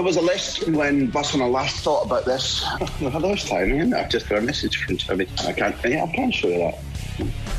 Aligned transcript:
There 0.00 0.06
was 0.06 0.16
a 0.16 0.22
list 0.22 0.66
when 0.66 1.08
Bus 1.08 1.34
when 1.34 1.42
I 1.42 1.44
last 1.44 1.84
thought 1.84 2.06
about 2.06 2.24
this. 2.24 2.64
For 3.00 3.20
those 3.20 3.44
time, 3.44 3.70
isn't 3.70 3.92
I've 3.92 4.08
just 4.08 4.30
got 4.30 4.38
a 4.38 4.40
message 4.40 4.78
from 4.78 4.96
Tony. 4.96 5.26
I 5.40 5.52
can't. 5.52 5.76
Yeah, 5.84 6.04
I 6.04 6.06
can 6.10 6.30
show 6.30 6.48
you 6.48 6.56
that. 6.56 6.78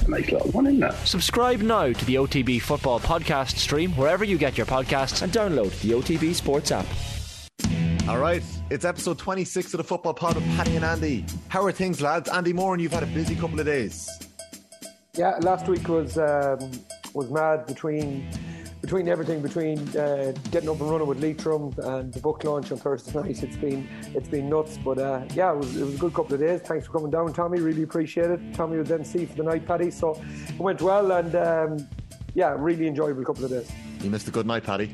A 0.08 0.10
nice 0.10 0.32
little 0.32 0.50
one, 0.50 0.66
isn't 0.66 0.82
it? 0.82 0.92
Subscribe 1.06 1.62
now 1.62 1.94
to 1.94 2.06
the 2.06 2.16
OTB 2.16 2.60
Football 2.64 3.00
Podcast 3.00 3.58
stream 3.58 3.92
wherever 3.92 4.24
you 4.24 4.40
get 4.40 4.58
your 4.58 4.66
podcasts 4.66 5.22
and 5.22 5.32
download 5.32 5.80
the 5.82 5.92
OTB 5.92 6.34
Sports 6.34 6.72
app. 6.72 6.88
All 8.10 8.18
right, 8.18 8.42
it's 8.72 8.86
episode 8.86 9.20
26 9.20 9.76
of 9.76 9.78
the 9.78 9.84
Football 9.84 10.16
Pod 10.16 10.34
with 10.34 10.46
Paddy 10.56 10.78
and 10.78 10.84
Andy. 10.84 11.28
How 11.50 11.64
are 11.64 11.72
things, 11.72 12.02
lads? 12.02 12.28
Andy 12.28 12.54
Moran, 12.54 12.74
and 12.74 12.82
you've 12.82 12.92
had 12.92 13.04
a 13.04 13.14
busy 13.14 13.36
couple 13.36 13.60
of 13.60 13.68
days. 13.68 14.10
Yeah, 15.14 15.38
last 15.42 15.68
week 15.68 15.88
was 15.88 16.18
um, 16.18 16.72
was 17.14 17.30
mad 17.30 17.68
between 17.68 18.28
between 18.92 19.08
everything 19.08 19.42
between 19.42 19.80
uh, 19.98 20.34
getting 20.52 20.68
up 20.68 20.78
and 20.82 20.92
running 20.92 21.08
with 21.08 21.24
Leitrim 21.24 21.74
and 21.78 22.12
the 22.12 22.20
book 22.20 22.44
launch 22.44 22.74
on 22.74 22.78
Thursday 22.78 23.18
night. 23.22 23.42
It's 23.42 23.56
been 23.56 23.88
it's 24.14 24.28
been 24.28 24.50
nuts, 24.50 24.78
but 24.84 24.98
uh, 24.98 25.24
yeah, 25.34 25.54
it 25.54 25.58
was, 25.60 25.78
it 25.78 25.86
was 25.86 25.96
a 25.96 25.98
good 25.98 26.14
couple 26.14 26.34
of 26.34 26.42
days. 26.42 26.60
Thanks 26.60 26.88
for 26.88 26.92
coming 26.92 27.10
down, 27.10 27.32
Tommy. 27.32 27.62
Really 27.62 27.84
appreciate 27.84 28.30
it. 28.30 28.54
Tommy 28.54 28.78
was 28.78 28.92
MC 28.92 29.28
for 29.28 29.36
the 29.38 29.44
night, 29.44 29.66
Paddy, 29.66 29.92
so 29.92 30.22
it 30.50 30.60
went 30.60 30.82
well 30.82 31.10
and 31.14 31.34
um, 31.36 31.88
yeah, 32.34 32.54
really 32.58 32.86
enjoyable 32.86 33.24
couple 33.24 33.46
of 33.46 33.52
days. 33.52 33.72
You 34.02 34.10
missed 34.10 34.28
a 34.28 34.32
good 34.32 34.46
night, 34.46 34.66
Paddy. 34.66 34.94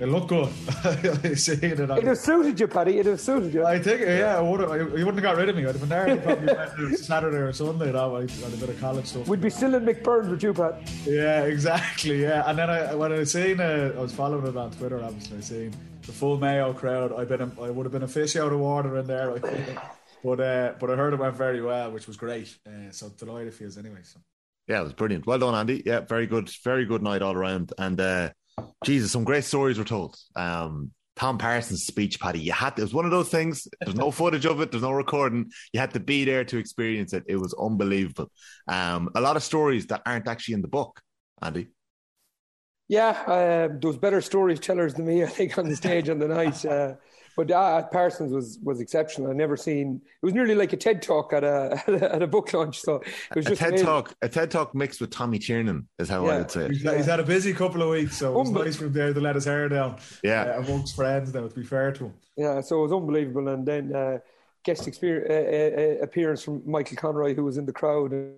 It 0.00 0.06
looked 0.08 0.28
good. 0.28 0.48
Seeing 1.38 1.58
it, 1.62 1.80
It 1.80 2.04
have 2.04 2.18
suited 2.18 2.60
you, 2.60 2.68
Paddy. 2.68 2.98
It 2.98 3.06
have 3.06 3.20
suited 3.20 3.52
you. 3.52 3.66
I 3.66 3.80
think, 3.80 4.00
yeah, 4.00 4.36
I 4.36 4.40
would 4.40 4.60
have, 4.60 4.70
you 4.70 5.04
wouldn't 5.04 5.16
have 5.16 5.22
got 5.22 5.36
rid 5.36 5.48
of 5.48 5.56
me. 5.56 5.62
I'd 5.66 5.74
have 5.74 5.80
been 5.80 5.88
there 5.88 6.16
probably 6.18 6.96
Saturday 6.96 7.38
or 7.38 7.52
Sunday. 7.52 7.90
That 7.90 8.10
way, 8.10 8.28
had 8.28 8.52
a 8.52 8.56
bit 8.56 8.68
of 8.68 8.80
college 8.80 9.06
stuff. 9.06 9.26
We'd 9.26 9.40
be 9.40 9.50
still 9.50 9.74
in 9.74 9.84
McBurn 9.84 10.30
with 10.30 10.42
you, 10.42 10.54
Pat. 10.54 10.80
Yeah, 11.04 11.42
exactly. 11.44 12.22
Yeah, 12.22 12.44
and 12.46 12.56
then 12.56 12.70
I, 12.70 12.94
when 12.94 13.12
I 13.12 13.18
was 13.18 13.32
seeing, 13.32 13.58
uh, 13.58 13.92
I 13.96 14.00
was 14.00 14.14
following 14.14 14.46
it 14.46 14.56
on 14.56 14.70
Twitter. 14.70 15.02
Obviously, 15.02 15.42
seeing 15.42 15.74
the 16.02 16.12
full 16.12 16.38
Mayo 16.38 16.72
crowd. 16.72 17.12
I've 17.12 17.28
been, 17.28 17.52
I 17.60 17.70
would 17.70 17.84
have 17.84 17.92
been 17.92 18.04
a 18.04 18.08
fish 18.08 18.36
out 18.36 18.52
of 18.52 18.60
water 18.60 18.98
in 18.98 19.06
there. 19.06 19.32
I. 19.32 19.78
But 20.24 20.40
uh, 20.40 20.74
but 20.80 20.90
I 20.90 20.96
heard 20.96 21.14
it 21.14 21.20
went 21.20 21.36
very 21.36 21.62
well, 21.62 21.90
which 21.92 22.06
was 22.06 22.16
great. 22.16 22.56
Uh, 22.66 22.90
so 22.90 23.08
delighted 23.08 23.54
for 23.54 23.64
you 23.64 23.70
anyway. 23.78 24.00
So. 24.02 24.20
Yeah, 24.66 24.80
it 24.80 24.84
was 24.84 24.92
brilliant. 24.92 25.26
Well 25.26 25.38
done, 25.38 25.54
Andy. 25.54 25.82
Yeah, 25.86 26.00
very 26.00 26.26
good, 26.26 26.50
very 26.62 26.84
good 26.84 27.02
night 27.02 27.22
all 27.22 27.34
around. 27.34 27.72
And 27.78 27.98
uh, 28.00 28.30
Jesus, 28.84 29.12
some 29.12 29.24
great 29.24 29.44
stories 29.44 29.78
were 29.78 29.84
told. 29.84 30.16
Um, 30.36 30.92
Tom 31.16 31.36
Parsons' 31.36 31.84
speech, 31.84 32.20
Paddy, 32.20 32.38
you 32.38 32.52
had 32.52 32.76
to, 32.76 32.82
it 32.82 32.84
was 32.84 32.94
one 32.94 33.04
of 33.04 33.10
those 33.10 33.28
things. 33.28 33.66
There's 33.80 33.96
no 33.96 34.12
footage 34.12 34.46
of 34.46 34.60
it. 34.60 34.70
There's 34.70 34.84
no 34.84 34.92
recording. 34.92 35.50
You 35.72 35.80
had 35.80 35.92
to 35.94 36.00
be 36.00 36.24
there 36.24 36.44
to 36.44 36.58
experience 36.58 37.12
it. 37.12 37.24
It 37.26 37.36
was 37.36 37.54
unbelievable. 37.54 38.30
Um, 38.68 39.10
a 39.16 39.20
lot 39.20 39.34
of 39.34 39.42
stories 39.42 39.88
that 39.88 40.02
aren't 40.06 40.28
actually 40.28 40.54
in 40.54 40.62
the 40.62 40.68
book, 40.68 41.00
Andy. 41.42 41.68
Yeah, 42.86 43.10
uh, 43.26 43.68
there 43.68 43.80
was 43.82 43.98
better 43.98 44.20
storytellers 44.20 44.94
than 44.94 45.06
me, 45.06 45.24
I 45.24 45.26
think, 45.26 45.58
on 45.58 45.68
the 45.68 45.76
stage 45.76 46.08
on 46.08 46.20
the 46.20 46.28
night. 46.28 46.64
Uh, 46.64 46.94
but 47.38 47.52
uh, 47.52 47.82
Parsons 47.84 48.32
was 48.32 48.58
was 48.64 48.80
exceptional. 48.80 49.30
I 49.30 49.32
never 49.32 49.56
seen 49.56 50.00
it 50.04 50.26
was 50.26 50.34
nearly 50.34 50.56
like 50.56 50.72
a 50.72 50.76
TED 50.76 51.00
talk 51.02 51.32
at 51.32 51.44
a 51.44 51.80
at 52.14 52.20
a 52.20 52.26
book 52.26 52.52
launch. 52.52 52.80
So 52.80 52.96
it 52.96 53.36
was 53.36 53.46
a 53.46 53.50
just 53.50 53.60
TED 53.60 53.68
amazing. 53.68 53.86
talk, 53.86 54.14
a 54.22 54.28
TED 54.28 54.50
talk 54.50 54.74
mixed 54.74 55.00
with 55.00 55.10
Tommy 55.10 55.38
Tiernan 55.38 55.86
is 56.00 56.08
how 56.08 56.26
I 56.26 56.38
would 56.38 56.50
say 56.50 56.64
it. 56.64 56.72
He's, 56.72 56.82
he's 56.82 57.06
had 57.06 57.20
a 57.20 57.22
busy 57.22 57.52
couple 57.54 57.80
of 57.80 57.90
weeks, 57.90 58.16
so 58.18 58.32
it 58.32 58.38
was 58.40 58.50
Unbe- 58.50 58.64
nice 58.64 58.76
from 58.76 58.92
there 58.92 59.14
to 59.14 59.20
let 59.20 59.36
his 59.36 59.44
hair 59.44 59.68
down. 59.68 59.98
Yeah. 60.24 60.42
uh, 60.56 60.62
amongst 60.62 60.96
friends. 60.96 61.32
Now, 61.32 61.46
to 61.46 61.54
be 61.54 61.62
fair 61.62 61.92
to 61.92 62.06
him. 62.06 62.14
Yeah, 62.36 62.60
so 62.60 62.80
it 62.80 62.82
was 62.82 62.92
unbelievable. 62.92 63.46
And 63.46 63.64
then 63.64 63.94
uh, 63.94 64.18
guest 64.64 64.88
experience, 64.88 65.28
uh, 65.30 65.80
uh, 65.80 66.02
appearance 66.02 66.42
from 66.42 66.62
Michael 66.66 66.96
Conroy, 66.96 67.34
who 67.36 67.44
was 67.44 67.56
in 67.56 67.66
the 67.66 67.72
crowd, 67.72 68.10
and, 68.10 68.34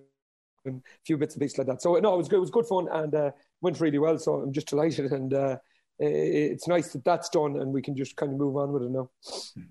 and 0.65 0.75
a 0.85 1.01
few 1.07 1.17
bits 1.17 1.33
and 1.33 1.41
pieces 1.41 1.57
like 1.57 1.65
that. 1.67 1.81
So 1.81 1.95
no, 1.95 2.13
it 2.13 2.17
was 2.17 2.27
good. 2.29 2.37
It 2.37 2.41
was 2.41 2.51
good 2.51 2.67
fun 2.67 2.87
and 2.91 3.15
uh, 3.15 3.31
went 3.61 3.79
really 3.79 3.97
well. 3.97 4.19
So 4.19 4.35
I'm 4.41 4.53
just 4.53 4.67
delighted, 4.67 5.11
and 5.11 5.33
uh, 5.33 5.37
it- 5.47 5.59
it's 6.01 6.67
nice 6.67 6.93
that 6.93 7.05
that's 7.05 7.29
done, 7.29 7.57
and 7.57 7.71
we 7.71 7.81
can 7.81 7.95
just 7.95 8.15
kind 8.15 8.31
of 8.31 8.39
move 8.39 8.55
on 8.57 8.71
with 8.71 8.83
it 8.83 8.91
now. 8.91 9.09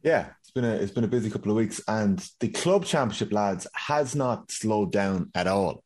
Yeah, 0.02 0.28
it's 0.40 0.50
been 0.52 0.64
a 0.64 0.74
it's 0.74 0.92
been 0.92 1.04
a 1.04 1.08
busy 1.08 1.30
couple 1.30 1.50
of 1.50 1.56
weeks, 1.56 1.80
and 1.88 2.24
the 2.40 2.48
club 2.48 2.84
championship 2.84 3.32
lads 3.32 3.66
has 3.74 4.14
not 4.14 4.50
slowed 4.50 4.92
down 4.92 5.30
at 5.34 5.46
all. 5.46 5.82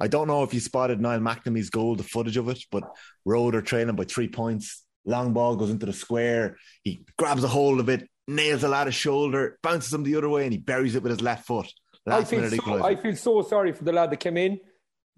I 0.00 0.08
don't 0.08 0.26
know 0.26 0.42
if 0.42 0.54
you 0.54 0.60
spotted 0.60 1.00
Niall 1.00 1.20
McNamee's 1.20 1.70
goal, 1.70 1.94
the 1.94 2.02
footage 2.02 2.36
of 2.36 2.48
it, 2.48 2.64
but 2.70 2.84
Rhode 3.24 3.54
are 3.54 3.62
trailing 3.62 3.94
by 3.94 4.04
three 4.04 4.28
points. 4.28 4.82
Long 5.04 5.32
ball 5.32 5.56
goes 5.56 5.70
into 5.70 5.86
the 5.86 5.92
square. 5.92 6.56
He 6.82 7.04
grabs 7.18 7.44
a 7.44 7.48
hold 7.48 7.78
of 7.78 7.88
it, 7.88 8.08
nails 8.26 8.64
a 8.64 8.68
lad's 8.68 8.94
shoulder, 8.94 9.58
bounces 9.62 9.92
him 9.92 10.02
the 10.02 10.16
other 10.16 10.28
way, 10.28 10.44
and 10.44 10.52
he 10.52 10.58
buries 10.58 10.94
it 10.94 11.02
with 11.02 11.10
his 11.10 11.20
left 11.20 11.46
foot. 11.46 11.70
I 12.06 12.24
feel, 12.24 12.50
so. 12.50 12.84
I 12.84 12.96
feel 12.96 13.14
so 13.14 13.42
sorry 13.42 13.72
for 13.72 13.84
the 13.84 13.92
lad 13.92 14.10
that 14.10 14.18
came 14.18 14.36
in. 14.36 14.58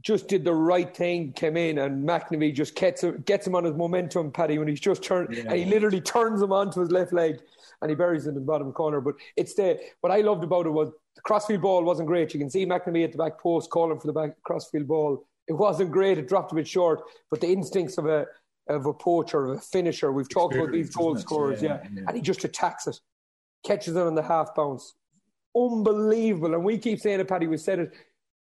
Just 0.05 0.29
did 0.29 0.45
the 0.45 0.53
right 0.55 0.95
thing, 0.95 1.33
came 1.33 1.57
in, 1.57 1.79
and 1.79 2.07
McNamee 2.07 2.55
just 2.55 2.75
gets 2.75 3.03
him, 3.03 3.23
gets 3.27 3.47
him 3.47 3.55
on 3.55 3.65
his 3.65 3.75
momentum, 3.75 4.31
Paddy, 4.31 4.59
when 4.59 4.69
he's 4.69 4.81
just 4.81 5.03
turned, 5.03 5.35
and 5.35 5.53
he 5.53 5.65
literally 5.65 6.01
turns 6.01 6.43
him 6.43 6.53
onto 6.53 6.81
his 6.81 6.91
left 6.91 7.13
leg, 7.13 7.39
and 7.81 7.91
he 7.91 7.95
buries 7.95 8.27
it 8.27 8.31
in 8.31 8.35
the 8.35 8.41
bottom 8.43 8.71
corner. 8.73 9.01
But 9.01 9.15
it's 9.37 9.55
the 9.55 9.81
what 10.03 10.13
I 10.13 10.21
loved 10.21 10.45
about 10.45 10.67
it 10.67 10.71
was 10.71 10.91
the 11.17 11.23
crossfield 11.23 11.63
ball 11.63 11.83
wasn't 11.85 12.09
great. 12.09 12.35
You 12.35 12.41
can 12.41 12.51
see 12.51 12.67
McNamee 12.67 13.05
at 13.05 13.13
the 13.13 13.19
back 13.19 13.41
post 13.41 13.71
calling 13.71 13.99
for 13.99 14.07
the 14.07 14.13
back 14.13 14.31
crossfield 14.43 14.87
ball. 14.87 15.27
It 15.49 15.55
wasn't 15.55 15.91
great. 15.91 16.19
It 16.19 16.29
dropped 16.29 16.53
a 16.53 16.55
bit 16.55 16.69
short, 16.69 17.01
but 17.31 17.41
the 17.41 17.49
instincts 17.49 17.97
of 17.99 18.07
a 18.07 18.27
of 18.69 18.87
a 18.87 18.93
poacher, 18.95 19.47
of 19.47 19.59
a 19.59 19.61
finisher. 19.61 20.13
We've 20.13 20.29
talked 20.29 20.55
about 20.55 20.73
these 20.73 20.91
goal 20.91 21.17
scorers, 21.17 21.63
yeah, 21.63 21.81
Yeah, 21.83 21.89
yeah. 21.95 22.03
and 22.09 22.17
he 22.17 22.23
just 22.23 22.45
attacks 22.45 22.87
it, 22.87 22.99
catches 23.65 23.97
it 23.97 24.01
on 24.03 24.15
the 24.15 24.23
half 24.23 24.55
bounce 24.55 24.95
unbelievable. 25.57 26.55
And 26.55 26.65
we 26.65 26.79
keep 26.79 27.01
saying 27.01 27.21
it, 27.21 27.29
Paddy. 27.29 27.47
We've 27.47 27.61
said 27.61 27.79
it 27.79 27.93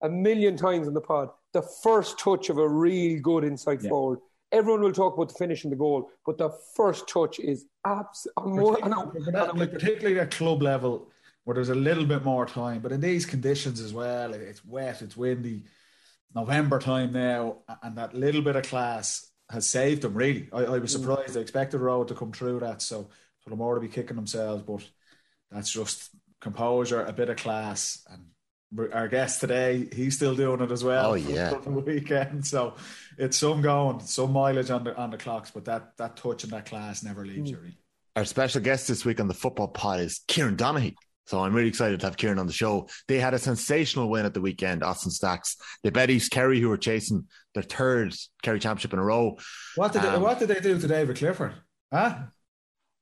a 0.03 0.09
million 0.09 0.57
times 0.57 0.87
in 0.87 0.95
the 0.95 1.01
pod. 1.01 1.31
The 1.53 1.63
first 1.83 2.19
touch 2.19 2.51
of 2.51 2.59
a 2.59 2.69
real 2.69 3.21
good 3.21 3.45
inside 3.45 3.83
forward. 3.83 4.19
Everyone 4.51 4.81
will 4.81 4.93
talk 4.93 5.15
about 5.15 5.29
the 5.29 5.35
finish 5.35 5.65
and 5.65 5.73
the 5.73 5.77
goal, 5.77 6.11
but 6.25 6.39
the 6.39 6.51
first 6.75 7.09
touch 7.09 7.39
is 7.39 7.67
absolutely. 7.85 8.81
Particularly, 8.83 9.59
like, 9.59 9.73
particularly 9.73 10.21
at 10.21 10.31
club 10.31 10.63
level, 10.63 11.11
where 11.45 11.55
there's 11.55 11.69
a 11.69 11.75
little 11.75 12.07
bit 12.07 12.25
more 12.25 12.47
time. 12.47 12.81
But 12.81 12.93
in 12.93 13.01
these 13.01 13.27
conditions 13.27 13.81
as 13.81 13.93
well, 13.93 14.33
it's 14.33 14.65
wet, 14.65 15.03
it's 15.03 15.17
windy, 15.17 15.65
November 16.35 16.79
time 16.79 17.13
now, 17.13 17.59
and 17.83 17.97
that 17.97 18.15
little 18.15 18.43
bit 18.43 18.57
of 18.57 18.65
class 18.65 19.31
has 19.51 19.67
saved 19.67 20.03
them. 20.03 20.15
Really, 20.15 20.49
I, 20.53 20.65
I 20.65 20.79
was 20.79 20.95
mm. 20.95 21.01
surprised. 21.01 21.37
I 21.37 21.41
expected 21.41 21.79
Rhode 21.79 22.09
to 22.09 22.15
come 22.15 22.33
through 22.33 22.61
that, 22.61 22.83
so 22.83 23.09
for 23.41 23.51
them 23.51 23.61
all 23.61 23.75
to 23.75 23.81
be 23.81 23.89
kicking 23.89 24.17
themselves, 24.17 24.63
but 24.63 24.87
that's 25.51 25.71
just 25.71 26.11
composure, 26.41 27.05
a 27.05 27.13
bit 27.13 27.31
of 27.31 27.37
class, 27.37 28.07
and 28.11 28.23
our 28.93 29.09
guest 29.09 29.41
today, 29.41 29.89
he's 29.93 30.17
still 30.17 30.35
doing 30.35 30.61
it 30.61 30.71
as 30.71 30.85
well. 30.85 31.13
Oh, 31.13 31.15
yeah. 31.15 31.55
the 31.55 31.71
weekend. 31.71 32.47
So 32.47 32.75
it's 33.17 33.37
some 33.37 33.63
going, 33.63 34.01
some 34.01 34.33
mileage 34.33 34.71
on 34.71 34.85
the 34.85 34.97
on 34.97 35.11
the 35.11 35.19
clocks, 35.19 35.51
but 35.51 35.65
that 35.67 35.97
that 35.97 36.17
touch 36.17 36.45
and 36.45 36.53
that 36.53 36.67
class 36.67 37.03
never 37.03 37.25
leaves 37.25 37.51
you. 37.51 37.59
Our 38.17 38.25
special 38.25 38.61
guest 38.61 38.89
this 38.89 39.05
week 39.05 39.21
on 39.21 39.29
the 39.29 39.35
football 39.35 39.69
pod 39.69 40.01
is 40.01 40.21
Kieran 40.27 40.57
Donaghy. 40.57 40.97
So 41.27 41.41
I'm 41.41 41.55
really 41.55 41.69
excited 41.69 42.01
to 42.01 42.07
have 42.07 42.17
Kieran 42.17 42.39
on 42.39 42.47
the 42.47 42.55
show. 42.55 42.89
They 43.07 43.21
had 43.21 43.35
a 43.35 43.39
sensational 43.39 44.09
win 44.09 44.25
at 44.25 44.33
the 44.33 44.41
weekend, 44.41 44.83
Austin 44.83 45.11
Stacks. 45.11 45.57
They 45.83 45.91
bet 45.91 46.09
East 46.09 46.31
Kerry, 46.31 46.59
who 46.59 46.71
were 46.71 46.79
chasing 46.79 47.27
their 47.53 47.63
third 47.63 48.15
Kerry 48.43 48.59
championship 48.59 48.95
in 48.95 48.99
a 48.99 49.05
row. 49.05 49.37
What 49.77 49.93
did 49.93 50.03
they, 50.03 50.09
Um, 50.09 50.23
what 50.23 50.39
did 50.39 50.49
they 50.49 50.61
do 50.61 50.81
to 50.81 50.89
David 50.89 51.17
Clifford? 51.19 51.53
Huh? 51.93 52.17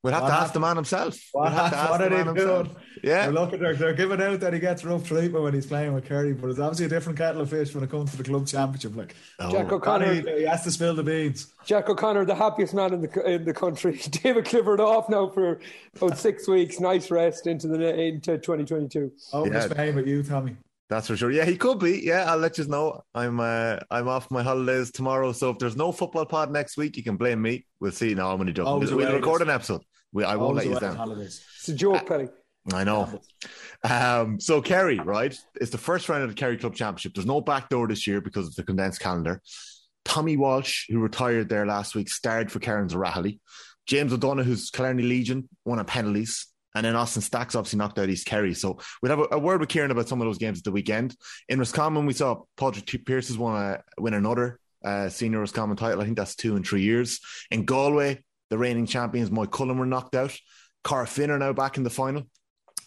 We'll 0.06 0.14
have 0.14 0.22
What 0.22 0.28
to 0.28 0.34
ask 0.36 0.52
the 0.52 0.60
man 0.60 0.76
himself. 0.76 1.18
What, 1.32 1.42
We'll 1.42 1.50
have 1.52 1.70
to 1.72 1.76
happened? 1.76 1.80
ask 1.80 1.90
what 1.90 1.98
the 1.98 2.04
are 2.04 2.08
they 2.08 2.24
doing? 2.24 2.36
Himself. 2.36 2.68
Yeah. 3.02 3.22
They're, 3.24 3.32
looking, 3.32 3.58
they're, 3.60 3.74
they're 3.74 3.92
giving 3.94 4.22
out 4.22 4.38
that 4.40 4.52
he 4.52 4.58
gets 4.60 4.84
rough 4.84 5.06
treatment 5.06 5.42
when 5.42 5.52
he's 5.52 5.66
playing 5.66 5.94
with 5.94 6.04
Kerry, 6.06 6.32
but 6.32 6.48
it's 6.48 6.60
obviously 6.60 6.86
a 6.86 6.88
different 6.88 7.18
kettle 7.18 7.40
of 7.42 7.50
fish 7.50 7.74
when 7.74 7.82
it 7.82 7.90
comes 7.90 8.12
to 8.12 8.16
the 8.16 8.22
club 8.24 8.46
championship. 8.46 8.94
Like 8.94 9.16
Jack 9.50 9.72
Oh, 9.72 9.76
O'Connor, 9.76 10.14
he, 10.14 10.20
he 10.20 10.42
has 10.44 10.62
to 10.62 10.70
spill 10.70 10.94
the 10.94 11.02
beans. 11.02 11.52
Jack 11.64 11.88
O'Connor, 11.88 12.24
the 12.24 12.34
happiest 12.36 12.72
man 12.72 12.94
in 12.94 13.02
the 13.02 13.30
in 13.30 13.44
the 13.44 13.52
country. 13.52 13.96
David 14.10 14.44
Clifford 14.44 14.80
off 14.80 15.08
now 15.08 15.28
for 15.28 15.58
about 15.96 16.18
six 16.18 16.46
weeks. 16.46 16.78
Nice 16.78 17.10
rest 17.10 17.48
into 17.48 17.66
the 17.66 17.94
into 18.00 18.38
2022. 18.38 19.10
Over 19.32 19.48
Yeah. 19.52 19.60
to 19.66 19.70
Spain 19.70 19.96
with 19.96 20.06
you, 20.06 20.22
Tommy. 20.22 20.56
That's 20.88 21.08
for 21.08 21.16
sure. 21.16 21.32
Yeah, 21.32 21.44
he 21.44 21.56
could 21.56 21.80
be. 21.80 22.00
Yeah, 22.04 22.30
I'll 22.30 22.38
let 22.38 22.58
you 22.58 22.64
know. 22.68 23.02
I'm 23.12 23.40
uh, 23.40 23.78
I'm 23.90 24.06
off 24.06 24.30
my 24.30 24.44
holidays 24.44 24.92
tomorrow, 24.92 25.32
so 25.32 25.50
if 25.50 25.58
there's 25.58 25.74
no 25.76 25.90
football 25.90 26.24
pod 26.26 26.52
next 26.52 26.76
week, 26.76 26.96
you 26.96 27.02
can 27.02 27.16
blame 27.16 27.42
me. 27.42 27.66
We'll 27.80 27.90
see. 27.90 28.14
No, 28.14 28.30
I'm 28.30 28.36
going 28.36 28.46
to 28.46 28.52
joke. 28.52 28.80
We'll 28.80 29.12
record 29.12 29.42
an 29.42 29.50
episode. 29.50 29.82
We, 30.16 30.24
I 30.24 30.36
won't 30.36 30.56
let 30.56 30.64
you 30.64 30.80
down. 30.80 30.96
holidays. 30.96 31.44
It's 31.58 31.68
a 31.68 31.74
joke, 31.74 32.06
Paddy. 32.06 32.28
I 32.72 32.84
know. 32.84 33.20
Um, 33.84 34.40
so 34.40 34.62
Kerry, 34.62 34.98
right? 34.98 35.38
It's 35.60 35.70
the 35.70 35.76
first 35.76 36.08
round 36.08 36.22
of 36.22 36.30
the 36.30 36.34
Kerry 36.34 36.56
Club 36.56 36.74
Championship. 36.74 37.12
There's 37.12 37.26
no 37.26 37.42
backdoor 37.42 37.86
this 37.86 38.06
year 38.06 38.22
because 38.22 38.46
of 38.46 38.54
the 38.54 38.62
condensed 38.62 38.98
calendar. 38.98 39.42
Tommy 40.06 40.38
Walsh, 40.38 40.86
who 40.88 41.00
retired 41.00 41.50
there 41.50 41.66
last 41.66 41.94
week, 41.94 42.08
starred 42.08 42.50
for 42.50 42.60
Kerins 42.60 42.94
O'Rahilly. 42.94 43.40
James 43.86 44.10
O'Donoghue, 44.10 44.48
who's 44.48 44.70
Killarney 44.70 45.02
Legion, 45.02 45.50
won 45.66 45.80
on 45.80 45.84
penalties. 45.84 46.46
And 46.74 46.86
then 46.86 46.96
Austin 46.96 47.20
Stacks 47.20 47.54
obviously 47.54 47.78
knocked 47.78 47.98
out 47.98 48.08
East 48.08 48.24
Kerry. 48.26 48.54
So 48.54 48.78
we'll 49.02 49.10
have 49.10 49.26
a, 49.30 49.34
a 49.34 49.38
word 49.38 49.60
with 49.60 49.68
Kieran 49.68 49.90
about 49.90 50.08
some 50.08 50.22
of 50.22 50.26
those 50.26 50.38
games 50.38 50.58
at 50.58 50.64
the 50.64 50.72
weekend. 50.72 51.14
In 51.50 51.58
Roscommon, 51.58 52.06
we 52.06 52.14
saw 52.14 52.44
Patrick 52.56 52.86
T- 52.86 52.96
Pierce 52.96 53.30
won 53.36 53.54
a, 53.54 53.82
win 54.00 54.14
another 54.14 54.60
uh, 54.82 55.10
senior 55.10 55.40
Roscommon 55.40 55.76
title. 55.76 56.00
I 56.00 56.04
think 56.04 56.16
that's 56.16 56.36
two 56.36 56.56
in 56.56 56.64
three 56.64 56.82
years. 56.82 57.20
In 57.50 57.66
Galway, 57.66 58.22
the 58.50 58.58
reigning 58.58 58.86
champions, 58.86 59.30
Moycullen, 59.30 59.78
were 59.78 59.86
knocked 59.86 60.14
out. 60.14 60.36
Corofin 60.84 61.30
are 61.30 61.38
now 61.38 61.52
back 61.52 61.76
in 61.76 61.82
the 61.82 61.90
final 61.90 62.24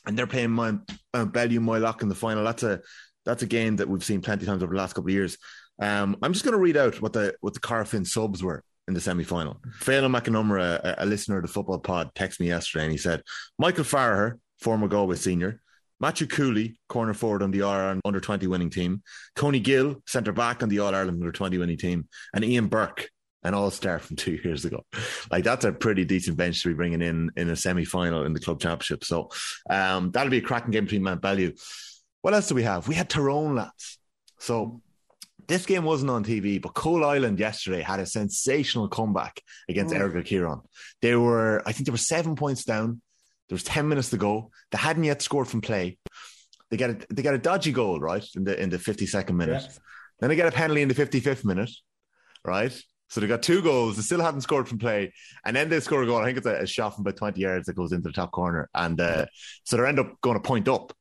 and 0.06 0.18
they're 0.18 0.28
playing 0.28 0.52
my 0.52 0.76
uh, 1.14 1.26
Bellew 1.26 1.60
Moylough 1.60 2.02
in 2.02 2.10
the 2.10 2.16
final. 2.16 2.44
That's 2.44 2.64
a 2.64 2.82
that's 3.26 3.44
a 3.44 3.48
game 3.48 3.76
that 3.78 3.88
we've 3.88 4.04
seen 4.04 4.22
plenty 4.22 4.44
of 4.44 4.48
times 4.48 4.64
over 4.64 4.74
the 4.74 4.80
last 4.80 4.94
couple 4.94 5.10
of 5.10 5.14
years. 5.14 5.38
Um, 5.82 6.18
I'm 6.22 6.34
just 6.34 6.44
going 6.44 6.54
to 6.56 6.60
read 6.60 6.78
out 6.78 7.02
what 7.02 7.14
the 7.14 7.36
what 7.42 7.54
the 7.54 7.60
Corofin 7.60 8.06
subs 8.06 8.44
were 8.44 8.64
in 8.88 8.94
the 8.94 9.02
semi 9.02 9.24
final. 9.24 9.62
Phelan 9.80 10.12
McNummer, 10.12 10.60
a, 10.60 11.04
a, 11.04 11.06
listener 11.06 11.38
of 11.38 11.44
the 11.44 11.48
football 11.48 11.80
pod, 11.80 12.14
texted 12.16 12.40
me 12.40 12.48
yesterday 12.48 12.86
and 12.86 12.92
he 12.92 12.98
said 12.98 13.22
Michael 13.58 13.84
Farragher, 13.84 14.40
former 14.60 14.88
Galway 14.88 15.16
senior, 15.16 15.62
Matthew 16.00 16.28
Cooley, 16.28 16.80
corner 16.90 17.14
forward 17.14 17.44
on 17.44 17.52
the 17.52 17.62
All 17.62 17.74
Ireland 17.74 18.02
under 18.04 18.20
20 18.20 18.48
winning 18.48 18.72
team, 18.72 19.04
Tony 19.36 19.60
Gill, 19.60 20.02
centre 20.08 20.34
back 20.34 20.64
on 20.64 20.70
the 20.70 20.80
All 20.80 20.96
Ireland 20.96 21.22
under 21.22 21.32
20 21.32 21.58
winning 21.60 21.78
team, 21.78 22.08
and 22.34 22.44
Ian 22.44 22.68
Burke, 22.68 23.10
an 23.44 23.54
all 23.54 23.72
star 23.72 24.00
from 24.00 24.16
two 24.18 24.40
years 24.44 24.66
ago. 24.66 24.86
Like 25.32 25.44
that's 25.44 25.66
a 25.66 25.72
pretty 25.72 26.06
decent 26.06 26.38
bench 26.38 26.62
to 26.64 26.70
be 26.70 26.74
bringing 26.74 27.02
in 27.02 27.32
in 27.36 27.50
a 27.50 27.56
semi 27.56 27.86
final 27.86 28.26
in 28.26 28.34
the 28.34 28.40
club 28.40 28.60
championship. 28.60 29.04
So 29.04 29.30
um, 29.70 30.12
that'll 30.12 30.32
be 30.32 30.38
a 30.38 30.42
cracking 30.42 30.72
game 30.72 30.86
between 30.86 31.04
Mountbellew. 31.04 31.60
What 32.22 32.34
else 32.34 32.48
do 32.48 32.56
we 32.56 32.64
have? 32.64 32.88
We 32.88 32.96
had 32.96 33.10
Tyrone 33.10 33.56
lads. 33.56 33.98
So 34.40 34.82
this 35.48 35.66
game 35.66 35.84
wasn't 35.84 36.12
on 36.12 36.24
TV, 36.24 36.62
but 36.62 36.76
Coalisland 36.76 37.40
yesterday 37.40 37.82
had 37.82 38.00
a 38.00 38.06
sensational 38.06 38.88
comeback 38.88 39.42
against 39.68 39.94
mm. 39.94 40.24
Ciarán. 40.24 40.62
They 41.02 41.16
were, 41.16 41.64
I 41.66 41.72
think, 41.72 41.88
they 41.88 41.92
were 41.92 41.98
seven 41.98 42.36
points 42.36 42.64
down. 42.64 43.02
There 43.50 43.56
was 43.56 43.64
ten 43.64 43.90
minutes 43.90 44.12
to 44.12 44.18
go. 44.18 44.52
They 44.72 44.78
hadn't 44.78 45.06
yet 45.06 45.24
scored 45.24 45.48
from 45.48 45.62
play. 45.62 45.98
They 46.70 46.78
get 46.78 46.92
a 46.92 46.98
they 47.12 47.24
get 47.24 47.34
a 47.34 47.40
dodgy 47.40 47.72
goal 47.72 48.00
right 48.00 48.24
in 48.36 48.44
the 48.44 48.62
in 48.62 48.70
the 48.70 48.78
fifty 48.78 49.08
second 49.08 49.38
minute. 49.38 49.64
Yeah. 49.64 49.78
Then 50.20 50.30
they 50.30 50.36
get 50.36 50.48
a 50.48 50.52
penalty 50.52 50.84
in 50.84 50.88
the 50.88 50.94
fifty 50.94 51.20
fifth 51.20 51.44
minute, 51.44 51.72
right? 52.46 52.80
So 53.10 53.20
they 53.20 53.28
got 53.28 53.44
two 53.44 53.62
goals. 53.62 53.96
They 53.96 54.04
still 54.04 54.22
hadn't 54.22 54.42
scored 54.42 54.68
from 54.68 54.78
play, 54.78 55.14
and 55.44 55.56
then 55.56 55.70
they 55.70 55.80
score 55.80 56.04
a 56.04 56.06
goal. 56.06 56.20
I 56.20 56.26
think 56.26 56.38
it's 56.38 56.48
a, 56.48 56.62
a 56.62 56.68
shot 56.68 56.96
from 56.96 57.02
about 57.02 57.18
twenty 57.18 57.42
yards 57.42 57.66
that 57.66 57.76
goes 57.76 57.92
into 57.92 58.10
the 58.10 58.14
top 58.14 58.32
corner, 58.32 58.70
and 58.74 59.00
uh, 59.02 59.26
so 59.64 59.78
they 59.78 59.88
end 59.88 60.00
up 60.00 60.22
going 60.22 60.36
to 60.36 60.42
point 60.42 60.68
up. 60.68 60.94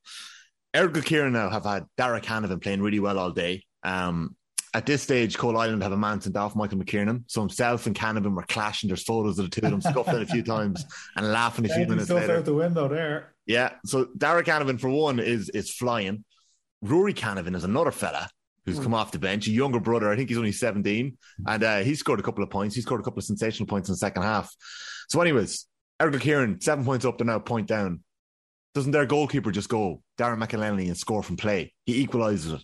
Errigal 0.75 1.03
Ciarán 1.03 1.33
now 1.33 1.51
have 1.51 1.65
had 1.65 1.85
Darragh 1.97 2.23
Canavan 2.23 2.63
playing 2.63 2.83
really 2.83 3.01
well 3.01 3.19
all 3.19 3.31
day. 3.31 3.65
Um, 3.83 4.37
at 4.75 4.87
this 4.87 5.03
stage, 5.03 5.37
Coalisland 5.37 5.83
have 5.83 5.93
a 5.93 5.97
man 5.97 6.21
sent 6.21 6.37
off, 6.37 6.55
Michael 6.55 6.79
McKiernan. 6.79 7.25
So 7.27 7.41
himself 7.41 7.87
and 7.87 7.97
Canavan 7.97 8.35
were 8.35 8.43
clashing. 8.43 8.89
There's 8.89 9.03
photos 9.03 9.39
of 9.39 9.51
the 9.51 9.61
two 9.61 9.67
of 9.67 9.71
them 9.71 9.81
scuffling 9.81 10.23
a 10.23 10.27
few 10.27 10.43
times 10.43 10.85
and 11.17 11.33
laughing 11.33 11.65
a 11.65 11.75
few 11.75 11.87
minutes 11.87 12.11
later. 12.11 12.37
out 12.37 12.45
the 12.45 12.55
window 12.55 12.87
there. 12.87 13.35
Yeah. 13.47 13.73
So 13.87 14.09
Darragh 14.17 14.45
Canavan, 14.45 14.79
for 14.79 14.91
one, 14.91 15.21
is 15.21 15.49
is 15.51 15.73
flying. 15.73 16.25
Rory 16.83 17.15
Canavan 17.15 17.57
is 17.57 17.65
another 17.65 17.91
fella 17.91 18.29
who's 18.69 18.79
mm. 18.79 18.85
come 18.85 18.95
off 18.95 19.13
the 19.13 19.19
bench, 19.19 19.47
a 19.47 19.51
younger 19.51 19.81
brother. 19.81 20.11
I 20.11 20.17
think 20.17 20.29
he's 20.29 20.39
only 20.39 20.53
17. 20.53 21.17
And 21.47 21.65
uh, 21.65 21.79
he 21.79 21.95
scored 21.95 22.21
a 22.21 22.23
couple 22.23 22.45
of 22.45 22.51
points. 22.51 22.75
He 22.75 22.81
scored 22.81 23.01
a 23.01 23.05
couple 23.05 23.19
of 23.19 23.25
sensational 23.25 23.67
points 23.67 23.89
in 23.89 23.93
the 23.93 23.99
second 23.99 24.23
half. 24.23 24.55
So, 25.09 25.21
anyways, 25.21 25.67
Errigal 26.01 26.21
Ciarán, 26.21 26.63
seven 26.63 26.85
points 26.85 27.05
up, 27.05 27.19
they're 27.19 27.27
now 27.27 27.39
point 27.39 27.67
down. 27.67 28.03
Doesn't 28.75 28.93
their 28.93 29.07
goalkeeper 29.07 29.51
just 29.51 29.69
go, 29.69 30.03
Darren 30.19 30.43
McElhenny, 30.43 30.87
and 30.87 30.97
score 30.97 31.23
from 31.23 31.37
play? 31.37 31.75
He 31.85 32.07
equalises 32.07 32.55
it. 32.55 32.63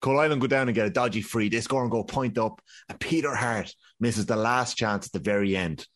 Coalisland 0.00 0.40
go 0.40 0.46
down 0.46 0.68
and 0.68 0.74
get 0.74 0.86
a 0.86 0.90
dodgy 0.90 1.22
free. 1.22 1.48
They 1.48 1.60
score 1.60 1.82
and 1.82 1.90
go 1.90 2.04
point 2.04 2.38
up. 2.38 2.60
And 2.88 2.98
Peter 2.98 3.34
Harte 3.34 3.74
misses 3.98 4.26
the 4.26 4.36
last 4.36 4.76
chance 4.76 5.06
at 5.06 5.12
the 5.12 5.18
very 5.18 5.56
end 5.56 5.86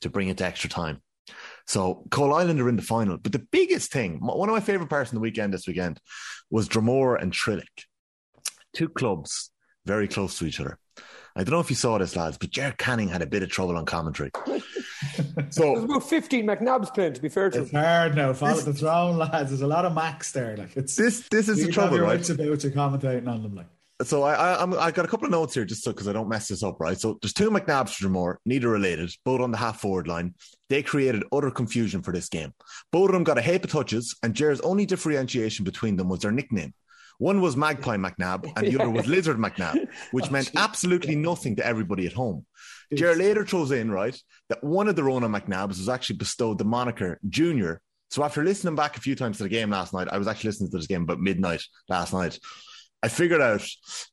to 0.00 0.10
bring 0.10 0.28
it 0.28 0.38
to 0.38 0.44
extra 0.44 0.68
time. 0.68 1.00
So 1.66 2.04
Coalisland 2.10 2.60
are 2.60 2.68
in 2.68 2.76
the 2.76 2.82
final. 2.82 3.18
But 3.18 3.32
the 3.32 3.46
biggest 3.52 3.92
thing, 3.92 4.18
one 4.20 4.48
of 4.48 4.54
my 4.54 4.60
favourite 4.60 4.90
parts 4.90 5.10
of 5.10 5.14
the 5.14 5.20
weekend 5.20 5.54
this 5.54 5.66
weekend 5.66 6.00
was 6.50 6.68
Dromore 6.68 7.20
and 7.20 7.32
Trillick. 7.32 7.86
Two 8.74 8.88
clubs 8.88 9.50
very 9.84 10.08
close 10.08 10.38
to 10.38 10.46
each 10.46 10.60
other. 10.60 10.78
I 11.34 11.44
don't 11.44 11.52
know 11.52 11.60
if 11.60 11.70
you 11.70 11.76
saw 11.76 11.96
this, 11.96 12.14
lads, 12.14 12.36
but 12.36 12.50
Jared 12.50 12.76
Canning 12.76 13.08
had 13.08 13.22
a 13.22 13.26
bit 13.26 13.42
of 13.42 13.48
trouble 13.48 13.76
on 13.76 13.86
commentary. 13.86 14.30
so 15.50 15.74
there's 15.74 15.84
about 15.84 16.08
15 16.08 16.46
McNabbs 16.46 16.92
playing, 16.92 17.14
to 17.14 17.22
be 17.22 17.30
fair 17.30 17.48
to 17.50 17.62
It's 17.62 17.70
hard 17.70 18.14
now. 18.14 18.34
Follow 18.34 18.60
the 18.60 18.74
throne, 18.74 19.16
lads. 19.16 19.50
There's 19.50 19.62
a 19.62 19.66
lot 19.66 19.86
of 19.86 19.94
Max 19.94 20.32
there. 20.32 20.56
Like 20.56 20.76
it's 20.76 20.94
this. 20.94 21.26
This 21.30 21.48
is 21.48 21.64
the 21.64 21.72
trouble, 21.72 21.96
your 21.96 22.06
right? 22.06 22.28
about 22.28 22.64
you 22.64 22.70
commentating 22.70 23.28
on 23.28 23.42
them, 23.42 23.54
like. 23.54 23.66
So 24.04 24.24
I, 24.24 24.34
I 24.34 24.62
I'm 24.62 24.74
I 24.74 24.90
got 24.90 25.04
a 25.04 25.08
couple 25.08 25.26
of 25.26 25.30
notes 25.30 25.54
here 25.54 25.64
just 25.64 25.84
so 25.84 25.92
because 25.92 26.08
I 26.08 26.12
don't 26.12 26.28
mess 26.28 26.48
this 26.48 26.62
up, 26.62 26.80
right? 26.80 26.98
So 26.98 27.18
there's 27.22 27.32
two 27.32 27.50
McNabbs 27.50 27.94
for 27.94 28.08
more, 28.08 28.40
neither 28.44 28.68
related, 28.68 29.10
both 29.24 29.40
on 29.40 29.52
the 29.52 29.56
half 29.56 29.80
forward 29.80 30.08
line. 30.08 30.34
They 30.68 30.82
created 30.82 31.22
utter 31.32 31.50
confusion 31.50 32.02
for 32.02 32.12
this 32.12 32.28
game. 32.28 32.52
Both 32.90 33.10
of 33.10 33.12
them 33.12 33.24
got 33.24 33.38
a 33.38 33.42
heap 33.42 33.64
of 33.64 33.70
touches, 33.70 34.16
and 34.22 34.34
Jared's 34.34 34.60
only 34.62 34.86
differentiation 34.86 35.64
between 35.64 35.96
them 35.96 36.08
was 36.08 36.20
their 36.20 36.32
nickname. 36.32 36.74
One 37.22 37.40
was 37.40 37.56
Magpie 37.56 37.98
McNabb 37.98 38.52
and 38.56 38.66
the 38.66 38.80
other 38.80 38.90
was 38.90 39.06
Lizard 39.06 39.38
McNabb, 39.38 39.86
which 40.10 40.26
oh, 40.28 40.32
meant 40.32 40.50
absolutely 40.56 41.14
nothing 41.14 41.54
to 41.54 41.64
everybody 41.64 42.04
at 42.04 42.12
home. 42.12 42.44
Jared 42.92 43.18
later 43.18 43.46
throws 43.46 43.70
in, 43.70 43.92
right, 43.92 44.20
that 44.48 44.64
one 44.64 44.88
of 44.88 44.96
the 44.96 45.04
Ronan 45.04 45.30
McNabbs 45.30 45.78
was 45.78 45.88
actually 45.88 46.16
bestowed 46.16 46.58
the 46.58 46.64
moniker 46.64 47.20
Junior. 47.28 47.80
So 48.10 48.24
after 48.24 48.42
listening 48.42 48.74
back 48.74 48.96
a 48.96 49.00
few 49.00 49.14
times 49.14 49.36
to 49.36 49.44
the 49.44 49.48
game 49.48 49.70
last 49.70 49.94
night, 49.94 50.08
I 50.10 50.18
was 50.18 50.26
actually 50.26 50.48
listening 50.48 50.72
to 50.72 50.78
this 50.78 50.88
game 50.88 51.02
about 51.02 51.20
midnight 51.20 51.62
last 51.88 52.12
night. 52.12 52.40
I 53.04 53.08
figured 53.08 53.40
out 53.40 53.64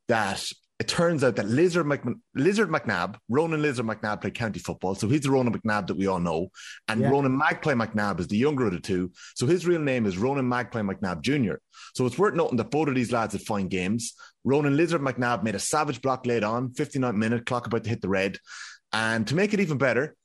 that 0.08 0.48
it 0.80 0.88
turns 0.88 1.26
out 1.26 1.36
that 1.36 1.48
Lizard, 1.48 1.86
Mc, 1.86 2.02
Lizard 2.36 2.70
McNabb, 2.70 3.18
Ronan 3.28 3.62
Lizard 3.62 3.86
McNabb 3.86 4.22
played 4.22 4.34
county 4.34 4.60
football. 4.60 4.96
So 4.96 5.10
he's 5.10 5.22
the 5.22 5.31
Ronan 5.31 5.54
McNabb 5.54 5.88
that 5.88 5.98
we 5.98 6.08
all 6.08 6.22
know. 6.22 6.48
And 6.88 7.02
yeah. 7.02 7.10
Ronan 7.10 7.38
Magpie 7.38 7.74
McNabb 7.74 8.22
is 8.22 8.28
the 8.28 8.38
younger 8.38 8.68
of 8.68 8.72
the 8.72 8.80
two. 8.80 9.12
So 9.36 9.46
his 9.46 9.68
real 9.68 9.81
name 9.81 10.06
is 10.06 10.18
Ronan 10.18 10.48
Magpie 10.48 10.81
McNabb 10.81 11.22
Jr. 11.22 11.56
So 11.96 12.06
it's 12.06 12.18
worth 12.18 12.34
noting 12.34 12.56
that 12.58 12.72
both 12.72 12.88
of 12.88 12.96
these 12.96 13.12
lads 13.12 13.34
had 13.34 13.42
fine 13.42 13.68
games. 13.68 14.14
Ronan 14.46 14.78
Lizard 14.78 15.02
McNabb 15.02 15.44
made 15.44 15.56
a 15.56 15.60
savage 15.60 16.02
block 16.02 16.26
late 16.26 16.46
on, 16.46 16.72
59 16.72 17.20
minute, 17.20 17.46
clock 17.46 17.68
about 17.68 17.84
to 17.84 17.90
hit 17.90 18.02
the 18.02 18.08
red. 18.08 18.38
And 18.94 19.28
to 19.28 19.36
make 19.36 19.54
it 19.54 19.60
even 19.60 19.78
better, 19.78 20.16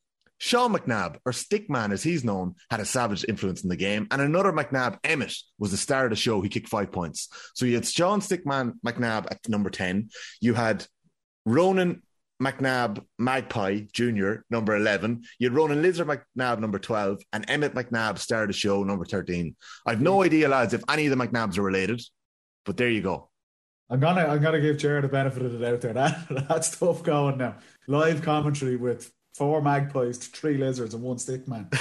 Sean 0.44 0.74
McNabb, 0.74 1.16
or 1.24 1.32
Stickman 1.32 1.90
as 1.90 2.02
he's 2.02 2.22
known, 2.22 2.54
had 2.70 2.78
a 2.78 2.84
savage 2.84 3.24
influence 3.26 3.62
in 3.62 3.70
the 3.70 3.76
game. 3.76 4.06
And 4.10 4.20
another 4.20 4.52
McNabb, 4.52 4.98
Emmett, 5.02 5.34
was 5.58 5.70
the 5.70 5.78
star 5.78 6.04
of 6.04 6.10
the 6.10 6.16
show. 6.16 6.42
He 6.42 6.50
kicked 6.50 6.68
five 6.68 6.92
points. 6.92 7.30
So 7.54 7.64
you 7.64 7.76
had 7.76 7.86
Sean 7.86 8.20
Stickman 8.20 8.74
McNabb 8.86 9.24
at 9.30 9.48
number 9.48 9.70
10. 9.70 10.10
You 10.42 10.52
had 10.52 10.86
Ronan 11.46 12.02
McNabb 12.42 13.02
Magpie 13.18 13.86
Jr., 13.90 14.42
number 14.50 14.76
11. 14.76 15.22
You 15.38 15.48
had 15.48 15.56
Ronan 15.56 15.80
Lizard 15.80 16.08
McNabb, 16.08 16.60
number 16.60 16.78
12. 16.78 17.22
And 17.32 17.48
Emmett 17.48 17.72
McNabb, 17.72 18.18
star 18.18 18.42
of 18.42 18.48
the 18.48 18.52
show, 18.52 18.84
number 18.84 19.06
13. 19.06 19.56
I've 19.86 20.02
no 20.02 20.16
hmm. 20.16 20.26
idea, 20.26 20.48
lads, 20.48 20.74
if 20.74 20.84
any 20.90 21.06
of 21.06 21.16
the 21.16 21.26
McNabbs 21.26 21.56
are 21.56 21.62
related, 21.62 22.02
but 22.66 22.76
there 22.76 22.90
you 22.90 23.00
go. 23.00 23.30
I'm 23.88 24.00
gonna 24.00 24.26
I'm 24.26 24.42
gonna 24.42 24.60
give 24.60 24.78
Jared 24.78 25.04
the 25.04 25.08
benefit 25.08 25.42
of 25.42 25.52
the 25.52 25.58
doubt 25.58 25.80
there. 25.80 25.92
That 25.94 26.48
that's 26.48 26.78
tough 26.78 27.02
going 27.02 27.38
now. 27.38 27.56
Live 27.86 28.22
commentary 28.22 28.76
with 28.76 29.10
four 29.34 29.60
magpies, 29.60 30.18
three 30.18 30.56
lizards, 30.56 30.94
and 30.94 31.02
one 31.02 31.18
stick 31.18 31.46
man. 31.48 31.68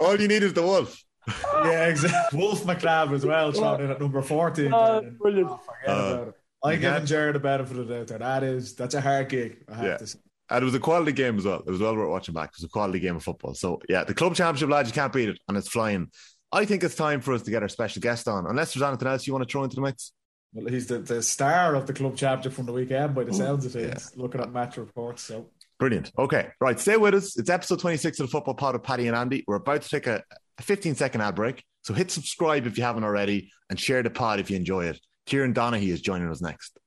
All 0.00 0.20
you 0.20 0.28
need 0.28 0.42
is 0.42 0.52
the 0.52 0.62
wolf. 0.62 1.02
yeah, 1.64 1.86
exactly. 1.86 2.38
Wolf 2.38 2.64
McNabb 2.64 3.12
as 3.12 3.24
well, 3.24 3.52
thrown 3.52 3.80
in 3.82 3.90
at 3.90 4.00
number 4.00 4.22
14. 4.22 4.72
Uh, 4.72 5.00
brilliant. 5.18 5.50
Oh, 5.50 5.60
forget 5.64 5.88
uh, 5.88 5.92
about 5.92 6.28
it. 6.28 6.34
I'm 6.64 6.80
giving 6.80 7.06
Jared 7.06 7.34
the 7.34 7.40
benefit 7.40 7.76
of 7.76 7.88
the 7.88 7.94
doubt 7.94 8.06
there. 8.08 8.18
That 8.18 8.42
is, 8.42 8.74
that's 8.74 8.94
a 8.94 9.00
hard 9.00 9.28
gig, 9.28 9.64
I 9.68 9.74
have 9.74 9.84
yeah. 9.84 9.96
to 9.98 10.06
say. 10.06 10.18
And 10.48 10.62
it 10.62 10.64
was 10.64 10.74
a 10.74 10.80
quality 10.80 11.12
game 11.12 11.38
as 11.38 11.44
well. 11.44 11.62
It 11.66 11.70
was 11.70 11.80
well 11.80 11.96
worth 11.96 12.08
watching 12.08 12.34
back. 12.34 12.50
It 12.50 12.58
was 12.58 12.64
a 12.64 12.68
quality 12.68 13.00
game 13.00 13.16
of 13.16 13.24
football. 13.24 13.54
So, 13.54 13.80
yeah, 13.88 14.04
the 14.04 14.14
club 14.14 14.34
championship, 14.34 14.68
lads, 14.70 14.88
you 14.88 14.94
can't 14.94 15.12
beat 15.12 15.28
it. 15.28 15.38
And 15.48 15.56
it's 15.56 15.68
flying. 15.68 16.10
I 16.52 16.64
think 16.64 16.84
it's 16.84 16.94
time 16.94 17.20
for 17.20 17.34
us 17.34 17.42
to 17.42 17.50
get 17.50 17.62
our 17.62 17.68
special 17.68 18.00
guest 18.00 18.28
on. 18.28 18.46
Unless 18.46 18.74
there's 18.74 18.82
anything 18.82 19.08
else 19.08 19.26
you 19.26 19.32
want 19.32 19.46
to 19.46 19.50
throw 19.50 19.64
into 19.64 19.76
the 19.76 19.82
mix. 19.82 20.12
Well, 20.56 20.72
he's 20.72 20.86
the, 20.86 20.98
the 21.00 21.22
star 21.22 21.74
of 21.74 21.86
the 21.86 21.92
club 21.92 22.14
chapter 22.16 22.50
from 22.50 22.64
the 22.64 22.72
weekend 22.72 23.14
by 23.14 23.24
the 23.24 23.34
sounds 23.34 23.66
of 23.66 23.72
things, 23.72 24.12
yeah. 24.16 24.22
looking 24.22 24.40
at 24.40 24.50
match 24.50 24.78
reports. 24.78 25.22
So 25.22 25.50
Brilliant. 25.78 26.10
Okay, 26.18 26.48
right. 26.62 26.80
Stay 26.80 26.96
with 26.96 27.12
us. 27.12 27.38
It's 27.38 27.50
episode 27.50 27.80
26 27.80 28.20
of 28.20 28.26
the 28.26 28.30
Football 28.30 28.54
Pod 28.54 28.74
of 28.74 28.82
Paddy 28.82 29.06
and 29.06 29.14
Andy. 29.14 29.44
We're 29.46 29.56
about 29.56 29.82
to 29.82 29.88
take 29.90 30.06
a, 30.06 30.22
a 30.56 30.62
15 30.62 30.94
second 30.94 31.20
ad 31.20 31.34
break. 31.34 31.62
So 31.82 31.92
hit 31.92 32.10
subscribe 32.10 32.66
if 32.66 32.78
you 32.78 32.84
haven't 32.84 33.04
already 33.04 33.52
and 33.68 33.78
share 33.78 34.02
the 34.02 34.08
pod 34.08 34.40
if 34.40 34.50
you 34.50 34.56
enjoy 34.56 34.86
it. 34.86 34.98
Kieran 35.26 35.52
Donaghy 35.52 35.88
is 35.88 36.00
joining 36.00 36.30
us 36.30 36.40
next. 36.40 36.78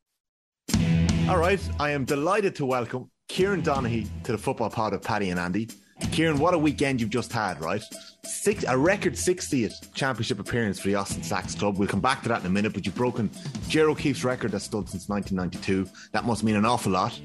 All 1.29 1.37
right. 1.37 1.61
I 1.79 1.91
am 1.91 2.05
delighted 2.05 2.55
to 2.55 2.65
welcome 2.65 3.11
Kieran 3.27 3.61
Donaghy 3.61 4.07
to 4.23 4.31
the 4.31 4.39
Football 4.39 4.71
Pod 4.71 4.93
of 4.93 5.03
Paddy 5.03 5.29
and 5.29 5.39
Andy. 5.39 5.69
Kieran, 6.11 6.39
what 6.39 6.53
a 6.53 6.57
weekend 6.57 7.01
you've 7.01 7.09
just 7.09 7.31
had, 7.31 7.61
right? 7.61 7.83
Six, 8.23 8.63
a 8.67 8.77
record 8.77 9.13
60th 9.13 9.93
championship 9.93 10.39
appearance 10.39 10.79
for 10.79 10.87
the 10.87 10.95
Austin 10.95 11.23
Stacks 11.23 11.55
Club. 11.55 11.77
We'll 11.77 11.87
come 11.87 12.01
back 12.01 12.23
to 12.23 12.29
that 12.29 12.41
in 12.41 12.47
a 12.47 12.49
minute, 12.49 12.73
but 12.73 12.85
you've 12.85 12.95
broken 12.95 13.29
Jerry 13.67 13.89
O'Keefe's 13.91 14.23
record 14.23 14.51
that 14.51 14.61
stood 14.61 14.89
since 14.89 15.09
1992. 15.09 15.89
That 16.11 16.25
must 16.25 16.43
mean 16.43 16.55
an 16.55 16.65
awful 16.65 16.91
lot. 16.91 17.19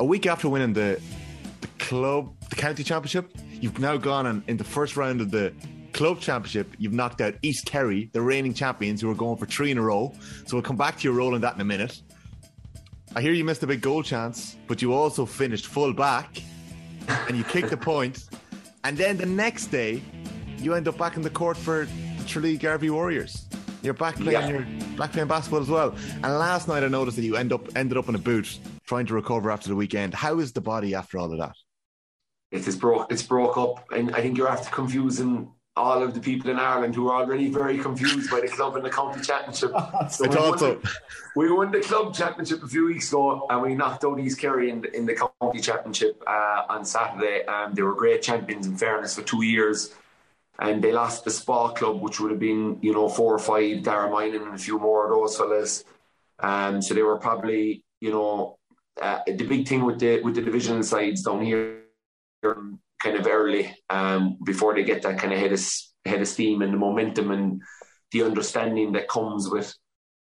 A 0.00 0.04
week 0.04 0.26
after 0.26 0.48
winning 0.48 0.72
the 0.72 1.00
the 1.60 1.68
club, 1.78 2.34
the 2.50 2.56
county 2.56 2.84
championship, 2.84 3.34
you've 3.50 3.78
now 3.78 3.96
gone 3.96 4.26
and 4.26 4.42
in 4.48 4.56
the 4.58 4.64
first 4.64 4.96
round 4.96 5.20
of 5.20 5.30
the 5.30 5.52
club 5.94 6.20
championship, 6.20 6.74
you've 6.78 6.92
knocked 6.92 7.20
out 7.22 7.34
East 7.42 7.64
Kerry, 7.64 8.10
the 8.12 8.20
reigning 8.20 8.52
champions, 8.52 9.00
who 9.00 9.10
are 9.10 9.14
going 9.14 9.38
for 9.38 9.46
three 9.46 9.70
in 9.70 9.78
a 9.78 9.82
row. 9.82 10.12
So 10.46 10.56
we'll 10.56 10.62
come 10.62 10.76
back 10.76 10.98
to 10.98 11.04
your 11.04 11.14
role 11.14 11.34
in 11.34 11.40
that 11.40 11.54
in 11.54 11.60
a 11.60 11.64
minute. 11.64 12.02
I 13.16 13.22
hear 13.22 13.32
you 13.32 13.44
missed 13.44 13.62
a 13.62 13.66
big 13.66 13.80
goal 13.80 14.02
chance, 14.02 14.56
but 14.66 14.82
you 14.82 14.92
also 14.92 15.24
finished 15.24 15.66
full 15.66 15.92
back 15.92 16.42
and 17.08 17.36
you 17.36 17.44
kick 17.44 17.68
the 17.68 17.76
point, 17.76 18.24
and 18.84 18.96
then 18.96 19.16
the 19.16 19.26
next 19.26 19.66
day 19.66 20.02
you 20.58 20.74
end 20.74 20.88
up 20.88 20.98
back 20.98 21.16
in 21.16 21.22
the 21.22 21.30
court 21.30 21.56
for 21.56 21.86
Tralee 22.26 22.56
Garvey 22.56 22.90
Warriors. 22.90 23.46
You're 23.82 23.94
back 23.94 24.16
playing 24.16 24.32
yeah. 24.32 24.48
your 24.48 24.66
back 24.96 25.12
playing 25.12 25.28
basketball 25.28 25.60
as 25.60 25.68
well. 25.68 25.94
And 26.14 26.38
last 26.38 26.68
night 26.68 26.82
I 26.82 26.88
noticed 26.88 27.16
that 27.16 27.24
you 27.24 27.36
end 27.36 27.52
up 27.52 27.76
ended 27.76 27.98
up 27.98 28.08
in 28.08 28.14
a 28.14 28.18
boot 28.18 28.58
trying 28.86 29.06
to 29.06 29.14
recover 29.14 29.50
after 29.50 29.68
the 29.68 29.76
weekend. 29.76 30.14
How 30.14 30.38
is 30.38 30.52
the 30.52 30.60
body 30.60 30.94
after 30.94 31.18
all 31.18 31.30
of 31.30 31.38
that? 31.38 31.54
It 32.50 32.66
is 32.66 32.76
broke. 32.76 33.12
It's 33.12 33.22
broke 33.22 33.58
up, 33.58 33.84
and 33.90 34.14
I 34.14 34.22
think 34.22 34.38
you're 34.38 34.48
after 34.48 34.70
confusing 34.70 35.50
all 35.76 36.02
of 36.02 36.14
the 36.14 36.20
people 36.20 36.50
in 36.50 36.58
Ireland 36.58 36.94
who 36.94 37.08
are 37.08 37.22
already 37.22 37.48
very 37.48 37.78
confused 37.78 38.30
by 38.30 38.40
the 38.40 38.48
club 38.48 38.76
and 38.76 38.84
the 38.84 38.90
county 38.90 39.20
championship. 39.20 39.72
So 40.10 40.28
we, 40.28 40.36
won 40.36 40.58
so. 40.58 40.74
the, 40.74 40.90
we 41.34 41.50
won 41.50 41.72
the 41.72 41.80
club 41.80 42.14
championship 42.14 42.62
a 42.62 42.68
few 42.68 42.86
weeks 42.86 43.08
ago, 43.08 43.46
and 43.50 43.62
we 43.62 43.74
knocked 43.74 44.04
out 44.04 44.20
East 44.20 44.38
Kerry 44.38 44.70
in 44.70 44.82
the, 44.82 44.96
in 44.96 45.06
the 45.06 45.14
county 45.14 45.60
championship 45.60 46.22
uh, 46.26 46.62
on 46.68 46.84
Saturday. 46.84 47.44
Um, 47.46 47.74
they 47.74 47.82
were 47.82 47.94
great 47.94 48.22
champions, 48.22 48.66
in 48.66 48.76
fairness, 48.76 49.16
for 49.16 49.22
two 49.22 49.42
years. 49.42 49.92
And 50.58 50.82
they 50.82 50.92
lost 50.92 51.24
the 51.24 51.30
Spa 51.30 51.72
Club, 51.72 52.00
which 52.00 52.20
would 52.20 52.30
have 52.30 52.38
been, 52.38 52.78
you 52.80 52.92
know, 52.92 53.08
four 53.08 53.34
or 53.34 53.40
five, 53.40 53.82
Dara 53.82 54.08
Minan 54.08 54.42
and 54.42 54.54
a 54.54 54.58
few 54.58 54.78
more 54.78 55.04
of 55.04 55.10
those 55.10 55.36
fellas. 55.36 55.84
Um, 56.38 56.80
so 56.80 56.94
they 56.94 57.02
were 57.02 57.18
probably, 57.18 57.84
you 58.00 58.10
know, 58.10 58.58
uh, 59.02 59.20
the 59.26 59.44
big 59.44 59.66
thing 59.66 59.84
with 59.84 59.98
the 59.98 60.20
with 60.22 60.36
the 60.36 60.42
divisional 60.42 60.84
sides 60.84 61.22
down 61.22 61.44
here, 61.44 61.82
um, 62.44 62.78
kind 63.04 63.16
of 63.16 63.26
early, 63.26 63.64
um, 63.90 64.38
before 64.44 64.74
they 64.74 64.82
get 64.82 65.02
that 65.02 65.18
kind 65.20 65.32
of 65.32 65.38
head 65.38 65.52
of 65.52 65.62
head 66.10 66.22
of 66.24 66.28
steam 66.28 66.62
and 66.62 66.72
the 66.72 66.78
momentum 66.86 67.30
and 67.36 67.62
the 68.12 68.22
understanding 68.22 68.92
that 68.92 69.08
comes 69.08 69.48
with. 69.54 69.68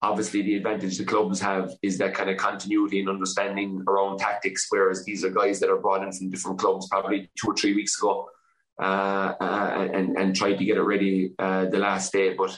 Obviously, 0.01 0.41
the 0.43 0.57
advantage 0.59 0.97
the 0.97 1.05
clubs 1.13 1.39
have 1.39 1.71
is 1.81 1.97
that 1.97 2.13
kind 2.13 2.29
of 2.29 2.37
continuity 2.37 2.99
and 2.99 3.09
understanding 3.09 3.69
around 3.87 4.19
tactics. 4.19 4.67
Whereas 4.69 5.03
these 5.05 5.23
are 5.25 5.39
guys 5.41 5.59
that 5.59 5.71
are 5.73 5.83
brought 5.85 6.03
in 6.03 6.11
from 6.11 6.29
different 6.29 6.59
clubs, 6.59 6.87
probably 6.91 7.19
two 7.39 7.47
or 7.51 7.55
three 7.55 7.73
weeks 7.73 7.97
ago, 7.97 8.13
uh, 8.87 9.33
uh, 9.47 9.87
and 9.97 10.17
and 10.19 10.35
tried 10.35 10.57
to 10.57 10.65
get 10.65 10.77
it 10.77 10.83
ready 10.93 11.33
uh, 11.39 11.65
the 11.73 11.79
last 11.79 12.11
day, 12.11 12.35
but 12.41 12.51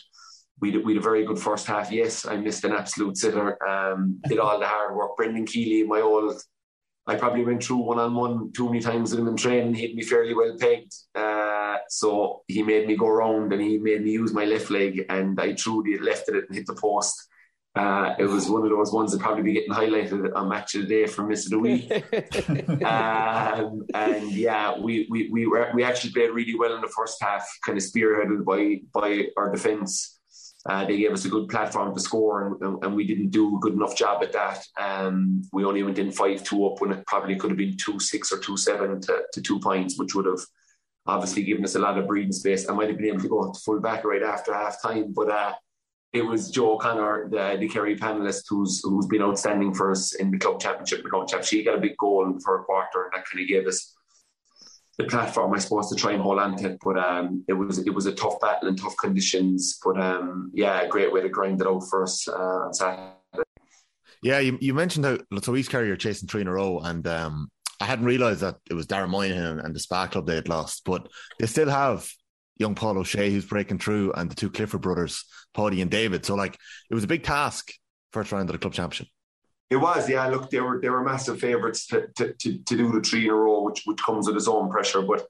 we 0.59 0.71
had, 0.71 0.83
we 0.85 0.97
a 0.97 1.01
very 1.01 1.23
good 1.25 1.39
first 1.39 1.67
half. 1.67 1.91
Yes, 1.91 2.25
I 2.25 2.35
missed 2.37 2.63
an 2.63 2.73
absolute 2.73 3.17
sitter. 3.17 3.47
Um, 3.67 4.19
did 4.27 4.39
all 4.39 4.59
the 4.59 4.65
hard 4.65 4.95
work. 4.95 5.15
Brendan 5.15 5.45
Keeley, 5.45 5.83
my 5.87 6.01
old, 6.01 6.41
I 7.07 7.15
probably 7.15 7.45
went 7.45 7.63
through 7.63 7.77
one 7.77 7.99
on 7.99 8.13
one 8.15 8.51
too 8.51 8.65
many 8.65 8.81
times 8.81 9.11
with 9.11 9.19
him 9.19 9.27
in 9.27 9.37
training. 9.37 9.73
Had 9.75 9.95
me 9.95 10.03
fairly 10.03 10.33
well 10.33 10.57
pegged. 10.59 10.93
Uh, 11.15 11.77
so 11.87 12.43
he 12.47 12.63
made 12.63 12.85
me 12.85 12.97
go 12.97 13.07
around 13.07 13.53
and 13.53 13.61
he 13.61 13.77
made 13.77 14.03
me 14.03 14.11
use 14.11 14.33
my 14.33 14.45
left 14.45 14.69
leg, 14.69 15.05
and 15.09 15.39
I 15.39 15.53
truly 15.53 15.97
left 15.97 16.27
at 16.29 16.35
it 16.35 16.45
and 16.47 16.55
hit 16.55 16.65
the 16.65 16.75
post. 16.75 17.15
Uh, 17.77 18.15
it 18.17 18.25
was 18.25 18.49
one 18.49 18.63
of 18.63 18.69
those 18.69 18.91
ones 18.91 19.11
that 19.11 19.21
probably 19.21 19.43
be 19.43 19.53
getting 19.53 19.71
highlighted 19.71 20.35
on 20.35 20.49
match 20.49 20.73
of 20.73 20.81
the 20.81 20.87
day 20.87 21.05
for 21.05 21.23
miss 21.23 21.45
of 21.45 21.51
the 21.51 21.59
week. 21.59 21.91
um, 22.83 23.85
and 23.93 24.31
yeah, 24.31 24.77
we 24.77 25.07
we 25.09 25.29
we 25.31 25.45
were, 25.45 25.69
we 25.75 25.83
actually 25.83 26.11
played 26.11 26.31
really 26.31 26.55
well 26.55 26.75
in 26.75 26.81
the 26.81 26.91
first 26.95 27.21
half, 27.21 27.47
kind 27.65 27.77
of 27.77 27.83
spearheaded 27.83 28.43
by 28.43 28.79
by 28.93 29.27
our 29.37 29.51
defence. 29.51 30.16
Uh, 30.67 30.85
they 30.85 30.97
gave 30.97 31.11
us 31.11 31.23
a 31.23 31.29
good 31.29 31.47
platform 31.47 31.93
to 31.95 32.01
score, 32.01 32.57
and, 32.61 32.83
and, 32.83 32.95
we 32.95 33.07
didn't 33.07 33.29
do 33.29 33.55
a 33.55 33.59
good 33.59 33.73
enough 33.73 33.95
job 33.95 34.21
at 34.21 34.33
that. 34.33 34.65
Um, 34.77 35.41
we 35.53 35.63
only 35.63 35.81
went 35.81 35.97
in 35.97 36.11
five 36.11 36.43
two 36.43 36.65
up 36.65 36.81
when 36.81 36.91
it 36.91 37.05
probably 37.07 37.37
could 37.37 37.51
have 37.51 37.57
been 37.57 37.77
two 37.77 37.99
six 37.99 38.33
or 38.33 38.39
two 38.39 38.57
seven 38.57 38.99
to, 39.01 39.23
to 39.31 39.41
two 39.41 39.59
points, 39.59 39.97
which 39.97 40.13
would 40.13 40.25
have 40.25 40.41
obviously 41.05 41.43
given 41.43 41.63
us 41.63 41.75
a 41.75 41.79
lot 41.79 41.97
of 41.97 42.07
breathing 42.07 42.33
space. 42.33 42.67
I 42.67 42.73
might 42.73 42.89
have 42.89 42.97
been 42.97 43.07
able 43.07 43.21
to 43.21 43.29
go 43.29 43.51
to 43.51 43.59
full 43.59 43.79
back 43.79 44.03
right 44.03 44.23
after 44.23 44.53
half 44.53 44.81
time, 44.81 45.13
but 45.13 45.29
uh, 45.29 45.53
it 46.11 46.21
was 46.21 46.51
Joe 46.51 46.73
O'Connor, 46.73 47.29
the, 47.29 47.57
the 47.59 47.69
Kerry 47.69 47.97
panelist, 47.97 48.43
who's 48.49 48.81
who's 48.83 49.07
been 49.07 49.21
outstanding 49.21 49.73
for 49.73 49.91
us 49.91 50.15
in 50.15 50.31
the 50.31 50.37
club 50.37 50.59
championship. 50.59 51.03
The 51.03 51.09
club 51.09 51.27
championship, 51.27 51.65
got 51.65 51.77
a 51.77 51.81
big 51.81 51.97
goal 51.97 52.37
for 52.43 52.59
a 52.59 52.63
quarter, 52.63 53.03
and 53.03 53.11
that 53.13 53.25
kind 53.29 53.41
of 53.41 53.47
gave 53.47 53.67
us 53.67 53.96
the 54.97 55.05
platform, 55.05 55.53
I 55.53 55.59
suppose, 55.59 55.89
to 55.89 55.95
try 55.95 56.13
and 56.13 56.21
hold 56.21 56.39
on 56.39 56.57
to 56.57 56.71
it. 56.71 56.79
But 56.83 56.97
um, 56.97 57.43
it 57.47 57.53
was 57.53 57.79
it 57.79 57.93
was 57.93 58.05
a 58.05 58.13
tough 58.13 58.39
battle 58.39 58.67
in 58.67 58.75
tough 58.75 58.95
conditions. 58.97 59.79
But 59.83 59.99
um, 59.99 60.51
yeah, 60.53 60.81
a 60.81 60.87
great 60.87 61.13
way 61.13 61.21
to 61.21 61.29
grind 61.29 61.61
it 61.61 61.67
out 61.67 61.83
for 61.89 62.03
us 62.03 62.27
uh, 62.27 62.33
on 62.33 62.73
Saturday. 62.73 63.13
Yeah, 64.23 64.39
you, 64.39 64.57
you 64.59 64.73
mentioned 64.73 65.05
how 65.05 65.19
so 65.41 65.55
East 65.55 65.69
Kerry 65.69 65.91
are 65.91 65.97
chasing 65.97 66.27
three 66.27 66.41
in 66.41 66.47
a 66.47 66.53
row, 66.53 66.79
and 66.79 67.05
um, 67.07 67.49
I 67.79 67.85
hadn't 67.85 68.05
realised 68.05 68.41
that 68.41 68.55
it 68.69 68.73
was 68.73 68.87
Darren 68.87 69.09
Moynihan 69.09 69.59
and 69.59 69.75
the 69.75 69.79
Spa 69.79 70.07
Club 70.07 70.25
they 70.25 70.35
had 70.35 70.49
lost, 70.49 70.83
but 70.85 71.07
they 71.39 71.45
still 71.45 71.69
have 71.69 72.09
young 72.57 72.73
Paul 72.73 72.97
O'Shea 72.97 73.29
who's 73.29 73.45
breaking 73.45 73.77
through, 73.77 74.13
and 74.13 74.31
the 74.31 74.35
two 74.35 74.49
Clifford 74.49 74.81
brothers, 74.81 75.23
Paddy 75.53 75.81
and 75.81 75.91
David. 75.91 76.25
So 76.25 76.33
like 76.33 76.57
it 76.89 76.95
was 76.95 77.03
a 77.03 77.07
big 77.07 77.23
task 77.23 77.71
first 78.11 78.31
round 78.31 78.49
of 78.49 78.53
the 78.53 78.59
club 78.59 78.73
championship. 78.73 79.07
It 79.69 79.75
was, 79.75 80.09
yeah. 80.09 80.27
Look, 80.27 80.49
they 80.49 80.61
were 80.61 80.79
they 80.79 80.89
were 80.89 81.03
massive 81.03 81.39
favourites 81.39 81.87
to, 81.87 82.07
to, 82.15 82.33
to, 82.33 82.57
to, 82.59 82.77
do 82.77 82.91
the 82.91 83.01
three 83.01 83.25
in 83.25 83.31
a 83.31 83.35
row, 83.35 83.63
which 83.63 83.83
which 83.85 84.01
comes 84.01 84.27
with 84.27 84.37
its 84.37 84.47
own 84.47 84.69
pressure. 84.69 85.01
But 85.01 85.27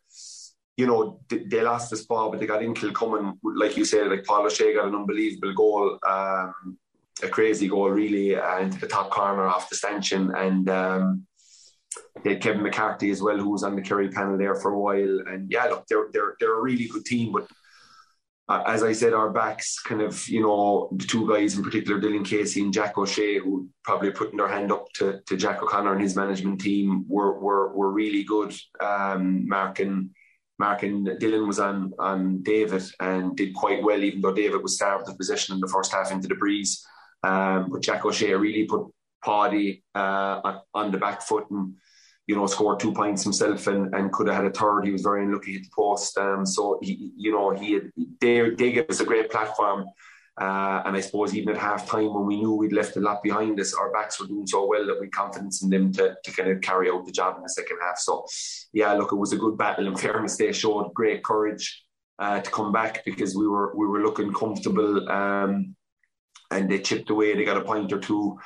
you 0.78 0.86
know, 0.86 1.20
they, 1.28 1.40
they 1.40 1.62
lost 1.64 1.90
the 1.90 1.98
spot, 1.98 2.32
but 2.32 2.40
they 2.40 2.46
got 2.46 2.62
in 2.62 2.76
Kilcummin, 2.76 3.38
like 3.44 3.76
you 3.76 3.84
said, 3.84 4.10
like 4.10 4.26
Paul 4.26 4.46
O'Shea 4.46 4.76
got 4.76 4.88
an 4.88 4.96
unbelievable 4.96 5.54
goal, 5.54 6.00
um, 6.08 6.78
a 7.24 7.28
crazy 7.28 7.68
goal, 7.68 7.90
really, 7.90 8.36
uh, 8.36 8.60
into 8.60 8.80
the 8.80 8.88
top 8.88 9.10
corner 9.10 9.48
off 9.48 9.70
the 9.70 9.76
stanchion, 9.76 10.36
and 10.36 10.70
um, 10.70 11.26
they 12.24 12.34
had 12.34 12.42
Kevin 12.44 12.62
McCarthy 12.62 13.10
as 13.10 13.24
well, 13.24 13.38
who 13.38 13.50
was 13.50 13.64
on 13.64 13.76
the 13.76 13.82
Kerry 13.82 14.10
panel 14.10 14.38
there 14.38 14.54
for 14.54 14.72
a 14.72 14.80
while. 14.80 15.20
And 15.28 15.52
yeah, 15.52 15.66
look, 15.66 15.88
they're 15.88 16.10
they're 16.14 16.36
they're 16.40 16.60
a 16.60 16.62
really 16.62 16.88
good 16.88 17.06
team, 17.06 17.32
but 17.32 17.48
uh, 18.50 18.64
as 18.66 18.82
I 18.82 18.94
said, 18.94 19.14
our 19.14 19.30
backs 19.30 19.80
kind 19.80 20.02
of, 20.02 20.28
you 20.30 20.42
know, 20.42 20.90
the 20.94 21.06
two 21.06 21.28
guys 21.28 21.58
in 21.58 21.64
particular, 21.64 22.00
Dylan 22.00 22.26
Casey 22.26 22.62
and 22.62 22.74
Jack 22.74 22.98
O'Shea, 22.98 23.40
who 23.40 23.68
probably 23.84 24.12
putting 24.12 24.38
their 24.38 24.48
hand 24.48 24.72
up 24.72 24.88
to, 24.94 25.20
to 25.26 25.36
Jack 25.36 25.62
O'Connor 25.62 25.94
and 25.94 26.02
his 26.02 26.16
management 26.16 26.62
team, 26.62 27.06
were 27.10 27.38
were, 27.40 27.74
were 27.74 27.92
really 27.92 28.24
good. 28.24 28.56
Um, 28.80 29.48
Mark 29.48 29.80
and 29.80 30.12
Mark 30.60 30.84
and 30.84 31.08
Dylan 31.08 31.46
was 31.46 31.60
on 31.60 31.92
on 32.00 32.42
David 32.42 32.84
and 33.02 33.36
did 33.36 33.54
quite 33.54 33.84
well, 33.84 34.02
even 34.02 34.22
though 34.22 34.34
David 34.34 34.64
was 34.64 34.76
starved 34.76 35.10
of 35.10 35.18
possession 35.18 35.56
in 35.56 35.60
the 35.60 35.68
first 35.68 35.92
half 35.92 36.12
into 36.12 36.30
the 36.30 36.36
breeze. 36.36 36.86
Um, 37.24 37.70
but 37.70 37.82
Jack 37.82 38.06
O'Shea 38.06 38.34
really 38.34 38.66
put 38.66 38.88
Paddy 39.24 39.84
uh, 39.94 40.60
on 40.74 40.92
the 40.92 40.98
back 40.98 41.22
foot 41.22 41.50
and 41.52 41.74
you 42.28 42.36
know, 42.36 42.46
scored 42.46 42.80
two 42.80 42.92
points 42.92 43.24
himself 43.24 43.68
and, 43.68 43.94
and 43.96 44.12
could 44.12 44.28
have 44.28 44.36
had 44.36 44.46
a 44.46 44.52
third. 44.52 44.84
He 44.84 44.92
was 44.92 45.02
very 45.02 45.24
unlucky 45.24 45.56
at 45.56 45.64
the 45.64 45.70
post. 45.74 46.18
Um, 46.18 46.46
so, 46.46 46.78
he, 46.82 47.12
you 47.16 47.32
know, 47.32 47.52
he 47.52 47.74
had, 47.74 47.92
they, 48.20 48.50
they 48.50 48.74
gave 48.74 48.90
us 48.90 49.00
a 49.00 49.06
great 49.06 49.32
platform. 49.32 49.86
Uh, 50.40 50.84
and 50.86 50.96
I 50.96 51.02
suppose 51.02 51.34
even 51.34 51.50
at 51.50 51.58
half 51.58 51.90
time 51.90 52.14
when 52.14 52.28
we 52.28 52.38
knew 52.38 52.54
we'd 52.54 52.72
left 52.72 52.96
a 52.96 53.00
lot 53.00 53.24
behind 53.24 53.60
us, 53.60 53.74
our 53.74 53.92
backs 53.92 54.20
were 54.20 54.28
doing 54.28 54.46
so 54.46 54.68
well 54.68 54.86
that 54.86 55.00
we 55.02 55.08
confidence 55.08 55.64
in 55.64 55.70
them 55.70 55.92
to, 55.94 56.16
to 56.24 56.32
kind 56.32 56.52
of 56.52 56.62
carry 56.62 56.92
out 56.92 57.06
the 57.06 57.12
job 57.12 57.38
in 57.38 57.44
the 57.44 57.50
second 57.50 57.78
half. 57.82 57.98
So, 57.98 58.26
yeah, 58.72 58.94
look, 58.94 59.14
it 59.14 59.16
was 59.16 59.34
a 59.34 59.38
good 59.38 59.58
battle. 59.58 59.88
In 59.88 59.96
fairness, 59.96 60.38
they 60.38 60.52
showed 60.52 60.94
great 60.94 61.24
courage 61.24 61.84
uh, 62.20 62.42
to 62.42 62.52
come 62.52 62.72
back 62.72 63.04
because 63.06 63.36
we 63.36 63.48
were 63.48 63.76
we 63.76 63.88
were 63.88 64.02
looking 64.02 64.34
comfortable 64.34 65.10
um, 65.10 65.76
and 66.52 66.70
they 66.70 66.80
chipped 66.80 67.10
away. 67.10 67.36
They 67.36 67.46
got 67.46 67.58
a 67.58 67.62
point 67.62 67.92
or 67.92 68.00
two. 68.00 68.38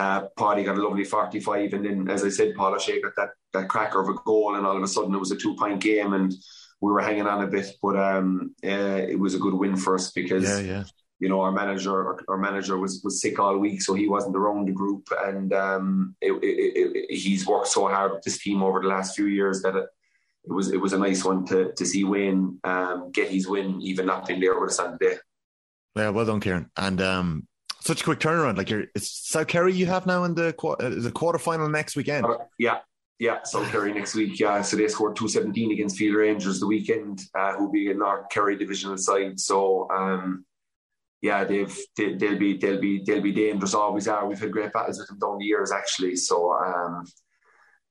Uh, 0.00 0.28
Paddy 0.34 0.64
got 0.64 0.78
a 0.78 0.82
lovely 0.82 1.04
45, 1.04 1.74
and 1.74 1.84
then, 1.84 2.08
as 2.08 2.24
I 2.24 2.30
said, 2.30 2.54
Paul 2.54 2.74
O'Shea 2.74 3.02
got 3.02 3.12
that, 3.16 3.28
that 3.52 3.68
cracker 3.68 4.00
of 4.00 4.08
a 4.08 4.14
goal, 4.24 4.56
and 4.56 4.64
all 4.64 4.78
of 4.78 4.82
a 4.82 4.88
sudden 4.88 5.14
it 5.14 5.18
was 5.18 5.30
a 5.30 5.36
two 5.36 5.54
point 5.56 5.78
game, 5.78 6.14
and 6.14 6.32
we 6.80 6.90
were 6.90 7.02
hanging 7.02 7.26
on 7.26 7.44
a 7.44 7.46
bit. 7.46 7.66
But 7.82 7.98
um, 7.98 8.54
uh, 8.64 9.02
it 9.12 9.18
was 9.18 9.34
a 9.34 9.38
good 9.38 9.52
win 9.52 9.76
for 9.76 9.94
us 9.96 10.10
because, 10.10 10.44
Yeah, 10.44 10.60
yeah. 10.60 10.84
you 11.18 11.28
know, 11.28 11.42
our 11.42 11.52
manager 11.52 11.92
our, 11.92 12.20
our 12.28 12.38
manager 12.38 12.78
was, 12.78 13.02
was 13.04 13.20
sick 13.20 13.38
all 13.38 13.58
week, 13.58 13.82
so 13.82 13.92
he 13.92 14.08
wasn't 14.08 14.36
around 14.36 14.68
the 14.68 14.72
group, 14.72 15.06
and 15.18 15.52
um, 15.52 16.16
it, 16.22 16.32
it, 16.32 16.96
it, 16.96 17.14
he's 17.14 17.46
worked 17.46 17.68
so 17.68 17.86
hard 17.86 18.12
with 18.12 18.22
this 18.22 18.42
team 18.42 18.62
over 18.62 18.80
the 18.80 18.88
last 18.88 19.14
few 19.14 19.26
years 19.26 19.60
that 19.60 19.76
it, 19.76 19.84
it 20.44 20.52
was 20.52 20.72
it 20.72 20.80
was 20.80 20.94
a 20.94 20.98
nice 20.98 21.22
one 21.22 21.44
to 21.48 21.74
to 21.74 21.84
see 21.84 22.04
Wayne 22.04 22.58
um, 22.64 23.10
get 23.12 23.28
his 23.28 23.46
win, 23.46 23.82
even 23.82 24.06
not 24.06 24.26
being 24.26 24.40
there 24.40 24.58
with 24.58 24.70
us 24.70 24.78
on 24.78 24.92
the 24.92 25.08
day. 25.08 25.16
Yeah, 25.94 26.08
well 26.08 26.24
done, 26.24 26.40
Kieran. 26.40 26.70
And 26.74 27.02
um, 27.02 27.48
such 27.80 28.00
a 28.02 28.04
quick 28.04 28.20
turnaround. 28.20 28.56
Like 28.56 28.70
you're, 28.70 28.84
it's 28.94 29.28
South 29.28 29.46
Kerry 29.46 29.72
you 29.72 29.86
have 29.86 30.06
now 30.06 30.24
in 30.24 30.34
the 30.34 30.54
uh, 30.62 30.76
is 30.86 31.06
a 31.06 31.12
quarter 31.12 31.38
final 31.38 31.68
next 31.68 31.96
weekend. 31.96 32.26
Uh, 32.26 32.38
yeah, 32.58 32.78
yeah. 33.18 33.42
South 33.44 33.70
Kerry 33.70 33.92
next 33.92 34.14
week. 34.14 34.38
Yeah, 34.38 34.62
so 34.62 34.76
they 34.76 34.88
scored 34.88 35.16
two 35.16 35.28
seventeen 35.28 35.72
against 35.72 35.96
Field 35.96 36.16
Rangers 36.16 36.60
the 36.60 36.66
weekend, 36.66 37.22
uh, 37.34 37.54
who'll 37.54 37.72
be 37.72 37.90
a 37.90 37.94
North 37.94 38.28
Kerry 38.30 38.56
divisional 38.56 38.98
side. 38.98 39.38
So 39.40 39.88
um, 39.90 40.44
yeah, 41.22 41.44
they've 41.44 41.76
they, 41.96 42.14
they'll 42.14 42.38
be 42.38 42.56
they'll 42.56 42.80
be 42.80 43.02
they'll 43.04 43.22
be 43.22 43.32
dangerous. 43.32 43.74
Always 43.74 44.08
are. 44.08 44.26
We've 44.26 44.40
had 44.40 44.52
great 44.52 44.72
battles 44.72 44.98
with 44.98 45.08
them 45.08 45.18
down 45.18 45.38
the 45.38 45.44
years 45.44 45.72
actually. 45.72 46.16
So. 46.16 46.52
Um, 46.52 47.04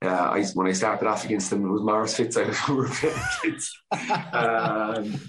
uh, 0.01 0.07
I, 0.07 0.45
when 0.53 0.67
I 0.67 0.71
started 0.71 1.07
off 1.07 1.25
against 1.25 1.49
them, 1.49 1.65
it 1.65 1.69
was 1.69 1.81
Morris 1.81 2.15
Fitz. 2.15 2.37
I 2.37 2.43
was 2.43 2.57
playing 2.59 3.59
um, 4.33 5.19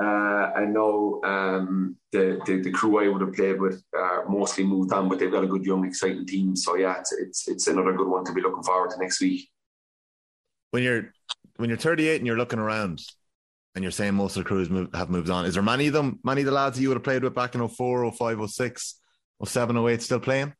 uh, 0.00 0.52
I 0.56 0.64
know 0.66 1.20
um, 1.24 1.96
the, 2.12 2.40
the 2.46 2.62
the 2.62 2.70
crew 2.70 3.04
I 3.04 3.08
would 3.08 3.20
have 3.22 3.34
played 3.34 3.60
with 3.60 3.82
uh, 3.96 4.20
mostly 4.28 4.64
moved 4.64 4.92
on, 4.92 5.08
but 5.08 5.18
they've 5.18 5.32
got 5.32 5.44
a 5.44 5.48
good 5.48 5.64
young, 5.64 5.84
exciting 5.84 6.26
team. 6.26 6.54
So 6.54 6.76
yeah, 6.76 6.98
it's 7.00 7.12
it's 7.12 7.48
it's 7.48 7.66
another 7.66 7.92
good 7.92 8.08
one 8.08 8.24
to 8.24 8.32
be 8.32 8.40
looking 8.40 8.62
forward 8.62 8.90
to 8.90 8.98
next 8.98 9.20
week. 9.20 9.48
When 10.70 10.84
you're 10.84 11.12
when 11.56 11.68
you're 11.68 11.78
38 11.78 12.16
and 12.16 12.26
you're 12.26 12.38
looking 12.38 12.60
around 12.60 13.02
and 13.74 13.82
you're 13.82 13.90
saying 13.90 14.14
most 14.14 14.36
of 14.36 14.44
the 14.44 14.48
crews 14.48 14.70
move, 14.70 14.88
have 14.94 15.10
moved 15.10 15.28
on, 15.28 15.44
is 15.44 15.54
there 15.54 15.62
many 15.62 15.88
of 15.88 15.92
them, 15.92 16.20
many 16.24 16.42
of 16.42 16.46
the 16.46 16.52
lads 16.52 16.76
that 16.76 16.82
you 16.82 16.88
would 16.88 16.96
have 16.96 17.04
played 17.04 17.22
with 17.22 17.34
back 17.34 17.54
in 17.54 17.66
04, 17.66 18.12
05, 18.12 18.50
06, 18.50 18.94
07, 19.44 19.76
08 19.76 20.02
still 20.02 20.20
playing? 20.20 20.54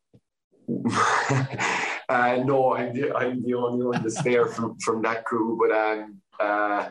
uh, 2.10 2.42
no, 2.44 2.74
I'm 2.74 2.92
the, 2.92 3.14
I'm 3.14 3.42
the 3.42 3.54
only 3.54 3.86
one 3.86 4.02
that's 4.02 4.22
there 4.22 4.46
from, 4.46 4.76
from 4.80 5.00
that 5.02 5.24
crew. 5.24 5.56
But 5.60 5.76
um, 5.76 6.20
uh, 6.40 6.90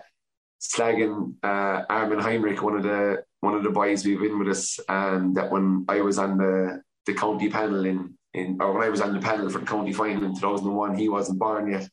slagging 0.62 1.36
uh, 1.44 1.84
Armin 1.90 2.20
Heinrich, 2.20 2.62
one 2.62 2.78
of 2.78 2.84
the 2.84 3.24
one 3.42 3.54
of 3.54 3.64
the 3.64 3.70
boys 3.70 4.06
we've 4.06 4.20
been 4.20 4.40
with 4.40 4.50
us, 4.50 4.80
and 4.88 5.36
that 5.36 5.52
when 5.52 5.86
I 5.90 6.02
was 6.02 6.20
on 6.20 6.38
the, 6.38 6.82
the 7.06 7.14
county 7.14 7.50
panel 7.50 7.86
in, 7.86 8.14
in 8.34 8.58
or 8.62 8.74
when 8.74 8.84
I 8.84 8.90
was 8.90 9.02
on 9.02 9.14
the 9.14 9.20
panel 9.20 9.50
for 9.50 9.60
the 9.60 9.66
county 9.66 9.94
final 9.94 10.24
in 10.24 10.36
2001, 10.36 10.98
he 10.98 11.10
wasn't 11.10 11.40
born 11.40 11.72
yet. 11.72 11.90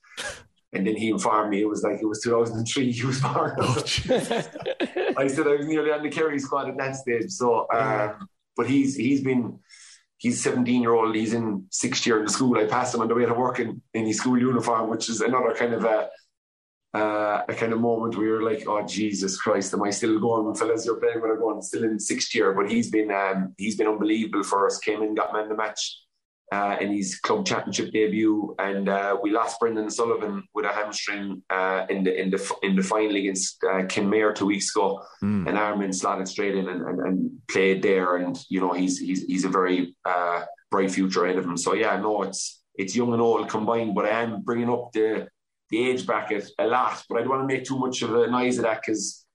And 0.73 0.87
then 0.87 0.97
he 0.97 1.11
informed 1.11 1.50
me 1.50 1.62
it 1.62 1.68
was 1.68 1.83
like 1.83 2.00
it 2.00 2.06
was 2.06 2.21
2003 2.23 2.92
he 2.92 3.06
was 3.06 3.21
born. 3.21 3.54
I 3.61 5.26
said 5.28 5.47
I 5.47 5.56
was 5.56 5.66
nearly 5.66 5.90
on 5.90 6.02
the 6.02 6.11
Kerry 6.11 6.38
squad 6.38 6.68
at 6.68 6.76
that 6.78 6.97
stage. 6.97 7.30
So, 7.30 7.66
um, 7.73 8.28
but 8.56 8.68
he's 8.68 8.95
he's 8.97 9.23
been 9.23 9.59
he's 10.18 10.42
17 10.42 10.82
year 10.82 10.94
old. 10.94 11.14
He's 11.14 11.35
in 11.35 11.66
sixth 11.70 12.06
year 12.06 12.18
in 12.18 12.25
the 12.25 12.32
school. 12.32 12.58
I 12.58 12.66
passed 12.66 12.94
him 12.94 13.00
on 13.00 13.08
the 13.08 13.14
way 13.14 13.26
to 13.26 13.35
work 13.35 13.61
in, 13.61 13.82
in 13.94 14.06
his 14.06 14.18
school 14.18 14.38
uniform, 14.38 14.90
which 14.90 15.08
is 15.08 15.20
another 15.20 15.54
kind 15.54 15.75
of 15.75 15.85
a 15.85 16.08
uh, 16.94 17.44
a 17.46 17.54
kind 17.54 17.75
of 17.75 17.80
moment 17.80 18.16
where 18.16 18.26
you're 18.26 18.42
like, 18.42 18.64
oh 18.66 18.87
Jesus 18.87 19.38
Christ, 19.38 19.75
am 19.75 19.82
I 19.82 19.90
still 19.90 20.18
going? 20.18 20.54
Fellas, 20.54 20.87
you're 20.87 20.96
playing 20.96 21.20
when 21.20 21.30
I'm 21.30 21.38
going 21.38 21.61
still 21.61 21.85
in 21.85 21.99
sixth 21.99 22.35
year, 22.35 22.54
but 22.54 22.70
he's 22.70 22.90
been 22.90 23.11
um, 23.11 23.54
he's 23.58 23.76
been 23.76 23.88
unbelievable 23.88 24.42
for 24.42 24.66
us. 24.66 24.78
Came 24.78 25.02
in, 25.02 25.14
got 25.14 25.32
man 25.32 25.49
the 25.49 25.56
match 25.56 26.05
uh, 26.52 26.76
in 26.80 26.92
his 26.92 27.18
club 27.18 27.44
championship 27.44 27.92
debut, 27.92 28.54
and 28.58 28.88
uh, 28.88 29.16
we 29.20 29.30
lost 29.30 29.58
Brendan 29.58 29.90
Sullivan 29.90 30.44
with 30.54 30.64
a 30.64 30.72
hamstring 30.72 31.42
uh, 31.50 31.86
in 31.90 32.04
the 32.04 32.20
in 32.20 32.30
the 32.30 32.54
in 32.62 32.76
the 32.76 32.82
final 32.82 33.16
against 33.16 33.62
uh, 33.64 33.82
Kenmare 33.84 34.34
two 34.34 34.46
weeks 34.46 34.74
ago. 34.74 35.02
Mm. 35.22 35.48
And 35.48 35.58
Armin 35.58 35.92
slotted 35.92 36.28
straight 36.28 36.54
in 36.54 36.68
and, 36.68 36.82
and, 36.82 37.00
and, 37.00 37.30
played 37.48 37.82
there, 37.82 38.16
and 38.16 38.38
you 38.48 38.60
know 38.60 38.72
he's 38.72 38.98
he's 38.98 39.24
he's 39.24 39.44
a 39.44 39.48
very 39.48 39.96
uh, 40.04 40.44
bright 40.70 40.90
future 40.90 41.24
ahead 41.24 41.38
of 41.38 41.44
him. 41.44 41.56
So 41.56 41.74
yeah, 41.74 41.96
no, 41.96 42.22
it's 42.22 42.62
it's 42.76 42.94
young 42.94 43.12
and 43.12 43.22
old 43.22 43.48
combined, 43.48 43.94
but 43.94 44.04
I 44.04 44.22
am 44.22 44.42
bringing 44.42 44.70
up 44.70 44.92
the 44.92 45.28
the 45.70 45.88
age 45.90 46.06
bracket 46.06 46.48
a 46.58 46.66
lot, 46.66 47.02
but 47.08 47.16
I 47.16 47.20
don't 47.22 47.30
want 47.30 47.48
to 47.48 47.54
make 47.54 47.64
too 47.64 47.78
much 47.78 48.02
of 48.02 48.14
a 48.14 48.30
noise 48.30 48.58
of 48.58 48.64
that 48.64 48.82
because 48.86 49.25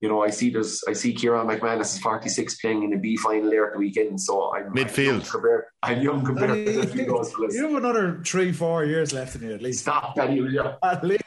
you 0.00 0.08
know, 0.08 0.22
I 0.22 0.30
see 0.30 0.48
there's 0.48 0.82
I 0.88 0.94
see 0.94 1.12
Kieran 1.12 1.46
McManus 1.46 1.94
is 1.94 1.98
46 1.98 2.54
playing 2.60 2.84
in 2.84 2.94
a 2.94 2.98
B 2.98 3.16
final 3.18 3.50
there 3.50 3.66
at 3.66 3.72
the 3.74 3.78
weekend, 3.78 4.18
so 4.18 4.54
I'm 4.54 4.72
midfield. 4.72 5.08
I'm 5.08 5.14
young 5.14 5.20
compared, 5.22 5.64
I'm 5.82 6.02
young 6.02 6.24
compared 6.24 6.66
to 6.66 7.04
those 7.04 7.32
fellas. 7.32 7.54
You 7.54 7.66
have 7.66 7.74
another 7.74 8.22
three, 8.24 8.50
four 8.50 8.86
years 8.86 9.12
left 9.12 9.36
in 9.36 9.42
you 9.42 9.52
at 9.52 9.60
least. 9.60 9.80
Stop 9.80 10.14
that, 10.14 10.32
you. 10.32 10.58
At 10.82 11.04
least. 11.04 11.22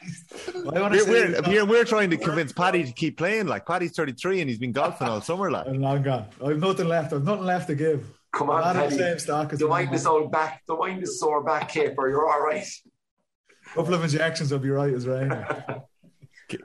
We're, 0.66 0.90
we're, 0.90 1.42
we're, 1.48 1.66
we're, 1.66 1.86
trying 1.86 2.10
to 2.10 2.20
uh, 2.20 2.26
convince 2.26 2.52
Paddy 2.52 2.84
to 2.84 2.92
keep 2.92 3.18
playing. 3.18 3.46
Like 3.46 3.66
Paddy's 3.66 3.92
33 3.92 4.42
and 4.42 4.50
he's 4.50 4.58
been 4.58 4.72
golfing 4.72 5.08
all 5.08 5.22
summer. 5.22 5.52
Like 5.52 5.68
I'm 5.68 5.80
long 5.80 6.02
gone. 6.02 6.26
I've 6.44 6.60
nothing 6.60 6.88
left. 6.88 7.14
I've 7.14 7.24
nothing 7.24 7.46
left 7.46 7.68
to 7.68 7.76
give. 7.76 8.06
Come 8.32 8.50
on, 8.50 8.74
Paddy. 8.74 8.96
Same 8.96 9.20
stock 9.20 9.54
as 9.54 9.60
don't 9.60 9.70
mind 9.70 9.94
this 9.94 10.08
old 10.08 10.32
back. 10.32 10.64
Don't 10.68 10.80
mind 10.80 11.04
this 11.04 11.20
sore 11.20 11.44
back 11.44 11.70
caper. 11.70 12.10
You're 12.10 12.28
all 12.28 12.42
right. 12.42 12.66
A 13.66 13.76
couple 13.76 13.94
of 13.94 14.04
injections 14.04 14.52
will 14.52 14.60
be 14.60 14.70
right 14.70 14.94
as 14.94 15.06
well. 15.06 15.88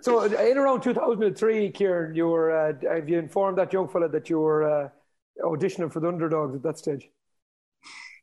So 0.01 0.23
in 0.23 0.59
around 0.59 0.83
2003, 0.83 1.71
Kieran, 1.71 2.15
you 2.15 2.29
were 2.29 2.51
uh, 2.51 2.73
have 2.95 3.09
you 3.09 3.19
informed 3.19 3.59
that 3.59 3.73
young 3.73 3.89
fella 3.89 4.09
that 4.09 4.29
you 4.31 4.41
were 4.41 4.85
uh, 4.85 4.89
auditioning 5.43 5.93
for 5.93 6.01
the 6.01 6.09
underdogs 6.09 6.55
at 6.55 6.63
that 6.63 6.79
stage? 6.79 7.09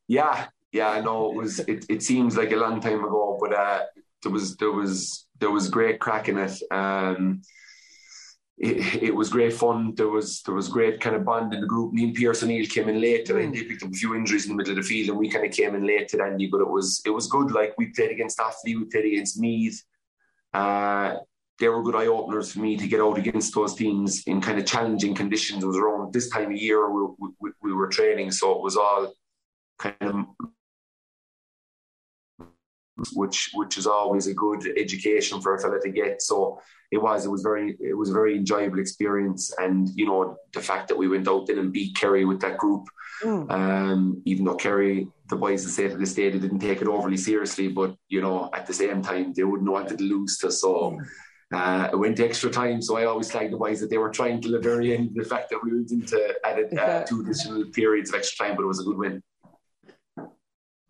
Yeah, 0.07 0.47
yeah, 0.71 0.89
I 0.89 1.01
know 1.01 1.31
it 1.31 1.35
was. 1.35 1.59
It, 1.59 1.85
it 1.89 2.03
seems 2.03 2.37
like 2.37 2.51
a 2.51 2.55
long 2.57 2.79
time 2.79 3.03
ago, 3.03 3.37
but 3.41 3.53
uh, 3.53 3.83
there 4.23 4.31
was 4.31 4.55
there 4.57 4.71
was 4.71 5.25
there 5.39 5.51
was 5.51 5.69
great 5.69 5.99
crack 5.99 6.29
in 6.29 6.37
it. 6.37 6.61
Um, 6.71 7.41
it, 8.57 9.03
it, 9.03 9.15
was 9.15 9.29
great 9.29 9.53
fun. 9.53 9.93
There 9.95 10.07
was 10.07 10.41
there 10.43 10.55
was 10.55 10.69
great 10.69 11.01
kind 11.01 11.15
of 11.15 11.25
bond 11.25 11.53
in 11.53 11.61
the 11.61 11.67
group. 11.67 11.93
Me 11.93 12.05
and 12.05 12.13
Pierce 12.13 12.41
O'Neill 12.41 12.65
came 12.67 12.87
in 12.87 13.01
late, 13.01 13.29
and 13.29 13.53
they 13.53 13.63
picked 13.63 13.83
up 13.83 13.89
a 13.89 13.93
few 13.93 14.15
injuries 14.15 14.45
in 14.45 14.51
the 14.51 14.55
middle 14.55 14.77
of 14.77 14.83
the 14.83 14.87
field, 14.87 15.09
and 15.09 15.17
we 15.17 15.29
kind 15.29 15.45
of 15.45 15.51
came 15.51 15.75
in 15.75 15.85
late 15.85 16.07
to 16.09 16.21
Andy. 16.21 16.47
But 16.47 16.61
it 16.61 16.69
was 16.69 17.01
it 17.05 17.09
was 17.09 17.27
good. 17.27 17.51
Like 17.51 17.73
we 17.77 17.87
played 17.87 18.11
against 18.11 18.39
Offaly, 18.39 18.77
we 18.77 18.85
played 18.85 19.05
against 19.05 19.39
Meath. 19.39 19.83
Uh, 20.53 21.17
they 21.59 21.69
were 21.69 21.83
good 21.83 21.95
eye 21.95 22.07
openers 22.07 22.51
for 22.51 22.59
me 22.59 22.75
to 22.75 22.87
get 22.87 22.99
out 22.99 23.17
against 23.17 23.55
those 23.55 23.75
teams 23.75 24.23
in 24.27 24.41
kind 24.41 24.59
of 24.59 24.65
challenging 24.65 25.15
conditions. 25.15 25.63
It 25.63 25.67
was 25.67 25.77
around 25.77 26.11
this 26.11 26.29
time 26.29 26.51
of 26.51 26.57
year 26.57 26.89
we, 26.89 27.29
we, 27.39 27.51
we 27.61 27.73
were 27.73 27.87
training, 27.87 28.31
so 28.31 28.51
it 28.53 28.61
was 28.61 28.75
all 28.75 29.13
kind 29.77 29.95
of 30.01 30.25
which 33.13 33.51
which 33.53 33.77
is 33.77 33.87
always 33.87 34.27
a 34.27 34.33
good 34.33 34.65
education 34.77 35.41
for 35.41 35.55
a 35.55 35.61
fella 35.61 35.79
to 35.81 35.89
get. 35.89 36.21
So 36.21 36.59
it 36.91 36.97
was 36.97 37.25
it 37.25 37.31
was 37.31 37.41
very 37.41 37.77
it 37.79 37.93
was 37.93 38.09
a 38.09 38.13
very 38.13 38.35
enjoyable 38.35 38.79
experience, 38.79 39.53
and 39.57 39.89
you 39.95 40.05
know 40.05 40.37
the 40.53 40.61
fact 40.61 40.89
that 40.89 40.97
we 40.97 41.07
went 41.07 41.27
out 41.27 41.47
then 41.47 41.59
and 41.59 41.73
beat 41.73 41.95
Kerry 41.95 42.25
with 42.25 42.41
that 42.41 42.57
group. 42.57 42.85
Mm. 43.23 43.49
Um, 43.49 44.21
even 44.25 44.43
though 44.43 44.55
Kerry, 44.55 45.07
the 45.29 45.37
boys 45.37 45.63
that 45.63 45.71
say 45.71 45.87
to 45.87 45.97
this 45.97 46.13
day, 46.13 46.29
they 46.29 46.39
didn't 46.39 46.59
take 46.59 46.81
it 46.81 46.87
overly 46.87 47.17
seriously, 47.17 47.69
but 47.69 47.95
you 48.09 48.21
know 48.21 48.49
at 48.53 48.65
the 48.65 48.73
same 48.73 49.01
time 49.01 49.33
they 49.33 49.43
wouldn't 49.43 49.71
want 49.71 49.87
to 49.89 49.95
lose 49.95 50.37
to. 50.39 50.51
So. 50.51 50.91
Mm 50.91 51.05
uh, 51.53 51.89
it 51.91 51.95
went 51.95 52.19
extra 52.19 52.49
time, 52.49 52.81
so 52.81 52.97
I 52.97 53.05
always 53.05 53.31
flagged 53.31 53.53
the 53.53 53.57
boys 53.57 53.79
that 53.79 53.89
they 53.89 53.97
were 53.97 54.09
trying 54.09 54.41
to 54.41 54.49
the 54.49 54.59
very 54.59 54.97
end. 54.97 55.11
The 55.13 55.23
fact 55.23 55.49
that 55.51 55.59
we 55.63 55.73
went 55.73 55.91
into 55.91 56.33
added 56.43 56.77
uh, 56.77 57.03
two 57.03 57.21
additional 57.21 57.65
periods 57.71 58.09
of 58.09 58.15
extra 58.15 58.47
time, 58.47 58.55
but 58.55 58.63
it 58.63 58.67
was 58.67 58.79
a 58.79 58.83
good 58.83 58.97
win. 58.97 59.21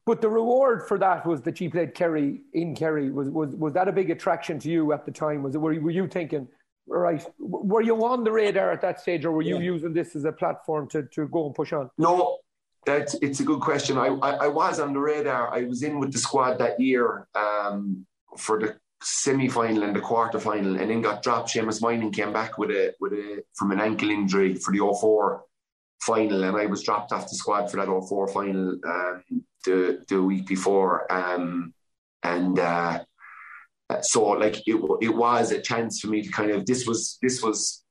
But 0.06 0.22
the 0.22 0.30
reward 0.30 0.88
for 0.88 0.98
that 1.00 1.26
was 1.26 1.42
that 1.42 1.60
you 1.60 1.70
played 1.70 1.94
Kerry 1.94 2.42
in 2.54 2.76
Kerry. 2.76 3.12
Was 3.12 3.30
was 3.30 3.56
was 3.56 3.74
that 3.74 3.88
a 3.88 3.92
big 3.92 4.12
attraction 4.12 4.60
to 4.60 4.70
you 4.70 4.94
at 4.94 5.06
the 5.06 5.12
time? 5.12 5.44
Was 5.44 5.56
it 5.56 5.58
were, 5.58 5.80
were 5.80 5.92
you 5.92 6.08
thinking, 6.08 6.48
right? 6.88 7.26
Were 7.40 7.82
you 7.82 8.06
on 8.06 8.24
the 8.24 8.32
radar 8.32 8.72
at 8.72 8.82
that 8.82 9.02
stage, 9.02 9.26
or 9.26 9.32
were 9.32 9.42
you 9.42 9.56
yeah. 9.56 9.64
using 9.74 9.94
this 9.94 10.16
as 10.16 10.24
a 10.24 10.32
platform 10.32 10.88
to, 10.90 11.04
to 11.04 11.28
go 11.28 11.48
and 11.48 11.56
push 11.56 11.74
on? 11.74 11.90
No, 11.98 12.38
that's 12.86 13.16
it's 13.16 13.40
a 13.42 13.44
good 13.44 13.60
question. 13.62 13.98
I, 13.98 14.08
I, 14.08 14.46
I 14.46 14.48
was 14.48 14.80
on 14.80 14.94
the 14.94 15.00
radar. 15.00 15.54
I 15.54 15.64
was 15.64 15.84
in 15.84 16.00
with 16.00 16.14
the 16.14 16.20
squad 16.20 16.60
that 16.60 16.80
year 16.80 17.28
um, 17.36 18.06
for 18.38 18.60
the 18.60 18.78
semi 19.06 19.48
final 19.48 19.84
and 19.84 19.96
the 19.96 20.02
quarter 20.02 20.40
final, 20.40 20.80
and 20.80 20.90
then 20.90 21.02
got 21.02 21.22
dropped. 21.22 21.54
Seamus 21.54 21.82
Moynihan 21.82 22.12
came 22.12 22.34
back 22.34 22.58
with 22.58 22.72
a 22.72 22.94
with 23.00 23.14
a 23.14 23.44
from 23.54 23.72
an 23.72 23.80
ankle 23.80 24.10
injury 24.10 24.56
for 24.56 24.74
the 24.74 24.80
04 24.80 25.44
final, 26.02 26.44
and 26.44 26.58
I 26.58 26.66
was 26.66 26.84
dropped 26.84 27.12
off 27.12 27.30
the 27.30 27.36
squad 27.36 27.70
for 27.70 27.78
that 27.78 27.88
04 27.88 28.28
final 28.30 28.80
um, 28.84 29.24
the 29.64 30.04
the 30.10 30.22
week 30.22 30.48
before, 30.48 31.12
um, 31.14 31.74
and 32.24 32.58
uh, 32.58 33.04
so 34.02 34.26
like 34.30 34.68
it 34.68 34.82
it 35.02 35.16
was 35.16 35.52
a 35.52 35.62
chance 35.62 36.00
for 36.00 36.08
me 36.08 36.24
to 36.24 36.32
kind 36.32 36.50
of 36.50 36.66
this 36.66 36.88
was 36.88 37.20
this 37.22 37.44
was 37.44 37.84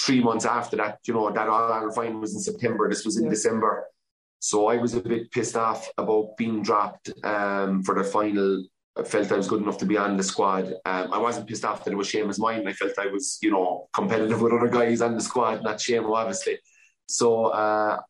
three 0.00 0.22
months 0.22 0.44
after 0.44 0.76
that. 0.76 0.98
You 1.06 1.14
know 1.14 1.30
that 1.30 1.48
All 1.48 1.72
Ireland 1.72 1.94
final 1.94 2.20
was 2.20 2.34
in 2.34 2.40
September. 2.40 2.88
This 2.88 3.04
was 3.04 3.16
in 3.16 3.24
yeah. 3.24 3.30
December. 3.30 3.86
So 4.40 4.66
I 4.66 4.76
was 4.76 4.94
a 4.94 5.00
bit 5.00 5.30
pissed 5.30 5.56
off 5.56 5.88
about 5.98 6.36
being 6.36 6.62
dropped 6.62 7.10
um, 7.24 7.82
for 7.82 7.96
the 7.96 8.04
final 8.04 8.64
I 8.98 9.02
felt 9.04 9.32
I 9.32 9.36
was 9.36 9.48
good 9.48 9.62
enough 9.62 9.78
to 9.78 9.86
be 9.86 9.96
on 9.96 10.16
the 10.16 10.22
squad. 10.22 10.72
Um, 10.84 11.12
I 11.12 11.18
wasn't 11.18 11.46
pissed 11.46 11.64
off 11.64 11.84
that 11.84 11.92
it 11.92 11.96
was 11.96 12.08
Seamus 12.08 12.38
mine. 12.38 12.66
I 12.66 12.72
felt 12.72 12.98
I 12.98 13.06
was, 13.06 13.38
you 13.42 13.50
know, 13.50 13.88
competitive 13.92 14.40
with 14.40 14.52
other 14.52 14.68
guys 14.68 15.00
on 15.00 15.14
the 15.14 15.20
squad, 15.20 15.62
not 15.62 15.78
Seamus, 15.78 16.16
obviously. 16.16 16.58
So, 17.06 17.46
uh, 17.46 18.00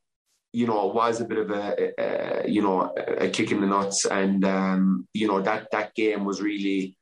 you 0.53 0.67
know, 0.67 0.89
it 0.89 0.95
was 0.95 1.21
a 1.21 1.25
bit 1.25 1.39
of 1.39 1.51
a, 1.51 1.93
a 1.99 2.49
you 2.49 2.63
know, 2.63 2.93
a 2.97 3.29
kick 3.29 3.53
in 3.53 3.61
the 3.61 3.67
nuts, 3.67 4.07
and 4.07 4.45
um, 4.45 5.07
you 5.13 5.29
know 5.29 5.43
that 5.43 5.71
that 5.73 5.95
game 5.95 6.25
was 6.25 6.41
really 6.41 6.97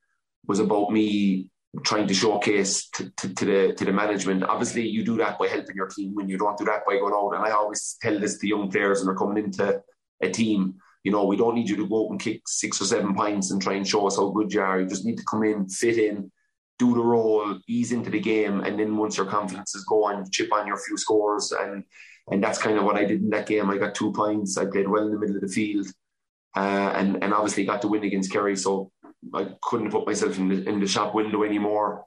was 0.46 0.58
about 0.58 0.90
me 0.90 1.50
trying 1.84 2.06
to 2.06 2.14
showcase 2.14 2.88
to, 2.90 3.10
to, 3.16 3.34
to, 3.34 3.44
the 3.44 3.74
to 3.74 3.84
the 3.84 3.92
management. 3.92 4.42
Obviously, 4.44 4.88
you 4.88 5.04
do 5.04 5.16
that 5.18 5.38
by 5.38 5.46
helping 5.46 5.76
your 5.76 5.88
team 5.88 6.14
when 6.14 6.28
You 6.28 6.38
don't 6.38 6.58
do 6.58 6.64
that 6.64 6.86
by 6.86 6.98
going 6.98 7.14
out. 7.14 7.36
And 7.36 7.44
I 7.44 7.50
always 7.52 7.96
tell 8.00 8.18
this 8.18 8.38
to 8.38 8.48
young 8.48 8.70
players 8.70 8.98
when 8.98 9.06
they're 9.06 9.14
coming 9.14 9.44
into 9.44 9.82
a 10.20 10.30
team 10.30 10.76
you 11.06 11.12
know, 11.12 11.24
we 11.24 11.36
don't 11.36 11.54
need 11.54 11.68
you 11.68 11.76
to 11.76 11.86
go 11.86 12.04
out 12.04 12.10
and 12.10 12.20
kick 12.20 12.42
six 12.48 12.82
or 12.82 12.84
seven 12.84 13.14
pints 13.14 13.52
and 13.52 13.62
try 13.62 13.74
and 13.74 13.86
show 13.86 14.08
us 14.08 14.16
how 14.16 14.28
good 14.30 14.52
you 14.52 14.60
are. 14.60 14.80
You 14.80 14.88
just 14.88 15.04
need 15.04 15.18
to 15.18 15.22
come 15.22 15.44
in, 15.44 15.68
fit 15.68 15.98
in, 15.98 16.32
do 16.80 16.94
the 16.94 17.00
role, 17.00 17.60
ease 17.68 17.92
into 17.92 18.10
the 18.10 18.18
game, 18.18 18.58
and 18.62 18.76
then 18.76 18.96
once 18.96 19.16
your 19.16 19.26
confidence 19.26 19.76
is 19.76 19.84
going, 19.84 20.28
chip 20.32 20.52
on 20.52 20.66
your 20.66 20.76
few 20.76 20.98
scores. 20.98 21.52
And 21.52 21.84
and 22.32 22.42
that's 22.42 22.58
kind 22.58 22.76
of 22.76 22.82
what 22.82 22.96
I 22.96 23.04
did 23.04 23.20
in 23.22 23.30
that 23.30 23.46
game. 23.46 23.70
I 23.70 23.78
got 23.78 23.94
two 23.94 24.12
points. 24.12 24.58
I 24.58 24.66
played 24.66 24.88
well 24.88 25.06
in 25.06 25.12
the 25.12 25.20
middle 25.20 25.36
of 25.36 25.42
the 25.42 25.54
field, 25.58 25.86
uh, 26.56 26.90
and 26.98 27.22
and 27.22 27.32
obviously 27.32 27.64
got 27.64 27.82
the 27.82 27.86
win 27.86 28.02
against 28.02 28.32
Kerry. 28.32 28.56
So 28.56 28.90
I 29.32 29.54
couldn't 29.62 29.92
put 29.92 30.08
myself 30.08 30.36
in 30.38 30.48
the 30.48 30.68
in 30.68 30.80
the 30.80 30.88
shop 30.88 31.14
window 31.14 31.44
anymore 31.44 32.04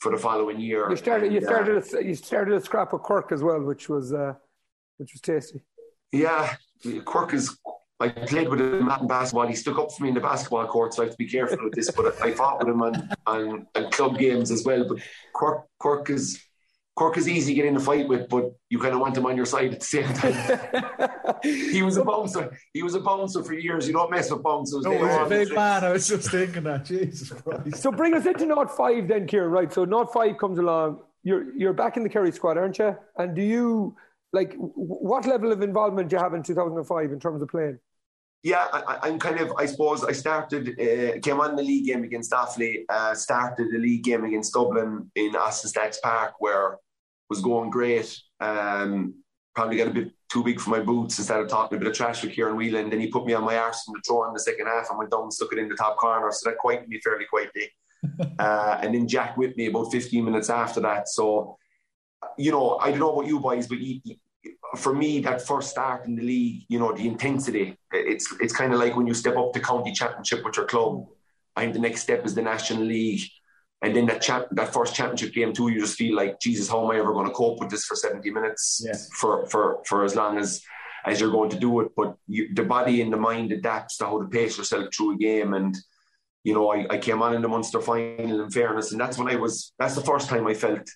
for 0.00 0.12
the 0.12 0.18
following 0.18 0.60
year. 0.60 0.90
You 0.90 0.96
started. 0.96 1.26
And, 1.28 1.34
you 1.36 1.40
started. 1.40 1.76
Uh, 1.78 1.96
a, 1.96 2.04
you 2.04 2.14
started 2.14 2.54
a 2.54 2.60
scrap 2.60 2.92
of 2.92 3.00
Cork 3.00 3.32
as 3.32 3.42
well, 3.42 3.62
which 3.62 3.88
was 3.88 4.12
uh, 4.12 4.34
which 4.98 5.14
was 5.14 5.22
tasty. 5.22 5.62
Yeah, 6.12 6.54
Cork 7.06 7.32
is 7.32 7.56
I 8.02 8.08
played 8.08 8.48
with 8.48 8.60
him 8.60 8.88
in 8.88 9.06
basketball. 9.06 9.46
He 9.46 9.54
stuck 9.54 9.78
up 9.78 9.92
for 9.92 10.02
me 10.02 10.08
in 10.08 10.14
the 10.14 10.20
basketball 10.20 10.66
court, 10.66 10.94
so 10.94 11.02
I 11.02 11.06
have 11.06 11.12
to 11.12 11.18
be 11.18 11.28
careful 11.28 11.58
with 11.62 11.74
this. 11.74 11.90
But 11.90 12.20
I 12.20 12.32
fought 12.32 12.58
with 12.58 12.68
him 12.68 12.82
on, 12.82 13.08
on, 13.26 13.66
on 13.76 13.90
club 13.90 14.18
games 14.18 14.50
as 14.50 14.64
well. 14.64 14.86
But 14.88 14.98
Cork, 15.32 15.66
Cork 15.78 16.10
is 16.10 16.42
Cork 16.94 17.16
is 17.16 17.26
easy 17.26 17.54
to 17.54 17.54
get 17.54 17.64
in 17.64 17.76
a 17.76 17.80
fight 17.80 18.06
with, 18.06 18.28
but 18.28 18.52
you 18.68 18.78
kind 18.78 18.92
of 18.92 19.00
want 19.00 19.16
him 19.16 19.24
on 19.24 19.34
your 19.34 19.46
side 19.46 19.72
at 19.72 19.80
the 19.80 19.86
same 19.86 20.12
time. 20.12 21.38
he 21.42 21.82
was 21.82 21.96
a 21.96 22.04
bouncer. 22.04 22.54
He 22.74 22.82
was 22.82 22.94
a 22.94 23.00
bouncer 23.00 23.42
for 23.42 23.54
years. 23.54 23.86
You 23.86 23.94
don't 23.94 24.10
mess 24.10 24.30
with 24.30 24.42
bouncers. 24.42 24.84
No, 24.84 24.92
he's 24.92 25.16
a 25.16 25.26
big 25.26 25.54
man. 25.54 25.84
I 25.84 25.92
was 25.92 26.06
just 26.06 26.30
thinking 26.30 26.64
that. 26.64 26.84
Jesus 26.84 27.30
Christ. 27.30 27.76
So 27.76 27.90
bring 27.90 28.12
us 28.14 28.26
into 28.26 28.44
Not 28.44 28.76
Five 28.76 29.08
then, 29.08 29.26
Kieran. 29.26 29.50
Right. 29.50 29.72
So 29.72 29.86
Not 29.86 30.12
Five 30.12 30.36
comes 30.36 30.58
along. 30.58 31.00
You're 31.22 31.56
you're 31.56 31.72
back 31.72 31.96
in 31.96 32.02
the 32.02 32.10
Kerry 32.10 32.32
squad, 32.32 32.58
aren't 32.58 32.78
you? 32.78 32.94
And 33.16 33.34
do 33.34 33.42
you 33.42 33.96
like 34.34 34.54
what 34.56 35.24
level 35.26 35.50
of 35.50 35.62
involvement 35.62 36.10
do 36.10 36.16
you 36.16 36.22
have 36.22 36.34
in 36.34 36.42
2005 36.42 37.10
in 37.10 37.20
terms 37.20 37.40
of 37.40 37.48
playing? 37.48 37.78
Yeah, 38.42 38.66
I, 38.72 39.08
am 39.08 39.18
kind 39.18 39.38
of, 39.40 39.52
I 39.56 39.66
suppose, 39.66 40.02
I 40.04 40.12
started, 40.12 40.70
uh, 40.70 41.20
came 41.20 41.40
on 41.40 41.54
the 41.54 41.62
league 41.62 41.86
game 41.86 42.02
against 42.02 42.32
Offaly, 42.32 42.84
uh, 42.88 43.14
started 43.14 43.68
the 43.70 43.78
league 43.78 44.02
game 44.02 44.24
against 44.24 44.52
Dublin 44.52 45.10
in 45.14 45.36
Austin 45.36 45.70
Stacks 45.70 46.00
Park, 46.02 46.34
where 46.40 46.78
was 47.28 47.40
going 47.40 47.70
great. 47.70 48.20
Um, 48.40 49.14
probably 49.54 49.76
got 49.76 49.88
a 49.88 49.90
bit 49.90 50.12
too 50.30 50.42
big 50.42 50.60
for 50.60 50.70
my 50.70 50.80
boots 50.80 51.18
instead 51.18 51.40
of 51.40 51.48
talking 51.48 51.76
a 51.76 51.78
bit 51.78 51.88
of 51.88 51.94
trash 51.94 52.22
with 52.22 52.32
Kieran 52.32 52.56
Whelan. 52.56 52.90
Then 52.90 53.00
he 53.00 53.06
put 53.08 53.26
me 53.26 53.34
on 53.34 53.44
my 53.44 53.56
arse 53.56 53.84
in 53.86 53.94
the 53.94 54.00
throw 54.06 54.26
in 54.26 54.34
the 54.34 54.40
second 54.40 54.66
half 54.66 54.90
and 54.90 54.98
went 54.98 55.10
down 55.10 55.22
and 55.22 55.32
stuck 55.32 55.52
it 55.52 55.58
in 55.58 55.68
the 55.68 55.76
top 55.76 55.96
corner. 55.96 56.30
So 56.32 56.50
that 56.50 56.58
quieted 56.58 56.88
me 56.88 57.00
fairly 57.00 57.26
quietly. 57.26 57.70
uh, 58.38 58.78
and 58.82 58.94
then 58.94 59.06
Jack 59.06 59.36
with 59.36 59.56
me 59.56 59.66
about 59.66 59.92
15 59.92 60.24
minutes 60.24 60.50
after 60.50 60.80
that. 60.80 61.08
So 61.08 61.58
you 62.38 62.50
know, 62.50 62.78
I 62.78 62.90
don't 62.90 63.00
know 63.00 63.12
about 63.12 63.26
you 63.26 63.40
boys, 63.40 63.66
but 63.66 63.78
you, 63.78 64.00
for 64.76 64.94
me, 64.94 65.20
that 65.20 65.46
first 65.46 65.70
start 65.70 66.06
in 66.06 66.16
the 66.16 66.22
league, 66.22 66.64
you 66.68 66.78
know, 66.78 66.92
the 66.92 67.06
intensity, 67.06 67.76
it's 67.92 68.32
it's 68.40 68.56
kind 68.56 68.72
of 68.72 68.80
like 68.80 68.96
when 68.96 69.06
you 69.06 69.14
step 69.14 69.36
up 69.36 69.52
to 69.52 69.60
county 69.60 69.92
championship 69.92 70.44
with 70.44 70.56
your 70.56 70.66
club. 70.66 71.06
I 71.54 71.62
think 71.62 71.74
the 71.74 71.80
next 71.80 72.02
step 72.02 72.24
is 72.24 72.34
the 72.34 72.42
national 72.42 72.84
league. 72.84 73.20
And 73.82 73.94
then 73.94 74.06
that 74.06 74.22
that 74.52 74.72
first 74.72 74.94
championship 74.94 75.34
game 75.34 75.52
too, 75.52 75.68
you 75.68 75.80
just 75.80 75.98
feel 75.98 76.14
like, 76.16 76.40
Jesus, 76.40 76.68
how 76.68 76.84
am 76.84 76.90
I 76.92 76.98
ever 76.98 77.12
going 77.12 77.26
to 77.26 77.32
cope 77.32 77.60
with 77.60 77.68
this 77.68 77.84
for 77.84 77.96
70 77.96 78.30
minutes 78.30 78.82
Yeah. 78.86 78.94
for, 79.18 79.44
for, 79.46 79.82
for 79.86 80.04
as 80.04 80.14
long 80.14 80.38
as, 80.38 80.62
as 81.04 81.20
you're 81.20 81.32
going 81.32 81.50
to 81.50 81.58
do 81.58 81.80
it. 81.80 81.88
But 81.96 82.14
you, 82.28 82.54
the 82.54 82.62
body 82.62 83.02
and 83.02 83.12
the 83.12 83.16
mind 83.16 83.50
adapts 83.52 83.98
to 83.98 84.04
how 84.06 84.22
to 84.22 84.28
pace 84.28 84.56
yourself 84.56 84.88
through 84.96 85.14
a 85.14 85.18
game. 85.18 85.52
And, 85.52 85.76
you 86.44 86.54
know, 86.54 86.70
I, 86.72 86.86
I 86.90 86.98
came 86.98 87.20
on 87.22 87.34
in 87.34 87.42
the 87.42 87.48
Munster 87.48 87.80
final 87.80 88.40
in 88.44 88.50
fairness. 88.50 88.92
And 88.92 89.00
that's 89.00 89.18
when 89.18 89.28
I 89.28 89.34
was, 89.36 89.72
that's 89.78 89.96
the 89.96 90.00
first 90.00 90.28
time 90.28 90.46
I 90.46 90.54
felt, 90.54 90.88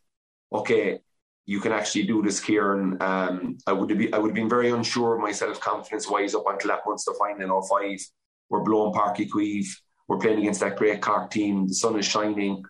okay, 0.52 1.00
you 1.46 1.60
can 1.60 1.72
actually 1.72 2.02
do 2.02 2.22
this, 2.22 2.40
Kieran. 2.40 3.00
Um, 3.00 3.58
I 3.66 3.72
would 3.72 3.88
have 3.90 3.98
been, 3.98 4.12
I 4.12 4.18
would 4.18 4.30
have 4.30 4.34
been 4.34 4.48
very 4.48 4.70
unsure 4.70 5.14
of 5.14 5.20
myself, 5.20 5.60
confidence 5.60 6.10
wise, 6.10 6.34
up 6.34 6.44
until 6.46 6.70
that 6.70 6.80
Munster 6.84 7.12
final 7.16 7.56
in 7.56 7.62
05. 7.62 8.06
We're 8.50 8.64
blowing 8.64 8.92
Páirc 8.92 9.16
Uí 9.16 9.30
Chaoimh. 9.30 9.68
We're 10.08 10.18
playing 10.18 10.40
against 10.40 10.60
that 10.60 10.76
great 10.76 11.00
Cork 11.00 11.30
team. 11.30 11.68
The 11.68 11.74
sun 11.74 11.98
is 11.98 12.06
shining, 12.06 12.64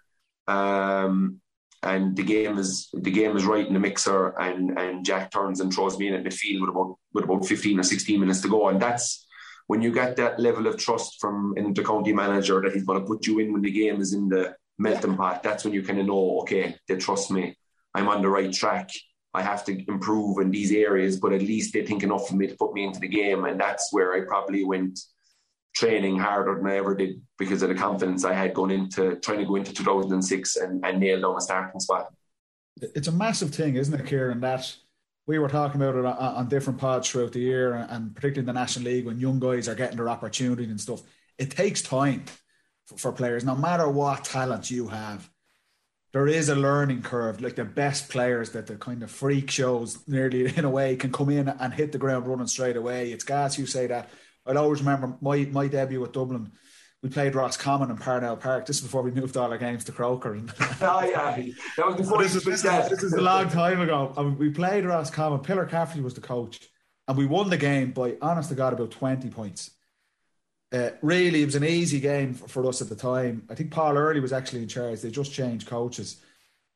um, 0.47 1.41
and 1.83 2.17
the 2.17 2.23
game 2.23 2.59
is 2.59 2.89
the 2.93 3.11
game 3.11 3.37
is 3.37 3.45
right 3.45 3.67
in 3.67 3.75
the 3.75 3.81
mixer. 3.81 4.29
And 4.39 4.79
and 4.79 5.05
Jack 5.05 5.31
turns 5.31 5.61
and 5.61 5.73
throws 5.73 5.99
me 5.99 6.09
in 6.09 6.15
at 6.15 6.25
midfield 6.25 6.61
with 6.61 6.71
about 6.71 6.97
with 7.13 7.25
about 7.25 7.47
15 7.47 7.81
or 7.81 7.83
16 7.83 8.21
minutes 8.21 8.41
to 8.43 8.49
go. 8.49 8.69
And 8.69 8.81
that's 8.81 9.27
when 9.67 9.83
you 9.83 9.93
get 9.93 10.17
that 10.17 10.39
level 10.39 10.67
of 10.67 10.77
trust 10.77 11.21
from 11.21 11.55
an 11.57 11.75
intercounty 11.75 12.15
manager 12.15 12.61
that 12.63 12.73
he's 12.73 12.85
going 12.85 13.01
to 13.01 13.07
put 13.07 13.27
you 13.27 13.39
in 13.39 13.53
when 13.53 13.63
the 13.63 13.71
game 13.71 14.01
is 14.01 14.15
in 14.15 14.29
the 14.29 14.55
melting 14.79 15.17
pot. 15.17 15.43
That's 15.43 15.65
when 15.65 15.75
you 15.75 15.83
kind 15.83 15.99
of 15.99 16.07
know, 16.07 16.41
okay, 16.41 16.77
they 16.89 16.97
trust 16.97 17.31
me. 17.31 17.57
I'm 17.97 18.09
on 18.09 18.21
the 18.21 18.29
right 18.29 18.53
track. 18.53 18.91
I 19.33 19.43
have 19.43 19.65
to 19.65 19.85
improve 19.89 20.39
in 20.39 20.51
these 20.51 20.71
areas, 20.71 21.19
but 21.19 21.33
at 21.33 21.41
least 21.41 21.73
they 21.73 21.85
think 21.85 22.03
enough 22.03 22.31
of 22.31 22.37
me 22.37 22.47
to 22.47 22.57
put 22.57 22.75
me 22.75 22.85
into 22.85 23.01
the 23.01 23.09
game. 23.09 23.47
And 23.47 23.59
that's 23.59 23.89
where 23.91 24.15
I 24.15 24.21
probably 24.27 24.65
went 24.65 25.01
training 25.75 26.19
harder 26.19 26.57
than 26.57 26.67
I 26.67 26.77
ever 26.77 26.95
did 26.95 27.23
because 27.39 27.63
of 27.63 27.71
the 27.71 27.75
confidence 27.75 28.25
I 28.25 28.35
had 28.35 28.55
going 28.55 28.71
into 28.71 29.17
trying 29.17 29.39
to 29.39 29.45
go 29.47 29.57
into 29.57 29.73
2006 29.73 30.57
and, 30.57 30.85
and 30.85 31.01
nail 31.01 31.21
down 31.21 31.37
a 31.37 31.41
starting 31.41 31.81
spot. 31.81 32.13
It's 32.81 33.09
a 33.09 33.13
massive 33.13 33.55
thing, 33.55 33.77
isn't 33.77 33.99
it, 33.99 34.07
Kieran? 34.07 34.41
That 34.41 34.75
we 35.27 35.39
were 35.39 35.49
talking 35.49 35.81
about 35.81 35.97
it 35.97 36.05
on, 36.05 36.49
different 36.49 36.79
pods 36.79 37.09
throughout 37.09 37.33
the 37.33 37.41
year, 37.41 37.87
and 37.89 38.15
particularly 38.15 38.41
in 38.41 38.55
the 38.55 38.61
National 38.61 38.85
League 38.87 39.07
when 39.07 39.19
young 39.19 39.41
guys 39.41 39.69
are 39.69 39.75
getting 39.75 39.97
their 39.97 40.11
opportunity 40.11 40.65
and 40.65 40.81
stuff. 40.81 41.03
It 41.39 41.51
takes 41.51 41.81
time 41.81 42.25
for 42.97 43.13
players, 43.13 43.45
no 43.45 43.57
matter 43.57 43.89
what 43.89 44.25
talent 44.25 44.71
you 44.71 44.89
have. 44.89 45.29
There 46.17 46.29
is 46.29 46.49
a 46.49 46.55
learning 46.55 47.03
curve. 47.03 47.43
Like 47.43 47.57
the 47.57 47.65
best 47.67 48.09
players, 48.09 48.53
that 48.53 48.67
the 48.67 48.77
kind 48.77 49.03
of 49.03 49.11
freak 49.11 49.51
shows, 49.51 49.99
nearly 50.09 50.47
in 50.57 50.65
a 50.65 50.71
way, 50.71 50.97
can 50.97 51.13
come 51.13 51.29
in 51.29 51.47
and 51.47 51.75
hit 51.75 51.93
the 51.93 51.99
ground 51.99 52.27
running 52.27 52.47
straight 52.47 52.79
away. 52.79 53.13
It's 53.13 53.23
gas. 53.23 53.59
You 53.59 53.67
say 53.67 53.87
that. 53.89 54.09
I'll 54.47 54.57
always 54.57 54.81
remember 54.81 55.15
my 55.21 55.45
my 55.53 55.69
debut 55.69 56.01
with 56.01 56.13
Dublin. 56.13 56.53
We 57.03 57.11
played 57.11 57.35
Roscommon 57.35 57.91
in 57.91 57.99
Parnell 57.99 58.39
Park. 58.39 58.65
This 58.65 58.77
is 58.77 58.83
before 58.83 59.03
we 59.03 59.11
moved 59.11 59.37
all 59.37 59.53
our 59.53 59.59
games 59.59 59.85
to 59.85 59.93
Croker. 59.93 60.33
And 60.33 60.51
oh, 60.59 61.05
yeah. 61.05 61.37
That 61.77 61.87
was 61.87 61.97
before 61.97 62.23
this, 62.23 62.35
is, 62.35 62.45
this, 62.45 62.65
is, 62.65 62.89
this 62.89 63.03
is 63.03 63.13
a 63.13 63.21
long 63.21 63.51
time 63.51 63.83
ago. 63.83 64.15
And 64.17 64.39
we 64.39 64.49
played 64.49 64.87
Roscommon. 64.87 65.41
Pillar 65.41 65.67
Caffrey 65.67 66.01
was 66.01 66.15
the 66.15 66.23
coach. 66.23 66.67
And 67.09 67.19
we 67.19 67.27
won 67.27 67.51
the 67.51 67.59
game 67.59 67.93
by, 67.93 68.17
honest 68.23 68.49
to 68.49 68.55
God, 68.55 68.73
about 68.73 68.91
20 68.91 69.29
points. 69.29 69.71
Uh, 70.73 70.91
really, 71.01 71.43
it 71.43 71.47
was 71.47 71.55
an 71.55 71.65
easy 71.65 72.01
game 72.01 72.35
for, 72.35 72.49
for, 72.49 72.67
us 72.67 72.83
at 72.83 72.89
the 72.89 72.97
time. 72.97 73.47
I 73.49 73.55
think 73.55 73.71
Paul 73.71 73.97
Early 73.97 74.21
was 74.21 74.33
actually 74.33 74.63
in 74.63 74.69
charge. 74.69 75.01
They 75.01 75.11
just 75.11 75.33
changed 75.33 75.69
coaches. 75.69 76.17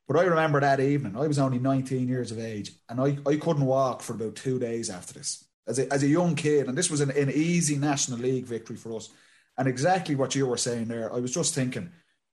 But 0.07 0.19
I 0.19 0.23
remember 0.23 0.61
that 0.61 0.81
evening, 0.81 1.17
I 1.17 1.27
was 1.27 1.39
only 1.39 1.59
19 1.59 2.09
years 2.09 2.33
of 2.33 2.39
age, 2.39 2.73
and 2.89 3.01
I, 3.01 3.19
I 3.29 3.37
couldn't 3.37 3.65
walk 3.65 4.03
for 4.03 4.15
about 4.15 4.37
two 4.37 4.59
days 4.59 4.91
after 4.91 5.15
this. 5.15 5.45
As 5.67 5.79
a, 5.79 5.93
as 5.93 6.03
a 6.03 6.09
young 6.09 6.35
kid, 6.35 6.69
and 6.69 6.77
this 6.77 6.91
was 6.91 7.01
an, 7.01 7.11
an 7.13 7.31
easy 7.31 7.77
National 7.77 8.19
League 8.19 8.47
victory 8.47 8.77
for 8.77 8.97
us. 8.97 9.09
And 9.57 9.69
exactly 9.69 10.15
what 10.15 10.35
you 10.35 10.47
were 10.47 10.57
saying 10.57 10.89
there, 10.89 11.13
I 11.13 11.21
was 11.21 11.33
just 11.33 11.55
thinking, 11.55 11.91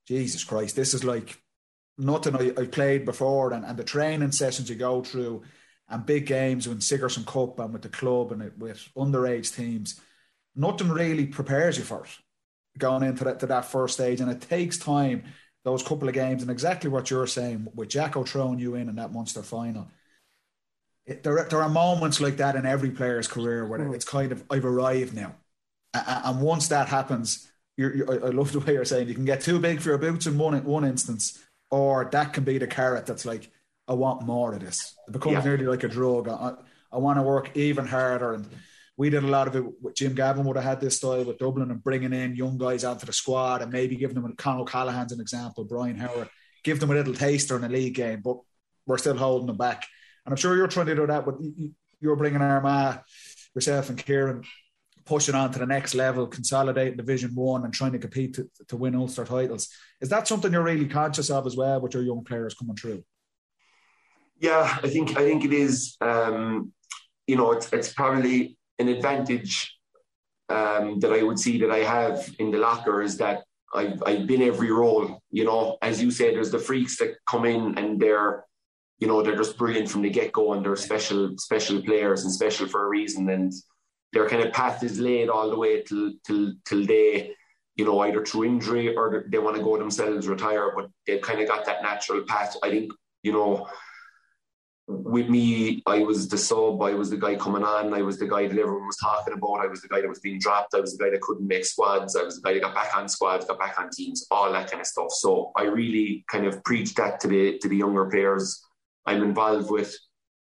Jesus 0.08 0.44
Christ, 0.44 0.76
this 0.76 0.94
is 0.94 1.04
like 1.04 1.40
nothing 1.98 2.36
I, 2.36 2.62
I 2.62 2.66
played 2.66 3.06
before. 3.06 3.52
And, 3.54 3.66
and 3.66 3.78
the 3.78 3.84
training 3.84 4.32
sessions 4.32 4.70
you 4.70 4.76
go 4.76 5.04
through, 5.04 5.44
and 5.90 6.06
big 6.06 6.26
games 6.26 6.68
with 6.68 6.82
Sigerson 6.82 7.24
Cup 7.24 7.60
and 7.60 7.74
with 7.74 7.82
the 7.82 7.90
club 7.90 8.32
and 8.32 8.52
with 8.60 8.88
underage 8.98 9.56
teams, 9.56 10.00
nothing 10.58 10.90
really 10.90 11.28
prepares 11.28 11.78
you 11.78 11.84
for 11.86 12.04
it 12.04 12.10
going 12.78 13.04
into 13.04 13.24
that, 13.24 13.40
to 13.40 13.46
that 13.46 13.66
first 13.66 13.94
stage. 13.94 14.20
And 14.20 14.30
it 14.30 14.42
takes 14.42 14.78
time, 14.78 15.24
those 15.64 15.84
couple 15.84 16.08
of 16.08 16.14
games, 16.14 16.42
and 16.42 16.52
exactly 16.52 16.90
what 16.90 17.10
you're 17.10 17.28
saying 17.28 17.68
with 17.74 17.90
Jacko 17.90 18.24
throwing 18.24 18.60
you 18.60 18.76
in 18.76 18.90
in 18.90 18.96
that 18.96 19.14
Munster 19.14 19.44
final. 19.44 19.88
It, 21.06 21.24
there, 21.24 21.48
there 21.50 21.62
are 21.62 21.70
moments 21.70 22.20
like 22.20 22.38
that 22.38 22.56
in 22.56 22.66
every 22.66 22.92
player's 22.92 23.28
career 23.28 23.66
where 23.66 23.80
mm. 23.80 23.96
it's 23.96 24.04
kind 24.04 24.32
of, 24.34 24.44
I've 24.50 24.66
arrived 24.66 25.14
now. 25.16 25.36
And 25.94 26.42
once 26.42 26.68
that 26.68 26.90
happens, 26.90 27.50
you're, 27.78 27.96
you're, 27.96 28.26
I 28.26 28.30
love 28.30 28.52
the 28.52 28.60
way 28.60 28.74
you're 28.74 28.86
saying 28.86 29.08
you 29.08 29.16
can 29.16 29.26
get 29.26 29.42
too 29.42 29.60
big 29.60 29.80
for 29.80 29.90
your 29.90 29.98
boots 29.98 30.28
in 30.28 30.38
one, 30.38 30.62
one 30.66 30.84
instance, 30.84 31.40
or 31.72 32.10
that 32.12 32.34
can 32.34 32.44
be 32.44 32.58
the 32.58 32.68
carrot 32.68 33.06
that's 33.06 33.26
like, 33.26 33.50
I 33.88 33.94
want 33.94 34.24
more 34.24 34.54
of 34.54 34.60
this. 34.60 34.96
It 35.08 35.14
becomes 35.14 35.34
yeah. 35.34 35.44
nearly 35.44 35.66
like 35.66 35.84
a 35.84 35.88
drug. 35.88 36.28
I, 36.28 36.54
I 36.92 36.98
want 36.98 37.18
to 37.18 37.24
work 37.24 37.56
even 37.56 37.88
harder. 37.88 38.34
And 38.34 38.48
we 38.98 39.12
did 39.12 39.24
a 39.24 39.28
lot 39.28 39.48
of 39.48 39.56
it 39.56 39.64
with 39.82 39.96
Jim 39.96 40.16
Gavin 40.16 40.44
would 40.46 40.58
have 40.58 40.66
had 40.66 40.82
this 40.82 40.98
style 40.98 41.24
with 41.24 41.38
Dublin 41.38 41.70
and 41.70 41.84
bringing 41.84 42.14
in 42.14 42.36
young 42.36 42.58
guys 42.58 42.84
onto 42.84 43.06
the 43.06 43.14
squad 43.14 43.62
and 43.62 43.72
maybe 43.72 43.96
giving 43.96 44.16
them 44.16 44.26
a 44.26 44.36
Con 44.36 44.60
O'Callaghan's 44.60 45.12
an 45.12 45.22
example, 45.22 45.64
Brian 45.64 45.98
Howard, 45.98 46.30
give 46.64 46.80
them 46.80 46.90
a 46.90 46.96
little 46.96 47.14
taster 47.14 47.56
in 47.56 47.64
a 47.64 47.70
league 47.70 47.94
game, 47.94 48.22
but 48.24 48.38
we're 48.88 48.98
still 48.98 49.16
holding 49.16 49.48
them 49.48 49.58
back. 49.58 49.86
And 50.26 50.34
I'm 50.34 50.38
sure 50.38 50.56
you're 50.56 50.68
trying 50.68 50.88
to 50.88 50.96
do 50.96 51.06
that, 51.06 51.26
but 51.26 51.36
you're 52.02 52.16
bringing 52.16 52.42
Armagh, 52.42 53.02
yourself 53.54 53.90
and 53.90 54.04
Kieran, 54.04 54.44
pushing 55.06 55.36
on 55.36 55.52
to 55.52 55.60
the 55.60 55.66
next 55.66 55.94
level, 55.94 56.26
consolidating 56.28 56.98
Division 56.98 57.36
One 57.36 57.66
and 57.66 57.74
trying 57.74 57.94
to 57.94 58.00
compete 58.00 58.34
to, 58.36 58.50
to 58.68 58.78
win 58.78 58.96
Ulster 58.96 59.26
titles. 59.26 59.70
Is 60.02 60.10
that 60.10 60.28
something 60.28 60.52
you're 60.52 60.64
really 60.64 60.88
conscious 60.88 61.30
of 61.30 61.46
as 61.46 61.56
well 61.56 61.80
with 61.80 61.94
your 61.94 62.04
young 62.04 62.24
players 62.24 62.56
coming 62.56 62.76
through? 62.76 63.04
Yeah, 64.40 64.78
I 64.84 64.90
think 64.90 65.12
I 65.12 65.22
think 65.22 65.46
it 65.46 65.54
is. 65.54 65.98
Um, 66.02 66.74
you 67.26 67.36
know, 67.36 67.54
it's 67.54 67.72
it's 67.74 67.94
probably 67.94 68.58
an 68.80 68.88
advantage 68.90 69.78
um, 70.50 71.00
that 71.00 71.12
I 71.12 71.24
would 71.24 71.40
see 71.40 71.60
that 71.60 71.72
I 71.72 71.80
have 71.80 72.30
in 72.40 72.52
the 72.52 72.58
locker 72.58 73.02
is 73.02 73.18
that 73.18 73.44
I've 73.74 74.02
I've 74.06 74.28
been 74.28 74.42
every 74.42 74.72
role. 74.72 75.22
You 75.30 75.46
know, 75.46 75.78
as 75.82 76.02
you 76.02 76.12
said, 76.12 76.36
there's 76.36 76.52
the 76.52 76.60
freaks 76.60 76.98
that 77.00 77.16
come 77.30 77.46
in 77.46 77.78
and 77.78 78.00
they're, 78.00 78.46
you 79.00 79.08
know, 79.08 79.22
they're 79.22 79.36
just 79.36 79.58
brilliant 79.58 79.90
from 79.90 80.04
the 80.04 80.10
get 80.10 80.32
go 80.32 80.54
and 80.54 80.64
they're 80.64 80.76
special 80.76 81.38
special 81.38 81.82
players 81.82 82.24
and 82.24 82.34
special 82.34 82.68
for 82.68 82.86
a 82.86 82.90
reason 82.90 83.30
and 83.30 83.54
their 84.14 84.28
kind 84.30 84.42
of 84.42 84.54
path 84.54 84.84
is 84.84 85.00
laid 85.00 85.28
all 85.28 85.50
the 85.50 85.58
way 85.58 85.82
till 85.82 86.14
till 86.26 86.54
till 86.66 86.86
they, 86.86 87.36
you 87.76 87.84
know, 87.84 88.00
either 88.00 88.26
through 88.26 88.46
injury 88.46 88.96
or 88.96 89.26
they 89.30 89.38
want 89.38 89.58
to 89.58 89.64
go 89.64 89.78
themselves 89.78 90.30
retire, 90.30 90.72
but 90.74 90.90
they've 91.06 91.22
kind 91.22 91.42
of 91.42 91.48
got 91.48 91.66
that 91.66 91.84
natural 91.84 92.24
path. 92.24 92.56
I 92.64 92.70
think, 92.70 92.94
you 93.24 93.34
know 93.34 93.68
with 94.88 95.28
me, 95.28 95.84
I 95.86 96.00
was 96.00 96.30
the 96.30 96.38
sub, 96.38 96.82
I 96.82 96.94
was 96.94 97.10
the 97.10 97.18
guy 97.18 97.36
coming 97.36 97.64
on, 97.64 97.94
I 97.94 98.02
was 98.02 98.18
the 98.18 98.28
guy 98.28 98.48
that 98.48 98.58
everyone 98.58 98.88
was 98.88 98.96
talking 98.96 99.34
about, 99.34 99.60
I 99.60 99.68
was 99.68 99.82
the 99.82 99.90
guy 99.90 100.00
that 100.00 100.08
was 100.08 100.22
being 100.22 100.40
dropped, 100.40 100.74
I 100.74 100.80
was 100.80 100.96
the 100.96 101.04
guy 101.04 101.10
that 101.10 101.20
couldn't 101.22 101.46
make 101.46 101.66
squads, 101.66 102.16
I 102.16 102.24
was 102.24 102.38
the 102.38 102.42
guy 102.42 102.54
that 102.54 102.62
got 102.62 102.74
back 102.74 102.96
on 102.96 103.10
squads, 103.10 103.46
got 103.46 103.60
back 103.60 103.78
on 103.78 103.90
teams, 103.90 104.26
all 104.32 104.52
that 104.54 104.72
kind 104.72 104.80
of 104.80 104.88
stuff. 104.88 105.12
So 105.12 105.52
I 105.58 105.64
really 105.64 106.24
kind 106.32 106.46
of 106.46 106.64
preached 106.64 106.96
that 106.98 107.20
to 107.22 107.28
the 107.28 107.58
to 107.60 107.68
the 107.68 107.76
younger 107.76 108.06
players 108.06 108.64
I'm 109.06 109.24
involved 109.24 109.70
with. 109.70 109.94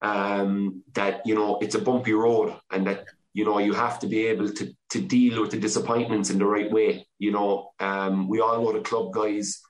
Um, 0.02 0.83
that 0.92 1.22
you 1.24 1.35
know 1.35 1.59
it's 1.62 1.74
a 1.74 1.78
bumpy 1.78 2.12
road, 2.12 2.54
and 2.70 2.87
that 2.87 3.07
you 3.33 3.46
know 3.46 3.59
you 3.59 3.72
have 3.72 3.98
to 4.00 4.07
be 4.07 4.26
able 4.26 4.50
to 4.50 4.74
to 4.90 5.00
deal 5.00 5.40
with 5.40 5.52
the 5.52 5.59
disappointments 5.59 6.28
in 6.28 6.38
the 6.38 6.44
right 6.44 6.70
way. 6.70 7.07
You 7.18 7.33
know, 7.33 7.70
um, 7.80 8.28
we 8.28 8.40
all 8.40 8.62
know 8.62 8.72
the 8.74 8.80
club 8.80 9.14
guys 9.14 9.62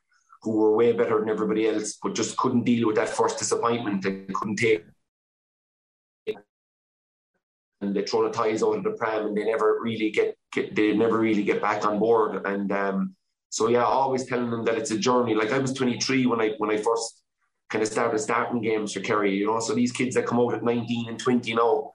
who 0.45 0.53
were 0.59 0.77
way 0.77 0.93
better 0.93 1.19
than 1.19 1.31
everybody 1.31 1.67
else, 1.67 1.99
but 2.03 2.15
just 2.15 2.37
couldn't 2.37 2.65
deal 2.65 2.87
with 2.87 2.97
that 2.97 3.09
first 3.09 3.39
disappointment 3.39 4.03
They 4.03 4.27
couldn't 4.35 4.57
take. 4.57 4.85
And 7.81 7.97
they 7.97 8.03
throw 8.03 8.25
the 8.25 8.31
ties 8.31 8.63
out 8.63 8.77
of 8.77 8.85
the 8.85 8.91
pram 8.93 9.27
and 9.27 9.37
they 9.37 9.45
never 9.45 9.79
really 9.83 10.11
get, 10.11 10.37
get 10.53 10.75
they 10.75 10.95
never 10.95 11.19
really 11.19 11.43
get 11.43 11.63
back 11.63 11.85
on 11.85 11.99
board. 11.99 12.47
And 12.47 12.71
um, 12.73 13.17
so 13.49 13.69
yeah, 13.69 13.85
always 13.85 14.27
telling 14.27 14.51
them 14.51 14.65
that 14.65 14.77
it's 14.77 14.91
a 14.91 14.99
journey. 14.99 15.35
Like 15.35 15.53
I 15.53 15.59
was 15.59 15.73
23 15.73 16.27
when 16.27 16.41
I 16.41 16.53
when 16.59 16.71
I 16.71 16.77
first 16.77 17.23
kind 17.71 17.83
of 17.83 17.89
started 17.89 18.19
starting 18.19 18.61
games 18.61 18.93
for 18.93 19.01
Kerry, 19.01 19.35
you 19.35 19.47
know. 19.47 19.61
So 19.61 19.75
these 19.75 19.93
kids 19.93 20.15
that 20.15 20.27
come 20.27 20.41
out 20.41 20.55
at 20.55 20.63
19 20.63 21.09
and 21.09 21.19
20 21.19 21.55
now, 21.55 21.93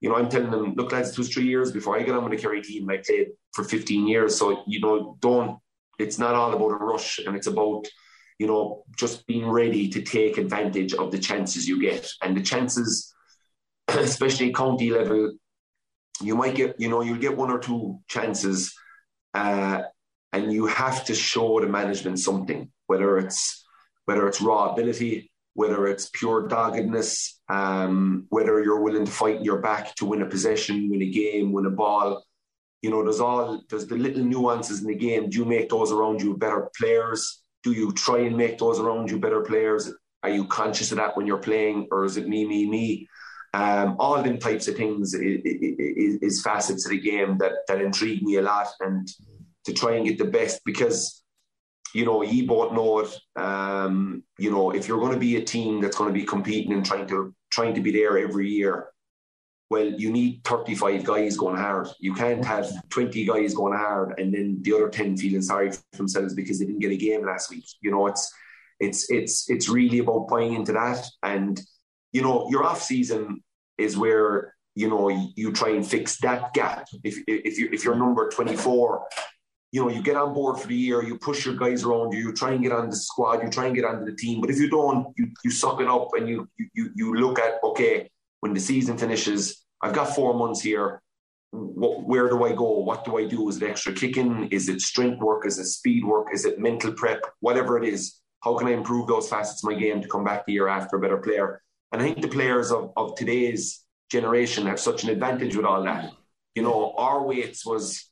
you 0.00 0.08
know, 0.08 0.16
I'm 0.16 0.28
telling 0.28 0.50
them, 0.50 0.74
look, 0.74 0.92
lads, 0.92 1.10
it 1.10 1.18
was 1.18 1.28
three 1.28 1.46
years 1.46 1.70
before 1.70 1.98
I 1.98 2.02
got 2.02 2.16
on 2.16 2.24
with 2.24 2.32
the 2.32 2.42
Kerry 2.42 2.62
team. 2.62 2.88
I 2.90 2.98
played 2.98 3.28
for 3.52 3.64
15 3.64 4.06
years. 4.08 4.36
So, 4.36 4.62
you 4.66 4.80
know, 4.80 5.16
don't 5.20 5.58
it's 6.00 6.18
not 6.18 6.34
all 6.34 6.52
about 6.52 6.72
a 6.72 6.84
rush 6.84 7.18
and 7.18 7.36
it's 7.36 7.46
about 7.46 7.86
you 8.38 8.46
know 8.46 8.84
just 8.96 9.26
being 9.26 9.48
ready 9.48 9.88
to 9.88 10.02
take 10.02 10.38
advantage 10.38 10.94
of 10.94 11.10
the 11.10 11.18
chances 11.18 11.68
you 11.68 11.80
get 11.80 12.08
and 12.22 12.36
the 12.36 12.42
chances 12.42 13.14
especially 13.88 14.52
county 14.52 14.90
level 14.90 15.32
you 16.22 16.36
might 16.36 16.54
get 16.54 16.74
you 16.78 16.88
know 16.88 17.02
you'll 17.02 17.18
get 17.18 17.36
one 17.36 17.50
or 17.50 17.58
two 17.58 17.98
chances 18.08 18.74
uh, 19.34 19.82
and 20.32 20.52
you 20.52 20.66
have 20.66 21.04
to 21.04 21.14
show 21.14 21.60
the 21.60 21.66
management 21.66 22.18
something 22.18 22.70
whether 22.86 23.18
it's 23.18 23.64
whether 24.06 24.26
it's 24.26 24.40
raw 24.40 24.72
ability 24.72 25.30
whether 25.54 25.86
it's 25.86 26.10
pure 26.12 26.46
doggedness, 26.48 27.40
um, 27.48 28.26
whether 28.28 28.62
you're 28.62 28.80
willing 28.80 29.04
to 29.04 29.12
fight 29.12 29.36
in 29.36 29.44
your 29.44 29.58
back 29.58 29.94
to 29.96 30.06
win 30.06 30.22
a 30.22 30.26
possession, 30.26 30.88
win 30.88 31.02
a 31.02 31.10
game, 31.10 31.52
win 31.52 31.66
a 31.66 31.70
ball. 31.70 32.24
You 32.82 32.90
know, 32.90 33.02
there's 33.02 33.20
all 33.20 33.62
there's 33.68 33.86
the 33.86 33.96
little 33.96 34.24
nuances 34.24 34.80
in 34.80 34.86
the 34.86 34.94
game. 34.94 35.28
Do 35.28 35.38
you 35.38 35.44
make 35.44 35.68
those 35.68 35.92
around 35.92 36.22
you 36.22 36.36
better 36.36 36.70
players? 36.76 37.42
Do 37.62 37.72
you 37.72 37.92
try 37.92 38.20
and 38.20 38.36
make 38.36 38.58
those 38.58 38.78
around 38.78 39.10
you 39.10 39.18
better 39.18 39.42
players? 39.42 39.92
Are 40.22 40.30
you 40.30 40.46
conscious 40.46 40.90
of 40.92 40.98
that 40.98 41.16
when 41.16 41.26
you're 41.26 41.38
playing, 41.38 41.88
or 41.90 42.04
is 42.04 42.16
it 42.16 42.28
me, 42.28 42.46
me, 42.46 42.68
me? 42.68 43.08
Um, 43.52 43.96
all 43.98 44.22
them 44.22 44.38
types 44.38 44.68
of 44.68 44.76
things 44.76 45.12
is, 45.12 45.40
is, 45.44 46.14
is 46.22 46.42
facets 46.42 46.86
of 46.86 46.90
the 46.90 47.00
game 47.00 47.36
that 47.38 47.52
that 47.68 47.80
intrigue 47.80 48.22
me 48.22 48.36
a 48.36 48.42
lot, 48.42 48.68
and 48.80 49.08
to 49.64 49.72
try 49.72 49.96
and 49.96 50.06
get 50.06 50.18
the 50.18 50.24
best 50.24 50.62
because 50.64 51.20
you 51.92 52.04
know, 52.04 52.22
you 52.22 52.46
both 52.46 52.72
know 52.72 53.00
it. 53.00 53.18
Um, 53.36 54.22
you 54.38 54.50
know, 54.50 54.70
if 54.70 54.86
you're 54.86 55.00
going 55.00 55.12
to 55.12 55.18
be 55.18 55.36
a 55.36 55.44
team 55.44 55.80
that's 55.80 55.96
going 55.96 56.12
to 56.12 56.18
be 56.18 56.24
competing 56.24 56.72
and 56.72 56.84
trying 56.84 57.06
to 57.08 57.34
trying 57.50 57.74
to 57.74 57.80
be 57.80 57.90
there 57.90 58.18
every 58.18 58.48
year, 58.48 58.88
well, 59.70 59.86
you 59.86 60.10
need 60.10 60.42
35 60.44 61.04
guys 61.04 61.36
going 61.36 61.56
hard. 61.56 61.88
You 62.00 62.12
can't 62.12 62.44
have 62.44 62.68
20 62.88 63.24
guys 63.24 63.54
going 63.54 63.76
hard 63.76 64.18
and 64.18 64.34
then 64.34 64.58
the 64.62 64.72
other 64.72 64.88
10 64.88 65.16
feeling 65.16 65.42
sorry 65.42 65.70
for 65.70 65.80
themselves 65.96 66.34
because 66.34 66.58
they 66.58 66.66
didn't 66.66 66.80
get 66.80 66.90
a 66.90 66.96
game 66.96 67.24
last 67.24 67.50
week. 67.50 67.64
You 67.80 67.92
know, 67.92 68.08
it's 68.08 68.32
it's 68.80 69.08
it's 69.10 69.48
it's 69.48 69.68
really 69.68 70.00
about 70.00 70.26
buying 70.26 70.54
into 70.54 70.72
that. 70.72 71.06
And 71.22 71.60
you 72.12 72.22
know, 72.22 72.48
your 72.50 72.64
off 72.64 72.82
season 72.82 73.44
is 73.78 73.96
where 73.96 74.54
you 74.74 74.88
know 74.88 75.08
you 75.36 75.52
try 75.52 75.70
and 75.70 75.86
fix 75.86 76.18
that 76.18 76.52
gap. 76.52 76.88
If 77.04 77.18
if 77.28 77.56
you 77.58 77.68
if 77.72 77.84
you're 77.84 77.94
number 77.94 78.28
24 78.28 79.06
you 79.72 79.80
know, 79.80 79.88
you 79.88 80.02
get 80.02 80.16
on 80.16 80.34
board 80.34 80.58
for 80.58 80.66
the 80.66 80.74
year, 80.74 81.02
you 81.04 81.16
push 81.16 81.46
your 81.46 81.54
guys 81.54 81.84
around 81.84 82.12
you, 82.12 82.18
you 82.18 82.32
try 82.32 82.50
and 82.50 82.60
get 82.60 82.72
on 82.72 82.90
the 82.90 82.96
squad, 82.96 83.40
you 83.40 83.48
try 83.48 83.66
and 83.66 83.74
get 83.76 83.84
onto 83.84 84.04
the 84.04 84.16
team. 84.16 84.40
But 84.40 84.50
if 84.50 84.58
you 84.58 84.68
don't, 84.68 85.14
you, 85.16 85.28
you 85.44 85.50
suck 85.52 85.80
it 85.80 85.86
up 85.86 86.08
and 86.14 86.28
you, 86.28 86.48
you, 86.74 86.90
you 86.92 87.14
look 87.14 87.38
at, 87.38 87.62
okay, 87.62 88.10
when 88.40 88.54
the 88.54 88.60
season 88.60 88.98
finishes, 88.98 89.64
I've 89.80 89.94
got 89.94 90.14
four 90.14 90.34
months 90.34 90.60
here. 90.60 91.02
What, 91.52 92.04
where 92.04 92.28
do 92.28 92.44
I 92.44 92.52
go? 92.52 92.78
What 92.78 93.04
do 93.04 93.18
I 93.18 93.26
do? 93.26 93.48
Is 93.48 93.60
it 93.60 93.68
extra 93.68 93.92
kicking? 93.92 94.48
Is 94.50 94.68
it 94.68 94.80
strength 94.80 95.20
work? 95.20 95.46
Is 95.46 95.58
it 95.58 95.64
speed 95.64 96.04
work? 96.04 96.28
Is 96.32 96.44
it 96.44 96.58
mental 96.58 96.92
prep? 96.92 97.22
Whatever 97.40 97.76
it 97.78 97.84
is, 97.84 98.20
how 98.42 98.56
can 98.56 98.68
I 98.68 98.72
improve 98.72 99.06
those 99.06 99.28
facets 99.28 99.62
of 99.62 99.70
my 99.70 99.78
game 99.78 100.00
to 100.00 100.08
come 100.08 100.24
back 100.24 100.46
the 100.46 100.52
year 100.52 100.68
after 100.68 100.96
a 100.96 101.00
better 101.00 101.18
player? 101.18 101.62
And 101.92 102.00
I 102.00 102.04
think 102.04 102.22
the 102.22 102.28
players 102.28 102.70
of, 102.70 102.92
of 102.96 103.16
today's 103.16 103.84
generation 104.10 104.66
have 104.66 104.80
such 104.80 105.04
an 105.04 105.10
advantage 105.10 105.56
with 105.56 105.66
all 105.66 105.82
that. 105.84 106.12
You 106.54 106.62
know, 106.62 106.94
our 106.96 107.22
weights 107.22 107.66
was 107.66 108.10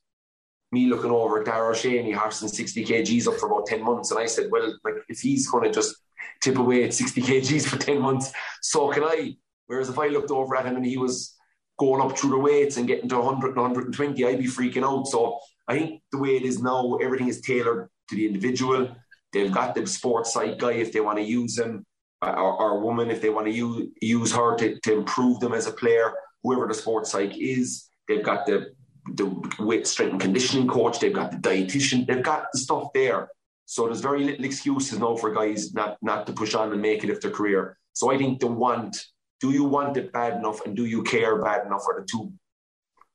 me 0.70 0.86
looking 0.86 1.10
over 1.10 1.40
at 1.40 1.46
Dara 1.46 1.70
O'Shea 1.70 2.10
horsing 2.12 2.48
60 2.48 2.84
kgs 2.84 3.26
up 3.26 3.34
for 3.36 3.46
about 3.46 3.66
10 3.66 3.82
months. 3.82 4.10
And 4.10 4.20
I 4.20 4.26
said, 4.26 4.50
well, 4.50 4.76
like 4.84 4.94
if 5.08 5.20
he's 5.20 5.48
going 5.48 5.64
to 5.64 5.70
just 5.70 5.96
tip 6.40 6.58
away 6.58 6.84
at 6.84 6.94
60 6.94 7.22
kgs 7.22 7.66
for 7.66 7.78
10 7.78 8.00
months, 8.00 8.32
so 8.62 8.88
can 8.90 9.04
I. 9.04 9.36
Whereas 9.68 9.88
if 9.88 9.98
I 9.98 10.08
looked 10.08 10.30
over 10.30 10.56
at 10.56 10.66
him 10.66 10.76
and 10.76 10.84
he 10.84 10.98
was 10.98 11.36
going 11.78 12.02
up 12.02 12.18
through 12.18 12.30
the 12.30 12.38
weights 12.38 12.76
and 12.76 12.88
getting 12.88 13.08
to 13.08 13.18
100 13.18 13.48
and 13.48 13.56
120, 13.56 14.24
I'd 14.24 14.38
be 14.38 14.46
freaking 14.46 14.82
out. 14.82 15.06
So 15.06 15.38
I 15.68 15.78
think 15.78 16.02
the 16.10 16.18
way 16.18 16.36
it 16.36 16.42
is 16.42 16.60
now, 16.60 16.96
everything 16.96 17.28
is 17.28 17.40
tailored 17.40 17.88
to 18.08 18.16
the 18.16 18.26
individual. 18.26 18.88
They've 19.32 19.52
got 19.52 19.74
the 19.74 19.86
sports 19.86 20.32
psych 20.32 20.58
guy 20.58 20.72
if 20.72 20.92
they 20.92 21.00
want 21.00 21.18
to 21.18 21.24
use 21.24 21.58
him, 21.58 21.84
uh, 22.22 22.32
or, 22.32 22.60
or 22.60 22.78
a 22.78 22.80
woman 22.80 23.10
if 23.10 23.20
they 23.20 23.30
want 23.30 23.46
to 23.46 23.52
use, 23.52 23.88
use 24.00 24.32
her 24.32 24.56
to, 24.56 24.80
to 24.80 24.92
improve 24.92 25.38
them 25.40 25.52
as 25.52 25.66
a 25.66 25.72
player, 25.72 26.12
whoever 26.42 26.66
the 26.66 26.74
sports 26.74 27.12
psych 27.12 27.36
is. 27.36 27.88
They've 28.08 28.24
got 28.24 28.46
the 28.46 28.72
the 29.14 29.26
weight 29.58 29.86
strength 29.86 30.12
and 30.12 30.20
conditioning 30.20 30.68
coach, 30.68 31.00
they've 31.00 31.12
got 31.12 31.30
the 31.30 31.38
dietitian, 31.38 32.06
they've 32.06 32.22
got 32.22 32.46
the 32.52 32.58
stuff 32.58 32.88
there. 32.94 33.28
So 33.64 33.84
there's 33.84 34.00
very 34.00 34.24
little 34.24 34.44
excuses 34.44 34.98
now 34.98 35.16
for 35.16 35.32
guys 35.32 35.74
not 35.74 35.98
not 36.02 36.26
to 36.26 36.32
push 36.32 36.54
on 36.54 36.72
and 36.72 36.80
make 36.80 37.04
it 37.04 37.10
if 37.10 37.20
their 37.20 37.30
career. 37.30 37.78
So 37.92 38.10
I 38.10 38.18
think 38.18 38.40
the 38.40 38.46
want, 38.46 38.96
do 39.40 39.50
you 39.50 39.64
want 39.64 39.96
it 39.96 40.12
bad 40.12 40.34
enough 40.34 40.64
and 40.66 40.76
do 40.76 40.84
you 40.84 41.02
care 41.02 41.42
bad 41.42 41.66
enough 41.66 41.82
are 41.88 42.00
the 42.00 42.06
two 42.06 42.32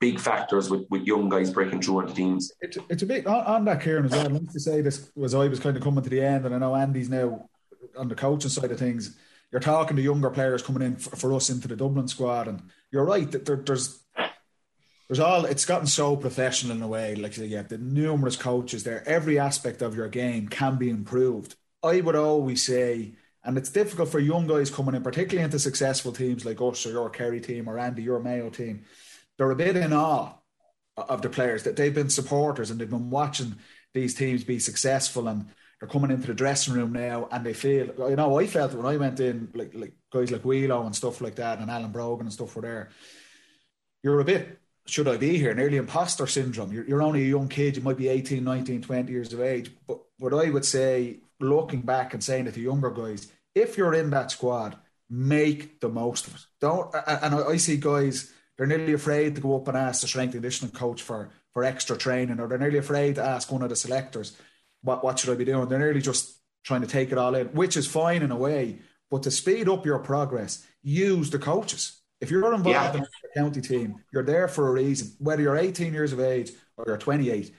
big 0.04 0.20
factors 0.20 0.70
with, 0.70 0.86
with 0.90 1.04
young 1.04 1.30
guys 1.30 1.50
breaking 1.50 1.82
through 1.82 2.02
into 2.02 2.14
teams. 2.14 2.52
It's, 2.60 2.78
it's 2.90 3.04
a 3.04 3.06
bit 3.06 3.26
on, 3.26 3.46
on 3.46 3.66
that, 3.66 3.82
Kieran, 3.82 4.04
as 4.04 4.12
well. 4.12 4.26
I 4.26 4.28
want 4.28 4.52
to 4.52 4.60
say 4.60 4.82
this 4.82 5.10
was 5.16 5.34
I 5.34 5.48
was 5.48 5.62
kind 5.62 5.78
of 5.78 5.84
coming 5.84 6.04
to 6.04 6.10
the 6.10 6.22
end, 6.22 6.46
and 6.46 6.54
I 6.54 6.58
know 6.58 6.76
Andy's 6.76 7.10
now 7.10 7.48
on 7.98 8.10
the 8.10 8.16
coaching 8.16 8.50
side 8.50 8.70
of 8.70 8.78
things. 8.78 9.18
You're 9.50 9.62
talking 9.62 9.96
to 9.96 10.02
younger 10.02 10.30
players 10.30 10.62
coming 10.62 10.82
in 10.82 10.98
for, 10.98 11.16
for 11.16 11.34
us 11.34 11.50
into 11.50 11.70
the 11.70 11.78
Dublin 11.78 12.10
squad, 12.10 12.50
and 12.50 12.62
you're 12.92 13.06
right 13.06 13.32
that 13.32 13.46
there, 13.46 13.56
there's 13.56 14.04
there's 15.08 15.22
all 15.22 15.46
it's 15.46 15.64
gotten 15.64 15.88
so 15.88 16.18
professional 16.18 16.76
in 16.76 16.82
a 16.82 16.88
way. 16.88 17.16
Like 17.16 17.38
you 17.38 17.56
have 17.56 17.70
the 17.70 17.78
numerous 17.78 18.36
coaches 18.36 18.84
there. 18.84 19.08
Every 19.08 19.40
aspect 19.40 19.82
of 19.82 19.96
your 19.96 20.10
game 20.10 20.50
can 20.50 20.76
be 20.76 20.90
improved. 20.90 21.56
I 21.82 22.02
would 22.02 22.18
always 22.18 22.62
say, 22.62 23.14
and 23.44 23.58
it's 23.58 23.70
difficult 23.70 24.10
for 24.10 24.20
young 24.20 24.48
guys 24.48 24.70
coming 24.70 24.96
in, 24.96 25.04
particularly 25.04 25.44
into 25.44 25.60
successful 25.60 26.12
teams 26.12 26.46
like 26.46 26.62
us 26.62 26.86
or 26.86 26.92
your 26.92 27.10
Kerry 27.10 27.42
team 27.42 27.68
or 27.70 27.78
Andy, 27.78 28.04
your 28.04 28.20
Mayo 28.20 28.50
team. 28.50 28.86
They're 29.38 29.52
a 29.52 29.56
bit 29.56 29.76
in 29.76 29.94
awe 29.94 30.34
of 30.96 31.22
the 31.22 31.30
players 31.30 31.64
that 31.64 31.76
they've 31.76 31.94
been 31.94 32.10
supporters 32.10 32.72
and 32.72 32.80
they've 32.80 32.90
been 32.90 33.10
watching 33.10 33.56
these 33.94 34.14
teams 34.14 34.44
be 34.44 34.60
successful 34.60 35.28
and 35.28 35.46
they're 35.80 35.90
coming 35.90 36.12
into 36.12 36.28
the 36.28 36.34
dressing 36.34 36.74
room 36.74 36.94
now 36.94 37.28
and 37.32 37.46
they 37.46 37.54
feel 37.54 37.88
you 38.10 38.16
know 38.16 38.40
I 38.40 38.46
felt 38.46 38.74
when 38.74 38.86
I 38.86 38.98
went 38.98 39.20
in 39.20 39.50
like 39.56 39.74
like 39.74 39.94
guys 40.12 40.32
like 40.32 40.44
Wheelo 40.44 40.86
and 40.86 40.96
stuff 40.96 41.20
like 41.20 41.36
that 41.36 41.60
and 41.60 41.70
Alan 41.70 41.92
Brogan 41.92 42.28
and 42.28 42.34
stuff 42.34 42.56
were 42.56 42.62
there 42.62 42.90
you're 44.04 44.20
a 44.20 44.26
bit 44.26 44.60
should 44.86 45.08
I 45.08 45.18
be 45.18 45.38
here? 45.38 45.54
Nearly 45.54 45.78
imposter 45.78 46.28
syndrome. 46.28 46.74
You're, 46.74 46.86
you're 46.86 47.02
only 47.02 47.24
a 47.24 47.30
young 47.30 47.48
kid. 47.48 47.78
You 47.78 47.84
might 47.84 47.98
be 47.98 48.10
18, 48.10 48.44
19, 48.44 48.82
20 48.82 49.12
years 49.12 49.34
of 49.34 49.42
age. 49.42 49.72
But 49.88 50.00
what 50.18 50.34
I 50.34 50.50
would 50.50 50.66
say, 50.66 51.20
looking 51.44 51.82
back 51.82 52.14
and 52.14 52.24
saying 52.24 52.52
to 52.52 52.60
younger 52.60 52.92
guys, 52.92 53.32
if 53.56 53.78
you're 53.78 53.94
in 53.94 54.10
that 54.12 54.32
squad, 54.32 54.78
make 55.10 55.80
the 55.80 55.90
most 55.90 56.28
of 56.28 56.36
it. 56.36 56.42
Don't. 56.60 56.94
And 57.08 57.36
I 57.36 57.58
see 57.58 57.78
guys, 57.78 58.32
they're 58.58 58.68
nearly 58.68 58.94
afraid 58.94 59.36
to 59.36 59.42
go 59.42 59.56
up 59.56 59.68
and 59.68 59.78
ask 59.78 60.02
the 60.02 60.08
strength 60.08 60.34
and 60.34 60.42
conditioning 60.42 60.74
coach 60.74 61.02
for, 61.02 61.30
for 61.52 61.64
extra 61.64 61.98
training, 61.98 62.40
or 62.40 62.48
they're 62.48 62.58
nearly 62.58 62.80
afraid 62.80 63.16
to 63.16 63.24
ask 63.24 63.52
one 63.52 63.62
of 63.62 63.70
the 63.70 63.76
selectors, 63.76 64.36
what, 64.82 65.04
what 65.04 65.20
should 65.20 65.30
I 65.30 65.36
be 65.36 65.46
doing? 65.46 65.68
They're 65.68 65.80
nearly 65.80 66.02
just 66.02 66.40
trying 66.64 66.82
to 66.82 66.88
take 66.88 67.12
it 67.12 67.18
all 67.18 67.36
in, 67.36 67.48
which 67.48 67.78
is 67.78 67.88
fine 67.88 68.22
in 68.22 68.32
a 68.32 68.36
way. 68.36 68.80
But 69.12 69.24
to 69.24 69.32
speed 69.32 69.70
up 69.70 69.86
your 69.86 70.00
progress, 70.00 70.66
use 70.82 71.30
the 71.30 71.40
coaches 71.40 72.02
if 72.24 72.32
you're 72.32 72.54
involved 72.54 72.70
yeah. 72.70 72.94
in 72.94 73.02
the 73.02 73.08
county 73.36 73.60
team, 73.60 73.96
you're 74.14 74.24
there 74.24 74.48
for 74.48 74.70
a 74.70 74.72
reason. 74.72 75.12
Whether 75.20 75.42
you're 75.42 75.58
18 75.58 75.92
years 75.92 76.14
of 76.14 76.22
age 76.22 76.54
or 76.78 76.86
you're 76.88 76.98
28, 76.98 77.54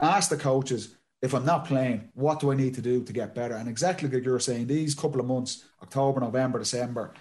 ask 0.00 0.28
the 0.28 0.36
coaches, 0.36 0.96
if 1.20 1.34
I'm 1.34 1.44
not 1.44 1.66
playing, 1.66 2.10
what 2.14 2.40
do 2.40 2.52
I 2.52 2.54
need 2.54 2.74
to 2.74 2.82
do 2.82 3.02
to 3.02 3.12
get 3.12 3.34
better? 3.34 3.54
And 3.54 3.68
exactly 3.68 4.08
like 4.08 4.24
you're 4.24 4.38
saying, 4.38 4.66
these 4.66 4.94
couple 4.94 5.20
of 5.20 5.26
months, 5.26 5.64
October, 5.82 6.20
November, 6.20 6.58
December, 6.58 7.14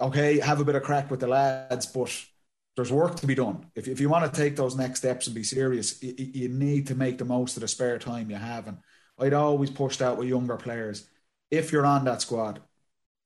okay, 0.00 0.38
have 0.38 0.60
a 0.60 0.64
bit 0.64 0.76
of 0.76 0.82
crack 0.82 1.10
with 1.10 1.20
the 1.20 1.26
lads, 1.26 1.86
but 1.86 2.14
there's 2.76 2.92
work 2.92 3.16
to 3.16 3.26
be 3.26 3.34
done. 3.34 3.66
If, 3.74 3.88
if 3.88 4.00
you 4.00 4.08
want 4.08 4.32
to 4.32 4.40
take 4.40 4.56
those 4.56 4.76
next 4.76 5.00
steps 5.00 5.26
and 5.26 5.34
be 5.34 5.42
serious, 5.42 6.02
you, 6.02 6.14
you 6.16 6.48
need 6.48 6.86
to 6.86 6.94
make 6.94 7.18
the 7.18 7.24
most 7.24 7.56
of 7.56 7.62
the 7.62 7.68
spare 7.68 7.98
time 7.98 8.30
you 8.30 8.36
have. 8.36 8.68
And 8.68 8.78
I'd 9.18 9.34
always 9.34 9.70
push 9.70 9.96
that 9.98 10.16
with 10.16 10.28
younger 10.28 10.56
players. 10.56 11.08
If 11.50 11.72
you're 11.72 11.86
on 11.86 12.04
that 12.04 12.22
squad, 12.22 12.60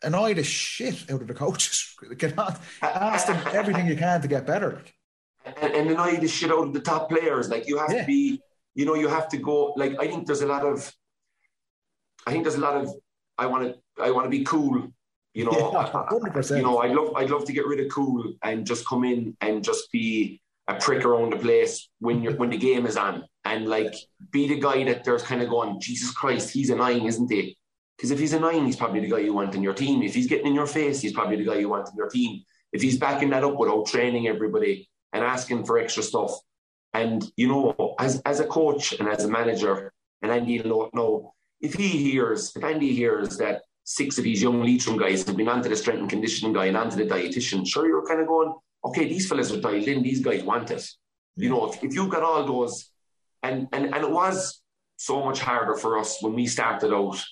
annoy 0.03 0.35
the 0.35 0.43
shit 0.43 1.11
out 1.11 1.21
of 1.21 1.29
the 1.29 1.35
coaches. 1.35 1.95
Get 2.19 2.39
on, 2.39 2.57
ask 2.83 3.27
them 3.27 3.41
everything 3.53 3.87
you 3.87 3.97
can 3.97 4.21
to 4.23 4.29
get 4.29 4.47
better. 4.47 4.83
And, 5.45 5.75
and 5.75 5.91
annoy 5.91 6.17
the 6.17 6.29
shit 6.29 6.51
out 6.51 6.67
of 6.67 6.73
the 6.73 6.81
top 6.81 7.09
players. 7.09 7.49
Like 7.49 7.69
you 7.69 7.79
have 7.79 7.93
yeah. 7.93 8.01
to 8.01 8.07
be, 8.07 8.41
you 8.75 8.85
know, 8.85 8.95
you 8.95 9.09
have 9.09 9.29
to 9.29 9.37
go. 9.37 9.73
Like 9.77 9.97
I 10.01 10.07
think 10.07 10.27
there's 10.27 10.43
a 10.43 10.47
lot 10.47 10.65
of, 10.65 10.93
I 12.27 12.33
think 12.33 12.45
there's 12.45 12.57
a 12.57 12.61
lot 12.61 12.77
of. 12.77 12.93
I 13.37 13.47
want 13.47 13.65
to, 13.65 14.03
I 14.03 14.11
want 14.13 14.27
to 14.27 14.31
be 14.31 14.45
cool. 14.45 14.93
You 15.33 15.47
know, 15.47 15.73
yeah, 15.73 16.57
you 16.57 16.63
know, 16.63 16.79
I'd 16.79 16.93
love, 16.93 17.17
I'd 17.17 17.31
love 17.31 17.45
to 17.47 17.53
get 17.53 17.67
rid 17.67 17.81
of 17.81 17.91
cool 17.91 18.35
and 18.45 18.65
just 18.65 18.87
come 18.87 19.03
in 19.03 19.37
and 19.41 19.65
just 19.65 19.91
be 19.91 20.41
a 20.69 20.75
prick 20.77 21.05
around 21.05 21.33
the 21.33 21.37
place 21.37 21.89
when 21.99 22.23
you're 22.23 22.37
when 22.37 22.51
the 22.51 22.57
game 22.57 22.87
is 22.87 22.97
on, 22.97 23.25
and 23.45 23.67
like 23.69 23.95
be 24.31 24.47
the 24.47 24.61
guy 24.61 24.85
that 24.85 25.03
there's 25.03 25.25
kind 25.25 25.43
of 25.43 25.49
going, 25.49 25.81
Jesus 25.81 26.13
Christ, 26.13 26.51
he's 26.51 26.71
annoying, 26.71 27.07
isn't 27.07 27.31
he? 27.31 27.59
Because 27.97 28.13
if 28.13 28.19
he's 28.21 28.33
annoying, 28.33 28.65
he's 28.65 28.77
probably 28.77 29.01
the 29.01 29.11
guy 29.11 29.19
you 29.19 29.35
want 29.35 29.55
in 29.57 29.63
your 29.63 29.75
team. 29.75 30.03
If 30.03 30.15
he's 30.15 30.29
getting 30.29 30.47
in 30.47 30.55
your 30.55 30.67
face, 30.67 31.01
he's 31.01 31.13
probably 31.13 31.37
the 31.37 31.45
guy 31.45 31.57
you 31.57 31.69
want 31.69 31.89
in 31.89 31.97
your 31.97 32.09
team. 32.09 32.43
If 32.73 32.83
he's 32.83 32.99
backing 32.99 33.31
that 33.31 33.45
up 33.45 33.57
without 33.57 33.87
training 33.87 34.29
everybody 34.29 34.89
and 35.13 35.25
asking 35.25 35.65
for 35.65 35.79
extra 35.79 36.03
stuff. 36.03 36.33
And, 36.95 37.25
you 37.37 37.49
know, 37.49 37.95
as, 37.99 38.23
as 38.25 38.41
a 38.41 38.47
coach 38.47 38.93
and 38.93 39.09
as 39.09 39.25
a 39.25 39.29
manager, 39.29 39.93
and 40.23 40.33
Andy 40.33 40.59
know, 40.59 41.35
if 41.61 41.75
he 41.75 41.89
hears, 41.89 42.55
if 42.57 42.65
Andy 42.65 42.95
hears 42.95 43.37
that 43.39 43.63
six 43.83 44.17
of 44.17 44.25
these 44.25 44.43
young 44.43 44.63
Leitrim 44.63 44.97
guys 44.97 45.27
have 45.27 45.37
been 45.37 45.49
onto 45.49 45.69
the 45.69 45.77
strength 45.77 46.01
and 46.01 46.09
conditioning 46.09 46.55
guy 46.55 46.67
and 46.67 46.77
onto 46.77 46.97
the 46.97 47.05
dietitian, 47.05 47.67
sure, 47.67 47.87
you're 47.87 48.07
kind 48.07 48.21
of 48.21 48.27
going, 48.27 48.55
okay, 48.85 49.09
these 49.09 49.29
fellas 49.29 49.53
are 49.53 49.61
dialed 49.61 49.89
in, 49.89 50.03
these 50.03 50.21
guys 50.21 50.43
want 50.45 50.71
it. 50.71 50.87
You 51.37 51.51
know, 51.51 51.71
if, 51.71 51.83
if 51.83 51.95
you've 51.95 52.11
got 52.11 52.23
all 52.23 52.47
those, 52.47 52.91
and, 53.43 53.69
and, 53.73 53.95
and 53.95 54.05
it 54.05 54.11
was 54.11 54.63
so 54.97 55.25
much 55.25 55.41
harder 55.41 55.75
for 55.75 55.99
us 55.99 56.23
when 56.23 56.35
we 56.35 56.47
started 56.47 56.95
out 56.95 57.23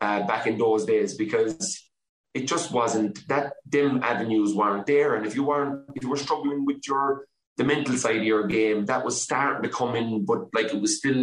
uh, 0.00 0.26
back 0.26 0.46
in 0.46 0.56
those 0.56 0.86
days 0.86 1.14
because 1.14 1.90
it 2.32 2.46
just 2.46 2.72
wasn't 2.72 3.26
that 3.28 3.54
dim 3.68 4.02
avenues 4.02 4.54
weren't 4.54 4.86
there. 4.86 5.14
And 5.16 5.26
if 5.26 5.34
you 5.34 5.44
weren't, 5.44 5.84
if 5.94 6.02
you 6.02 6.08
were 6.08 6.16
struggling 6.16 6.64
with 6.64 6.80
your 6.86 7.26
the 7.60 7.66
mental 7.74 7.94
side 8.02 8.16
of 8.16 8.24
your 8.32 8.46
game, 8.46 8.86
that 8.86 9.04
was 9.04 9.20
starting 9.20 9.62
to 9.62 9.68
come 9.68 9.94
in, 9.94 10.24
but 10.24 10.40
like 10.54 10.72
it 10.74 10.80
was 10.80 10.96
still 10.96 11.22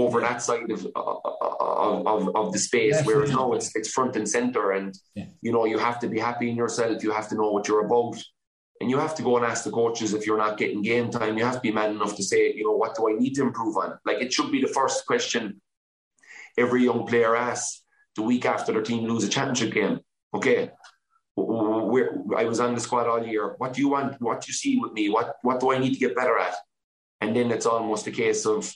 over 0.00 0.20
that 0.20 0.42
side 0.42 0.70
of 0.70 0.80
uh, 0.94 1.00
uh, 1.00 1.76
of, 1.88 2.06
of, 2.06 2.36
of 2.40 2.52
the 2.52 2.58
space. 2.58 2.96
Definitely. 2.96 3.14
Whereas 3.14 3.30
now 3.30 3.52
it's 3.56 3.68
it's 3.78 3.90
front 3.96 4.16
and 4.16 4.28
center, 4.28 4.64
and 4.72 4.94
Yeah. 5.14 5.28
you 5.40 5.52
know 5.54 5.64
you 5.72 5.78
have 5.78 5.98
to 6.02 6.08
be 6.14 6.18
happy 6.28 6.46
in 6.50 6.56
yourself. 6.62 7.02
You 7.02 7.10
have 7.18 7.28
to 7.30 7.36
know 7.40 7.50
what 7.54 7.64
you're 7.68 7.86
about, 7.86 8.16
and 8.80 8.90
you 8.90 8.98
have 8.98 9.14
to 9.18 9.22
go 9.28 9.32
and 9.38 9.46
ask 9.46 9.64
the 9.64 9.70
coaches 9.80 10.12
if 10.12 10.26
you're 10.26 10.44
not 10.46 10.58
getting 10.58 10.82
game 10.82 11.08
time. 11.10 11.38
You 11.38 11.44
have 11.46 11.58
to 11.60 11.66
be 11.68 11.72
man 11.72 11.92
enough 11.96 12.14
to 12.16 12.22
say, 12.22 12.52
you 12.58 12.64
know, 12.66 12.76
what 12.82 12.94
do 12.94 13.08
I 13.08 13.12
need 13.22 13.34
to 13.36 13.42
improve 13.48 13.78
on? 13.78 13.90
Like 14.04 14.18
it 14.24 14.34
should 14.34 14.50
be 14.52 14.60
the 14.60 14.74
first 14.78 15.06
question 15.06 15.62
every 16.58 16.84
young 16.84 17.06
player 17.06 17.34
asks 17.34 17.82
the 18.16 18.22
week 18.30 18.44
after 18.54 18.72
their 18.72 18.82
team 18.90 19.02
lose 19.06 19.24
a 19.24 19.28
championship 19.36 19.72
game. 19.72 19.96
Okay, 20.34 20.70
where 21.96 22.10
I 22.36 22.44
was 22.44 22.60
on 22.60 22.74
the 22.74 22.80
squad 22.80 23.06
all 23.06 23.24
year. 23.26 23.54
What 23.58 23.72
do 23.72 23.80
you 23.80 23.88
want? 23.88 24.20
What 24.20 24.40
do 24.40 24.46
you 24.48 24.54
see 24.62 24.74
with 24.82 24.92
me? 24.92 25.08
What 25.08 25.36
what 25.42 25.60
do 25.60 25.72
I 25.72 25.78
need 25.78 25.94
to 25.94 26.04
get 26.04 26.14
better 26.20 26.38
at? 26.38 26.56
And 27.20 27.34
then 27.34 27.50
it's 27.50 27.66
almost 27.66 28.06
a 28.06 28.10
case 28.10 28.44
of 28.46 28.72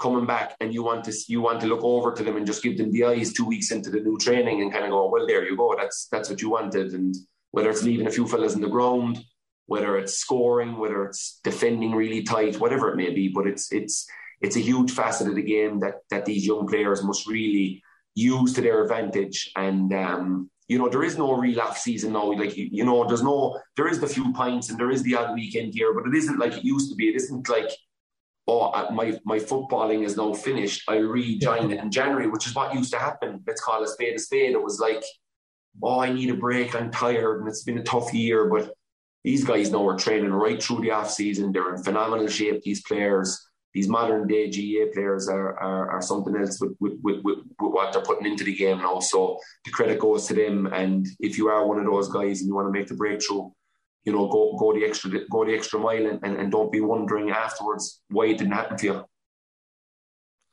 coming 0.00 0.26
back 0.26 0.56
and 0.60 0.74
you 0.74 0.82
want 0.82 1.04
to 1.04 1.12
you 1.28 1.40
want 1.40 1.60
to 1.60 1.68
look 1.68 1.84
over 1.84 2.10
to 2.12 2.22
them 2.24 2.36
and 2.36 2.46
just 2.46 2.62
give 2.62 2.76
them 2.76 2.90
the 2.90 3.04
eyes 3.04 3.32
two 3.32 3.46
weeks 3.46 3.70
into 3.70 3.90
the 3.90 4.00
new 4.00 4.18
training 4.18 4.60
and 4.60 4.72
kind 4.72 4.84
of 4.84 4.90
go, 4.90 5.08
well, 5.08 5.26
there 5.26 5.44
you 5.48 5.56
go. 5.56 5.74
That's 5.78 6.08
that's 6.12 6.28
what 6.28 6.42
you 6.42 6.50
wanted. 6.50 6.92
And 6.92 7.14
whether 7.52 7.70
it's 7.70 7.84
leaving 7.84 8.08
a 8.08 8.16
few 8.16 8.26
fellas 8.26 8.54
in 8.56 8.60
the 8.60 8.76
ground, 8.76 9.24
whether 9.66 9.96
it's 9.96 10.14
scoring, 10.14 10.76
whether 10.76 11.06
it's 11.06 11.40
defending 11.44 11.92
really 11.94 12.22
tight, 12.22 12.60
whatever 12.60 12.88
it 12.90 12.96
may 12.96 13.10
be, 13.20 13.28
but 13.28 13.46
it's 13.46 13.70
it's 13.72 14.06
it's 14.40 14.56
a 14.56 14.66
huge 14.70 14.90
facet 14.90 15.28
of 15.28 15.36
the 15.36 15.50
game 15.56 15.78
that 15.80 15.96
that 16.10 16.24
these 16.24 16.44
young 16.44 16.66
players 16.66 17.04
must 17.04 17.28
really 17.28 17.82
use 18.14 18.52
to 18.54 18.60
their 18.60 18.82
advantage. 18.82 19.52
And 19.56 19.92
um, 19.94 20.50
you 20.68 20.78
know, 20.78 20.88
there 20.88 21.02
is 21.02 21.18
no 21.18 21.32
real 21.34 21.60
off 21.60 21.78
season 21.78 22.12
now. 22.12 22.32
Like 22.32 22.56
you, 22.56 22.68
you 22.70 22.84
know, 22.84 23.04
there's 23.06 23.22
no 23.22 23.58
there 23.76 23.88
is 23.88 24.00
the 24.00 24.06
few 24.06 24.32
pints 24.32 24.70
and 24.70 24.78
there 24.78 24.90
is 24.90 25.02
the 25.02 25.16
odd 25.16 25.34
weekend 25.34 25.74
here, 25.74 25.92
but 25.92 26.06
it 26.06 26.14
isn't 26.14 26.38
like 26.38 26.54
it 26.54 26.64
used 26.64 26.90
to 26.90 26.96
be. 26.96 27.08
It 27.08 27.16
isn't 27.16 27.48
like 27.48 27.70
oh, 28.46 28.90
my 28.92 29.18
my 29.24 29.38
footballing 29.38 30.04
is 30.04 30.16
now 30.16 30.32
finished. 30.32 30.82
I 30.88 30.96
rejoin 30.96 31.70
it 31.70 31.80
in 31.80 31.90
January, 31.90 32.28
which 32.28 32.46
is 32.46 32.54
what 32.54 32.74
used 32.74 32.92
to 32.92 32.98
happen. 32.98 33.42
Let's 33.46 33.60
call 33.60 33.82
a 33.82 33.88
spade 33.88 34.14
a 34.14 34.18
spade. 34.18 34.52
It 34.52 34.62
was 34.62 34.80
like, 34.80 35.02
oh, 35.82 36.00
I 36.00 36.12
need 36.12 36.30
a 36.30 36.36
break. 36.36 36.74
I'm 36.74 36.90
tired, 36.90 37.40
and 37.40 37.48
it's 37.48 37.64
been 37.64 37.78
a 37.78 37.82
tough 37.82 38.12
year. 38.12 38.48
But 38.48 38.74
these 39.24 39.44
guys 39.44 39.70
now 39.70 39.86
are 39.88 39.98
training 39.98 40.32
right 40.32 40.62
through 40.62 40.80
the 40.80 40.90
off 40.90 41.10
season. 41.10 41.52
They're 41.52 41.74
in 41.74 41.82
phenomenal 41.82 42.28
shape. 42.28 42.62
These 42.62 42.82
players, 42.82 43.48
these 43.74 43.88
modern 43.88 44.26
day 44.26 44.50
GAA 44.50 44.92
players, 44.92 45.28
are 45.28 45.58
are, 45.58 45.90
are 45.90 46.02
something 46.02 46.36
else 46.36 46.60
with 46.60 46.76
with, 46.80 46.98
with 47.02 47.24
with 47.24 47.38
what 47.58 47.92
they're 47.92 48.02
putting 48.02 48.30
into 48.30 48.44
the 48.44 48.54
game 48.54 48.78
now. 48.78 49.00
So 49.00 49.38
the 49.64 49.70
credit 49.70 49.98
goes 49.98 50.26
to 50.28 50.34
them. 50.34 50.66
And 50.66 51.06
if 51.20 51.38
you 51.38 51.48
are 51.48 51.66
one 51.66 51.78
of 51.78 51.86
those 51.86 52.08
guys 52.08 52.40
and 52.40 52.48
you 52.48 52.54
want 52.54 52.72
to 52.72 52.78
make 52.78 52.88
the 52.88 52.94
breakthrough 52.94 53.50
you 54.04 54.12
know, 54.12 54.28
go 54.28 54.56
go 54.58 54.72
the 54.72 54.84
extra 54.84 55.10
go 55.30 55.44
the 55.44 55.54
extra 55.54 55.78
mile 55.78 56.06
and, 56.06 56.18
and, 56.22 56.36
and 56.36 56.50
don't 56.50 56.72
be 56.72 56.80
wondering 56.80 57.30
afterwards 57.30 58.00
why 58.08 58.26
it 58.26 58.38
didn't 58.38 58.52
happen 58.52 58.76
to 58.78 58.86
you. 58.86 59.04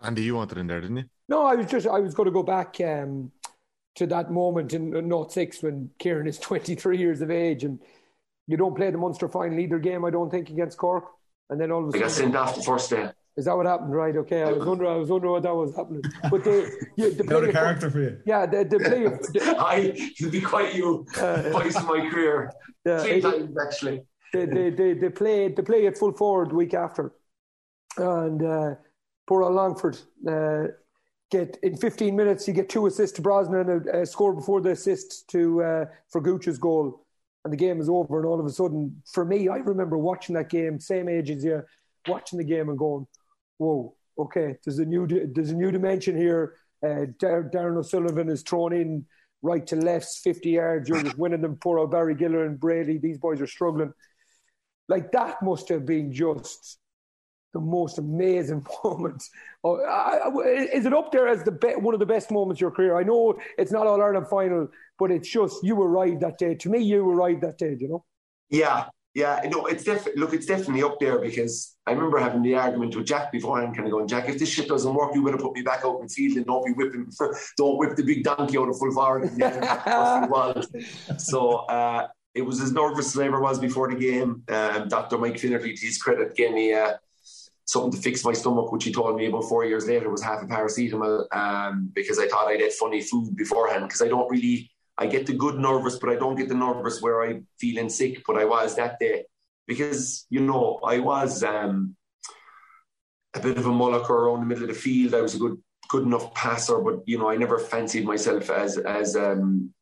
Andy, 0.02 0.24
you 0.24 0.36
wanted 0.36 0.60
in 0.60 0.68
there, 0.68 0.82
didn't 0.82 0.98
you? 0.98 1.04
No, 1.28 1.46
I 1.46 1.56
was 1.56 1.66
just 1.66 1.88
I 1.88 2.00
was 2.00 2.14
going 2.14 2.28
to 2.28 2.32
go 2.32 2.44
back 2.44 2.80
um, 2.82 3.32
to 3.96 4.06
that 4.08 4.32
moment 4.32 4.74
in 4.74 5.08
North 5.08 5.32
Six 5.32 5.64
when 5.64 5.90
Kieran 6.00 6.28
is 6.28 6.38
23 6.38 6.98
years 6.98 7.22
of 7.22 7.32
age 7.32 7.64
and 7.64 7.80
you 8.48 8.58
don't 8.58 8.76
play 8.76 8.92
the 8.92 8.98
Munster 8.98 9.28
final 9.28 9.60
either 9.60 9.80
game. 9.80 10.06
I 10.06 10.10
don't 10.10 10.30
think 10.30 10.50
against 10.50 10.78
Cork, 10.78 11.06
and 11.50 11.60
then 11.60 11.72
all 11.72 11.88
of 11.88 11.94
a 11.94 11.98
I 11.98 12.02
got 12.02 12.12
sent 12.12 12.36
off 12.36 12.56
the 12.56 12.62
first 12.64 12.90
day. 12.90 13.10
is 13.38 13.46
that 13.46 13.56
what 13.56 13.66
happened? 13.66 13.94
Right? 13.94 14.16
Okay, 14.16 14.44
I 14.44 14.52
was 14.52 14.66
wondering 14.66 14.92
I 14.92 14.96
was 14.98 15.10
wondering 15.10 15.34
what 15.34 15.44
that 15.44 15.56
was 15.56 15.76
happening. 15.76 16.04
But 16.30 16.44
they, 16.44 16.66
yeah, 16.98 17.10
they 17.10 17.24
Got 17.24 17.42
play 17.42 17.50
a 17.50 17.54
character 17.54 17.90
for 17.90 18.00
you. 18.02 18.18
Yeah, 18.26 18.46
they, 18.46 18.64
they 18.64 18.78
play. 18.78 19.08
They, 19.34 19.42
I 19.42 19.76
it'll 20.20 20.32
be 20.32 20.42
quite 20.42 20.76
you 20.76 21.06
twice 21.14 21.76
in 21.80 21.86
my 21.86 22.10
career. 22.10 22.52
yeah, 22.86 23.00
Three 23.00 23.12
it- 23.14 23.22
times 23.22 23.56
actually. 23.66 24.04
they, 24.34 24.46
they, 24.46 24.70
they, 24.70 24.94
they 24.94 25.10
play 25.10 25.48
they 25.50 25.62
play 25.64 25.88
at 25.88 25.98
full 25.98 26.12
forward 26.14 26.52
week 26.54 26.74
after, 26.74 27.14
and 27.98 28.44
uh, 28.44 28.76
poor 29.28 29.44
old 29.44 29.56
Longford 29.56 29.98
uh, 30.28 30.68
get 31.32 31.58
in 31.64 31.78
15 31.78 32.16
minutes 32.16 32.46
he 32.46 32.52
get 32.54 32.70
two 32.70 32.86
assists 32.88 33.16
to 33.16 33.22
Brosnan 33.22 33.70
and 33.70 33.88
a, 33.88 34.02
a 34.02 34.06
score 34.06 34.34
before 34.34 34.62
the 34.62 34.72
assist 34.72 35.28
to 35.30 35.64
uh, 35.64 35.86
for 36.12 36.22
Gooch's 36.22 36.58
goal, 36.58 37.06
and 37.50 37.54
the 37.54 37.66
game 37.66 37.82
is 37.82 37.90
over. 37.90 38.20
And 38.20 38.28
all 38.28 38.40
of 38.40 38.46
a 38.46 38.52
sudden, 38.52 39.02
for 39.12 39.26
me, 39.26 39.48
I 39.48 39.58
remember 39.58 39.98
watching 39.98 40.36
that 40.36 40.50
game, 40.50 40.80
same 40.80 41.10
age 41.10 41.32
as 41.32 41.44
you, 41.44 41.64
watching 42.08 42.38
the 42.38 42.46
game 42.46 42.70
and 42.70 42.78
going, 42.78 43.08
"Whoa, 43.58 43.96
okay, 44.18 44.58
there's 44.64 44.80
a 44.80 44.86
new 44.86 45.08
there's 45.08 45.50
a 45.50 45.56
new 45.56 45.72
dimension 45.72 46.16
here." 46.16 46.56
Uh, 46.84 47.08
Dar- 47.18 47.50
Darran 47.50 47.78
O'Sullivan 47.78 48.30
is 48.30 48.44
thrown 48.44 48.72
in 48.74 49.06
right 49.42 49.66
to 49.68 49.76
lefts, 49.76 50.20
50 50.20 50.50
yards. 50.52 50.88
You're 50.88 51.04
just 51.04 51.18
winning 51.18 51.42
them. 51.42 51.58
Poor 51.58 51.80
old 51.80 51.92
Barry 51.92 52.16
Giller 52.16 52.46
and 52.46 52.60
Brady. 52.60 52.98
These 52.98 53.18
boys 53.18 53.42
are 53.42 53.48
struggling 53.48 53.94
like 54.90 55.12
that 55.12 55.42
must 55.42 55.70
have 55.70 55.86
been 55.86 56.12
just 56.12 56.79
the 57.54 57.60
most 57.60 57.98
amazing 57.98 58.66
moment. 58.84 59.24
Oh, 59.64 59.80
I, 59.84 60.20
I- 60.28 60.68
is 60.74 60.86
it 60.86 60.94
up 60.94 61.12
there 61.12 61.28
as 61.28 61.44
the 61.44 61.52
be- 61.52 61.76
one 61.76 61.94
of 61.94 62.00
the 62.00 62.06
best 62.06 62.32
moments 62.32 62.58
of 62.58 62.62
your 62.62 62.72
career? 62.72 62.98
I 62.98 63.04
know 63.04 63.38
it's 63.58 63.72
not 63.72 63.88
All 63.88 64.02
Ireland 64.02 64.28
final, 64.28 64.68
but 64.98 65.12
it's 65.12 65.30
just 65.30 65.64
you 65.64 65.82
arrived 65.82 66.22
that 66.22 66.38
day. 66.38 66.56
To 66.56 66.70
me, 66.70 66.80
you 66.80 67.08
arrived 67.10 67.42
that 67.42 67.58
day. 67.58 67.76
You 67.80 67.90
know. 67.90 68.06
Yeah, 68.50 68.86
yeah. 69.14 69.42
No, 69.52 69.66
it's 69.66 69.84
definitely 69.84 70.20
look, 70.22 70.34
it's 70.34 70.46
definitely 70.46 70.84
up 70.84 71.00
there 71.00 71.20
because 71.20 71.76
I 71.86 71.92
remember 71.92 72.20
having 72.20 72.42
the 72.42 72.56
argument 72.56 72.96
with 72.96 73.06
Jack 73.08 73.32
beforehand, 73.32 73.76
kind 73.76 73.88
of 73.88 73.92
going, 73.92 74.08
Jack, 74.08 74.30
if 74.30 74.38
this 74.40 74.50
shit 74.50 74.68
doesn't 74.68 74.94
work, 74.94 75.16
you 75.16 75.24
better 75.26 75.38
put 75.38 75.54
me 75.54 75.62
back 75.62 75.84
out 75.84 75.98
in 75.98 76.04
the 76.04 76.10
field 76.10 76.38
and 76.38 76.46
don't 76.46 76.66
be 76.66 76.72
whipping, 76.74 77.12
don't 77.58 77.78
whip 77.78 77.96
the 77.96 78.04
big 78.04 78.24
donkey 78.24 78.58
out 78.58 78.70
of 78.70 78.78
full 78.78 78.92
forward. 78.92 79.30
so 81.18 81.50
uh, 81.68 82.08
it 82.36 82.42
was 82.44 82.62
as 82.62 82.72
nervous 82.72 83.16
as 83.16 83.20
I 83.20 83.26
ever 83.26 83.42
was 83.42 83.60
before 83.60 83.90
the 83.90 83.96
game. 84.00 84.44
Um, 84.48 84.88
Dr. 84.88 85.18
Mike 85.18 85.40
Finnerty, 85.40 85.74
to 85.74 85.86
his 85.86 85.98
credit, 85.98 86.36
gave 86.36 86.54
me 86.54 86.74
uh, 86.74 86.94
something 87.70 87.92
to 87.92 88.02
fix 88.02 88.26
my 88.26 88.34
stomach, 88.34 88.72
which 88.72 88.84
he 88.84 88.92
told 88.92 89.16
me 89.16 89.28
about 89.28 89.44
four 89.44 89.64
years 89.64 89.86
later 89.88 90.10
was 90.10 90.24
half 90.24 90.42
a 90.42 90.48
paracetamol 90.48 91.32
um, 91.36 91.92
because 91.94 92.18
I 92.18 92.28
thought 92.28 92.48
I'd 92.48 92.62
had 92.62 92.74
funny 92.74 93.00
food 93.00 93.36
beforehand 93.36 93.84
because 93.84 94.02
I 94.02 94.08
don't 94.08 94.28
really, 94.28 94.72
I 94.98 95.06
get 95.06 95.28
the 95.28 95.34
good 95.34 95.60
nervous, 95.60 96.00
but 96.00 96.10
I 96.10 96.16
don't 96.16 96.36
get 96.36 96.50
the 96.50 96.56
nervous 96.56 97.00
where 97.00 97.22
I'm 97.22 97.46
feeling 97.60 97.90
sick, 97.90 98.24
but 98.26 98.38
I 98.38 98.46
was 98.46 98.76
that 98.76 98.98
day 99.00 99.26
because, 99.68 100.26
you 100.32 100.42
know, 100.42 100.80
I 100.84 100.98
was 100.98 101.44
um, 101.44 101.96
a 103.36 103.40
bit 103.40 103.60
of 103.60 103.68
a 103.68 103.70
mullocker 103.70 104.10
around 104.10 104.40
the 104.40 104.48
middle 104.48 104.64
of 104.64 104.70
the 104.70 104.76
field. 104.76 105.14
I 105.14 105.22
was 105.22 105.36
a 105.36 105.40
good 105.40 105.62
good 105.90 106.04
enough 106.04 106.34
passer, 106.34 106.80
but, 106.80 107.02
you 107.06 107.18
know, 107.18 107.30
I 107.30 107.36
never 107.36 107.58
fancied 107.58 108.06
myself 108.06 108.52
as, 108.52 108.78
as, 108.78 109.16
um, 109.16 109.74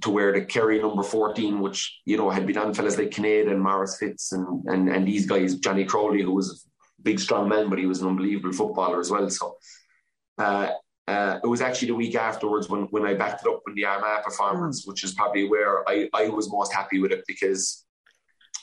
to 0.00 0.08
wear 0.08 0.32
the 0.32 0.40
Kerry 0.42 0.80
number 0.80 1.02
14, 1.02 1.60
which, 1.60 2.00
you 2.06 2.16
know, 2.16 2.30
had 2.30 2.46
been 2.46 2.56
on 2.56 2.72
fellas 2.72 2.96
like 2.96 3.10
Kinnaid 3.10 3.50
and 3.50 3.60
Maurice 3.60 3.98
Fitz 3.98 4.32
and, 4.32 4.64
and, 4.64 4.88
and 4.88 5.06
these 5.06 5.26
guys, 5.26 5.56
Johnny 5.56 5.84
Crowley, 5.84 6.22
who 6.22 6.32
was 6.32 6.66
big, 7.04 7.20
strong 7.20 7.48
man, 7.48 7.70
but 7.70 7.78
he 7.78 7.86
was 7.86 8.00
an 8.00 8.08
unbelievable 8.08 8.52
footballer 8.52 9.00
as 9.00 9.10
well. 9.10 9.28
So 9.30 9.56
uh, 10.38 10.70
uh, 11.06 11.38
it 11.42 11.46
was 11.46 11.60
actually 11.60 11.88
the 11.88 11.94
week 11.94 12.14
afterwards 12.14 12.68
when, 12.68 12.82
when 12.84 13.04
I 13.04 13.14
backed 13.14 13.44
it 13.44 13.48
up 13.48 13.60
in 13.68 13.74
the 13.74 13.84
Armagh 13.84 14.24
performance, 14.24 14.86
which 14.86 15.04
is 15.04 15.14
probably 15.14 15.48
where 15.48 15.88
I, 15.88 16.08
I 16.14 16.28
was 16.28 16.50
most 16.50 16.72
happy 16.72 16.98
with 16.98 17.12
it 17.12 17.24
because 17.26 17.84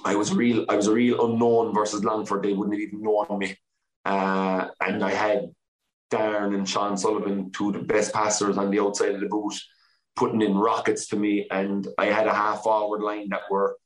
I 0.03 0.15
was 0.15 0.33
real 0.33 0.65
I 0.67 0.75
was 0.75 0.87
a 0.87 0.93
real 0.93 1.23
unknown 1.25 1.73
versus 1.73 2.03
Longford. 2.03 2.43
They 2.43 2.53
wouldn't 2.53 2.73
have 2.73 2.81
even 2.81 3.03
known 3.03 3.37
me. 3.37 3.55
Uh, 4.03 4.67
and 4.83 5.03
I 5.03 5.11
had 5.11 5.51
Darran 6.11 6.55
and 6.55 6.67
Sean 6.67 6.97
Sullivan, 6.97 7.51
two 7.51 7.67
of 7.69 7.73
the 7.73 7.79
best 7.79 8.13
passers 8.13 8.57
on 8.57 8.71
the 8.71 8.79
outside 8.79 9.13
of 9.13 9.21
the 9.21 9.27
boot, 9.27 9.53
putting 10.15 10.41
in 10.41 10.57
rockets 10.57 11.07
to 11.09 11.15
me. 11.15 11.47
And 11.51 11.87
I 11.99 12.07
had 12.07 12.25
a 12.25 12.33
half 12.33 12.63
forward 12.63 13.01
line 13.01 13.29
that 13.29 13.41
were 13.51 13.77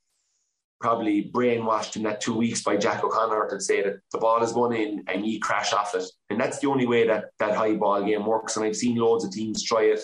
probably 0.80 1.32
brainwashed 1.32 1.96
in 1.96 2.04
that 2.04 2.22
two 2.22 2.36
weeks 2.36 2.62
by 2.64 2.78
Jack 2.78 3.04
O'Connor 3.04 3.48
to 3.50 3.60
say 3.60 3.82
that 3.82 3.96
the 4.12 4.18
ball 4.18 4.44
is 4.44 4.52
going 4.52 4.80
in 4.80 5.04
and 5.08 5.26
you 5.26 5.40
crash 5.40 5.74
off 5.74 5.96
it. 5.96 6.06
And 6.30 6.40
that's 6.40 6.60
the 6.60 6.68
only 6.68 6.86
way 6.86 7.08
that 7.08 7.26
that 7.40 7.56
high 7.56 7.76
ball 7.76 8.04
game 8.04 8.26
works. 8.26 8.58
And 8.58 8.66
I've 8.66 8.76
seen 8.76 8.98
loads 8.98 9.26
of 9.26 9.32
teams 9.32 9.64
try 9.64 9.84
it. 9.84 10.02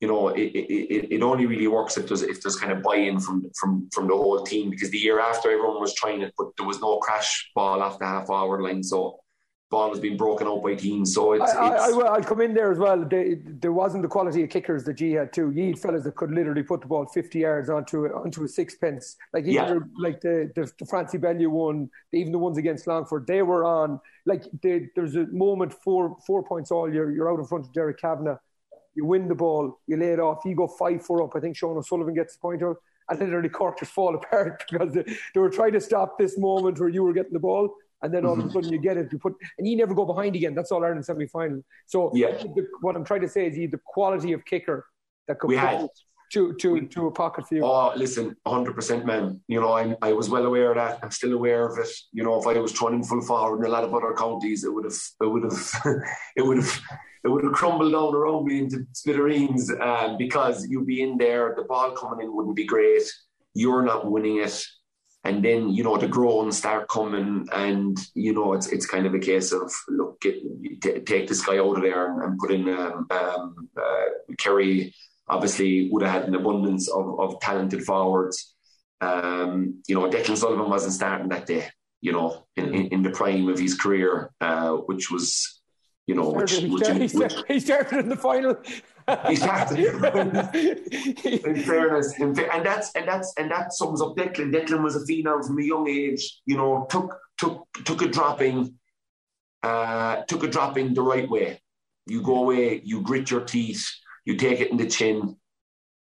You 0.00 0.08
know, 0.08 0.28
it, 0.28 0.40
it, 0.40 1.12
it 1.12 1.22
only 1.22 1.44
really 1.44 1.66
works 1.66 1.98
if 1.98 2.08
there's 2.08 2.22
if 2.22 2.40
there's 2.40 2.56
kind 2.56 2.72
of 2.72 2.82
buy-in 2.82 3.20
from 3.20 3.50
from 3.58 3.88
from 3.92 4.08
the 4.08 4.16
whole 4.16 4.42
team. 4.44 4.70
Because 4.70 4.90
the 4.90 4.98
year 4.98 5.20
after, 5.20 5.50
everyone 5.50 5.80
was 5.80 5.92
trying 5.94 6.22
it, 6.22 6.32
but 6.38 6.48
there 6.56 6.66
was 6.66 6.80
no 6.80 6.98
crash 6.98 7.50
ball 7.54 7.82
off 7.82 7.98
the 7.98 8.06
half 8.06 8.26
forward 8.26 8.62
line. 8.62 8.82
So 8.82 9.18
ball 9.70 9.88
has 9.90 10.00
been 10.00 10.16
broken 10.16 10.48
out 10.48 10.62
by 10.62 10.74
teams. 10.74 11.14
So 11.14 11.32
it's, 11.32 11.54
I, 11.54 11.68
I, 11.68 11.74
it's 11.74 11.82
I, 11.84 11.90
will 11.90 12.24
come 12.24 12.40
in 12.40 12.52
there 12.52 12.72
as 12.72 12.78
well. 12.78 13.04
They, 13.04 13.36
there 13.44 13.72
wasn't 13.72 14.02
the 14.02 14.08
quality 14.08 14.42
of 14.42 14.50
kickers 14.50 14.82
that 14.84 14.94
G 14.94 15.12
had 15.12 15.32
too. 15.32 15.52
Ye 15.52 15.68
had 15.68 15.78
fellas 15.78 16.02
that 16.04 16.16
could 16.16 16.32
literally 16.32 16.64
put 16.64 16.80
the 16.80 16.88
ball 16.88 17.06
50 17.06 17.38
yards 17.38 17.70
onto 17.70 18.06
a, 18.06 18.08
onto 18.10 18.42
a 18.42 18.48
sixpence. 18.48 19.16
Like 19.32 19.44
even 19.44 19.54
Yeah. 19.54 19.74
the- 19.74 19.88
like 19.96 20.20
the, 20.20 20.50
the, 20.56 20.70
the 20.78 20.86
Francie 20.86 21.18
Bellew 21.18 21.48
one, 21.50 21.88
even 22.12 22.32
the 22.32 22.38
ones 22.38 22.58
against 22.58 22.88
Longford, 22.88 23.26
they 23.28 23.42
were 23.42 23.64
on. 23.64 24.00
Like 24.26 24.44
they, 24.60 24.88
there's 24.96 25.14
a 25.14 25.26
moment, 25.28 25.72
four 25.72 26.16
four 26.26 26.42
points 26.42 26.72
all, 26.72 26.92
you're, 26.92 27.12
you're 27.12 27.32
out 27.32 27.38
in 27.38 27.46
front 27.46 27.64
of 27.66 27.72
Derek 27.72 28.00
Kavanagh. 28.00 28.38
You 28.96 29.04
win 29.04 29.28
the 29.28 29.36
ball, 29.36 29.78
you 29.86 29.96
lay 29.96 30.12
it 30.12 30.18
off, 30.18 30.40
you 30.44 30.56
go 30.56 30.66
5 30.66 31.06
4 31.06 31.22
up. 31.22 31.36
I 31.36 31.40
think 31.40 31.56
Sean 31.56 31.76
O'Sullivan 31.76 32.12
gets 32.12 32.34
the 32.34 32.40
point 32.40 32.62
out. 32.64 32.76
And 33.08 33.20
literally 33.20 33.48
Cork 33.60 33.78
just 33.78 33.92
fall 33.92 34.16
apart 34.16 34.64
because 34.70 34.92
they, 34.92 35.04
they 35.32 35.40
were 35.40 35.48
trying 35.48 35.72
to 35.74 35.80
stop 35.80 36.18
this 36.18 36.36
moment 36.36 36.80
where 36.80 36.88
you 36.88 37.04
were 37.04 37.12
getting 37.12 37.32
the 37.32 37.38
ball. 37.38 37.72
And 38.02 38.12
then 38.14 38.24
all 38.24 38.38
of 38.38 38.44
a 38.46 38.50
sudden 38.50 38.72
you 38.72 38.78
get 38.78 38.96
it, 38.96 39.12
you 39.12 39.18
put, 39.18 39.34
and 39.58 39.68
you 39.68 39.76
never 39.76 39.94
go 39.94 40.04
behind 40.06 40.34
again. 40.36 40.54
That's 40.54 40.72
all 40.72 40.84
Ireland 40.84 41.04
semi 41.04 41.26
final. 41.26 41.62
So 41.86 42.10
Yeah. 42.14 42.30
the, 42.56 42.66
what 42.80 42.96
I'm 42.96 43.04
trying 43.04 43.20
to 43.22 43.28
say 43.28 43.46
is 43.46 43.56
you 43.58 43.68
the 43.68 43.80
quality 43.84 44.32
of 44.32 44.44
kicker 44.44 44.86
that 45.28 45.38
could 45.38 45.48
We 45.48 45.56
had. 45.56 45.88
to, 46.32 46.54
to, 46.54 46.86
to 46.86 47.06
a 47.08 47.10
pocket 47.10 47.46
for 47.48 47.56
you. 47.56 47.64
Oh, 47.64 47.92
listen, 47.96 48.36
100%, 48.46 49.04
man. 49.04 49.40
You 49.48 49.60
know, 49.60 49.72
I, 49.72 49.96
I 50.00 50.12
was 50.12 50.30
well 50.30 50.46
aware 50.46 50.70
of 50.70 50.76
that. 50.76 51.00
I'm 51.02 51.10
still 51.10 51.32
aware 51.32 51.66
of 51.68 51.76
it. 51.78 51.88
You 52.12 52.22
know, 52.24 52.40
if 52.40 52.46
I 52.46 52.58
was 52.58 52.72
trying 52.72 53.02
full 53.04 53.20
forward 53.20 53.58
in 53.60 53.66
a 53.66 53.68
lot 53.68 53.84
of 53.84 53.92
other 53.94 54.14
counties, 54.16 54.64
it 54.64 54.72
would 54.72 54.84
have, 54.84 54.94
it 55.20 55.26
would 55.26 55.44
have, 55.44 55.60
it 56.36 56.42
would 56.42 56.56
have, 56.58 56.80
it 57.24 57.28
would 57.28 57.44
have 57.44 57.52
crumbled 57.52 57.92
down 57.92 58.14
around 58.14 58.46
me 58.46 58.60
into 58.60 58.86
smithereens 58.92 59.70
um, 59.80 60.16
because 60.16 60.66
you'd 60.68 60.86
be 60.86 61.02
in 61.02 61.18
there, 61.18 61.52
the 61.56 61.64
ball 61.64 61.90
coming 61.92 62.24
in 62.24 62.34
wouldn't 62.34 62.56
be 62.56 62.64
great. 62.64 63.02
You're 63.54 63.82
not 63.82 64.10
winning 64.10 64.36
it 64.38 64.64
and 65.24 65.44
then 65.44 65.70
you 65.70 65.84
know 65.84 65.96
the 65.96 66.08
groans 66.08 66.56
start 66.56 66.88
coming, 66.88 67.46
and 67.52 67.98
you 68.14 68.32
know 68.32 68.54
it's 68.54 68.68
it's 68.68 68.86
kind 68.86 69.06
of 69.06 69.14
a 69.14 69.18
case 69.18 69.52
of 69.52 69.72
look, 69.88 70.20
get, 70.20 70.36
t- 70.80 71.00
take 71.00 71.28
this 71.28 71.44
guy 71.44 71.58
out 71.58 71.76
of 71.76 71.82
there 71.82 72.10
and, 72.10 72.22
and 72.22 72.38
put 72.38 72.50
in 72.50 72.68
um, 72.68 73.06
um, 73.10 73.68
uh, 73.76 74.34
Kerry. 74.38 74.94
Obviously, 75.28 75.88
would 75.90 76.02
have 76.02 76.12
had 76.12 76.28
an 76.28 76.34
abundance 76.34 76.88
of, 76.90 77.20
of 77.20 77.40
talented 77.40 77.84
forwards. 77.84 78.54
Um, 79.00 79.82
you 79.86 79.94
know, 79.94 80.10
Declan 80.10 80.36
Sullivan 80.36 80.68
wasn't 80.68 80.94
starting 80.94 81.28
that 81.28 81.46
day. 81.46 81.68
You 82.00 82.12
know, 82.12 82.46
in, 82.56 82.74
in, 82.74 82.86
in 82.86 83.02
the 83.02 83.10
prime 83.10 83.48
of 83.48 83.58
his 83.58 83.74
career, 83.74 84.32
uh, 84.40 84.72
which 84.72 85.10
was, 85.10 85.60
you 86.06 86.14
know, 86.14 86.30
which, 86.30 86.52
he, 86.52 86.66
which, 86.66 86.82
started, 86.82 87.02
which, 87.02 87.12
he, 87.12 87.18
started, 87.18 87.44
he 87.46 87.60
started 87.60 87.98
in 88.00 88.08
the 88.08 88.16
final 88.16 88.56
started. 89.34 89.78
in 91.46 91.62
fairness, 91.62 92.18
in 92.18 92.34
fa- 92.34 92.52
and 92.52 92.64
that's 92.64 92.92
and 92.94 93.06
that's 93.08 93.32
and 93.38 93.50
that 93.50 93.72
sums 93.72 94.02
up 94.02 94.16
Declan. 94.16 94.52
Declan 94.52 94.82
was 94.82 94.96
a 94.96 95.00
phenom 95.00 95.44
from 95.46 95.58
a 95.58 95.62
young 95.62 95.88
age. 95.88 96.40
You 96.46 96.56
know, 96.56 96.86
took 96.90 97.16
took 97.38 97.66
took 97.84 98.02
a 98.02 98.08
dropping, 98.08 98.74
uh, 99.62 100.22
took 100.28 100.44
a 100.44 100.48
dropping 100.48 100.94
the 100.94 101.02
right 101.02 101.28
way. 101.28 101.60
You 102.06 102.22
go 102.22 102.44
away, 102.44 102.80
you 102.84 103.02
grit 103.02 103.30
your 103.30 103.42
teeth, 103.42 103.86
you 104.24 104.36
take 104.36 104.60
it 104.60 104.70
in 104.70 104.76
the 104.76 104.86
chin, 104.86 105.36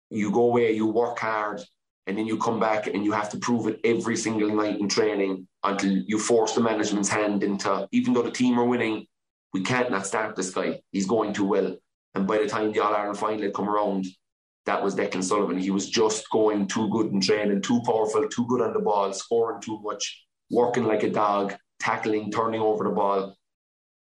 you 0.09 0.31
go 0.31 0.43
away, 0.43 0.73
you 0.73 0.87
work 0.87 1.19
hard, 1.19 1.61
and 2.07 2.17
then 2.17 2.25
you 2.25 2.37
come 2.37 2.59
back 2.59 2.87
and 2.87 3.05
you 3.05 3.11
have 3.11 3.29
to 3.29 3.37
prove 3.37 3.67
it 3.67 3.79
every 3.83 4.17
single 4.17 4.49
night 4.49 4.79
in 4.79 4.89
training 4.89 5.47
until 5.63 5.91
you 5.91 6.17
force 6.17 6.53
the 6.53 6.61
management's 6.61 7.09
hand 7.09 7.43
into. 7.43 7.87
Even 7.91 8.13
though 8.13 8.23
the 8.23 8.31
team 8.31 8.59
are 8.59 8.65
winning, 8.65 9.05
we 9.53 9.61
can't 9.61 9.91
not 9.91 10.07
start 10.07 10.35
this 10.35 10.51
guy. 10.51 10.81
He's 10.91 11.05
going 11.05 11.33
too 11.33 11.45
well. 11.45 11.75
And 12.15 12.27
by 12.27 12.39
the 12.39 12.47
time 12.47 12.71
the 12.71 12.83
All 12.83 12.95
Ireland 12.95 13.19
final 13.19 13.41
had 13.41 13.53
come 13.53 13.69
around, 13.69 14.05
that 14.65 14.83
was 14.83 14.95
Declan 14.95 15.23
Sullivan. 15.23 15.57
He 15.57 15.71
was 15.71 15.89
just 15.89 16.29
going 16.29 16.67
too 16.67 16.89
good 16.89 17.07
in 17.07 17.21
training, 17.21 17.61
too 17.61 17.81
powerful, 17.85 18.27
too 18.27 18.45
good 18.47 18.61
on 18.61 18.73
the 18.73 18.79
ball, 18.79 19.13
scoring 19.13 19.61
too 19.61 19.79
much, 19.81 20.25
working 20.51 20.85
like 20.85 21.03
a 21.03 21.09
dog, 21.09 21.55
tackling, 21.79 22.31
turning 22.31 22.61
over 22.61 22.83
the 22.83 22.89
ball. 22.91 23.35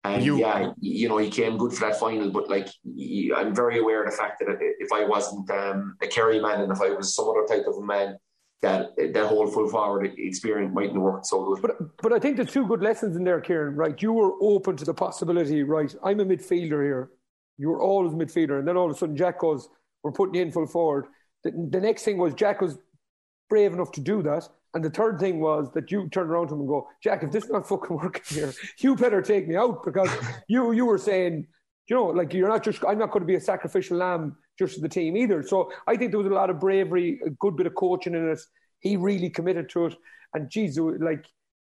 And 0.05 0.25
you, 0.25 0.39
yeah, 0.39 0.73
you 0.81 1.09
know, 1.09 1.19
he 1.19 1.31
came 1.31 1.57
good 1.57 1.73
for 1.73 1.87
that 1.87 1.99
final. 1.99 2.31
But 2.31 2.51
like, 2.51 2.69
he, 2.83 3.33
I'm 3.35 3.55
very 3.55 3.79
aware 3.79 4.03
of 4.03 4.11
the 4.11 4.17
fact 4.17 4.41
that 4.41 4.59
if 4.61 4.93
I 4.93 5.05
wasn't 5.05 5.49
um, 5.51 5.97
a 6.03 6.09
Kerry 6.09 6.41
man 6.41 6.61
and 6.61 6.73
if 6.73 6.81
I 6.81 6.91
was 6.91 7.15
some 7.15 7.29
other 7.29 7.47
type 7.49 7.67
of 7.69 7.77
a 7.77 7.87
man, 7.87 8.17
that 8.63 8.91
that 8.97 9.27
whole 9.27 9.47
full 9.49 9.69
forward 9.69 10.13
experience 10.19 10.73
mightn't 10.73 10.95
have 10.95 11.03
worked 11.03 11.27
so 11.27 11.45
good. 11.45 11.63
But 11.63 11.97
but 11.99 12.13
I 12.13 12.19
think 12.19 12.37
there's 12.37 12.53
two 12.53 12.67
good 12.67 12.81
lessons 12.81 13.17
in 13.17 13.25
there, 13.25 13.41
Kieran. 13.41 13.75
Right, 13.75 14.01
you 14.01 14.13
were 14.13 14.33
open 14.41 14.77
to 14.77 14.85
the 14.85 14.95
possibility. 14.95 15.63
Right, 15.65 15.95
I'm 16.05 16.21
a 16.21 16.25
midfielder 16.25 16.83
here. 16.83 17.11
You 17.63 17.69
were 17.69 17.81
always 17.81 18.13
midfielder, 18.13 18.59
and 18.59 18.67
then 18.67 18.77
all 18.77 18.91
of 18.91 18.97
a 18.97 18.99
sudden 18.99 19.17
Jack 19.17 19.39
goes, 19.39 19.69
"We're 20.03 20.11
putting 20.11 20.35
you 20.35 20.43
in 20.43 20.51
full 20.51 20.67
forward." 20.67 21.07
The, 21.45 21.53
the 21.71 21.81
next 21.81 22.03
thing 22.03 22.19
was 22.19 22.35
Jack 22.35 22.61
was 22.61 22.77
brave 23.49 23.73
enough 23.73 23.93
to 23.93 24.01
do 24.01 24.21
that, 24.23 24.49
and 24.75 24.83
the 24.83 24.91
third 24.91 25.21
thing 25.21 25.39
was 25.39 25.71
that 25.75 25.93
you 25.93 26.09
turned 26.09 26.29
around 26.29 26.49
to 26.49 26.55
him 26.55 26.61
and 26.63 26.69
go, 26.69 26.89
"Jack, 27.05 27.23
if 27.23 27.31
this 27.31 27.45
is 27.45 27.51
not 27.51 27.69
fucking 27.69 27.97
working 28.03 28.37
here, 28.37 28.53
you 28.81 28.97
better 28.97 29.23
take 29.23 29.47
me 29.47 29.55
out 29.55 29.85
because 29.85 30.11
you 30.49 30.73
you 30.73 30.87
were 30.87 30.99
saying." 30.99 31.47
You 31.89 31.97
know, 31.97 32.07
like 32.07 32.33
you're 32.35 32.49
not 32.49 32.65
just. 32.65 32.85
I'm 32.85 32.99
not 32.99 33.13
going 33.13 33.23
to 33.23 33.27
be 33.27 33.37
a 33.37 33.41
sacrificial 33.41 33.99
lamb 33.99 34.37
just 34.59 34.75
to 34.75 34.81
the 34.81 34.89
team 34.89 35.17
either. 35.17 35.43
So 35.45 35.71
I 35.87 35.97
think 35.97 36.11
there 36.11 36.19
was 36.19 36.31
a 36.31 36.35
lot 36.35 36.51
of 36.51 36.59
bravery, 36.59 37.21
a 37.25 37.31
good 37.31 37.57
bit 37.57 37.67
of 37.67 37.77
coaching 37.77 38.15
in 38.15 38.29
it. 38.29 38.41
He 38.81 38.97
really 38.97 39.31
committed 39.31 39.69
to 39.71 39.87
it, 39.87 39.95
and 40.35 40.51
geez, 40.51 40.79
like 40.79 41.27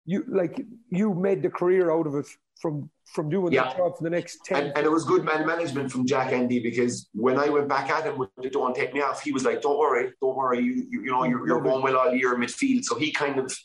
you, 0.07 0.23
like 0.29 0.65
you 0.89 1.13
made 1.13 1.43
the 1.43 1.49
career 1.49 1.91
out 1.91 2.07
of 2.07 2.15
it 2.15 2.25
from 2.61 2.89
from 3.13 3.29
doing 3.29 3.53
yeah. 3.53 3.63
that 3.63 3.77
job 3.77 3.95
for 3.97 4.03
the 4.03 4.09
next 4.09 4.39
10 4.45 4.57
and, 4.57 4.77
and, 4.77 4.85
it 4.85 4.89
was 4.89 5.05
good 5.05 5.23
man 5.23 5.45
management 5.45 5.91
from 5.91 6.05
Jack 6.05 6.33
Andy 6.33 6.59
because 6.59 7.07
when 7.13 7.37
I 7.37 7.49
went 7.49 7.69
back 7.69 7.89
at 7.89 8.05
him 8.05 8.17
with 8.17 8.29
the 8.37 8.49
don't 8.49 8.75
take 8.75 8.93
me 8.93 9.01
off 9.01 9.21
he 9.21 9.31
was 9.31 9.45
like 9.45 9.61
don't 9.61 9.77
worry 9.77 10.11
don't 10.21 10.35
worry. 10.35 10.59
You 10.59 10.87
you, 10.89 11.03
you 11.03 11.11
know 11.11 11.23
you're, 11.23 11.45
you're 11.47 11.61
going 11.61 11.83
well 11.83 11.97
all 11.97 12.13
year 12.13 12.35
midfield. 12.35 12.83
So 12.83 12.97
he 12.97 13.11
kind 13.11 13.37
of 13.37 13.55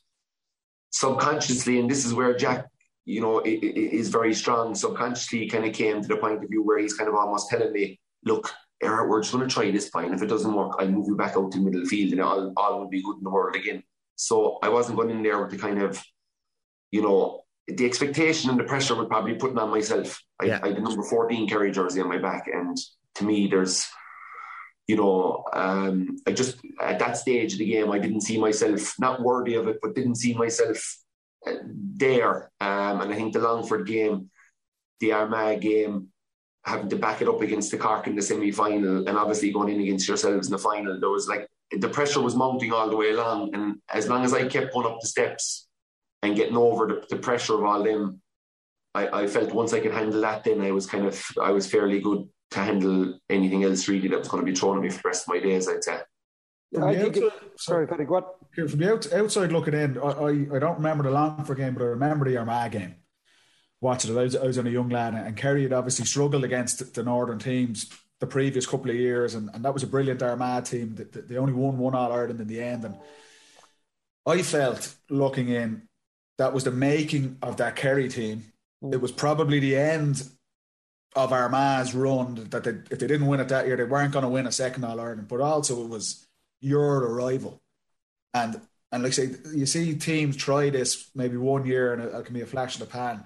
subconsciously 0.90 1.80
and 1.80 1.90
this 1.90 2.04
is 2.04 2.12
where 2.12 2.36
Jack 2.36 2.66
you 3.04 3.20
know 3.20 3.40
is 3.44 4.10
very 4.10 4.34
strong 4.34 4.74
subconsciously 4.74 5.48
kind 5.48 5.64
of 5.64 5.72
came 5.72 6.02
to 6.02 6.08
the 6.08 6.16
point 6.16 6.42
of 6.42 6.50
view 6.50 6.62
where 6.62 6.78
he's 6.78 6.94
kind 6.94 7.08
of 7.08 7.14
almost 7.14 7.48
telling 7.48 7.72
me 7.72 7.98
look 8.24 8.52
Eric, 8.82 9.08
we're 9.08 9.20
just 9.20 9.32
going 9.32 9.48
to 9.48 9.54
try 9.54 9.70
this 9.70 9.88
fine. 9.90 10.12
If 10.12 10.22
it 10.22 10.26
doesn't 10.26 10.52
work 10.52 10.72
I'll 10.80 10.88
move 10.88 11.06
you 11.06 11.16
back 11.16 11.36
out 11.36 11.52
to 11.52 11.58
middle 11.58 11.84
field 11.84 12.12
and 12.12 12.20
all, 12.20 12.52
all 12.56 12.80
will 12.80 12.88
be 12.88 13.00
good 13.00 13.18
in 13.18 13.24
the 13.24 13.30
world 13.30 13.54
again. 13.54 13.84
So 14.16 14.58
I 14.62 14.68
wasn't 14.68 14.98
going 14.98 15.10
in 15.10 15.22
there 15.22 15.40
with 15.40 15.52
the 15.52 15.58
kind 15.58 15.80
of 15.80 16.02
you 16.92 17.02
know 17.02 17.42
the 17.68 17.86
expectation 17.86 18.50
and 18.50 18.58
the 18.58 18.64
pressure 18.64 18.94
would 18.94 19.08
probably 19.08 19.34
putting 19.34 19.58
on 19.58 19.70
myself. 19.70 20.20
I, 20.40 20.46
yeah. 20.46 20.60
I 20.62 20.68
had 20.68 20.76
the 20.76 20.80
number 20.80 21.02
14 21.02 21.48
Kerry 21.48 21.70
jersey 21.70 22.00
on 22.00 22.08
my 22.08 22.18
back. 22.18 22.48
And 22.52 22.76
to 23.16 23.24
me, 23.24 23.46
there's, 23.46 23.86
you 24.86 24.96
know, 24.96 25.44
um, 25.52 26.16
I 26.26 26.32
just, 26.32 26.58
at 26.80 26.98
that 26.98 27.16
stage 27.16 27.52
of 27.52 27.58
the 27.60 27.66
game, 27.66 27.90
I 27.90 27.98
didn't 27.98 28.22
see 28.22 28.38
myself 28.38 28.94
not 28.98 29.22
worthy 29.22 29.54
of 29.54 29.68
it, 29.68 29.78
but 29.80 29.94
didn't 29.94 30.16
see 30.16 30.34
myself 30.34 30.98
uh, 31.46 31.54
there. 31.64 32.50
Um, 32.60 33.00
and 33.00 33.12
I 33.12 33.14
think 33.14 33.32
the 33.32 33.40
Longford 33.40 33.86
game, 33.86 34.30
the 35.00 35.12
Armagh 35.12 35.60
game, 35.60 36.08
having 36.64 36.88
to 36.88 36.96
back 36.96 37.22
it 37.22 37.28
up 37.28 37.40
against 37.40 37.70
the 37.70 37.78
Cork 37.78 38.06
in 38.06 38.14
the 38.14 38.22
semi 38.22 38.52
final, 38.52 39.08
and 39.08 39.18
obviously 39.18 39.52
going 39.52 39.72
in 39.72 39.80
against 39.80 40.06
yourselves 40.06 40.46
in 40.46 40.52
the 40.52 40.58
final, 40.58 40.98
there 40.98 41.10
was 41.10 41.28
like, 41.28 41.48
the 41.76 41.88
pressure 41.88 42.20
was 42.20 42.36
mounting 42.36 42.72
all 42.72 42.90
the 42.90 42.96
way 42.96 43.10
along. 43.10 43.54
And 43.54 43.76
as 43.88 44.08
long 44.08 44.24
as 44.24 44.34
I 44.34 44.46
kept 44.46 44.74
going 44.74 44.86
up 44.86 45.00
the 45.00 45.06
steps, 45.06 45.68
and 46.22 46.36
getting 46.36 46.56
over 46.56 46.86
the, 46.86 47.06
the 47.10 47.16
pressure 47.16 47.54
of 47.54 47.64
all 47.64 47.82
them, 47.82 48.20
I, 48.94 49.22
I 49.22 49.26
felt 49.26 49.52
once 49.52 49.72
I 49.72 49.80
could 49.80 49.92
handle 49.92 50.20
that, 50.20 50.44
then 50.44 50.60
I 50.60 50.70
was 50.70 50.86
kind 50.86 51.06
of 51.06 51.22
I 51.40 51.50
was 51.50 51.66
fairly 51.66 52.00
good 52.00 52.28
to 52.52 52.58
handle 52.60 53.18
anything 53.30 53.64
else 53.64 53.88
really 53.88 54.08
that 54.08 54.18
was 54.18 54.28
going 54.28 54.44
to 54.44 54.50
be 54.50 54.56
thrown 54.56 54.76
at 54.76 54.82
me 54.82 54.90
for 54.90 55.02
the 55.02 55.08
rest 55.08 55.24
of 55.24 55.34
my 55.34 55.40
days. 55.40 55.68
I'd 55.68 55.84
say. 55.84 56.00
I 56.80 56.94
think 56.94 57.16
outside, 57.18 57.24
it, 57.24 57.60
sorry, 57.60 57.86
Paddy, 57.86 58.04
what? 58.04 58.36
From 58.54 58.66
the 58.66 58.92
out, 58.92 59.12
outside 59.12 59.52
looking 59.52 59.74
in, 59.74 59.98
I, 59.98 60.08
I, 60.08 60.28
I 60.28 60.58
don't 60.58 60.76
remember 60.76 61.04
the 61.04 61.10
Longford 61.10 61.58
game, 61.58 61.74
but 61.74 61.82
I 61.82 61.86
remember 61.86 62.24
the 62.24 62.38
Armagh 62.38 62.72
game. 62.72 62.94
Watching 63.82 64.16
it, 64.16 64.18
I 64.18 64.22
was, 64.22 64.36
I 64.36 64.44
was 64.44 64.58
on 64.58 64.66
a 64.66 64.70
young 64.70 64.88
lad, 64.88 65.14
and 65.14 65.36
Kerry 65.36 65.64
had 65.64 65.72
obviously 65.74 66.06
struggled 66.06 66.44
against 66.44 66.94
the 66.94 67.02
northern 67.02 67.38
teams 67.38 67.90
the 68.20 68.26
previous 68.26 68.66
couple 68.66 68.90
of 68.90 68.96
years, 68.96 69.34
and, 69.34 69.50
and 69.52 69.64
that 69.64 69.74
was 69.74 69.82
a 69.82 69.86
brilliant 69.86 70.22
Armagh 70.22 70.64
team. 70.64 70.94
They, 70.94 71.04
they 71.04 71.36
only 71.36 71.52
won 71.52 71.76
one 71.76 71.94
All 71.94 72.12
Ireland 72.12 72.40
in 72.40 72.46
the 72.46 72.62
end, 72.62 72.84
and 72.84 72.96
I 74.24 74.40
felt 74.42 74.94
looking 75.10 75.48
in 75.48 75.88
that 76.38 76.52
was 76.52 76.64
the 76.64 76.70
making 76.70 77.38
of 77.42 77.58
that 77.58 77.76
Kerry 77.76 78.08
team. 78.08 78.44
Mm. 78.82 78.94
It 78.94 79.00
was 79.00 79.12
probably 79.12 79.60
the 79.60 79.76
end 79.76 80.22
of 81.14 81.32
Armagh's 81.32 81.94
run 81.94 82.46
that 82.50 82.64
they, 82.64 82.70
if 82.90 82.98
they 82.98 83.06
didn't 83.06 83.26
win 83.26 83.40
it 83.40 83.48
that 83.48 83.66
year, 83.66 83.76
they 83.76 83.84
weren't 83.84 84.12
going 84.12 84.24
to 84.24 84.28
win 84.28 84.46
a 84.46 84.52
second 84.52 84.84
All 84.84 85.00
Ireland. 85.00 85.28
But 85.28 85.40
also, 85.40 85.82
it 85.84 85.88
was 85.88 86.26
your 86.60 86.98
arrival, 86.98 87.60
and 88.32 88.60
and 88.90 89.02
like 89.02 89.12
I 89.12 89.14
say, 89.14 89.30
you 89.54 89.66
see 89.66 89.94
teams 89.94 90.36
try 90.36 90.68
this 90.68 91.10
maybe 91.14 91.38
one 91.38 91.66
year 91.66 91.94
and 91.94 92.02
it, 92.02 92.14
it 92.14 92.24
can 92.26 92.34
be 92.34 92.42
a 92.42 92.46
flash 92.46 92.76
in 92.76 92.80
the 92.80 92.86
pan. 92.86 93.24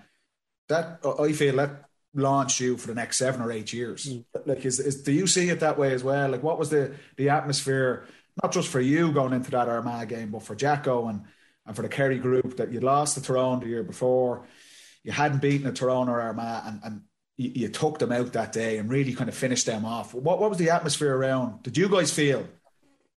That 0.68 1.00
I 1.18 1.32
feel 1.32 1.56
that 1.56 1.88
launched 2.14 2.60
you 2.60 2.76
for 2.76 2.86
the 2.86 2.94
next 2.94 3.18
seven 3.18 3.42
or 3.42 3.52
eight 3.52 3.72
years. 3.72 4.06
Mm. 4.06 4.24
Like, 4.46 4.64
is, 4.64 4.78
is 4.78 5.02
do 5.02 5.12
you 5.12 5.26
see 5.26 5.48
it 5.50 5.60
that 5.60 5.78
way 5.78 5.92
as 5.92 6.04
well? 6.04 6.28
Like, 6.28 6.42
what 6.42 6.58
was 6.58 6.70
the 6.70 6.94
the 7.16 7.30
atmosphere? 7.30 8.06
Not 8.42 8.52
just 8.52 8.68
for 8.68 8.80
you 8.80 9.12
going 9.12 9.32
into 9.32 9.50
that 9.52 9.68
Armagh 9.68 10.08
game, 10.08 10.30
but 10.30 10.42
for 10.42 10.54
Jacko 10.54 11.08
and 11.08 11.22
and 11.66 11.74
for 11.74 11.82
the 11.82 11.88
Kerry 11.88 12.18
group 12.18 12.56
that 12.56 12.72
you 12.72 12.80
lost 12.80 13.14
to 13.14 13.22
Tyrone 13.22 13.60
the 13.60 13.66
year 13.66 13.82
before, 13.82 14.46
you 15.02 15.12
hadn't 15.12 15.42
beaten 15.42 15.66
a 15.66 15.72
Tyrone 15.72 16.08
or 16.08 16.20
Armagh, 16.20 16.62
and, 16.66 16.80
and 16.84 17.00
you, 17.36 17.52
you, 17.54 17.68
took 17.68 17.98
them 17.98 18.12
out 18.12 18.32
that 18.32 18.52
day 18.52 18.78
and 18.78 18.88
really 18.88 19.14
kind 19.14 19.28
of 19.28 19.36
finished 19.36 19.66
them 19.66 19.84
off. 19.84 20.14
What, 20.14 20.40
what 20.40 20.50
was 20.50 20.58
the 20.58 20.70
atmosphere 20.70 21.14
around? 21.14 21.62
Did 21.62 21.76
you 21.76 21.88
guys 21.88 22.12
feel 22.12 22.46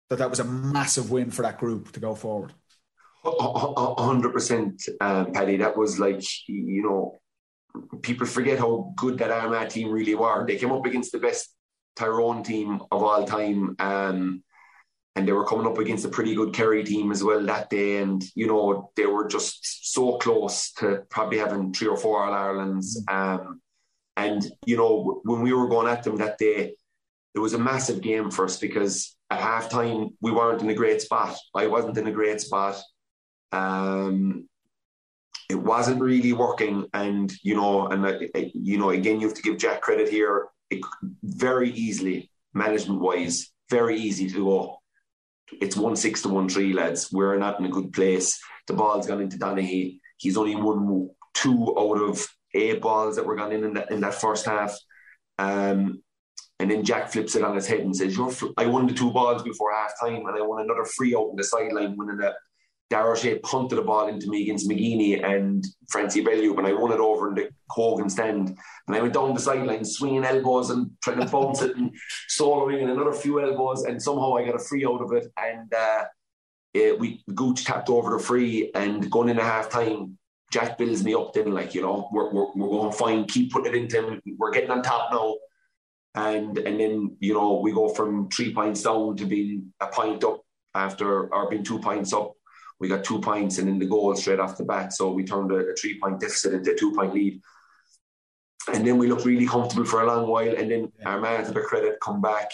that 0.09 0.17
that 0.17 0.29
was 0.29 0.39
a 0.39 0.43
massive 0.43 1.11
win 1.11 1.31
for 1.31 1.43
that 1.43 1.57
group 1.57 1.91
to 1.93 1.99
go 1.99 2.15
forward? 2.15 2.53
hundred 3.23 4.31
percent, 4.31 4.81
um, 5.01 5.33
Paddy. 5.33 5.57
That 5.57 5.75
was 5.75 5.99
like 5.99 6.23
you 6.47 6.83
know, 6.83 7.19
people 8.01 8.25
forget 8.25 8.59
how 8.59 8.93
good 8.95 9.17
that 9.17 9.31
Armagh 9.31 9.69
team 9.69 9.91
really 9.91 10.15
were. 10.15 10.45
They 10.45 10.55
came 10.55 10.71
up 10.71 10.85
against 10.85 11.11
the 11.11 11.19
best 11.19 11.53
Tyrone 11.95 12.43
team 12.43 12.81
of 12.91 13.03
all 13.03 13.25
time. 13.25 13.75
Um, 13.79 14.43
and 15.15 15.27
they 15.27 15.31
were 15.31 15.45
coming 15.45 15.65
up 15.65 15.77
against 15.77 16.05
a 16.05 16.09
pretty 16.09 16.35
good 16.35 16.53
Kerry 16.53 16.83
team 16.83 17.11
as 17.11 17.23
well 17.23 17.43
that 17.45 17.69
day. 17.69 17.97
And, 17.97 18.23
you 18.35 18.47
know, 18.47 18.91
they 18.95 19.05
were 19.05 19.27
just 19.27 19.91
so 19.93 20.17
close 20.17 20.71
to 20.73 21.03
probably 21.09 21.39
having 21.39 21.73
three 21.73 21.87
or 21.87 21.97
four 21.97 22.23
All 22.23 22.33
Irelands. 22.33 23.03
Um, 23.09 23.61
and, 24.15 24.45
you 24.65 24.77
know, 24.77 25.21
when 25.23 25.41
we 25.41 25.53
were 25.53 25.67
going 25.67 25.87
at 25.87 26.03
them 26.03 26.17
that 26.17 26.37
day, 26.37 26.75
it 27.35 27.39
was 27.39 27.53
a 27.53 27.59
massive 27.59 28.01
game 28.01 28.31
for 28.31 28.45
us 28.45 28.57
because 28.57 29.15
at 29.29 29.39
half 29.39 29.69
time 29.69 30.09
we 30.21 30.31
weren't 30.31 30.61
in 30.61 30.69
a 30.69 30.73
great 30.73 31.01
spot. 31.01 31.37
I 31.55 31.67
wasn't 31.67 31.97
in 31.97 32.07
a 32.07 32.11
great 32.11 32.41
spot. 32.41 32.81
Um, 33.51 34.47
it 35.49 35.55
wasn't 35.55 36.01
really 36.01 36.33
working. 36.33 36.87
And, 36.93 37.31
you 37.43 37.55
know, 37.55 37.87
and, 37.87 38.05
uh, 38.05 38.19
you 38.53 38.77
know, 38.77 38.91
again, 38.91 39.19
you 39.19 39.27
have 39.27 39.35
to 39.37 39.41
give 39.41 39.57
Jack 39.57 39.81
credit 39.81 40.09
here. 40.09 40.47
It, 40.69 40.81
very 41.23 41.71
easily, 41.71 42.29
management 42.53 43.01
wise, 43.01 43.51
very 43.69 43.99
easy 43.99 44.29
to 44.29 44.45
go. 44.45 44.78
It's 45.61 45.75
one 45.75 45.95
six 45.95 46.21
to 46.23 46.29
one 46.29 46.49
three, 46.49 46.73
lads. 46.73 47.11
We're 47.11 47.37
not 47.37 47.59
in 47.59 47.65
a 47.65 47.69
good 47.69 47.93
place. 47.93 48.39
The 48.67 48.73
ball's 48.73 49.07
gone 49.07 49.21
into 49.21 49.37
Donaghy. 49.37 49.99
He's 50.17 50.37
only 50.37 50.55
won 50.55 51.09
two 51.33 51.75
out 51.77 52.01
of 52.01 52.25
eight 52.53 52.81
balls 52.81 53.15
that 53.15 53.25
were 53.25 53.35
gone 53.35 53.51
in 53.51 53.63
in 53.63 53.73
that, 53.73 53.91
in 53.91 54.01
that 54.01 54.15
first 54.15 54.45
half. 54.45 54.77
Um, 55.37 56.03
and 56.59 56.69
then 56.69 56.83
Jack 56.83 57.09
flips 57.09 57.35
it 57.35 57.43
on 57.43 57.55
his 57.55 57.67
head 57.67 57.79
and 57.79 57.95
says, 57.95 58.19
I 58.57 58.65
won 58.65 58.85
the 58.85 58.93
two 58.93 59.11
balls 59.11 59.43
before 59.43 59.71
half 59.73 59.93
time 59.99 60.25
and 60.25 60.37
I 60.37 60.41
won 60.41 60.61
another 60.61 60.83
free 60.83 61.15
out 61.15 61.29
in 61.29 61.37
the 61.37 61.43
sideline, 61.43 61.95
winning 61.95 62.19
a 62.21 62.33
Shea 62.91 63.39
punted 63.39 63.77
the 63.77 63.83
ball 63.83 64.07
into 64.07 64.29
me 64.29 64.43
against 64.43 64.67
McGeeney 64.67 65.23
and 65.23 65.65
Francie 65.89 66.21
Bellew, 66.21 66.57
and 66.57 66.65
I 66.65 66.73
won 66.73 66.91
it 66.91 66.99
over 66.99 67.29
in 67.29 67.35
the 67.35 67.49
Hogan 67.69 68.09
stand. 68.09 68.57
And 68.87 68.95
I 68.95 69.01
went 69.01 69.13
down 69.13 69.33
the 69.33 69.39
sideline, 69.39 69.85
swinging 69.85 70.25
elbows 70.25 70.71
and 70.71 70.89
trying 71.03 71.19
to 71.19 71.27
bounce 71.27 71.61
it 71.61 71.77
and 71.77 71.95
soloing 72.29 72.81
and 72.81 72.89
another 72.89 73.13
few 73.13 73.41
elbows, 73.41 73.83
and 73.83 74.01
somehow 74.01 74.35
I 74.35 74.45
got 74.45 74.55
a 74.55 74.59
free 74.59 74.85
out 74.85 75.01
of 75.01 75.13
it. 75.13 75.31
And 75.37 75.71
uh, 75.73 76.05
it, 76.73 76.99
we 76.99 77.23
Gooch 77.35 77.63
tapped 77.63 77.89
over 77.89 78.11
the 78.11 78.23
free, 78.23 78.71
and 78.73 79.09
going 79.11 79.29
into 79.29 79.43
half 79.43 79.69
time, 79.69 80.17
Jack 80.51 80.79
builds 80.79 81.03
me 81.03 81.13
up. 81.13 81.33
Then, 81.33 81.51
like 81.51 81.75
you 81.75 81.81
know, 81.81 82.09
we're 82.11 82.31
we're, 82.33 82.51
we're 82.55 82.69
going 82.69 82.91
fine. 82.91 83.25
Keep 83.25 83.51
putting 83.51 83.73
it 83.73 83.77
into 83.77 84.07
him. 84.07 84.21
We're 84.37 84.51
getting 84.51 84.71
on 84.71 84.81
top 84.81 85.11
now. 85.11 85.35
And 86.15 86.57
and 86.57 86.79
then 86.79 87.17
you 87.19 87.35
know 87.35 87.59
we 87.59 87.71
go 87.71 87.89
from 87.89 88.29
three 88.29 88.51
points 88.51 88.81
down 88.81 89.15
to 89.17 89.25
being 89.25 89.73
a 89.79 89.87
point 89.87 90.23
up 90.23 90.41
after 90.73 91.31
or 91.31 91.49
being 91.49 91.63
two 91.63 91.79
points 91.79 92.13
up 92.13 92.33
we 92.79 92.87
got 92.87 93.03
two 93.03 93.19
points 93.19 93.57
and 93.57 93.67
in 93.67 93.79
the 93.79 93.85
goal 93.85 94.15
straight 94.15 94.39
off 94.39 94.57
the 94.57 94.63
bat. 94.63 94.93
So 94.93 95.11
we 95.11 95.23
turned 95.23 95.51
a, 95.51 95.55
a 95.55 95.75
three 95.75 95.99
point 95.99 96.19
deficit 96.19 96.53
into 96.53 96.71
a 96.71 96.75
two 96.75 96.93
point 96.93 97.13
lead. 97.13 97.41
And 98.73 98.85
then 98.85 98.97
we 98.97 99.07
looked 99.07 99.25
really 99.25 99.47
comfortable 99.47 99.85
for 99.85 100.01
a 100.01 100.07
long 100.07 100.27
while. 100.27 100.55
And 100.55 100.69
then 100.71 100.91
yeah. 100.99 101.09
Armagh, 101.09 101.45
to 101.45 101.51
the 101.51 101.61
credit, 101.61 101.97
come 102.01 102.21
back. 102.21 102.51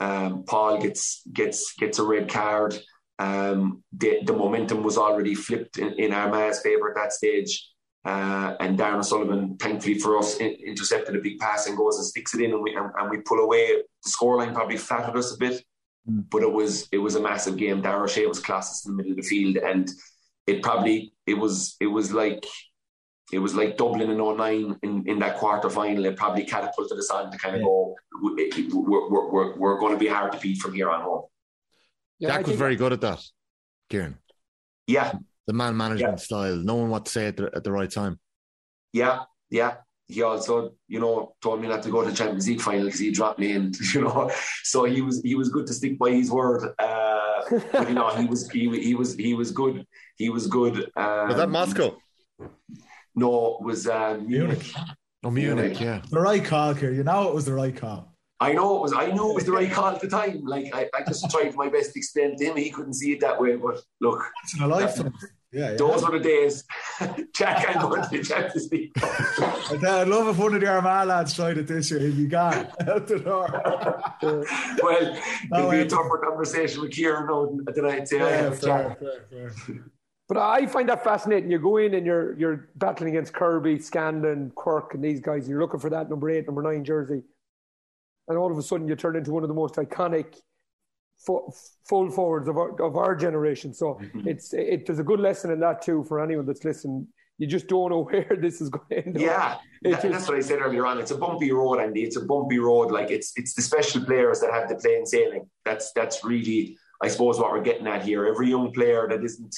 Um, 0.00 0.44
Paul 0.44 0.80
gets 0.80 1.22
gets 1.32 1.74
gets 1.74 1.98
a 1.98 2.04
red 2.04 2.28
card. 2.28 2.78
Um, 3.18 3.84
the, 3.92 4.20
the 4.24 4.32
momentum 4.32 4.82
was 4.82 4.98
already 4.98 5.34
flipped 5.34 5.78
in, 5.78 5.92
in 5.94 6.12
Armagh's 6.12 6.60
favour 6.60 6.90
at 6.90 6.96
that 6.96 7.12
stage. 7.12 7.70
Uh, 8.04 8.54
and 8.60 8.78
Darran 8.78 9.04
Sullivan, 9.04 9.56
thankfully 9.56 9.98
for 9.98 10.18
us, 10.18 10.36
in, 10.36 10.50
intercepted 10.66 11.16
a 11.16 11.20
big 11.20 11.38
pass 11.38 11.66
and 11.66 11.76
goes 11.76 11.96
and 11.96 12.04
sticks 12.04 12.34
it 12.34 12.42
in, 12.42 12.52
and 12.52 12.62
we 12.62 12.74
and, 12.74 12.90
and 12.98 13.10
we 13.10 13.18
pull 13.18 13.38
away. 13.38 13.82
The 14.04 14.10
scoreline 14.10 14.52
probably 14.52 14.76
flattered 14.76 15.16
us 15.16 15.34
a 15.34 15.38
bit, 15.38 15.64
but 16.06 16.42
it 16.42 16.52
was 16.52 16.88
it 16.92 16.98
was 16.98 17.14
a 17.14 17.20
massive 17.20 17.56
game. 17.56 17.82
Darragh 17.82 18.10
Shea 18.10 18.26
was 18.26 18.40
classes 18.40 18.84
in 18.86 18.92
the 18.92 18.96
middle 18.96 19.12
of 19.12 19.16
the 19.16 19.22
field, 19.22 19.56
and 19.56 19.90
it 20.46 20.62
probably 20.62 21.14
it 21.26 21.34
was 21.34 21.76
it 21.80 21.86
was 21.86 22.12
like 22.12 22.44
it 23.32 23.38
was 23.38 23.54
like 23.54 23.76
Dublin 23.76 24.10
in 24.10 24.18
09 24.18 24.78
in, 24.82 25.08
in 25.08 25.18
that 25.20 25.38
quarter 25.38 25.70
final. 25.70 26.04
It 26.04 26.16
probably 26.16 26.44
catapulted 26.44 26.98
us 26.98 27.10
on 27.10 27.30
to 27.32 27.38
kind 27.38 27.56
of 27.56 27.62
yeah. 27.62 27.66
go. 27.66 27.94
We're, 28.22 29.10
we're, 29.10 29.30
we're, 29.30 29.56
we're 29.56 29.78
going 29.80 29.92
to 29.92 29.98
be 29.98 30.06
hard 30.06 30.32
to 30.32 30.38
beat 30.38 30.58
from 30.58 30.74
here 30.74 30.90
on 30.90 31.00
home. 31.00 31.22
Yeah, 32.18 32.28
Jack 32.28 32.46
was 32.46 32.56
very 32.56 32.76
good 32.76 32.92
at 32.92 33.00
that, 33.00 33.20
Kieran. 33.90 34.18
Yeah, 34.86 35.14
the 35.46 35.52
man 35.52 35.76
management 35.76 36.18
yeah. 36.18 36.24
style, 36.24 36.56
knowing 36.56 36.90
what 36.90 37.06
to 37.06 37.10
say 37.10 37.26
at 37.26 37.36
the, 37.36 37.50
at 37.54 37.64
the 37.64 37.72
right 37.72 37.90
time. 37.90 38.20
Yeah, 38.92 39.20
yeah, 39.50 39.76
he 40.06 40.22
also, 40.22 40.72
you 40.86 41.00
know, 41.00 41.34
told 41.40 41.62
me 41.62 41.68
not 41.68 41.82
to 41.82 41.90
go 41.90 42.02
to 42.02 42.10
the 42.10 42.16
Champions 42.16 42.46
League 42.46 42.60
final 42.60 42.84
because 42.84 43.00
he 43.00 43.10
dropped 43.10 43.38
me, 43.38 43.52
and 43.52 43.74
you 43.94 44.02
know, 44.02 44.30
so 44.62 44.84
he 44.84 45.00
was 45.00 45.22
he 45.22 45.34
was 45.34 45.48
good 45.48 45.66
to 45.66 45.74
stick 45.74 45.98
by 45.98 46.10
his 46.10 46.30
word. 46.30 46.74
Uh, 46.78 47.40
but 47.72 47.88
you 47.88 47.94
know, 47.94 48.08
he 48.10 48.26
was 48.26 48.48
he, 48.50 48.68
he 48.80 48.94
was 48.94 49.14
he 49.14 49.34
was 49.34 49.50
good. 49.50 49.86
He 50.16 50.28
was 50.28 50.46
good. 50.46 50.90
Um, 50.96 51.28
was 51.28 51.36
that 51.36 51.48
Moscow? 51.48 51.96
No, 53.14 53.58
it 53.60 53.64
was 53.64 53.86
um, 53.86 54.26
Munich. 54.26 54.72
Oh, 55.22 55.30
Munich, 55.30 55.80
yeah. 55.80 56.02
The 56.10 56.20
right 56.20 56.44
call, 56.44 56.74
here. 56.74 56.92
You 56.92 57.04
know, 57.04 57.28
it 57.28 57.34
was 57.34 57.46
the 57.46 57.54
right 57.54 57.74
call. 57.74 58.14
I 58.40 58.52
know 58.52 58.76
it 58.76 58.82
was. 58.82 58.92
I 58.92 59.06
know 59.06 59.30
it 59.30 59.34
was 59.34 59.44
the 59.44 59.52
right 59.52 59.70
call 59.70 59.86
at 59.94 60.00
the 60.00 60.08
time. 60.08 60.44
Like 60.44 60.74
I, 60.74 60.90
I 60.92 61.02
just 61.02 61.30
tried 61.30 61.54
my 61.54 61.68
best 61.68 61.92
to 61.92 61.98
explain 61.98 62.36
to 62.36 62.44
him. 62.44 62.56
He 62.56 62.70
couldn't 62.70 62.94
see 62.94 63.12
it 63.12 63.20
that 63.20 63.40
way. 63.40 63.56
But 63.56 63.80
look, 64.00 64.22
it's 64.42 64.54
in 64.54 64.62
a 64.62 64.66
lifetime. 64.66 65.14
Yeah, 65.54 65.70
yeah. 65.70 65.76
Those 65.76 66.02
were 66.02 66.18
the 66.18 66.24
days. 66.24 66.64
Jack 67.34 67.68
and 67.68 67.80
going 67.80 68.02
to 68.02 68.08
the 68.10 68.24
Champions 68.24 68.70
League. 68.72 68.92
I'd 69.00 70.08
love 70.08 70.26
if 70.28 70.36
one 70.36 70.54
of 70.54 70.60
the 70.60 70.66
Armagh 70.66 71.06
lads 71.06 71.34
tried 71.34 71.58
it 71.58 71.68
this 71.68 71.92
year. 71.92 72.00
He'd 72.00 72.16
be 72.16 72.26
gone 72.26 72.66
out 72.88 73.06
the 73.06 73.20
door. 73.20 73.62
well, 74.82 75.16
it'll 75.52 75.70
be 75.70 75.78
a 75.78 75.86
tougher 75.86 76.18
conversation 76.18 76.80
with 76.80 76.90
Kieran 76.90 77.26
now 77.28 77.56
than 77.72 77.84
I'd 77.84 78.08
say 78.08 78.18
yeah, 78.18 78.50
fair, 78.50 78.96
fair, 79.30 79.50
fair. 79.50 79.84
But 80.26 80.38
I 80.38 80.66
find 80.66 80.88
that 80.88 81.04
fascinating. 81.04 81.50
You 81.50 81.58
go 81.60 81.76
in 81.76 81.94
and 81.94 82.04
you're 82.04 82.36
you're 82.38 82.70
battling 82.74 83.10
against 83.10 83.32
Kirby, 83.32 83.78
Scanlon, 83.78 84.50
Quirke, 84.56 84.94
and 84.94 85.04
these 85.04 85.20
guys. 85.20 85.48
You're 85.48 85.60
looking 85.60 85.80
for 85.80 85.90
that 85.90 86.10
number 86.10 86.30
eight, 86.30 86.46
number 86.46 86.62
nine 86.62 86.82
jersey, 86.82 87.22
and 88.26 88.38
all 88.38 88.50
of 88.50 88.58
a 88.58 88.62
sudden 88.62 88.88
you 88.88 88.96
turn 88.96 89.16
into 89.16 89.30
one 89.30 89.44
of 89.44 89.48
the 89.48 89.54
most 89.54 89.74
iconic 89.74 90.36
full 91.24 92.10
forwards 92.10 92.48
of 92.48 92.56
our, 92.56 92.80
of 92.82 92.96
our 92.96 93.14
generation. 93.14 93.72
So 93.72 93.94
mm-hmm. 93.94 94.28
it's 94.28 94.52
it, 94.52 94.86
there's 94.86 94.98
a 94.98 95.04
good 95.04 95.20
lesson 95.20 95.50
in 95.50 95.60
that 95.60 95.82
too 95.82 96.04
for 96.04 96.20
anyone 96.20 96.46
that's 96.46 96.64
listening. 96.64 97.08
You 97.38 97.46
just 97.46 97.66
don't 97.66 97.90
know 97.90 98.04
where 98.10 98.38
this 98.40 98.60
is 98.60 98.70
going 98.70 98.86
to 98.90 99.06
end. 99.06 99.20
Yeah, 99.20 99.58
that, 99.82 100.02
that's 100.02 100.28
what 100.28 100.36
I 100.36 100.40
said 100.40 100.60
earlier 100.60 100.86
on. 100.86 100.98
It's 100.98 101.10
a 101.10 101.18
bumpy 101.18 101.50
road, 101.52 101.80
Andy. 101.80 102.02
It's 102.02 102.16
a 102.16 102.24
bumpy 102.24 102.58
road. 102.58 102.90
Like 102.90 103.10
it's 103.10 103.32
it's 103.36 103.54
the 103.54 103.62
special 103.62 104.04
players 104.04 104.40
that 104.40 104.52
have 104.52 104.68
the 104.68 104.76
plain 104.76 105.06
sailing. 105.06 105.48
That's 105.64 105.92
that's 105.92 106.24
really, 106.24 106.76
I 107.02 107.08
suppose, 107.08 107.38
what 107.38 107.52
we're 107.52 107.62
getting 107.62 107.86
at 107.86 108.02
here. 108.02 108.26
Every 108.26 108.48
young 108.48 108.72
player 108.72 109.08
that 109.08 109.24
isn't 109.24 109.54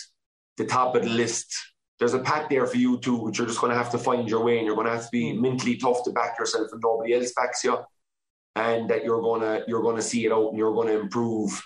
the 0.57 0.65
top 0.65 0.95
of 0.97 1.03
the 1.03 1.11
list. 1.11 1.55
There's 1.99 2.13
a 2.13 2.19
pack 2.19 2.51
there 2.51 2.67
for 2.67 2.77
you 2.77 2.99
too, 2.99 3.17
which 3.17 3.39
you're 3.39 3.47
just 3.47 3.61
going 3.61 3.71
to 3.71 3.77
have 3.77 3.91
to 3.93 3.99
find 3.99 4.29
your 4.29 4.45
way, 4.45 4.59
and 4.59 4.67
you're 4.67 4.75
going 4.75 4.87
to 4.87 4.93
have 4.93 5.05
to 5.05 5.11
be 5.11 5.33
mm. 5.33 5.41
mentally 5.41 5.77
tough 5.77 6.05
to 6.05 6.11
back 6.11 6.39
yourself, 6.39 6.69
and 6.73 6.83
nobody 6.85 7.15
else 7.15 7.33
backs 7.35 7.65
you 7.65 7.79
and 8.57 8.89
that 8.89 9.05
you're 9.05 9.21
gonna 9.21 9.63
you're 9.69 9.83
gonna 9.83 10.03
see 10.03 10.25
it 10.25 10.33
out 10.33 10.49
and 10.49 10.59
you're 10.59 10.75
gonna 10.75 10.99
improve. 10.99 11.63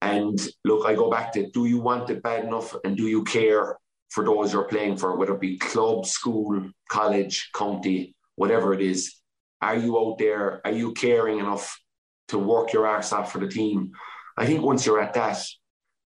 And 0.00 0.38
look, 0.64 0.86
I 0.86 0.94
go 0.94 1.10
back 1.10 1.32
to 1.34 1.50
do 1.50 1.66
you 1.66 1.78
want 1.78 2.10
it 2.10 2.22
bad 2.22 2.44
enough 2.44 2.74
and 2.84 2.96
do 2.96 3.06
you 3.06 3.22
care 3.24 3.78
for 4.10 4.24
those 4.24 4.52
you're 4.52 4.64
playing 4.64 4.96
for, 4.96 5.16
whether 5.16 5.34
it 5.34 5.40
be 5.40 5.58
club, 5.58 6.06
school, 6.06 6.70
college, 6.90 7.50
county, 7.54 8.14
whatever 8.36 8.74
it 8.74 8.80
is? 8.80 9.14
Are 9.60 9.76
you 9.76 9.98
out 9.98 10.18
there? 10.18 10.60
Are 10.64 10.72
you 10.72 10.92
caring 10.92 11.38
enough 11.38 11.78
to 12.28 12.38
work 12.38 12.72
your 12.72 12.86
arse 12.86 13.12
off 13.12 13.32
for 13.32 13.38
the 13.38 13.48
team? 13.48 13.92
I 14.36 14.46
think 14.46 14.62
once 14.62 14.84
you're 14.84 15.00
at 15.00 15.14
that, 15.14 15.44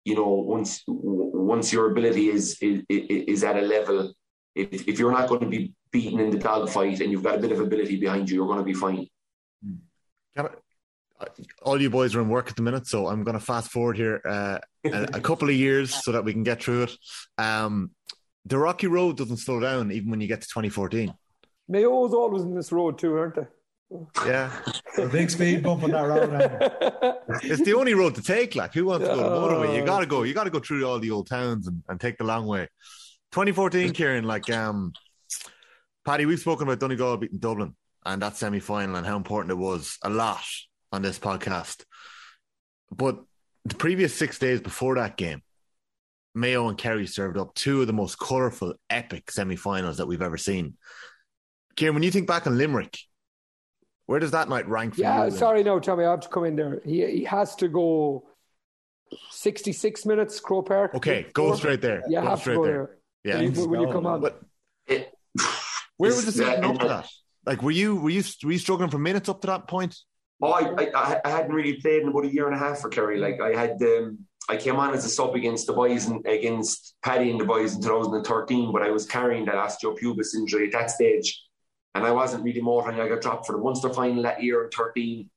you 0.04 0.14
know, 0.14 0.28
once 0.28 0.82
once 0.86 1.72
your 1.72 1.90
ability 1.90 2.28
is 2.30 2.56
is, 2.62 2.82
is 2.88 3.44
at 3.44 3.56
a 3.56 3.62
level, 3.62 4.14
if, 4.54 4.88
if 4.88 4.98
you're 4.98 5.12
not 5.12 5.28
going 5.28 5.42
to 5.42 5.48
be 5.48 5.74
beaten 5.92 6.20
in 6.20 6.30
the 6.30 6.38
dogfight 6.38 7.00
and 7.00 7.10
you've 7.12 7.22
got 7.22 7.36
a 7.36 7.38
bit 7.38 7.52
of 7.52 7.60
ability 7.60 7.98
behind 7.98 8.30
you, 8.30 8.36
you're 8.36 8.46
going 8.46 8.58
to 8.58 8.64
be 8.64 8.74
fine 8.74 9.06
all 11.62 11.80
you 11.80 11.90
boys 11.90 12.14
are 12.14 12.20
in 12.20 12.28
work 12.28 12.48
at 12.48 12.56
the 12.56 12.62
minute, 12.62 12.86
so 12.86 13.06
I'm 13.06 13.24
going 13.24 13.38
to 13.38 13.44
fast 13.44 13.70
forward 13.70 13.96
here 13.96 14.20
uh, 14.24 14.58
a, 14.84 15.02
a, 15.14 15.20
couple 15.20 15.48
of 15.48 15.54
years 15.54 16.04
so 16.04 16.12
that 16.12 16.24
we 16.24 16.32
can 16.32 16.42
get 16.42 16.62
through 16.62 16.84
it. 16.84 16.96
Um, 17.38 17.90
the 18.44 18.58
rocky 18.58 18.86
road 18.86 19.16
doesn't 19.16 19.38
slow 19.38 19.60
down 19.60 19.90
even 19.92 20.10
when 20.10 20.20
you 20.20 20.28
get 20.28 20.42
to 20.42 20.48
2014. 20.48 21.12
Mayo's 21.68 22.14
always 22.14 22.42
in 22.42 22.54
this 22.54 22.70
road 22.70 22.98
too, 22.98 23.16
aren't 23.16 23.34
they? 23.34 23.46
Yeah, 24.26 24.50
a 24.98 25.06
big 25.06 25.30
speed 25.30 25.62
bump 25.62 25.84
on 25.84 25.92
that 25.92 26.02
road. 26.02 27.16
it's 27.42 27.64
the 27.64 27.74
only 27.74 27.94
road 27.94 28.16
to 28.16 28.22
take. 28.22 28.56
Like, 28.56 28.74
who 28.74 28.86
wants 28.86 29.06
to 29.06 29.14
go 29.14 29.16
the 29.16 29.36
motorway? 29.36 29.76
You 29.76 29.84
got 29.84 30.00
to 30.00 30.06
go. 30.06 30.24
You 30.24 30.34
got 30.34 30.44
to 30.44 30.50
go 30.50 30.58
through 30.58 30.84
all 30.84 30.98
the 30.98 31.12
old 31.12 31.28
towns 31.28 31.68
and, 31.68 31.82
and 31.88 32.00
take 32.00 32.18
the 32.18 32.24
long 32.24 32.46
way. 32.46 32.68
2014, 33.30 33.92
Kieran. 33.92 34.24
Like, 34.24 34.50
um, 34.50 34.92
Paddy, 36.04 36.26
we've 36.26 36.40
spoken 36.40 36.66
about 36.66 36.80
Donegal 36.80 37.16
beating 37.16 37.38
Dublin 37.38 37.76
and 38.06 38.22
that 38.22 38.36
semi 38.36 38.60
final 38.60 38.96
and 38.96 39.06
how 39.06 39.16
important 39.16 39.50
it 39.50 39.56
was 39.56 39.98
a 40.02 40.08
lot 40.08 40.44
on 40.92 41.02
this 41.02 41.18
podcast. 41.18 41.84
But 42.90 43.18
the 43.64 43.74
previous 43.74 44.14
six 44.14 44.38
days 44.38 44.60
before 44.60 44.94
that 44.94 45.16
game, 45.16 45.42
Mayo 46.34 46.68
and 46.68 46.78
Kerry 46.78 47.06
served 47.06 47.36
up 47.36 47.54
two 47.54 47.80
of 47.80 47.86
the 47.86 47.92
most 47.92 48.18
colourful, 48.18 48.74
epic 48.88 49.30
semi 49.30 49.56
finals 49.56 49.96
that 49.98 50.06
we've 50.06 50.22
ever 50.22 50.38
seen. 50.38 50.74
Kieran, 51.74 51.94
when 51.94 52.02
you 52.02 52.10
think 52.10 52.26
back 52.26 52.46
on 52.46 52.56
Limerick, 52.56 52.98
where 54.06 54.20
does 54.20 54.30
that 54.30 54.48
night 54.48 54.68
rank 54.68 54.94
for 54.94 55.00
yeah, 55.00 55.24
you? 55.24 55.32
Yeah, 55.32 55.38
sorry, 55.38 55.64
no, 55.64 55.80
Tommy, 55.80 56.04
I 56.04 56.10
have 56.10 56.20
to 56.20 56.28
come 56.28 56.44
in 56.44 56.56
there. 56.56 56.80
He 56.84 57.04
he 57.06 57.24
has 57.24 57.56
to 57.56 57.68
go 57.68 58.28
66 59.30 60.06
minutes, 60.06 60.38
Croke 60.40 60.68
Park. 60.68 60.94
Okay, 60.94 61.26
go 61.32 61.54
straight 61.56 61.80
there. 61.80 62.02
Yeah, 62.08 62.22
go 62.22 62.28
have 62.28 62.40
straight 62.40 62.54
to 62.54 62.58
go 62.58 62.64
there. 62.64 62.98
there. 63.24 63.42
Yeah. 63.42 63.50
When, 63.50 63.70
when 63.70 63.80
you 63.80 63.92
come 63.92 64.06
on. 64.06 64.20
But, 64.20 64.40
it, 64.86 65.12
where 65.96 66.14
was 66.14 66.24
the 66.24 66.32
setting 66.32 66.64
up 66.64 66.78
to 66.78 66.88
that? 66.88 67.08
Like, 67.46 67.62
were 67.62 67.70
you 67.70 67.96
were 67.96 68.10
you 68.10 68.22
were 68.42 68.52
you 68.52 68.58
struggling 68.58 68.90
for 68.90 68.98
minutes 68.98 69.28
up 69.28 69.40
to 69.42 69.46
that 69.46 69.68
point? 69.68 69.96
Oh, 70.42 70.52
I, 70.52 70.90
I, 70.94 71.20
I 71.24 71.30
hadn't 71.30 71.52
really 71.52 71.74
played 71.74 72.02
in 72.02 72.08
about 72.08 72.26
a 72.26 72.32
year 72.32 72.46
and 72.46 72.54
a 72.54 72.58
half 72.58 72.80
for 72.80 72.90
Kerry. 72.90 73.18
Like, 73.18 73.40
I 73.40 73.58
had 73.58 73.80
um, 73.82 74.18
I 74.48 74.56
came 74.56 74.76
on 74.76 74.92
as 74.92 75.04
a 75.04 75.08
sub 75.08 75.34
against 75.34 75.66
the 75.66 75.72
boys 75.72 76.06
and 76.06 76.26
against 76.26 76.94
Paddy 77.02 77.30
and 77.30 77.40
the 77.40 77.44
boys 77.44 77.74
in 77.74 77.82
2013, 77.82 78.72
but 78.72 78.82
I 78.82 78.90
was 78.90 79.06
carrying 79.06 79.46
that 79.46 79.54
osteitis 79.54 79.98
pubis 79.98 80.34
injury 80.34 80.66
at 80.66 80.72
that 80.72 80.90
stage, 80.90 81.42
and 81.94 82.04
I 82.04 82.10
wasn't 82.10 82.44
really 82.44 82.60
motoring. 82.60 83.00
I 83.00 83.08
got 83.08 83.22
dropped 83.22 83.46
for 83.46 83.52
the 83.52 83.62
Munster 83.62 83.92
final 83.92 84.22
that 84.24 84.42
year 84.42 84.64
in 84.64 84.70
13. 84.70 85.30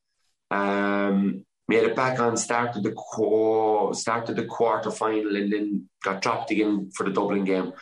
Um, 0.50 1.44
made 1.68 1.84
it 1.84 1.96
back 1.96 2.18
on, 2.18 2.36
started 2.36 2.82
the 2.82 2.92
qu- 2.92 3.94
started 3.94 4.36
the 4.36 4.44
quarter 4.44 4.90
final, 4.90 5.36
and 5.36 5.52
then 5.52 5.88
got 6.04 6.20
dropped 6.22 6.50
again 6.50 6.90
for 6.94 7.04
the 7.04 7.12
Dublin 7.12 7.44
game. 7.44 7.72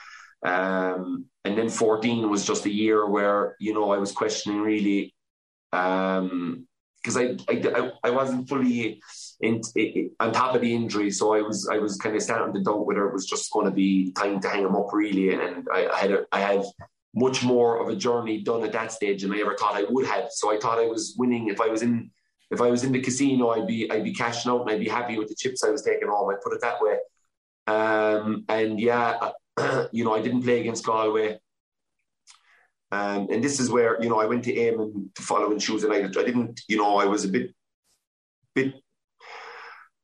Um, 0.44 1.26
and 1.44 1.56
then 1.56 1.68
14 1.68 2.28
was 2.30 2.46
just 2.46 2.66
a 2.66 2.72
year 2.72 3.06
where, 3.06 3.56
you 3.58 3.74
know, 3.74 3.90
I 3.90 3.98
was 3.98 4.12
questioning 4.12 4.60
really, 4.60 5.14
um, 5.72 6.66
because 7.02 7.16
I, 7.16 7.36
I 7.48 7.92
I 8.04 8.10
wasn't 8.10 8.48
fully 8.48 9.00
in, 9.40 9.60
in, 9.76 10.10
on 10.18 10.32
top 10.32 10.54
of 10.54 10.60
the 10.60 10.74
injury, 10.74 11.10
so 11.10 11.32
I 11.32 11.42
was 11.42 11.68
I 11.70 11.78
was 11.78 11.96
kind 11.96 12.16
of 12.16 12.22
starting 12.22 12.52
to 12.54 12.60
doubt 12.60 12.86
whether 12.86 13.06
it 13.06 13.12
was 13.12 13.24
just 13.24 13.52
going 13.52 13.66
to 13.66 13.72
be 13.72 14.12
time 14.12 14.40
to 14.40 14.48
hang 14.48 14.64
him 14.64 14.74
up 14.74 14.92
really, 14.92 15.32
and 15.32 15.66
I, 15.72 15.86
I 15.86 15.96
had 15.96 16.10
a, 16.10 16.26
I 16.32 16.40
had 16.40 16.64
much 17.14 17.44
more 17.44 17.80
of 17.80 17.88
a 17.88 17.96
journey 17.96 18.42
done 18.42 18.64
at 18.64 18.72
that 18.72 18.92
stage 18.92 19.22
than 19.22 19.32
I 19.32 19.38
ever 19.38 19.56
thought 19.56 19.76
I 19.76 19.84
would 19.88 20.06
have. 20.06 20.28
So 20.30 20.52
I 20.52 20.58
thought 20.58 20.78
I 20.78 20.86
was 20.86 21.14
winning 21.16 21.48
if 21.48 21.60
I 21.60 21.68
was 21.68 21.82
in 21.82 22.10
if 22.50 22.60
I 22.60 22.70
was 22.70 22.82
in 22.82 22.92
the 22.92 23.00
casino, 23.00 23.50
I'd 23.50 23.66
be 23.66 23.90
I'd 23.90 24.04
be 24.04 24.14
cashing 24.14 24.50
out 24.50 24.62
and 24.62 24.70
I'd 24.70 24.80
be 24.80 24.88
happy 24.88 25.18
with 25.18 25.28
the 25.28 25.34
chips 25.34 25.64
I 25.64 25.70
was 25.70 25.82
taking 25.82 26.08
home. 26.08 26.30
I 26.30 26.34
put 26.42 26.52
it 26.52 26.60
that 26.62 26.80
way. 26.80 26.98
Um, 27.66 28.44
and 28.48 28.80
yeah, 28.80 29.30
you 29.92 30.04
know, 30.04 30.14
I 30.14 30.22
didn't 30.22 30.42
play 30.42 30.60
against 30.60 30.84
Galway. 30.84 31.38
Um, 32.90 33.28
and 33.30 33.44
this 33.44 33.60
is 33.60 33.70
where 33.70 34.02
you 34.02 34.08
know 34.08 34.18
I 34.18 34.26
went 34.26 34.44
to 34.44 34.54
Eamon 34.54 35.14
to 35.14 35.22
follow 35.22 35.52
in 35.52 35.58
shoes, 35.58 35.84
and 35.84 35.92
I, 35.92 35.98
I 35.98 36.24
didn't, 36.24 36.60
you 36.68 36.78
know, 36.78 36.96
I 36.96 37.04
was 37.04 37.24
a 37.24 37.28
bit, 37.28 37.50
bit 38.54 38.74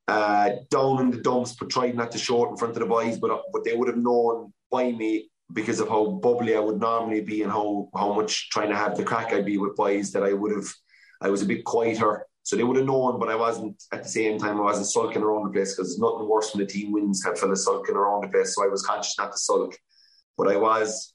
uh, 0.06 0.50
down 0.70 1.00
in 1.00 1.10
the 1.10 1.22
dumps, 1.22 1.54
but 1.54 1.70
tried 1.70 1.94
not 1.94 2.12
to 2.12 2.18
show 2.18 2.44
it 2.44 2.50
in 2.50 2.56
front 2.56 2.74
of 2.74 2.80
the 2.80 2.86
boys. 2.86 3.18
But 3.18 3.42
but 3.52 3.64
they 3.64 3.74
would 3.74 3.88
have 3.88 3.96
known 3.96 4.52
by 4.70 4.92
me 4.92 5.30
because 5.52 5.80
of 5.80 5.88
how 5.88 6.06
bubbly 6.06 6.56
I 6.56 6.60
would 6.60 6.78
normally 6.78 7.22
be 7.22 7.42
and 7.42 7.50
how 7.50 7.88
how 7.94 8.12
much 8.12 8.50
trying 8.50 8.68
to 8.68 8.76
have 8.76 8.96
the 8.96 9.04
crack 9.04 9.32
I'd 9.32 9.46
be 9.46 9.56
with 9.56 9.76
boys 9.76 10.12
that 10.12 10.22
I 10.22 10.34
would 10.34 10.52
have. 10.52 10.68
I 11.22 11.30
was 11.30 11.40
a 11.40 11.46
bit 11.46 11.64
quieter, 11.64 12.26
so 12.44 12.54
they 12.54 12.62
would 12.62 12.76
have 12.76 12.86
known. 12.86 13.18
But 13.18 13.30
I 13.30 13.34
wasn't 13.34 13.82
at 13.90 14.04
the 14.04 14.08
same 14.08 14.38
time. 14.38 14.58
I 14.58 14.62
wasn't 14.62 14.86
sulking 14.86 15.22
around 15.22 15.44
the 15.44 15.50
place 15.50 15.74
because 15.74 15.88
there's 15.88 15.98
nothing 15.98 16.28
worse 16.28 16.54
when 16.54 16.64
the 16.64 16.72
team 16.72 16.92
wins 16.92 17.24
have 17.24 17.38
fellas 17.38 17.64
sulking 17.64 17.96
around 17.96 18.22
the 18.22 18.28
place. 18.28 18.54
So 18.54 18.64
I 18.64 18.68
was 18.68 18.86
conscious 18.86 19.18
not 19.18 19.32
to 19.32 19.38
sulk, 19.38 19.76
but 20.38 20.48
I 20.48 20.56
was 20.56 21.14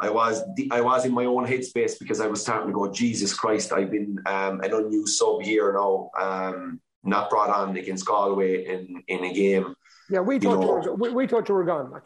I 0.00 0.10
was 0.10 0.42
I 0.70 0.80
was 0.80 1.06
in 1.06 1.12
my 1.12 1.24
own 1.24 1.46
headspace 1.46 1.98
because 1.98 2.20
I 2.20 2.26
was 2.26 2.42
starting 2.42 2.68
to 2.68 2.74
go, 2.74 2.90
Jesus 2.90 3.32
Christ, 3.32 3.72
I've 3.72 3.90
been 3.90 4.18
um, 4.26 4.60
an 4.60 4.74
unused 4.74 5.16
sub 5.16 5.40
here 5.42 5.72
now, 5.72 6.10
um, 6.20 6.80
not 7.04 7.30
brought 7.30 7.50
on 7.50 7.76
against 7.76 8.04
Galway 8.04 8.66
in, 8.66 9.02
in 9.06 9.24
a 9.24 9.32
game. 9.32 9.74
Yeah, 10.10 10.20
we 10.20 10.38
thought 10.38 10.60
you, 10.60 10.66
know, 10.66 10.82
you 10.82 10.90
were, 10.90 10.94
we, 10.96 11.10
we, 11.10 11.26
thought 11.26 11.48
you 11.48 11.54
were 11.54 11.64
gone. 11.64 11.90
Like. 11.90 12.02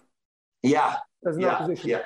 Yeah, 0.63 0.97
there's 1.23 1.39
no 1.39 1.47
yeah, 1.47 1.59
position. 1.59 1.91
Yeah. 1.91 2.03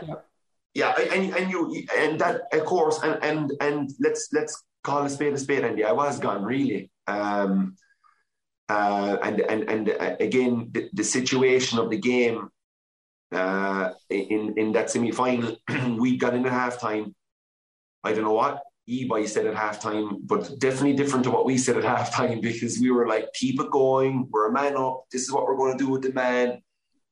yeah, 0.74 0.94
yeah, 0.98 1.12
and 1.12 1.36
and 1.36 1.50
you 1.50 1.84
and 1.96 2.20
that 2.20 2.42
of 2.52 2.64
course, 2.64 3.00
and 3.02 3.22
and 3.22 3.52
and 3.60 3.90
let's 4.00 4.28
let's 4.32 4.62
call 4.82 5.04
a 5.04 5.10
spade 5.10 5.32
a 5.32 5.38
spade. 5.38 5.64
And 5.64 5.78
yeah, 5.78 5.88
I 5.88 5.92
was 5.92 6.18
gone 6.18 6.44
really. 6.44 6.90
Um, 7.06 7.76
uh, 8.68 9.16
and 9.22 9.40
and 9.40 9.68
and 9.68 9.90
uh, 9.90 10.16
again, 10.20 10.68
the, 10.72 10.88
the 10.92 11.04
situation 11.04 11.78
of 11.78 11.90
the 11.90 11.98
game 11.98 12.48
uh, 13.32 13.90
in 14.10 14.54
in 14.56 14.72
that 14.72 14.90
semi 14.90 15.10
final. 15.10 15.56
we 15.98 16.16
got 16.16 16.34
in 16.34 16.46
at 16.46 16.52
halftime. 16.52 17.12
I 18.04 18.12
don't 18.12 18.24
know 18.24 18.32
what 18.32 18.62
Ebi 18.88 19.28
said 19.28 19.46
at 19.46 19.54
halftime, 19.54 20.18
but 20.26 20.58
definitely 20.58 20.94
different 20.94 21.24
to 21.24 21.30
what 21.30 21.46
we 21.46 21.56
said 21.56 21.76
at 21.76 21.84
halftime 21.98 22.40
because 22.40 22.78
we 22.80 22.90
were 22.90 23.06
like, 23.06 23.32
keep 23.34 23.60
it 23.60 23.70
going. 23.70 24.28
We're 24.30 24.48
a 24.48 24.52
man 24.52 24.76
up. 24.76 25.04
This 25.10 25.22
is 25.22 25.32
what 25.32 25.46
we're 25.46 25.56
going 25.56 25.76
to 25.76 25.84
do 25.84 25.90
with 25.90 26.02
the 26.02 26.12
man. 26.12 26.62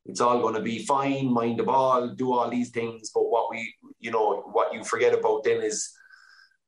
It's 0.07 0.21
all 0.21 0.41
going 0.41 0.55
to 0.55 0.63
be 0.63 0.85
fine. 0.85 1.33
Mind 1.33 1.59
the 1.59 1.65
ball. 1.65 2.09
Do 2.09 2.33
all 2.33 2.51
these 2.51 2.71
things. 2.71 3.11
But 3.15 3.29
what 3.31 3.51
we, 3.51 3.75
you 3.99 4.11
know, 4.11 4.41
what 4.53 4.73
you 4.73 4.83
forget 4.83 5.15
about 5.15 5.45
then 5.45 5.63
is 5.63 5.91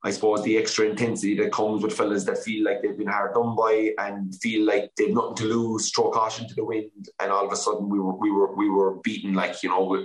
I 0.05 0.11
suppose 0.11 0.43
the 0.43 0.59
extra 0.59 0.87
intensity 0.87 1.37
that 1.37 1.53
comes 1.53 1.83
with 1.83 1.93
fellas 1.93 2.25
that 2.25 2.39
feel 2.39 2.65
like 2.65 2.83
they've 2.83 2.99
been 2.99 3.07
hard 3.07 3.35
done 3.35 3.55
by 3.55 3.93
and 3.99 4.35
feel 4.41 4.67
like 4.67 4.91
they've 4.97 5.15
nothing 5.15 5.37
to 5.37 5.45
lose, 5.45 5.91
throw 5.93 6.11
caution 6.11 6.49
to 6.49 6.55
the 6.55 6.65
wind, 6.65 7.09
and 7.21 7.31
all 7.31 7.47
of 7.47 7.53
a 7.53 7.57
sudden 7.57 7.89
we 7.89 8.01
were 8.01 8.17
we 8.17 8.31
were 8.33 8.55
we 8.57 8.69
were 8.69 8.97
beaten 9.03 9.33
like 9.33 9.63
you 9.63 9.69
know 9.69 9.85
we, 9.85 10.05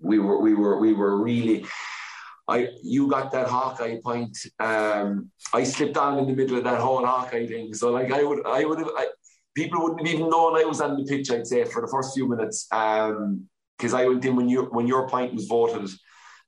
we 0.00 0.18
were 0.18 0.40
we 0.40 0.54
were 0.54 0.78
we 0.78 0.92
were 0.92 1.22
really. 1.22 1.66
I 2.48 2.68
you 2.82 3.08
got 3.08 3.32
that 3.32 3.48
Hawkeye 3.48 3.98
point. 4.02 4.36
Um, 4.58 5.30
I 5.52 5.64
slipped 5.64 5.94
down 5.94 6.18
in 6.18 6.26
the 6.26 6.34
middle 6.34 6.58
of 6.58 6.64
that 6.64 6.80
whole 6.80 7.04
Hawkeye 7.04 7.46
thing. 7.46 7.72
So 7.74 7.90
like 7.90 8.12
I 8.12 8.22
would 8.22 8.46
I 8.46 8.64
would 8.64 8.78
have 8.78 8.88
people 9.54 9.82
wouldn't 9.82 10.06
have 10.06 10.14
even 10.14 10.30
known 10.30 10.56
I 10.56 10.64
was 10.64 10.80
on 10.80 10.96
the 10.96 11.04
pitch. 11.04 11.30
I'd 11.30 11.46
say 11.46 11.64
for 11.64 11.82
the 11.82 11.88
first 11.88 12.14
few 12.14 12.28
minutes 12.28 12.66
because 12.68 13.10
um, 13.10 13.94
I 13.94 14.06
went 14.06 14.24
in 14.24 14.36
when 14.36 14.48
you 14.48 14.64
when 14.70 14.86
your 14.86 15.08
point 15.08 15.34
was 15.34 15.46
voted 15.46 15.88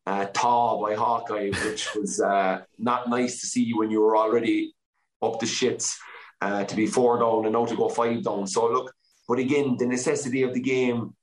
uh, 0.06 0.26
Taw 0.26 0.80
by 0.82 0.94
Hawkeye, 0.94 1.50
which 1.64 1.94
was 1.94 2.20
uh, 2.20 2.62
not 2.78 3.08
nice 3.08 3.40
to 3.40 3.46
see 3.46 3.72
when 3.72 3.90
you 3.90 4.00
were 4.00 4.16
already 4.16 4.74
up 5.22 5.40
the 5.40 5.46
shits 5.46 5.96
uh, 6.40 6.64
to 6.64 6.76
be 6.76 6.86
four 6.86 7.18
down 7.18 7.44
and 7.44 7.52
now 7.52 7.64
to 7.64 7.76
go 7.76 7.88
five 7.88 8.22
down. 8.22 8.46
So 8.46 8.68
look, 8.68 8.92
but 9.26 9.38
again, 9.38 9.76
the 9.78 9.86
necessity 9.86 10.42
of 10.42 10.54
the 10.54 10.60
game. 10.60 11.14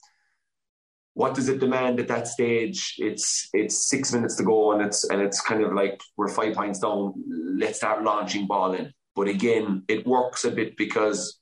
What 1.14 1.36
does 1.36 1.50
it 1.50 1.60
demand 1.60 2.00
at 2.00 2.08
that 2.08 2.26
stage? 2.28 2.96
It's 2.98 3.50
it's 3.54 3.90
six 3.90 4.14
minutes 4.14 4.38
to 4.38 4.44
go, 4.44 4.72
and 4.72 4.82
it's 4.82 5.04
and 5.10 5.22
it's 5.22 5.42
kind 5.42 5.62
of 5.62 5.74
like 5.74 6.00
we're 6.16 6.30
five 6.30 6.56
points 6.56 6.80
down. 6.80 7.14
Let's 7.28 7.80
start 7.80 8.04
launching 8.04 8.48
ball 8.48 8.74
in. 8.74 8.94
But 9.14 9.28
again, 9.28 9.84
it 9.90 10.08
works 10.08 10.46
a 10.46 10.52
bit 10.52 10.78
because 10.78 11.41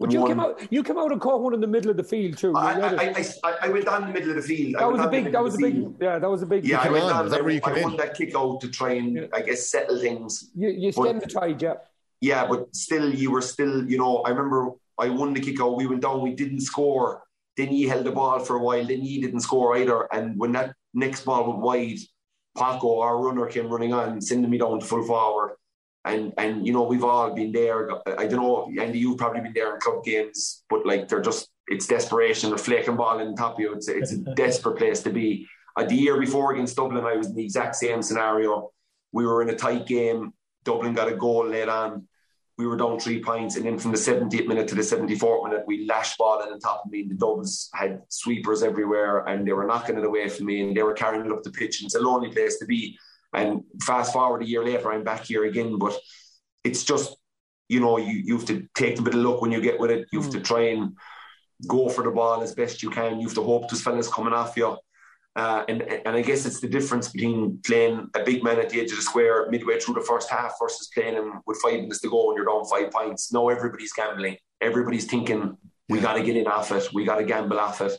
but 0.00 0.10
you 0.10 0.26
came 0.26 0.40
out, 0.40 0.60
you 0.72 0.82
came 0.82 0.98
out 0.98 1.12
and 1.12 1.20
caught 1.20 1.40
one 1.40 1.54
in 1.54 1.60
the 1.60 1.68
middle 1.68 1.90
of 1.90 1.96
the 1.96 2.02
field 2.02 2.36
too. 2.36 2.54
I, 2.56 2.72
I, 2.72 3.24
I, 3.44 3.56
I, 3.62 3.68
went 3.68 3.84
down 3.84 4.02
the 4.02 4.12
middle 4.12 4.30
of 4.30 4.36
the 4.36 4.42
field. 4.42 4.74
That 4.78 4.90
was 4.90 5.00
a 5.00 5.08
big. 5.08 5.32
That 5.32 5.42
was 5.42 5.54
a 5.54 5.58
big. 5.58 5.94
Yeah, 6.00 6.18
that 6.18 6.28
was 6.28 6.42
a 6.42 6.46
big. 6.46 6.64
Yeah, 6.64 6.80
I 6.80 6.88
went 6.88 7.08
down. 7.08 7.26
Is 7.26 7.32
where 7.32 7.50
you 7.50 7.60
I, 7.62 7.80
won 7.80 7.96
that 7.98 8.14
kick 8.16 8.34
out 8.34 8.60
to 8.62 8.68
try 8.68 8.94
and, 8.94 9.16
yeah. 9.16 9.26
I 9.32 9.42
guess, 9.42 9.70
settle 9.70 10.00
things. 10.00 10.50
You, 10.56 10.70
you 10.70 10.90
stemmed 10.90 11.22
the 11.22 11.26
tide, 11.26 11.62
yeah. 11.62 11.74
Yeah, 12.20 12.46
but 12.46 12.74
still, 12.74 13.14
you 13.14 13.30
were 13.30 13.42
still. 13.42 13.88
You 13.88 13.98
know, 13.98 14.18
I 14.18 14.30
remember 14.30 14.72
I 14.98 15.10
won 15.10 15.32
the 15.32 15.40
kick 15.40 15.60
out. 15.60 15.76
We 15.76 15.86
went 15.86 16.02
down. 16.02 16.22
We 16.22 16.34
didn't 16.34 16.62
score. 16.62 17.22
Then 17.56 17.68
he 17.68 17.84
held 17.84 18.04
the 18.04 18.10
ball 18.10 18.40
for 18.40 18.56
a 18.56 18.62
while. 18.62 18.84
Then 18.84 19.00
he 19.00 19.20
didn't 19.20 19.40
score 19.40 19.76
either. 19.76 20.12
And 20.12 20.36
when 20.36 20.52
that 20.52 20.74
next 20.92 21.24
ball 21.24 21.48
went 21.48 21.60
wide, 21.60 21.98
Paco, 22.58 23.00
our 23.00 23.16
runner, 23.22 23.46
came 23.46 23.68
running 23.68 23.92
on, 23.92 24.20
sending 24.20 24.50
me 24.50 24.58
down 24.58 24.80
to 24.80 24.86
full 24.86 25.04
forward 25.04 25.56
and 26.04 26.32
and 26.38 26.66
you 26.66 26.72
know 26.72 26.82
we've 26.82 27.04
all 27.04 27.34
been 27.34 27.52
there. 27.52 27.90
I 28.18 28.26
don't 28.26 28.42
know, 28.42 28.70
Andy, 28.80 28.98
you've 28.98 29.18
probably 29.18 29.40
been 29.40 29.54
there 29.54 29.74
in 29.74 29.80
club 29.80 30.04
games, 30.04 30.64
but 30.68 30.86
like 30.86 31.08
they're 31.08 31.22
just 31.22 31.50
it's 31.68 31.86
desperation. 31.86 32.50
They're 32.50 32.58
flaking 32.58 32.96
ball 32.96 33.20
in 33.20 33.34
top 33.34 33.54
of 33.54 33.60
you. 33.60 33.72
It's 33.72 33.88
it's 33.88 34.12
a 34.12 34.18
desperate 34.36 34.76
place 34.76 35.02
to 35.02 35.10
be. 35.10 35.46
Uh, 35.76 35.84
the 35.84 35.94
year 35.94 36.20
before 36.20 36.52
against 36.52 36.76
Dublin, 36.76 37.04
I 37.04 37.16
was 37.16 37.28
in 37.28 37.34
the 37.34 37.44
exact 37.44 37.76
same 37.76 38.02
scenario. 38.02 38.70
We 39.12 39.26
were 39.26 39.42
in 39.42 39.50
a 39.50 39.56
tight 39.56 39.86
game. 39.86 40.32
Dublin 40.64 40.94
got 40.94 41.08
a 41.08 41.16
goal 41.16 41.48
late 41.48 41.68
on. 41.68 42.06
We 42.56 42.68
were 42.68 42.76
down 42.76 43.00
three 43.00 43.20
points, 43.20 43.56
and 43.56 43.66
then 43.66 43.78
from 43.78 43.90
the 43.90 43.98
70th 43.98 44.46
minute 44.46 44.68
to 44.68 44.76
the 44.76 44.82
74th 44.82 45.48
minute, 45.48 45.64
we 45.66 45.86
lashed 45.86 46.16
ball 46.18 46.40
in 46.44 46.52
on 46.52 46.60
top 46.60 46.82
of 46.84 46.92
me. 46.92 47.02
The 47.02 47.16
Dubs 47.16 47.68
had 47.74 48.02
sweepers 48.08 48.62
everywhere, 48.62 49.24
and 49.26 49.44
they 49.44 49.52
were 49.52 49.66
knocking 49.66 49.98
it 49.98 50.04
away 50.04 50.28
from 50.28 50.46
me, 50.46 50.62
and 50.62 50.76
they 50.76 50.84
were 50.84 50.92
carrying 50.92 51.26
it 51.26 51.32
up 51.32 51.42
the 51.42 51.50
pitch. 51.50 51.80
And 51.80 51.86
it's 51.86 51.96
a 51.96 52.00
lonely 52.00 52.30
place 52.30 52.58
to 52.58 52.64
be. 52.64 52.96
And 53.34 53.62
fast 53.82 54.12
forward 54.12 54.42
a 54.42 54.46
year 54.46 54.64
later, 54.64 54.92
I'm 54.92 55.04
back 55.04 55.24
here 55.24 55.44
again. 55.44 55.78
But 55.78 55.98
it's 56.62 56.84
just, 56.84 57.16
you 57.68 57.80
know, 57.80 57.98
you, 57.98 58.22
you 58.24 58.36
have 58.36 58.46
to 58.46 58.66
take 58.74 58.98
a 58.98 59.02
bit 59.02 59.14
of 59.14 59.20
luck 59.20 59.40
when 59.40 59.52
you 59.52 59.60
get 59.60 59.78
with 59.78 59.90
it. 59.90 60.08
You 60.12 60.20
have 60.20 60.30
mm. 60.30 60.34
to 60.34 60.40
try 60.40 60.68
and 60.68 60.96
go 61.66 61.88
for 61.88 62.04
the 62.04 62.10
ball 62.10 62.42
as 62.42 62.54
best 62.54 62.82
you 62.82 62.90
can. 62.90 63.20
You 63.20 63.26
have 63.26 63.36
to 63.36 63.42
hope 63.42 63.68
those 63.68 63.82
fellas 63.82 64.08
coming 64.08 64.32
off 64.32 64.56
you. 64.56 64.76
Uh, 65.36 65.64
and 65.68 65.82
and 65.82 66.14
I 66.14 66.22
guess 66.22 66.46
it's 66.46 66.60
the 66.60 66.68
difference 66.68 67.08
between 67.08 67.58
playing 67.66 68.08
a 68.14 68.22
big 68.22 68.44
man 68.44 68.60
at 68.60 68.70
the 68.70 68.80
edge 68.80 68.92
of 68.92 68.96
the 68.96 69.02
square 69.02 69.50
midway 69.50 69.80
through 69.80 69.94
the 69.94 70.00
first 70.00 70.30
half 70.30 70.54
versus 70.60 70.90
playing 70.94 71.14
him 71.14 71.40
with 71.44 71.58
five 71.60 71.80
minutes 71.80 72.00
to 72.02 72.08
go 72.08 72.30
and 72.30 72.36
you're 72.36 72.46
down 72.46 72.64
five 72.66 72.92
points. 72.92 73.32
Now 73.32 73.48
everybody's 73.48 73.92
gambling. 73.92 74.36
Everybody's 74.60 75.06
thinking 75.06 75.56
we 75.88 76.00
got 76.00 76.14
to 76.14 76.22
get 76.22 76.36
in 76.36 76.46
off 76.46 76.70
it. 76.70 76.88
We 76.94 77.04
got 77.04 77.16
to 77.16 77.24
gamble 77.24 77.58
off 77.58 77.80
it. 77.80 77.92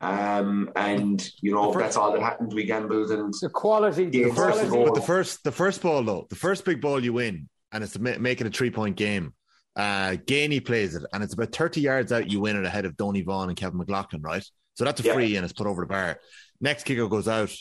Um, 0.00 0.70
and 0.76 1.26
you 1.40 1.54
know 1.54 1.72
first, 1.72 1.82
that's 1.82 1.96
all 1.96 2.12
that 2.12 2.20
happened. 2.20 2.52
We 2.52 2.64
gambled 2.64 3.10
and 3.10 3.32
the 3.40 3.48
quality. 3.48 4.06
The 4.06 4.30
first, 4.30 4.70
but 4.70 4.94
the 4.94 5.00
first, 5.00 5.44
the 5.44 5.52
first 5.52 5.82
ball 5.82 6.02
though, 6.02 6.26
the 6.28 6.36
first 6.36 6.64
big 6.64 6.80
ball 6.80 7.02
you 7.02 7.12
win, 7.14 7.48
and 7.72 7.82
it's 7.82 7.98
making 7.98 8.46
a 8.46 8.50
three 8.50 8.70
point 8.70 8.96
game. 8.96 9.32
Uh, 9.76 10.16
Geaney 10.26 10.64
plays 10.64 10.94
it, 10.94 11.04
and 11.12 11.22
it's 11.22 11.34
about 11.34 11.52
thirty 11.52 11.80
yards 11.80 12.12
out. 12.12 12.30
You 12.30 12.40
win 12.40 12.56
it 12.56 12.64
ahead 12.64 12.84
of 12.84 12.96
Donny 12.96 13.22
Vaughan 13.22 13.48
and 13.48 13.56
Kevin 13.56 13.78
McLoughlin, 13.78 14.22
right? 14.22 14.44
So 14.74 14.84
that's 14.84 15.00
a 15.00 15.12
free, 15.14 15.26
yeah. 15.26 15.38
and 15.38 15.44
it's 15.44 15.52
put 15.52 15.66
over 15.66 15.82
the 15.82 15.86
bar. 15.86 16.18
Next 16.60 16.84
kicker 16.84 17.08
goes 17.08 17.28
out. 17.28 17.52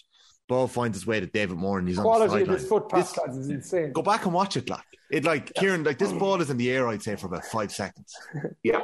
Ball 0.49 0.67
finds 0.67 0.97
its 0.97 1.07
way 1.07 1.19
to 1.19 1.27
David 1.27 1.57
Moran, 1.57 1.83
and 1.83 1.87
he's 1.87 1.97
quality 1.97 2.23
on 2.23 2.29
the 2.29 2.39
sideline. 2.39 2.57
This 2.57 2.67
foot 2.67 2.89
pass 2.89 3.13
this, 3.13 3.37
is 3.37 3.49
insane. 3.49 3.91
Go 3.93 4.01
back 4.01 4.25
and 4.25 4.33
watch 4.33 4.57
it, 4.57 4.69
like 4.69 4.83
it, 5.11 5.23
like 5.23 5.51
yeah. 5.55 5.61
Kieran, 5.61 5.83
like 5.83 5.97
this 5.97 6.11
ball 6.11 6.41
is 6.41 6.49
in 6.49 6.57
the 6.57 6.69
air. 6.69 6.87
I'd 6.87 7.01
say 7.01 7.15
for 7.15 7.27
about 7.27 7.45
five 7.45 7.71
seconds. 7.71 8.13
Yeah. 8.63 8.81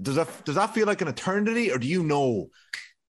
Does 0.00 0.16
that 0.16 0.44
does 0.44 0.56
that 0.56 0.74
feel 0.74 0.86
like 0.86 1.00
an 1.00 1.08
eternity, 1.08 1.72
or 1.72 1.78
do 1.78 1.86
you 1.86 2.02
know 2.02 2.48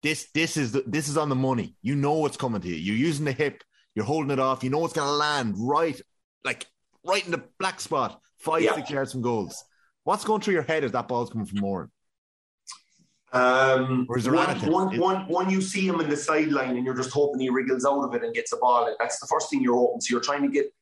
this 0.04 0.28
this 0.34 0.58
is 0.58 0.72
the, 0.72 0.84
this 0.86 1.08
is 1.08 1.16
on 1.16 1.30
the 1.30 1.34
money. 1.34 1.74
You 1.80 1.96
know 1.96 2.12
what's 2.12 2.36
coming 2.36 2.60
to 2.60 2.68
you. 2.68 2.74
You're 2.74 2.94
using 2.94 3.24
the 3.24 3.32
hip. 3.32 3.64
You're 3.94 4.04
holding 4.04 4.30
it 4.30 4.38
off. 4.38 4.62
You 4.62 4.68
know 4.68 4.84
it's 4.84 4.92
going 4.92 5.08
to 5.08 5.14
land 5.14 5.54
right, 5.56 5.98
like 6.44 6.66
right 7.04 7.24
in 7.24 7.30
the 7.30 7.42
black 7.58 7.80
spot, 7.80 8.20
five 8.38 8.62
yeah. 8.62 8.74
six 8.74 8.90
yards 8.90 9.12
from 9.12 9.22
goals. 9.22 9.64
What's 10.04 10.24
going 10.24 10.42
through 10.42 10.54
your 10.54 10.62
head 10.62 10.84
as 10.84 10.92
that 10.92 11.08
ball's 11.08 11.30
coming 11.30 11.46
from 11.46 11.60
Moran? 11.60 11.90
Um, 13.32 14.06
or 14.10 14.18
is 14.18 14.24
there 14.24 14.34
one, 14.34 14.60
one, 14.70 14.98
one, 14.98 15.26
one, 15.26 15.50
you 15.50 15.60
see 15.62 15.88
him 15.88 15.98
in 16.00 16.08
the 16.08 16.16
sideline 16.16 16.76
and 16.76 16.84
you're 16.84 16.94
just 16.94 17.10
hoping 17.10 17.40
he 17.40 17.48
wriggles 17.48 17.84
out 17.84 18.04
of 18.04 18.14
it 18.14 18.22
and 18.22 18.32
gets 18.34 18.52
a 18.52 18.58
ball. 18.58 18.94
That's 19.00 19.18
the 19.18 19.26
first 19.26 19.50
thing 19.50 19.62
you're 19.62 19.74
hoping. 19.74 20.02
So 20.02 20.12
you're 20.12 20.20
trying 20.20 20.42
to 20.42 20.48
get 20.48 20.72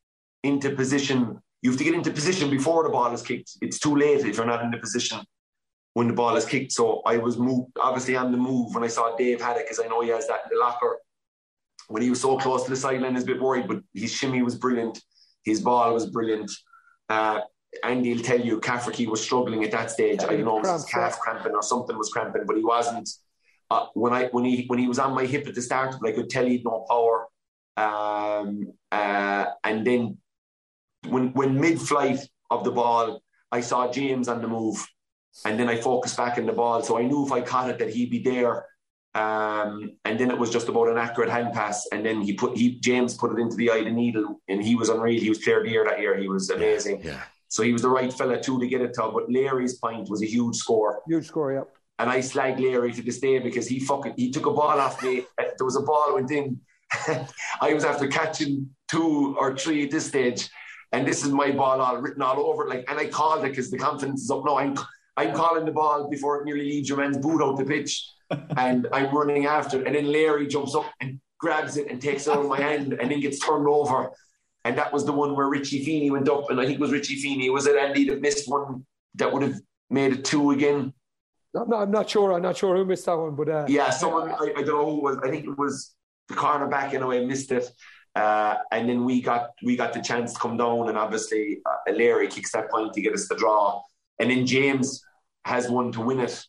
into 0.43 0.69
position. 0.71 1.41
You 1.61 1.71
have 1.71 1.79
to 1.79 1.83
get 1.85 1.93
into 1.93 2.11
position 2.11 2.49
before 2.49 2.83
the 2.83 2.89
ball 2.89 3.11
is 3.13 3.21
kicked. 3.21 3.51
It's 3.61 3.79
too 3.79 3.95
late 3.95 4.19
if 4.19 4.35
you're 4.35 4.45
not 4.45 4.63
in 4.63 4.69
the 4.69 4.77
position 4.77 5.19
when 5.93 6.07
the 6.07 6.13
ball 6.13 6.35
is 6.35 6.45
kicked. 6.45 6.71
So 6.71 7.01
I 7.05 7.17
was 7.17 7.37
moved, 7.37 7.71
obviously 7.79 8.15
on 8.15 8.31
the 8.31 8.37
move 8.37 8.73
when 8.73 8.83
I 8.83 8.87
saw 8.87 9.15
Dave 9.15 9.41
had 9.41 9.57
it 9.57 9.65
because 9.65 9.79
I 9.79 9.87
know 9.87 10.01
he 10.01 10.09
has 10.09 10.27
that 10.27 10.41
in 10.45 10.57
the 10.57 10.59
locker. 10.59 10.97
When 11.87 12.01
he 12.01 12.09
was 12.09 12.21
so 12.21 12.37
close 12.37 12.63
to 12.63 12.69
the 12.69 12.75
sideline, 12.75 13.11
I 13.11 13.15
was 13.15 13.23
a 13.23 13.27
bit 13.27 13.41
worried, 13.41 13.67
but 13.67 13.81
his 13.93 14.13
shimmy 14.13 14.41
was 14.41 14.55
brilliant. 14.55 15.01
His 15.43 15.61
ball 15.61 15.93
was 15.93 16.09
brilliant. 16.09 16.51
Uh, 17.09 17.41
Andy 17.83 18.13
will 18.13 18.23
tell 18.23 18.39
you 18.39 18.59
Cafferkey 18.59 19.07
was 19.07 19.21
struggling 19.21 19.63
at 19.63 19.71
that 19.71 19.91
stage. 19.91 20.21
I 20.23 20.35
don't 20.35 20.45
know 20.45 20.59
if 20.59 20.67
his 20.67 20.85
calf 20.85 21.19
cramping 21.19 21.53
or 21.53 21.63
something 21.63 21.97
was 21.97 22.09
cramping, 22.09 22.43
but 22.45 22.55
he 22.55 22.63
wasn't. 22.63 23.09
Uh, 23.69 23.87
when 23.93 24.13
I 24.13 24.27
when 24.27 24.45
he 24.45 24.65
when 24.67 24.79
he 24.79 24.87
was 24.87 24.99
on 24.99 25.13
my 25.13 25.25
hip 25.25 25.47
at 25.47 25.55
the 25.55 25.61
start, 25.61 25.95
I 26.05 26.11
could 26.11 26.29
tell 26.29 26.45
he'd 26.45 26.63
no 26.63 26.85
power. 26.87 27.27
Um, 27.75 28.73
uh, 28.91 29.45
and 29.63 29.85
then 29.85 30.17
when 31.09 31.33
when 31.33 31.59
mid 31.59 31.81
flight 31.81 32.19
of 32.49 32.63
the 32.63 32.71
ball, 32.71 33.21
I 33.51 33.61
saw 33.61 33.91
James 33.91 34.27
on 34.27 34.41
the 34.41 34.47
move, 34.47 34.85
and 35.45 35.59
then 35.59 35.69
I 35.69 35.77
focused 35.77 36.17
back 36.17 36.37
in 36.37 36.45
the 36.45 36.53
ball. 36.53 36.81
So 36.83 36.97
I 36.97 37.03
knew 37.03 37.25
if 37.25 37.31
I 37.31 37.41
caught 37.41 37.69
it 37.69 37.79
that 37.79 37.89
he'd 37.89 38.09
be 38.09 38.19
there. 38.19 38.65
Um, 39.15 39.93
and 40.05 40.19
then 40.19 40.31
it 40.31 40.37
was 40.37 40.49
just 40.49 40.69
about 40.69 40.87
an 40.87 40.97
accurate 40.97 41.29
hand 41.29 41.53
pass, 41.53 41.87
and 41.91 42.03
then 42.03 42.21
he 42.21 42.33
put 42.33 42.57
he 42.57 42.79
James 42.79 43.13
put 43.13 43.31
it 43.31 43.39
into 43.39 43.55
the 43.55 43.69
eye 43.69 43.77
of 43.77 43.85
the 43.85 43.91
needle, 43.91 44.41
and 44.47 44.63
he 44.63 44.75
was 44.75 44.89
unreal. 44.89 45.21
He 45.21 45.29
was 45.29 45.37
player 45.37 45.59
of 45.59 45.65
the 45.65 45.69
year 45.69 45.85
that 45.85 45.99
year. 45.99 46.17
He 46.17 46.27
was 46.27 46.49
amazing. 46.49 47.03
Yeah. 47.03 47.21
So 47.47 47.61
he 47.61 47.71
was 47.71 47.83
the 47.83 47.89
right 47.89 48.11
fella 48.11 48.41
too 48.41 48.59
to 48.59 48.67
get 48.67 48.81
it 48.81 48.95
to. 48.95 49.11
But 49.13 49.31
Larry's 49.31 49.77
point 49.77 50.09
was 50.09 50.23
a 50.23 50.25
huge 50.25 50.55
score. 50.55 51.03
Huge 51.07 51.27
score, 51.27 51.53
yeah. 51.53 51.61
And 51.99 52.09
I 52.09 52.21
slag 52.21 52.59
Larry 52.59 52.91
to 52.93 53.03
this 53.03 53.19
day 53.19 53.37
because 53.37 53.67
he 53.67 53.79
fucking 53.79 54.15
he 54.17 54.31
took 54.31 54.47
a 54.47 54.51
ball 54.51 54.79
off 54.79 55.03
me. 55.03 55.25
There 55.37 55.65
was 55.65 55.75
a 55.75 55.81
ball 55.81 56.15
went 56.15 56.31
in. 56.31 56.59
I 57.61 57.75
was 57.75 57.85
after 57.85 58.07
catching 58.07 58.71
two 58.89 59.35
or 59.37 59.55
three 59.55 59.83
at 59.83 59.91
this 59.91 60.07
stage, 60.07 60.49
and 60.91 61.07
this 61.07 61.23
is 61.23 61.29
my 61.29 61.51
ball 61.51 61.79
all 61.79 61.97
written 61.97 62.23
all 62.23 62.39
over 62.39 62.63
it. 62.63 62.69
Like, 62.69 62.85
and 62.89 62.97
I 62.97 63.05
called 63.05 63.45
it 63.45 63.49
because 63.49 63.69
the 63.69 63.77
confidence 63.77 64.23
is 64.23 64.31
up. 64.31 64.43
No, 64.43 64.57
I'm 64.57 64.75
I'm 65.15 65.33
calling 65.33 65.65
the 65.65 65.71
ball 65.71 66.09
before 66.09 66.41
it 66.41 66.45
nearly 66.45 66.63
leaves 66.63 66.89
your 66.89 66.97
man's 66.97 67.17
boot 67.17 67.41
out 67.41 67.57
the 67.57 67.65
pitch, 67.65 68.09
and 68.57 68.87
I'm 68.91 69.15
running 69.15 69.45
after 69.45 69.79
it. 69.79 69.87
And 69.87 69.95
then 69.95 70.11
Larry 70.11 70.47
jumps 70.47 70.75
up 70.75 70.85
and 71.01 71.19
grabs 71.39 71.77
it 71.77 71.89
and 71.89 72.01
takes 72.01 72.27
it 72.27 72.31
out 72.31 72.39
of 72.39 72.47
my 72.47 72.59
hand, 72.59 72.93
and 72.93 73.11
then 73.11 73.19
gets 73.19 73.39
turned 73.39 73.67
over. 73.67 74.11
And 74.65 74.77
that 74.77 74.93
was 74.93 75.05
the 75.05 75.11
one 75.11 75.35
where 75.35 75.49
Richie 75.49 75.83
Feeney 75.83 76.09
went 76.09 76.29
up, 76.29 76.49
and 76.49 76.59
I 76.59 76.65
think 76.65 76.75
it 76.75 76.81
was 76.81 76.91
Richie 76.91 77.17
Feeney. 77.17 77.49
Was 77.49 77.67
it 77.67 77.77
Andy 77.77 78.05
that 78.05 78.21
missed 78.21 78.49
one 78.49 78.85
that 79.15 79.31
would 79.31 79.43
have 79.43 79.59
made 79.89 80.13
it 80.13 80.25
two 80.25 80.51
again? 80.51 80.93
I'm 81.55 81.69
not, 81.69 81.81
I'm 81.83 81.91
not 81.91 82.09
sure. 82.09 82.33
I'm 82.33 82.41
not 82.41 82.57
sure 82.57 82.75
who 82.75 82.85
missed 82.85 83.05
that 83.05 83.17
one, 83.17 83.35
but 83.35 83.49
uh, 83.49 83.65
yeah, 83.67 83.89
someone 83.91 84.31
I, 84.31 84.53
I, 84.57 84.63
don't 84.63 84.67
know 84.67 84.95
who 84.95 85.01
was. 85.01 85.17
I 85.23 85.29
think 85.29 85.45
it 85.45 85.57
was 85.57 85.93
the 86.27 86.33
cornerback 86.33 86.93
in 86.93 87.03
a 87.03 87.07
way 87.07 87.23
missed 87.25 87.51
it, 87.51 87.69
uh, 88.15 88.55
and 88.71 88.89
then 88.89 89.05
we 89.05 89.21
got 89.21 89.51
we 89.61 89.75
got 89.75 89.93
the 89.93 90.01
chance 90.01 90.33
to 90.33 90.39
come 90.39 90.57
down, 90.57 90.89
and 90.89 90.97
obviously 90.97 91.61
uh, 91.65 91.91
Larry 91.91 92.27
kicks 92.27 92.51
that 92.53 92.71
point 92.71 92.93
to 92.93 93.01
get 93.01 93.13
us 93.13 93.27
the 93.27 93.35
draw, 93.35 93.81
and 94.23 94.31
then 94.31 94.45
James 94.45 95.03
has 95.43 95.69
one 95.69 95.91
to 95.91 95.99
win 95.99 96.21
it. 96.21 96.45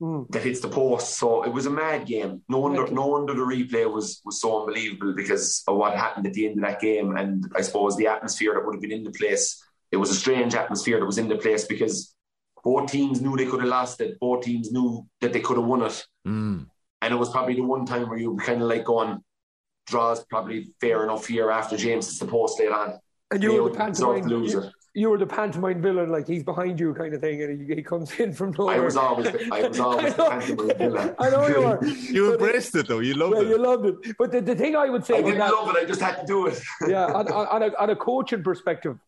Mm. 0.00 0.30
That 0.30 0.44
hits 0.44 0.60
the 0.60 0.68
post, 0.68 1.18
so 1.18 1.42
it 1.42 1.52
was 1.52 1.66
a 1.66 1.70
mad 1.70 2.06
game. 2.06 2.40
No 2.48 2.58
wonder, 2.58 2.86
no 2.86 3.08
wonder 3.08 3.34
the 3.34 3.40
replay 3.40 3.92
was 3.92 4.22
was 4.24 4.40
so 4.40 4.60
unbelievable 4.60 5.12
because 5.12 5.64
of 5.66 5.76
what 5.76 5.96
happened 5.96 6.24
at 6.24 6.34
the 6.34 6.46
end 6.46 6.56
of 6.58 6.64
that 6.64 6.80
game, 6.80 7.16
and 7.16 7.44
I 7.56 7.62
suppose 7.62 7.96
the 7.96 8.06
atmosphere 8.06 8.54
that 8.54 8.64
would 8.64 8.76
have 8.76 8.80
been 8.80 8.92
in 8.92 9.02
the 9.02 9.10
place. 9.10 9.60
It 9.90 9.96
was 9.96 10.10
a 10.10 10.14
strange 10.14 10.54
atmosphere 10.54 11.00
that 11.00 11.04
was 11.04 11.18
in 11.18 11.26
the 11.26 11.36
place 11.36 11.64
because 11.64 12.14
both 12.62 12.92
teams 12.92 13.20
knew 13.20 13.36
they 13.36 13.46
could 13.46 13.58
have 13.58 13.68
lost 13.68 14.00
it. 14.00 14.20
Both 14.20 14.44
teams 14.44 14.70
knew 14.70 15.04
that 15.20 15.32
they 15.32 15.40
could 15.40 15.56
have 15.56 15.66
won 15.66 15.82
it. 15.82 16.06
Mm. 16.24 16.66
And 17.02 17.14
it 17.14 17.16
was 17.16 17.30
probably 17.30 17.56
the 17.56 17.62
one 17.62 17.84
time 17.84 18.08
where 18.08 18.18
you 18.18 18.30
were 18.30 18.44
kind 18.44 18.62
of 18.62 18.68
like 18.68 18.84
going, 18.84 19.18
draws 19.88 20.24
probably 20.26 20.72
fair 20.80 21.02
enough 21.02 21.26
here 21.26 21.50
after 21.50 21.76
James 21.76 22.06
is 22.06 22.20
the 22.20 22.26
post 22.26 22.60
later 22.60 22.74
on. 22.74 23.00
And 23.32 23.42
you 23.42 23.48
Mayo 23.48 23.62
were 23.64 23.70
the 23.70 23.76
pantomime, 23.76 24.22
lose 24.28 24.52
you, 24.52 24.62
it. 24.62 24.72
You 24.98 25.10
were 25.10 25.18
the 25.18 25.26
pantomime 25.26 25.80
villain, 25.80 26.08
like 26.10 26.26
he's 26.26 26.42
behind 26.42 26.80
you, 26.80 26.92
kind 26.92 27.12
of 27.14 27.20
thing, 27.20 27.40
and 27.42 27.50
he, 27.68 27.74
he 27.76 27.82
comes 27.82 28.08
in 28.18 28.32
from 28.32 28.50
nowhere. 28.58 28.76
I 28.76 28.80
was 28.80 28.96
always, 28.96 29.26
the, 29.30 29.48
I 29.52 29.68
was 29.68 29.78
always 29.78 30.14
the 30.14 30.22
know. 30.24 30.30
pantomime 30.30 30.78
villain. 30.78 31.14
I 31.18 31.30
know 31.30 31.46
you 31.46 31.60
were. 31.66 31.78
You 32.16 32.22
But- 32.30 32.40
embraced 32.40 32.74
it 32.74 32.88
though. 32.88 32.98
You 33.08 33.14
loved 33.14 33.36
Yeah, 33.36 33.42
it. 33.42 33.48
you 33.48 33.58
loved 33.58 33.84
it. 33.86 34.16
But 34.18 34.32
the, 34.32 34.40
the 34.40 34.56
thing 34.56 34.74
I 34.74 34.88
would 34.90 35.04
say 35.04 35.14
I 35.14 35.18
about 35.18 35.26
didn't 35.28 35.38
that, 35.40 35.52
love 35.52 35.68
it. 35.76 35.82
I 35.82 35.84
just 35.84 36.00
had 36.00 36.16
to 36.22 36.26
do 36.26 36.46
it. 36.48 36.60
yeah, 36.88 37.04
on, 37.18 37.28
on, 37.38 37.46
on, 37.54 37.62
a, 37.62 37.70
on 37.82 37.90
a 37.90 37.96
coaching 37.96 38.42
perspective, 38.42 38.98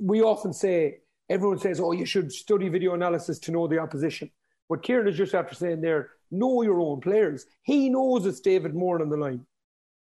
we 0.00 0.22
often 0.22 0.52
say, 0.54 0.98
everyone 1.28 1.58
says, 1.58 1.80
oh, 1.80 1.92
you 1.92 2.06
should 2.06 2.32
study 2.32 2.68
video 2.70 2.94
analysis 2.94 3.38
to 3.40 3.52
know 3.52 3.66
the 3.68 3.78
opposition. 3.78 4.30
What 4.68 4.82
Kieran 4.82 5.06
is 5.08 5.16
just 5.18 5.34
after 5.34 5.54
saying 5.54 5.82
there, 5.82 6.10
know 6.30 6.62
your 6.62 6.80
own 6.80 7.00
players. 7.02 7.44
He 7.62 7.90
knows 7.90 8.24
it's 8.26 8.40
David 8.40 8.74
Moran 8.74 9.02
on 9.02 9.10
the 9.10 9.16
line. 9.18 9.44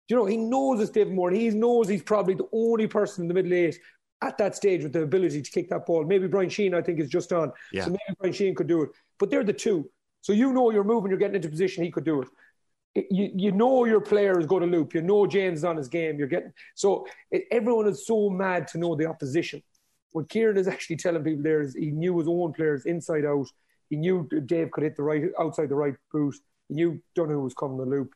You 0.08 0.16
know, 0.16 0.24
he 0.26 0.36
knows 0.36 0.80
it's 0.80 0.90
David 0.90 1.14
Moran, 1.14 1.36
he 1.36 1.50
knows 1.50 1.88
he's 1.88 2.02
probably 2.02 2.34
the 2.34 2.48
only 2.52 2.86
person 2.88 3.22
in 3.22 3.28
the 3.28 3.34
middle 3.34 3.54
eight 3.54 3.78
at 4.22 4.38
that 4.38 4.54
stage 4.56 4.82
with 4.82 4.92
the 4.92 5.02
ability 5.02 5.42
to 5.42 5.50
kick 5.50 5.68
that 5.70 5.84
ball. 5.86 6.04
Maybe 6.04 6.26
Bryan 6.26 6.48
Sheehan, 6.48 6.74
I 6.74 6.82
think, 6.82 7.00
is 7.00 7.08
just 7.10 7.32
on. 7.32 7.52
Yeah. 7.72 7.84
So 7.84 7.90
maybe 7.90 8.16
Bryan 8.18 8.32
Sheehan 8.32 8.54
could 8.54 8.66
do 8.68 8.82
it. 8.82 8.90
But 9.18 9.30
they're 9.30 9.44
the 9.44 9.52
two. 9.52 9.90
So 10.20 10.32
you 10.32 10.52
know 10.52 10.70
you're 10.70 10.84
moving, 10.84 11.10
you're 11.10 11.18
getting 11.18 11.36
into 11.36 11.48
position, 11.48 11.84
he 11.84 11.90
could 11.90 12.04
do 12.04 12.22
it. 12.22 12.28
It- 12.94 13.06
You, 13.10 13.30
you 13.34 13.52
know 13.52 13.84
your 13.84 14.00
player 14.00 14.38
is 14.38 14.46
going 14.46 14.62
to 14.62 14.68
loop. 14.68 14.94
You 14.94 15.02
know 15.02 15.26
James 15.26 15.58
is 15.60 15.64
on 15.64 15.76
his 15.76 15.88
game. 15.88 16.18
You're 16.18 16.28
getting 16.28 16.52
so 16.74 17.06
it, 17.30 17.44
everyone 17.50 17.88
is 17.88 18.06
so 18.06 18.30
mad 18.30 18.68
to 18.68 18.78
know 18.78 18.94
the 18.94 19.06
opposition. 19.06 19.62
What 20.12 20.28
Kieran 20.28 20.58
is 20.58 20.68
actually 20.68 20.96
telling 20.96 21.24
people 21.24 21.42
there 21.42 21.62
is 21.62 21.74
he 21.74 21.90
knew 21.90 22.18
his 22.18 22.28
own 22.28 22.52
players 22.52 22.84
inside 22.86 23.24
out. 23.24 23.46
He 23.90 23.96
knew 23.96 24.28
Dave 24.46 24.70
could 24.70 24.84
hit 24.84 24.96
the 24.96 25.02
right 25.02 25.24
outside 25.40 25.68
the 25.70 25.74
right 25.74 25.94
boot. 26.12 26.34
He 26.68 26.74
knew 26.74 27.00
Donoghue 27.14 27.40
was 27.40 27.54
coming 27.54 27.78
the 27.78 27.84
loop. 27.86 28.10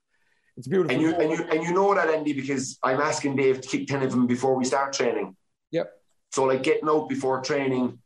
It's 0.58 0.68
beautiful. 0.68 0.94
And 0.94 1.02
you, 1.02 1.14
and 1.14 1.30
you 1.32 1.44
and 1.52 1.62
you 1.64 1.72
know 1.74 1.94
that 1.94 2.08
Andy 2.08 2.32
because 2.34 2.78
I'm 2.82 3.00
asking 3.00 3.36
Dave 3.36 3.60
to 3.62 3.68
kick 3.68 3.86
ten 3.88 4.02
of 4.02 4.10
them 4.10 4.26
before 4.26 4.54
we 4.56 4.64
start 4.64 4.92
training. 4.92 5.36
Yep. 5.72 5.92
So 6.32 6.44
like 6.44 6.62
getting 6.62 6.88
out 6.88 7.08
before 7.08 7.40
training, 7.40 7.98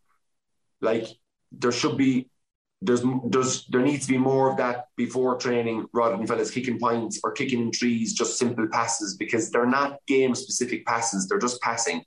like 0.81 1.07
there 1.53 1.73
should 1.73 1.97
be 1.97 2.31
there's 2.83 3.03
there's 3.27 3.67
there 3.67 3.83
needs 3.83 4.07
to 4.07 4.13
be 4.13 4.19
more 4.19 4.51
of 4.51 4.57
that 4.57 4.87
before 4.97 5.37
training 5.37 5.87
rather 5.93 6.17
than 6.17 6.27
fellas 6.27 6.51
kicking 6.51 6.79
points 6.79 7.21
or 7.23 7.33
kicking 7.33 7.61
in 7.61 7.71
trees, 7.71 8.15
just 8.15 8.39
simple 8.39 8.67
passes 8.69 9.17
because 9.17 9.51
they're 9.51 9.67
not 9.67 9.99
game 10.07 10.35
specific 10.35 10.87
passes, 10.87 11.29
they're 11.29 11.39
just 11.39 11.61
passing. 11.61 12.03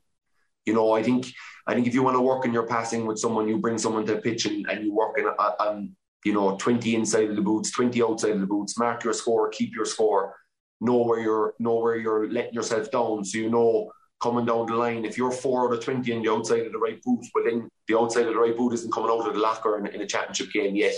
You 0.66 0.74
know, 0.74 0.93
I 0.93 1.04
think 1.04 1.28
I 1.68 1.74
think 1.74 1.88
if 1.88 1.93
you 1.93 2.01
want 2.01 2.16
to 2.16 2.22
work 2.22 2.45
on 2.45 2.54
your 2.54 2.66
passing 2.66 3.06
with 3.06 3.20
someone, 3.20 3.47
you 3.47 3.58
bring 3.60 3.78
someone 3.78 4.06
to 4.06 4.16
the 4.16 4.22
pitch 4.22 4.45
and, 4.45 4.66
and 4.68 4.84
you 4.84 4.93
work 4.93 5.18
on, 5.20 5.26
on 5.26 5.54
um, 5.60 5.95
you 6.26 6.34
know 6.34 6.58
20 6.58 6.95
inside 6.95 7.30
of 7.30 7.36
the 7.36 7.41
boots, 7.41 7.72
20 7.72 8.01
outside 8.01 8.32
of 8.32 8.41
the 8.41 8.47
boots, 8.47 8.78
mark 8.78 9.04
your 9.04 9.14
score, 9.14 9.49
keep 9.49 9.76
your 9.76 9.86
score, 9.86 10.36
know 10.82 11.04
where 11.04 11.20
you're 11.20 11.54
know 11.60 11.76
where 11.76 11.97
you're 11.97 12.32
letting 12.32 12.54
yourself 12.54 12.89
down, 12.89 13.24
so 13.24 13.38
you 13.38 13.49
know 13.49 13.91
coming 14.24 14.45
down 14.45 14.65
the 14.65 14.74
line. 14.74 15.03
If 15.03 15.17
you're 15.17 15.32
four 15.32 15.67
out 15.67 15.78
of 15.78 15.84
20 15.84 16.13
on 16.13 16.24
the 16.24 16.32
outside 16.32 16.65
of 16.65 16.71
the 16.71 16.80
right 16.80 17.01
boot, 17.03 17.26
but 17.34 17.43
then 17.43 17.69
the 17.89 17.99
outside 17.99 18.26
of 18.26 18.34
the 18.34 18.39
right 18.39 18.55
boot 18.55 18.74
isn't 18.74 18.93
coming 18.93 19.11
out 19.11 19.28
of 19.28 19.34
the 19.34 19.39
locker 19.39 19.78
in, 19.78 19.86
in 19.88 20.01
a 20.01 20.07
championship 20.07 20.51
game 20.53 20.76
yet, 20.76 20.95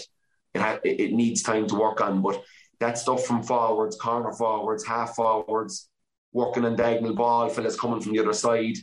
it, 0.54 0.62
ha- 0.62 0.80
it 0.84 1.12
needs 1.12 1.42
time 1.42 1.66
to 1.68 1.76
work 1.76 2.02
on. 2.02 2.22
But 2.22 2.44
that 2.80 3.00
stuff 3.00 3.26
from 3.26 3.42
forwards, 3.42 3.98
corner 3.98 4.32
forwards, 4.32 4.86
half 4.86 5.16
forwards, 5.16 5.90
working 6.34 6.66
on 6.66 6.76
diagonal 6.76 7.16
ball, 7.16 7.50
fellas 7.50 7.80
coming 7.80 8.00
from 8.00 8.14
the 8.14 8.20
other 8.20 8.34
side. 8.34 8.76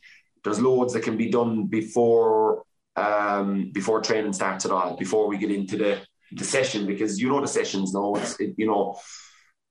There's 0.43 0.61
loads 0.61 0.93
that 0.95 1.05
can 1.05 1.17
be 1.17 1.31
done 1.31 1.67
before 1.67 2.65
um, 2.97 3.71
before 3.73 4.03
training 4.03 4.35
starts 4.35 4.67
at 4.67 4.71
all, 4.73 4.97
before 4.97 5.27
we 5.27 5.39
get 5.39 5.51
into 5.51 5.79
the, 5.79 6.01
the 6.33 6.45
session, 6.45 6.85
because 6.85 7.19
you 7.19 7.29
know 7.31 7.41
the 7.41 7.47
sessions 7.47 7.95
now. 7.95 8.15
It's 8.17 8.39
it, 8.41 8.55
you 8.59 8.67
know 8.67 8.99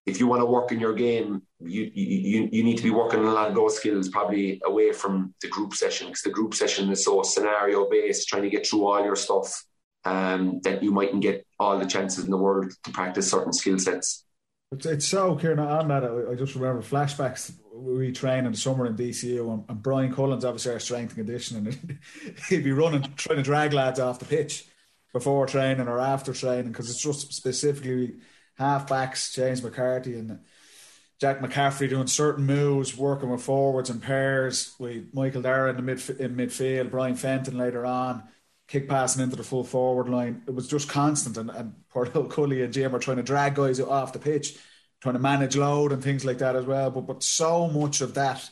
if 0.05 0.19
you 0.19 0.27
want 0.27 0.41
to 0.41 0.45
work 0.45 0.71
in 0.71 0.79
your 0.79 0.93
game, 0.93 1.43
you, 1.59 1.91
you 1.93 2.49
you 2.51 2.63
need 2.63 2.77
to 2.77 2.83
be 2.83 2.89
working 2.89 3.19
on 3.19 3.25
a 3.25 3.31
lot 3.31 3.49
of 3.49 3.55
those 3.55 3.77
skills 3.77 4.09
probably 4.09 4.59
away 4.65 4.91
from 4.93 5.33
the 5.41 5.47
group 5.47 5.73
session 5.75 6.07
because 6.07 6.23
the 6.23 6.31
group 6.31 6.55
session 6.55 6.89
is 6.91 7.05
so 7.05 7.21
scenario 7.21 7.87
based, 7.89 8.27
trying 8.27 8.43
to 8.43 8.49
get 8.49 8.65
through 8.65 8.87
all 8.87 9.03
your 9.03 9.15
stuff, 9.15 9.63
um, 10.05 10.59
that 10.63 10.81
you 10.81 10.91
mightn't 10.91 11.21
get 11.21 11.45
all 11.59 11.77
the 11.77 11.85
chances 11.85 12.25
in 12.25 12.31
the 12.31 12.37
world 12.37 12.73
to 12.83 12.91
practice 12.91 13.29
certain 13.29 13.53
skill 13.53 13.77
sets. 13.77 14.25
It's, 14.71 14.85
it's 14.85 15.07
so, 15.07 15.35
Kieran, 15.35 15.59
on 15.59 15.89
that, 15.89 16.03
I, 16.03 16.31
I 16.31 16.35
just 16.35 16.55
remember 16.55 16.81
flashbacks. 16.81 17.53
We 17.73 18.11
train 18.11 18.45
in 18.45 18.53
the 18.53 18.57
summer 18.57 18.87
in 18.87 18.95
DCU, 18.95 19.53
and, 19.53 19.65
and 19.69 19.83
Bryan 19.83 20.13
Cullen's 20.13 20.45
obviously 20.45 20.71
our 20.71 20.79
strength 20.79 21.15
and 21.15 21.27
conditioning. 21.27 21.99
He'd 22.49 22.63
be 22.63 22.71
running, 22.71 23.03
trying 23.17 23.37
to 23.37 23.43
drag 23.43 23.73
lads 23.73 23.99
off 23.99 24.19
the 24.19 24.25
pitch 24.25 24.65
before 25.13 25.45
training 25.45 25.87
or 25.87 25.99
after 25.99 26.33
training 26.33 26.71
because 26.71 26.89
it's 26.89 27.01
just 27.01 27.33
specifically 27.33 28.15
half 28.61 28.87
backs, 28.87 29.33
James 29.33 29.61
McCarthy 29.61 30.17
and 30.17 30.39
Jack 31.19 31.39
McCaffrey 31.39 31.87
doing 31.87 32.07
certain 32.07 32.45
moves, 32.45 32.97
working 32.97 33.29
with 33.29 33.43
forwards 33.43 33.91
and 33.91 34.01
pairs. 34.01 34.73
With 34.79 35.13
Michael 35.13 35.43
Darragh 35.43 35.69
in 35.69 35.75
the 35.75 35.81
mid 35.83 36.09
in 36.19 36.35
midfield, 36.35 36.89
Brian 36.89 37.15
Fenton 37.15 37.59
later 37.59 37.85
on, 37.85 38.23
kick 38.67 38.89
passing 38.89 39.21
into 39.21 39.35
the 39.35 39.43
full 39.43 39.63
forward 39.63 40.09
line. 40.09 40.41
It 40.47 40.55
was 40.55 40.67
just 40.67 40.89
constant, 40.89 41.37
and, 41.37 41.51
and 41.51 41.75
poor 41.89 42.07
Cully 42.07 42.63
and 42.63 42.73
Jim 42.73 42.95
are 42.95 42.99
trying 42.99 43.17
to 43.17 43.23
drag 43.23 43.53
guys 43.53 43.79
off 43.79 44.13
the 44.13 44.19
pitch, 44.19 44.57
trying 44.99 45.13
to 45.13 45.19
manage 45.19 45.55
load 45.55 45.91
and 45.91 46.03
things 46.03 46.25
like 46.25 46.39
that 46.39 46.55
as 46.55 46.65
well. 46.65 46.89
But 46.89 47.01
but 47.01 47.21
so 47.21 47.67
much 47.67 48.01
of 48.01 48.15
that, 48.15 48.49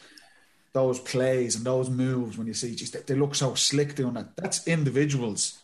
those 0.73 0.99
plays 0.99 1.55
and 1.55 1.65
those 1.65 1.89
moves, 1.89 2.37
when 2.37 2.45
you 2.45 2.53
see, 2.53 2.75
just 2.75 2.93
they, 2.93 3.01
they 3.01 3.15
look 3.19 3.33
so 3.33 3.55
slick 3.55 3.95
doing 3.95 4.13
that. 4.13 4.37
That's 4.37 4.67
individuals 4.67 5.59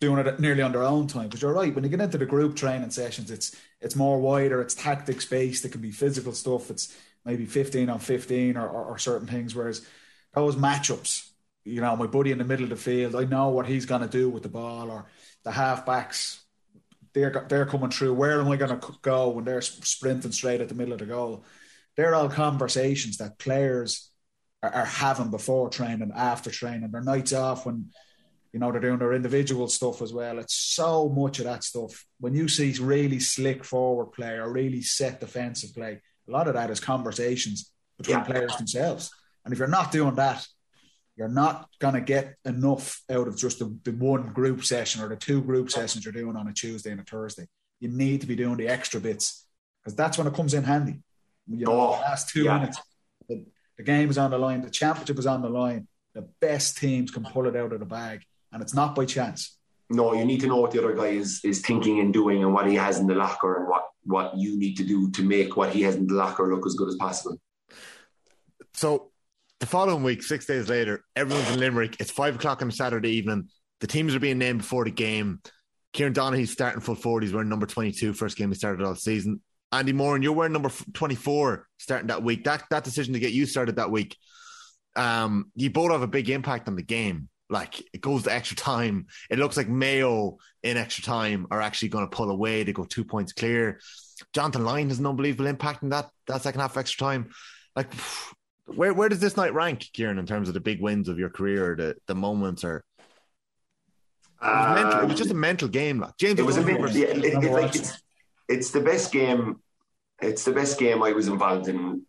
doing 0.00 0.26
it 0.26 0.38
nearly 0.38 0.60
on 0.60 0.72
their 0.72 0.82
own 0.82 1.06
time. 1.06 1.28
Because 1.28 1.40
you're 1.40 1.54
right, 1.54 1.74
when 1.74 1.84
you 1.84 1.88
get 1.88 2.00
into 2.00 2.18
the 2.18 2.26
group 2.26 2.56
training 2.56 2.90
sessions, 2.90 3.30
it's 3.30 3.56
it's 3.82 3.96
more 3.96 4.20
wider, 4.20 4.60
it's 4.62 4.74
tactics 4.74 5.24
based, 5.26 5.64
it 5.64 5.72
can 5.72 5.80
be 5.80 5.90
physical 5.90 6.32
stuff, 6.32 6.70
it's 6.70 6.96
maybe 7.24 7.46
15 7.46 7.90
on 7.90 7.98
15 7.98 8.56
or, 8.56 8.68
or, 8.68 8.84
or 8.84 8.98
certain 8.98 9.26
things. 9.26 9.54
Whereas 9.54 9.86
those 10.34 10.56
matchups, 10.56 11.28
you 11.64 11.80
know, 11.80 11.94
my 11.96 12.06
buddy 12.06 12.32
in 12.32 12.38
the 12.38 12.44
middle 12.44 12.64
of 12.64 12.70
the 12.70 12.76
field, 12.76 13.14
I 13.14 13.24
know 13.24 13.48
what 13.48 13.66
he's 13.66 13.86
going 13.86 14.02
to 14.02 14.08
do 14.08 14.30
with 14.30 14.42
the 14.42 14.48
ball, 14.48 14.90
or 14.90 15.06
the 15.44 15.50
half 15.50 15.84
backs, 15.84 16.44
they're, 17.12 17.46
they're 17.48 17.66
coming 17.66 17.90
through. 17.90 18.14
Where 18.14 18.40
am 18.40 18.48
I 18.48 18.56
going 18.56 18.80
to 18.80 18.92
go 19.02 19.30
when 19.30 19.44
they're 19.44 19.60
sprinting 19.60 20.32
straight 20.32 20.60
at 20.60 20.68
the 20.68 20.74
middle 20.74 20.94
of 20.94 21.00
the 21.00 21.06
goal? 21.06 21.44
They're 21.96 22.14
all 22.14 22.28
conversations 22.28 23.18
that 23.18 23.38
players 23.38 24.10
are, 24.62 24.72
are 24.72 24.84
having 24.84 25.30
before 25.30 25.68
training, 25.68 26.12
after 26.14 26.50
training, 26.50 26.90
their 26.90 27.02
nights 27.02 27.32
off 27.32 27.66
when 27.66 27.90
you 28.52 28.60
know 28.60 28.70
they're 28.70 28.80
doing 28.80 28.98
their 28.98 29.12
individual 29.14 29.66
stuff 29.68 30.02
as 30.02 30.12
well. 30.12 30.38
It's 30.38 30.54
so 30.54 31.08
much 31.08 31.38
of 31.38 31.46
that 31.46 31.64
stuff. 31.64 32.04
When 32.20 32.34
you 32.34 32.48
see 32.48 32.72
really 32.80 33.18
slick 33.20 33.64
forward 33.64 34.06
play 34.12 34.34
or 34.34 34.52
really 34.52 34.82
set 34.82 35.20
defensive 35.20 35.74
play, 35.74 36.00
a 36.28 36.30
lot 36.30 36.48
of 36.48 36.54
that 36.54 36.70
is 36.70 36.80
conversations 36.80 37.72
between 37.98 38.18
Yeah. 38.18 38.24
players 38.24 38.56
themselves. 38.56 39.10
And 39.44 39.52
if 39.52 39.58
you're 39.58 39.68
not 39.68 39.90
doing 39.90 40.14
that, 40.16 40.46
you're 41.16 41.28
not 41.28 41.68
going 41.78 41.94
to 41.94 42.00
get 42.00 42.36
enough 42.44 43.02
out 43.10 43.28
of 43.28 43.36
just 43.36 43.58
the, 43.58 43.76
the 43.84 43.92
one 43.92 44.32
group 44.32 44.64
session 44.64 45.02
or 45.02 45.08
the 45.08 45.16
two 45.16 45.42
group 45.42 45.70
sessions 45.70 46.04
you're 46.04 46.12
doing 46.12 46.36
on 46.36 46.48
a 46.48 46.52
Tuesday 46.52 46.90
and 46.90 47.00
a 47.00 47.04
Thursday. 47.04 47.46
You 47.80 47.88
need 47.88 48.20
to 48.22 48.26
be 48.26 48.36
doing 48.36 48.56
the 48.56 48.68
extra 48.68 49.00
bits 49.00 49.46
because 49.82 49.94
that's 49.96 50.16
when 50.16 50.26
it 50.26 50.34
comes 50.34 50.54
in 50.54 50.64
handy. 50.64 51.00
You 51.48 51.66
know, 51.66 51.72
Oh, 51.72 51.90
last 51.92 52.28
two 52.30 52.44
yeah. 52.44 52.58
minutes, 52.58 52.80
the, 53.28 53.44
the 53.76 53.82
game 53.82 54.08
is 54.10 54.16
on 54.18 54.30
the 54.30 54.38
line, 54.38 54.62
the 54.62 54.70
championship 54.70 55.18
is 55.18 55.26
on 55.26 55.42
the 55.42 55.48
line. 55.50 55.88
The 56.14 56.28
best 56.40 56.76
teams 56.78 57.10
can 57.10 57.24
pull 57.24 57.46
it 57.46 57.56
out 57.56 57.72
of 57.72 57.80
the 57.80 57.86
bag, 57.86 58.22
and 58.52 58.62
it's 58.62 58.74
not 58.74 58.94
by 58.94 59.04
chance. 59.04 59.56
No, 59.90 60.14
you 60.14 60.24
need 60.24 60.40
to 60.40 60.46
know 60.46 60.56
what 60.56 60.70
the 60.70 60.78
other 60.78 60.94
guy 60.94 61.08
is 61.08 61.40
is 61.44 61.60
thinking 61.60 62.00
and 62.00 62.12
doing, 62.12 62.42
and 62.42 62.54
what 62.54 62.66
he 62.66 62.74
has 62.76 62.98
in 62.98 63.06
the 63.06 63.14
locker, 63.14 63.58
and 63.58 63.68
what 63.68 63.84
what 64.04 64.36
you 64.36 64.58
need 64.58 64.76
to 64.76 64.84
do 64.84 65.10
to 65.10 65.22
make 65.22 65.56
what 65.56 65.70
he 65.70 65.82
has 65.82 65.96
in 65.96 66.06
the 66.06 66.14
locker 66.14 66.52
look 66.52 66.66
as 66.66 66.74
good 66.74 66.88
as 66.88 66.96
possible. 66.96 67.38
So 68.74 69.10
the 69.60 69.66
following 69.66 70.02
week, 70.02 70.22
six 70.22 70.46
days 70.46 70.68
later, 70.68 71.04
everyone's 71.14 71.50
in 71.50 71.60
Limerick. 71.60 71.96
It's 72.00 72.10
five 72.10 72.36
o'clock 72.36 72.62
on 72.62 72.68
a 72.68 72.72
Saturday 72.72 73.10
evening. 73.10 73.48
The 73.80 73.86
teams 73.86 74.14
are 74.14 74.20
being 74.20 74.38
named 74.38 74.58
before 74.58 74.84
the 74.84 74.90
game. 74.90 75.40
Kieran 75.92 76.14
Donaghy's 76.14 76.50
starting 76.50 76.80
full 76.80 76.94
forward. 76.94 77.22
He's 77.22 77.32
wearing 77.32 77.48
number 77.48 77.66
22, 77.66 78.14
first 78.14 78.36
game 78.36 78.48
he 78.48 78.54
started 78.54 78.84
all 78.84 78.94
season. 78.94 79.40
Andy 79.70 79.92
Moran, 79.92 80.16
and 80.16 80.24
you're 80.24 80.32
wearing 80.32 80.52
number 80.52 80.70
24 80.94 81.66
starting 81.78 82.08
that 82.08 82.22
week. 82.22 82.44
That 82.44 82.64
that 82.70 82.84
decision 82.84 83.14
to 83.14 83.20
get 83.20 83.32
you 83.32 83.46
started 83.46 83.76
that 83.76 83.90
week, 83.90 84.16
um, 84.96 85.50
you 85.54 85.70
both 85.70 85.90
have 85.90 86.02
a 86.02 86.06
big 86.06 86.28
impact 86.28 86.68
on 86.68 86.76
the 86.76 86.82
game. 86.82 87.28
Like 87.52 87.82
it 87.92 88.00
goes 88.00 88.22
to 88.22 88.32
extra 88.32 88.56
time. 88.56 89.06
It 89.28 89.38
looks 89.38 89.58
like 89.58 89.68
Mayo 89.68 90.38
in 90.62 90.78
extra 90.78 91.04
time 91.04 91.46
are 91.50 91.60
actually 91.60 91.90
going 91.90 92.08
to 92.08 92.16
pull 92.16 92.30
away. 92.30 92.62
They 92.62 92.72
go 92.72 92.84
two 92.84 93.04
points 93.04 93.34
clear. 93.34 93.78
Jonathan 94.32 94.64
Lyne 94.64 94.88
has 94.88 94.98
an 94.98 95.06
unbelievable 95.06 95.46
impact 95.46 95.82
in 95.82 95.90
that 95.90 96.08
that 96.28 96.40
second 96.40 96.62
half 96.62 96.70
of 96.70 96.78
extra 96.78 97.04
time. 97.04 97.30
Like 97.76 97.92
where 98.64 98.94
where 98.94 99.10
does 99.10 99.20
this 99.20 99.36
night 99.36 99.52
rank, 99.52 99.86
Kieran, 99.92 100.18
in 100.18 100.24
terms 100.24 100.48
of 100.48 100.54
the 100.54 100.60
big 100.60 100.80
wins 100.80 101.08
of 101.08 101.18
your 101.18 101.28
career, 101.28 101.76
the 101.76 101.94
the 102.06 102.14
moments, 102.14 102.64
or 102.64 102.84
it 104.40 104.46
was, 104.46 104.50
uh, 104.50 104.74
mental, 104.74 105.00
it 105.00 105.08
was 105.08 105.18
just 105.18 105.30
a 105.30 105.34
mental 105.34 105.68
game. 105.68 106.00
Like 106.00 106.16
James, 106.18 106.40
It 106.40 106.46
was 106.46 106.56
a 106.56 106.62
bit. 106.62 106.80
Yeah, 106.92 107.08
it, 107.08 107.44
it, 107.44 107.52
like 107.52 107.74
it's, 107.76 108.02
it's 108.48 108.70
the 108.70 108.80
best 108.80 109.12
game. 109.12 109.60
It's 110.22 110.44
the 110.44 110.52
best 110.52 110.78
game 110.78 111.02
I 111.02 111.12
was 111.12 111.28
involved 111.28 111.68
in 111.68 112.06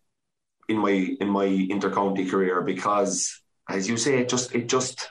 in 0.69 0.77
my 0.77 1.17
in 1.19 1.27
my 1.27 1.47
intercounty 1.47 2.29
career 2.31 2.61
because, 2.61 3.41
as 3.67 3.89
you 3.89 3.97
say, 3.97 4.19
it 4.19 4.29
just 4.29 4.55
it 4.55 4.69
just. 4.69 5.09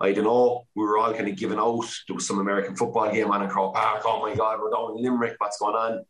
I 0.00 0.12
don't 0.12 0.24
know. 0.24 0.66
We 0.74 0.84
were 0.84 0.98
all 0.98 1.14
kind 1.14 1.28
of 1.28 1.36
giving 1.36 1.58
out. 1.58 1.86
There 2.06 2.14
was 2.14 2.26
some 2.26 2.40
American 2.40 2.76
football 2.76 3.12
game 3.12 3.30
on 3.30 3.42
in 3.42 3.48
Croke 3.48 3.74
Park. 3.74 4.02
Oh 4.04 4.20
my 4.20 4.34
God, 4.34 4.60
we're 4.60 4.70
down 4.70 4.96
in 4.96 5.02
Limerick. 5.02 5.36
What's 5.38 5.58
going 5.58 5.74
on? 5.74 6.04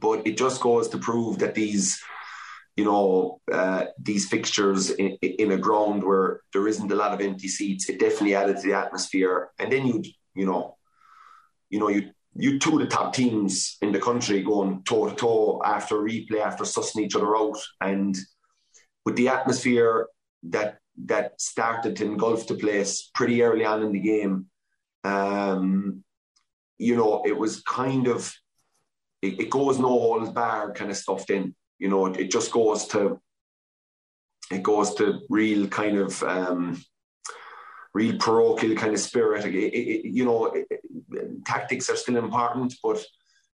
But 0.00 0.26
it 0.26 0.36
just 0.36 0.60
goes 0.60 0.88
to 0.88 0.98
prove 0.98 1.38
that 1.38 1.54
these, 1.54 2.00
you 2.76 2.84
know, 2.84 3.40
uh, 3.50 3.86
these 3.98 4.28
fixtures 4.28 4.90
in, 4.90 5.16
in 5.22 5.52
a 5.52 5.56
ground 5.56 6.04
where 6.04 6.40
there 6.52 6.68
isn't 6.68 6.92
a 6.92 6.94
lot 6.94 7.12
of 7.12 7.20
empty 7.20 7.48
seats, 7.48 7.88
it 7.88 7.98
definitely 7.98 8.34
added 8.34 8.58
to 8.58 8.62
the 8.62 8.74
atmosphere. 8.74 9.50
And 9.58 9.72
then 9.72 9.86
you, 9.86 10.04
you 10.34 10.46
know, 10.46 10.76
you 11.70 11.80
know, 11.80 11.88
you 11.88 12.10
you 12.34 12.58
two 12.58 12.78
the 12.78 12.86
top 12.86 13.12
teams 13.12 13.76
in 13.82 13.92
the 13.92 13.98
country 13.98 14.42
going 14.42 14.82
toe 14.84 15.08
to 15.08 15.14
toe 15.14 15.60
after 15.64 15.96
replay, 15.96 16.40
after 16.40 16.64
sussing 16.64 17.02
each 17.02 17.14
other 17.14 17.36
out, 17.36 17.58
and 17.80 18.16
with 19.04 19.16
the 19.16 19.28
atmosphere 19.28 20.06
that 20.44 20.78
that 21.04 21.40
started 21.40 21.96
to 21.96 22.04
engulf 22.04 22.46
the 22.46 22.54
place 22.54 23.10
pretty 23.14 23.42
early 23.42 23.64
on 23.64 23.82
in 23.82 23.92
the 23.92 24.00
game, 24.00 24.46
um, 25.04 26.04
you 26.78 26.96
know, 26.96 27.22
it 27.24 27.36
was 27.36 27.62
kind 27.62 28.08
of 28.08 28.32
it, 29.20 29.40
it 29.40 29.50
goes 29.50 29.78
no 29.78 29.88
holds 29.88 30.30
barred 30.30 30.74
kind 30.74 30.90
of 30.90 30.96
stuffed 30.96 31.30
in. 31.30 31.54
You 31.78 31.88
know, 31.88 32.06
it, 32.06 32.20
it 32.20 32.30
just 32.30 32.52
goes 32.52 32.86
to 32.88 33.20
it 34.50 34.62
goes 34.62 34.94
to 34.96 35.20
real 35.30 35.66
kind 35.68 35.96
of 35.96 36.22
um, 36.22 36.82
real 37.94 38.18
parochial 38.18 38.76
kind 38.76 38.92
of 38.92 39.00
spirit. 39.00 39.44
It, 39.46 40.04
you 40.04 40.24
know, 40.24 40.54
tactics 41.46 41.88
are 41.88 41.96
still 41.96 42.16
important, 42.16 42.74
but 42.82 43.02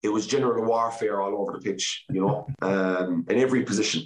it 0.03 0.09
was 0.09 0.27
general 0.27 0.65
warfare 0.65 1.21
all 1.21 1.41
over 1.41 1.53
the 1.53 1.61
pitch. 1.61 2.05
You 2.11 2.21
know, 2.21 2.47
um, 2.63 3.25
in 3.29 3.39
every 3.39 3.63
position. 3.63 4.03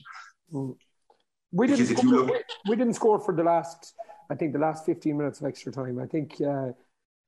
We 1.57 1.66
didn't, 1.66 1.78
Because 1.88 1.90
if 1.98 2.02
you 2.02 2.09
score, 2.11 2.26
look- 2.26 2.42
we, 2.68 2.76
didn't 2.76 2.94
score 2.94 3.18
for 3.18 3.34
the 3.34 3.42
last, 3.42 3.94
I 4.30 4.34
think, 4.34 4.52
the 4.52 4.59
last 4.59 4.84
15 4.84 5.16
minutes 5.16 5.40
of 5.40 5.46
extra 5.46 5.72
time. 5.72 5.98
I 5.98 6.07
think 6.07 6.34
uh, 6.40 6.68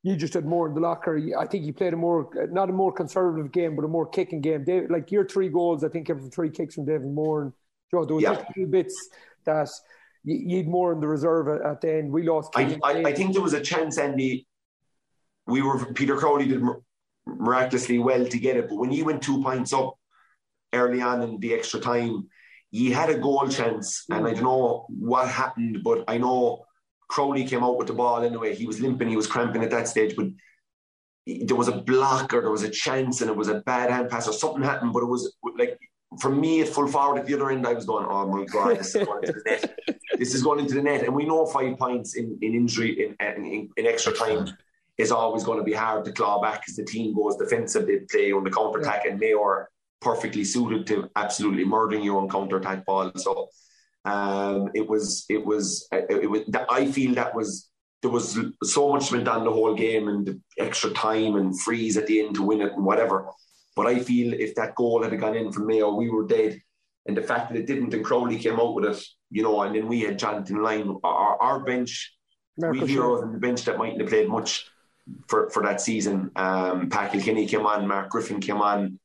you 0.03 0.17
just 0.17 0.35
had 0.35 0.45
more 0.45 0.69
in 0.69 0.75
the 0.75 0.81
locker. 0.81 1.19
I 1.39 1.47
think 1.47 1.65
you 1.65 1.73
played 1.73 1.95
a 1.95 1.97
more, 1.97 2.29
not 2.51 2.69
a 2.69 2.73
more 2.73 2.93
conservative 2.93 3.53
game, 3.53 3.75
but 3.77 3.85
a 3.85 3.89
more 3.89 4.07
kicking 4.07 4.41
game. 4.41 4.65
David, 4.65 4.91
like 4.91 5.11
your 5.11 5.25
three 5.27 5.49
goals, 5.49 5.83
I 5.83 5.89
think 5.89 6.07
came 6.09 6.19
from 6.19 6.31
three 6.31 6.51
kicks 6.51 6.75
from 6.75 6.85
David 6.85 7.07
Moran. 7.09 7.47
And 7.47 7.53
Joe, 7.91 8.05
there 8.05 8.17
was 8.17 8.23
Yeah. 8.23 8.35
just 8.35 8.51
a 8.51 8.53
few 8.53 8.67
bits 8.67 9.09
that 9.45 9.69
you, 10.25 10.37
you'd 10.37 10.69
more 10.69 10.93
in 10.93 11.01
the 11.01 11.09
reserve 11.09 11.49
at, 11.49 11.63
at 11.63 11.81
the 11.81 11.95
end. 11.95 12.13
We 12.13 12.23
lost. 12.29 12.53
I, 12.55 12.79
I, 12.85 12.93
I 13.05 13.13
think 13.15 13.33
there 13.33 13.43
was 13.43 13.55
a 13.55 13.61
chance, 13.63 13.97
Andy. 13.99 14.47
We 15.47 15.63
were 15.63 15.83
Peter 15.95 16.17
Crowley 16.17 16.47
did 16.47 16.63
miraculously 17.27 17.99
well 17.99 18.27
to 18.27 18.39
get 18.39 18.57
it, 18.57 18.69
but 18.69 18.77
when 18.77 18.93
you 18.93 19.05
went 19.07 19.23
two 19.23 19.43
points 19.43 19.73
up 19.73 19.95
early 20.75 21.01
on 21.01 21.23
in 21.23 21.39
the 21.41 21.55
extra 21.55 21.81
time, 21.81 22.29
you 22.71 22.95
had 22.95 23.11
a 23.11 23.19
goal 23.19 23.49
chance, 23.49 24.05
and 24.11 24.27
I 24.27 24.33
mm. 24.33 24.35
don't 24.35 24.45
know 24.45 24.87
what 24.89 25.29
happened, 25.29 25.83
but 25.83 26.05
I 26.07 26.19
know 26.19 26.65
Crowley 27.09 27.45
came 27.45 27.65
out 27.65 27.79
with 27.79 27.87
the 27.87 27.95
ball 27.95 28.23
anyway. 28.23 28.55
He 28.55 28.67
was 28.67 28.81
limping, 28.81 29.09
he 29.09 29.17
was 29.17 29.27
cramping 29.27 29.63
at 29.63 29.71
that 29.71 29.89
stage, 29.89 30.15
but 30.17 30.27
there 31.27 31.57
was 31.57 31.69
a 31.69 31.77
block 31.77 32.33
or 32.35 32.43
there 32.43 32.51
was 32.51 32.63
a 32.63 32.71
chance, 32.71 33.21
and 33.21 33.31
it 33.31 33.37
was 33.37 33.49
a 33.49 33.61
bad 33.61 33.91
hand 33.91 34.11
pass 34.11 34.29
or 34.29 34.33
something 34.33 34.63
happened, 34.63 34.93
but 34.93 35.03
it 35.03 35.07
was 35.07 35.35
like. 35.57 35.79
For 36.23 36.31
me, 36.31 36.63
at 36.63 36.69
full 36.69 36.89
forward 36.89 37.19
at 37.19 37.27
the 37.27 37.35
other 37.35 37.51
end, 37.51 37.67
I 37.67 37.75
was 37.75 37.85
going, 37.85 38.07
"Oh 38.09 38.27
my 38.27 38.47
god, 38.47 38.79
this 38.79 38.95
is 38.95 39.05
going 39.05 39.25
into 39.25 39.33
the 39.35 39.43
net! 39.45 39.79
This 40.19 40.35
is 40.35 40.43
going 40.43 40.59
into 40.59 40.73
the 40.73 40.83
net!" 40.83 41.03
And 41.05 41.15
we 41.15 41.27
know 41.27 41.45
five 41.45 41.79
points 41.79 42.17
in, 42.17 42.39
in 42.41 42.55
injury 42.55 43.15
in, 43.21 43.27
in, 43.37 43.69
in 43.77 43.87
extra 43.87 44.15
time 44.15 44.49
is 44.97 45.13
always 45.13 45.45
going 45.45 45.59
to 45.59 45.65
be 45.65 45.75
hard 45.75 46.07
to 46.07 46.13
claw 46.13 46.41
back 46.41 46.63
as 46.67 46.77
the 46.77 46.85
team 46.87 47.15
goes 47.15 47.37
defensive. 47.37 47.87
They 47.87 47.99
play 48.11 48.33
on 48.33 48.43
the 48.43 48.51
counter 48.51 48.79
attack, 48.79 49.05
and 49.05 49.23
are 49.23 49.69
perfectly 50.01 50.45
suited 50.45 50.87
to 50.87 51.11
absolutely 51.17 51.65
murdering 51.65 52.03
you 52.03 52.19
on 52.19 52.29
counter 52.29 52.59
attack 52.59 52.85
ball. 52.87 53.11
So 53.17 53.49
um, 54.05 54.71
it 54.75 54.89
was, 54.89 55.25
it 55.29 55.45
was, 55.45 55.87
it, 55.93 56.23
it 56.23 56.31
was. 56.31 56.43
That, 56.49 56.67
I 56.71 56.91
feel 56.91 57.15
that 57.15 57.35
was 57.35 57.71
there 58.03 58.11
was 58.11 58.39
so 58.63 58.93
much 58.93 59.11
went 59.11 59.27
on 59.27 59.45
the 59.45 59.53
whole 59.53 59.75
game 59.75 60.09
and 60.09 60.27
the 60.27 60.41
extra 60.59 60.91
time 60.91 61.35
and 61.35 61.61
freeze 61.61 61.97
at 61.97 62.07
the 62.07 62.21
end 62.21 62.37
to 62.37 62.43
win 62.43 62.61
it 62.61 62.73
and 62.73 62.85
whatever. 62.85 63.29
But 63.75 63.87
I 63.87 63.99
feel 63.99 64.35
if 64.35 64.55
that 64.55 64.77
goal 64.77 65.03
had 65.03 65.19
gone 65.19 65.37
in 65.37 65.53
from 65.53 65.67
Mayo, 65.67 65.95
we 65.95 66.09
were 66.09 66.27
dead. 66.27 66.61
And 67.07 67.17
the 67.17 67.23
fact 67.23 67.51
that 67.51 67.59
it 67.59 67.67
didn't 67.67 67.95
and 67.95 68.05
Crowley 68.05 68.39
came 68.39 68.61
out 68.61 68.75
with 68.75 68.85
it, 68.85 69.03
you 69.31 69.43
know, 69.43 69.63
and 69.63 69.75
then 69.75 69.89
we 69.89 70.01
had 70.03 70.19
Jonathan 70.19 70.63
Lyne, 70.63 70.97
our, 71.03 71.41
our 71.41 71.61
bench 71.65 72.15
we 72.59 72.87
heroes 72.87 73.23
on 73.23 73.33
the 73.33 73.39
bench 73.39 73.65
that 73.65 73.79
mightn't 73.79 74.01
have 74.01 74.11
played 74.11 74.29
much 74.29 74.69
for, 75.29 75.49
for 75.51 75.63
that 75.63 75.81
season. 75.81 76.31
Um, 76.37 76.91
Pat 76.91 77.13
Kilkenny 77.13 77.47
came 77.47 77.67
on, 77.67 77.87
Mark 77.87 78.11
Griffin 78.11 78.41
came 78.41 78.61
on, 78.61 78.99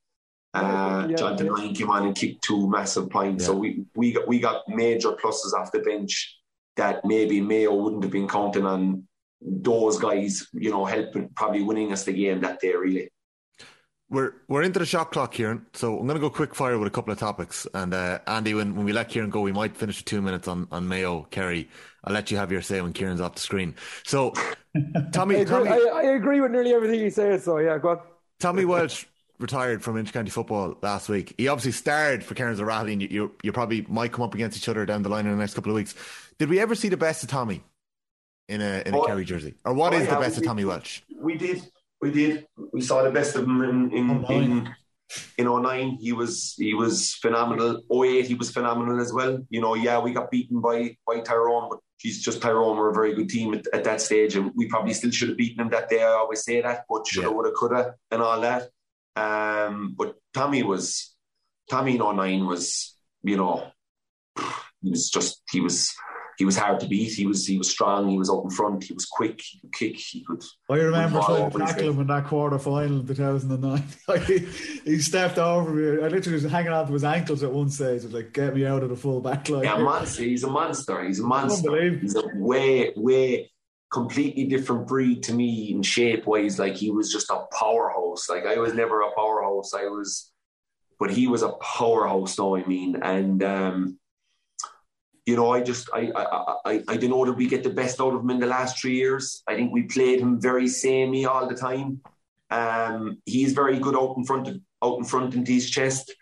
uh, 0.54 1.08
Yeah, 1.10 1.16
Jonathan 1.16 1.48
yeah. 1.48 1.52
Lyne 1.54 1.76
came 1.76 1.90
on 1.90 2.06
and 2.08 2.16
kicked 2.16 2.44
two 2.44 2.70
massive 2.70 3.10
points. 3.10 3.44
Yeah. 3.44 3.48
So 3.48 3.56
we, 3.56 3.86
we 3.96 4.14
got 4.14 4.28
we 4.28 4.40
got 4.40 4.68
major 4.68 5.12
pluses 5.12 5.54
off 5.54 5.72
the 5.72 5.80
bench 5.80 6.40
that 6.76 7.06
maybe 7.06 7.42
Mayo 7.42 7.74
wouldn't 7.74 8.04
have 8.04 8.12
been 8.12 8.28
counting 8.28 8.66
on 8.66 9.08
those 9.42 10.00
guys, 10.00 10.48
you 10.54 10.72
know, 10.72 10.86
helping 10.86 11.30
probably 11.36 11.64
winning 11.64 11.92
us 11.92 12.04
the 12.04 12.14
game 12.14 12.42
that 12.42 12.60
day 12.60 12.74
really. 12.74 13.10
We're 14.10 14.34
we're 14.48 14.62
into 14.62 14.78
the 14.78 14.86
shot 14.86 15.12
clock, 15.12 15.32
Kieran. 15.32 15.66
So 15.74 15.98
I'm 15.98 16.06
going 16.06 16.16
to 16.16 16.22
go 16.22 16.30
quick 16.30 16.54
fire 16.54 16.78
with 16.78 16.88
a 16.88 16.92
couple 16.92 17.12
of 17.12 17.18
topics. 17.18 17.66
And 17.74 17.96
uh, 17.96 18.20
Andy, 18.28 18.54
when, 18.54 18.76
when 18.76 18.86
we 18.86 18.94
let 18.94 19.10
Kieran 19.10 19.32
go, 19.32 19.42
we 19.42 19.52
might 19.52 19.76
finish 19.76 19.98
with 19.98 20.06
two 20.06 20.22
minutes 20.22 20.48
on, 20.48 20.68
on 20.72 20.88
Mayo, 20.88 21.24
Kerry. 21.32 21.68
I'll 22.04 22.14
let 22.14 22.30
you 22.30 22.38
have 22.38 22.52
your 22.52 22.62
say 22.62 22.80
when 22.82 22.94
Kieran's 22.94 23.22
off 23.22 23.34
the 23.34 23.42
screen. 23.42 23.74
So 24.06 24.34
I 24.76 24.82
Tommy 25.12 25.36
agree, 25.36 25.46
Tommy, 25.46 25.70
I, 25.70 25.78
I 25.78 26.02
agree 26.12 26.42
with 26.42 26.52
nearly 26.52 26.74
everything 26.74 27.00
he 27.00 27.10
says. 27.10 27.44
So 27.44 27.58
yeah, 27.58 27.80
go 27.80 27.90
on. 27.90 28.00
Tommy 28.40 28.66
Walsh 28.66 29.06
retired 29.40 29.84
from 29.84 29.96
Intercounty 29.96 30.32
football 30.32 30.78
last 30.82 31.10
week. 31.10 31.34
He 31.38 31.48
obviously 31.48 31.72
starred 31.72 32.24
for 32.24 32.36
Kerins 32.36 32.60
O'Rahilly, 32.60 32.94
and 32.94 33.02
you, 33.02 33.08
you 33.10 33.32
you 33.44 33.52
probably 33.52 33.86
might 33.90 34.12
come 34.12 34.24
up 34.24 34.34
against 34.34 34.58
each 34.58 34.70
other 34.70 34.86
down 34.86 35.04
the 35.04 35.10
line 35.10 35.26
in 35.26 35.32
the 35.32 35.38
next 35.38 35.54
couple 35.54 35.72
of 35.72 35.76
weeks. 35.76 35.96
Did 36.40 36.50
we 36.50 36.60
ever 36.60 36.76
see 36.76 36.90
the 36.90 36.98
best 36.98 37.24
of 37.24 37.30
Tommy 37.30 37.64
in 38.48 38.62
a 38.62 38.84
in 38.86 38.94
a 38.94 39.00
Oh, 39.00 39.06
Kerry 39.06 39.26
jersey, 39.26 39.56
or 39.66 39.74
what 39.74 39.94
oh, 39.94 39.98
is 39.98 40.08
the 40.08 40.14
yeah, 40.14 40.20
best 40.20 40.38
of 40.38 40.44
Tommy 40.44 40.66
Walsh? 40.66 41.02
We 41.20 41.36
did. 41.38 41.62
We 42.02 42.12
did. 42.12 42.46
We 42.74 42.82
saw 42.82 43.04
the 43.04 43.12
best 43.12 43.36
of 43.36 43.44
him 43.46 43.62
in 43.64 43.92
in 43.92 44.26
Oh, 44.28 44.34
in, 44.34 44.70
in 45.38 45.48
09. 45.62 45.98
He 46.02 46.12
was 46.14 46.54
he 46.58 46.74
was 46.74 47.14
phenomenal. 47.16 47.82
08, 47.92 48.26
he 48.26 48.36
was 48.36 48.52
phenomenal 48.52 49.00
as 49.00 49.14
well. 49.14 49.40
You 49.50 49.62
know, 49.62 49.74
yeah, 49.76 50.00
we 50.00 50.12
got 50.14 50.30
beaten 50.32 50.60
by 50.62 50.98
by 51.08 51.20
Tyrone, 51.22 51.70
but 51.70 51.80
he's 51.98 52.22
just 52.22 52.42
Tyrone 52.42 52.78
were 52.78 52.90
a 52.90 52.94
very 52.94 53.14
good 53.16 53.30
team 53.30 53.54
at, 53.54 53.66
at 53.74 53.84
that 53.86 54.02
stage, 54.02 54.36
and 54.36 54.52
we 54.56 54.68
probably 54.68 54.94
still 54.94 55.12
should 55.12 55.30
have 55.30 55.38
beaten 55.38 55.58
them 55.58 55.70
that 55.72 55.90
day. 55.90 56.04
I 56.04 56.08
always 56.12 56.44
say 56.44 56.62
that, 56.62 56.84
but 56.90 57.08
shoulda, 57.08 57.30
Yeah. 57.30 57.34
woulda, 57.34 57.52
coulda, 57.52 57.96
and 58.12 58.22
all 58.22 58.42
that. 58.42 58.70
Um, 59.16 59.96
but 59.98 60.16
Tommy 60.34 60.64
was 60.64 61.16
Tommy 61.70 61.96
in 61.96 62.00
09 62.00 62.46
was, 62.46 62.96
you 63.24 63.38
know, 63.38 63.72
he 64.82 64.90
was 64.90 65.10
just 65.10 65.42
he 65.52 65.60
was 65.60 65.94
he 66.38 66.46
was 66.46 66.58
hard 66.58 66.80
to 66.80 66.88
beat. 66.88 67.14
He 67.14 67.26
was 67.26 67.46
he 67.46 67.58
was 67.58 67.70
strong. 67.70 68.10
He 68.10 68.18
was 68.18 68.30
up 68.30 68.44
in 68.44 68.50
front. 68.50 68.84
He 68.84 68.94
was 68.94 69.06
quick. 69.06 69.40
He 69.42 69.60
could 69.60 69.74
kick. 69.74 69.98
He 69.98 70.24
could. 70.24 70.44
I 70.70 70.76
remember 70.76 71.22
trying 71.22 71.52
to 71.52 71.58
tackle 71.58 71.90
him 71.92 72.00
in 72.02 72.08
that 72.08 72.26
quarter 72.26 72.58
final 72.58 73.02
in 73.02 73.08
2009. 73.08 73.84
he, 74.26 74.38
he 74.84 75.00
stepped 75.00 75.38
over 75.38 75.72
me. 75.72 76.04
I 76.04 76.08
literally 76.08 76.34
was 76.34 76.52
hanging 76.52 76.72
on 76.72 76.88
to 76.88 76.94
his 76.94 77.04
ankles 77.04 77.44
at 77.44 77.52
one 77.52 77.70
stage. 77.70 78.02
It 78.02 78.06
was 78.06 78.14
like, 78.14 78.34
get 78.34 78.56
me 78.56 78.66
out 78.66 78.84
of 78.84 78.90
the 78.90 78.96
full 78.96 79.22
back 79.22 79.48
line. 79.50 79.64
Yeah, 79.64 79.78
monster. 79.78 80.24
He's 80.24 80.44
a 80.44 80.50
monster. 80.50 81.04
He's 81.04 81.20
a 81.20 81.24
monster. 81.24 82.00
He's 82.00 82.16
a 82.16 82.24
way 82.36 82.94
way 82.96 83.52
completely 83.94 84.46
different 84.46 84.88
breed 84.88 85.24
to 85.24 85.34
me 85.34 85.72
in 85.72 85.84
shape 85.84 86.26
wise. 86.26 86.60
Like 86.60 86.76
he 86.76 86.90
was 86.90 87.12
just 87.12 87.30
a 87.30 87.46
powerhouse. 87.58 88.28
Like 88.30 88.46
I 88.46 88.58
was 88.58 88.74
never 88.74 89.02
a 89.02 89.14
powerhouse. 89.16 89.74
I 89.74 89.84
was, 89.84 90.32
but 91.00 91.12
he 91.12 91.28
was 91.28 91.44
a 91.44 91.54
powerhouse. 91.62 92.38
Now 92.40 92.56
I 92.56 92.66
mean, 92.66 92.98
and. 93.02 93.44
um 93.44 94.00
you 95.26 95.38
know, 95.38 95.52
I 95.54 95.62
just 95.62 95.90
I 95.94 96.12
I 96.16 96.56
I, 96.66 96.84
I 96.90 96.98
don't 96.98 97.10
know 97.10 97.26
that 97.26 97.34
we 97.34 97.48
get 97.48 97.64
the 97.64 97.70
best 97.70 98.02
out 98.02 98.14
of 98.14 98.22
him 98.22 98.30
in 98.30 98.40
the 98.42 98.46
last 98.58 98.78
three 98.80 98.96
years. 98.96 99.42
I 99.48 99.56
think 99.56 99.72
we 99.72 99.84
played 99.84 100.20
him 100.20 100.42
very 100.42 100.68
samey 100.68 101.26
all 101.26 101.48
the 101.48 101.56
time. 101.56 102.02
Um, 102.50 103.20
he's 103.26 103.54
very 103.54 103.80
good 103.80 103.96
out 103.96 104.18
in 104.18 104.26
front 104.26 104.48
of, 104.50 104.60
out 104.84 104.98
in 104.98 105.06
front 105.06 105.34
into 105.34 105.52
his 105.54 105.70
chest. 105.70 106.14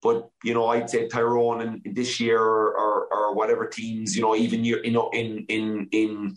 But 0.00 0.30
you 0.44 0.54
know, 0.54 0.66
I'd 0.68 0.88
say 0.88 1.08
Tyrone 1.08 1.60
and 1.60 1.94
this 1.94 2.20
year 2.20 2.40
or, 2.40 2.72
or, 2.72 3.08
or 3.12 3.34
whatever 3.34 3.66
teams, 3.66 4.16
you 4.16 4.22
know, 4.22 4.34
even 4.34 4.64
you 4.64 4.90
know 4.90 5.10
in 5.10 5.44
in 5.48 5.88
in 5.92 6.34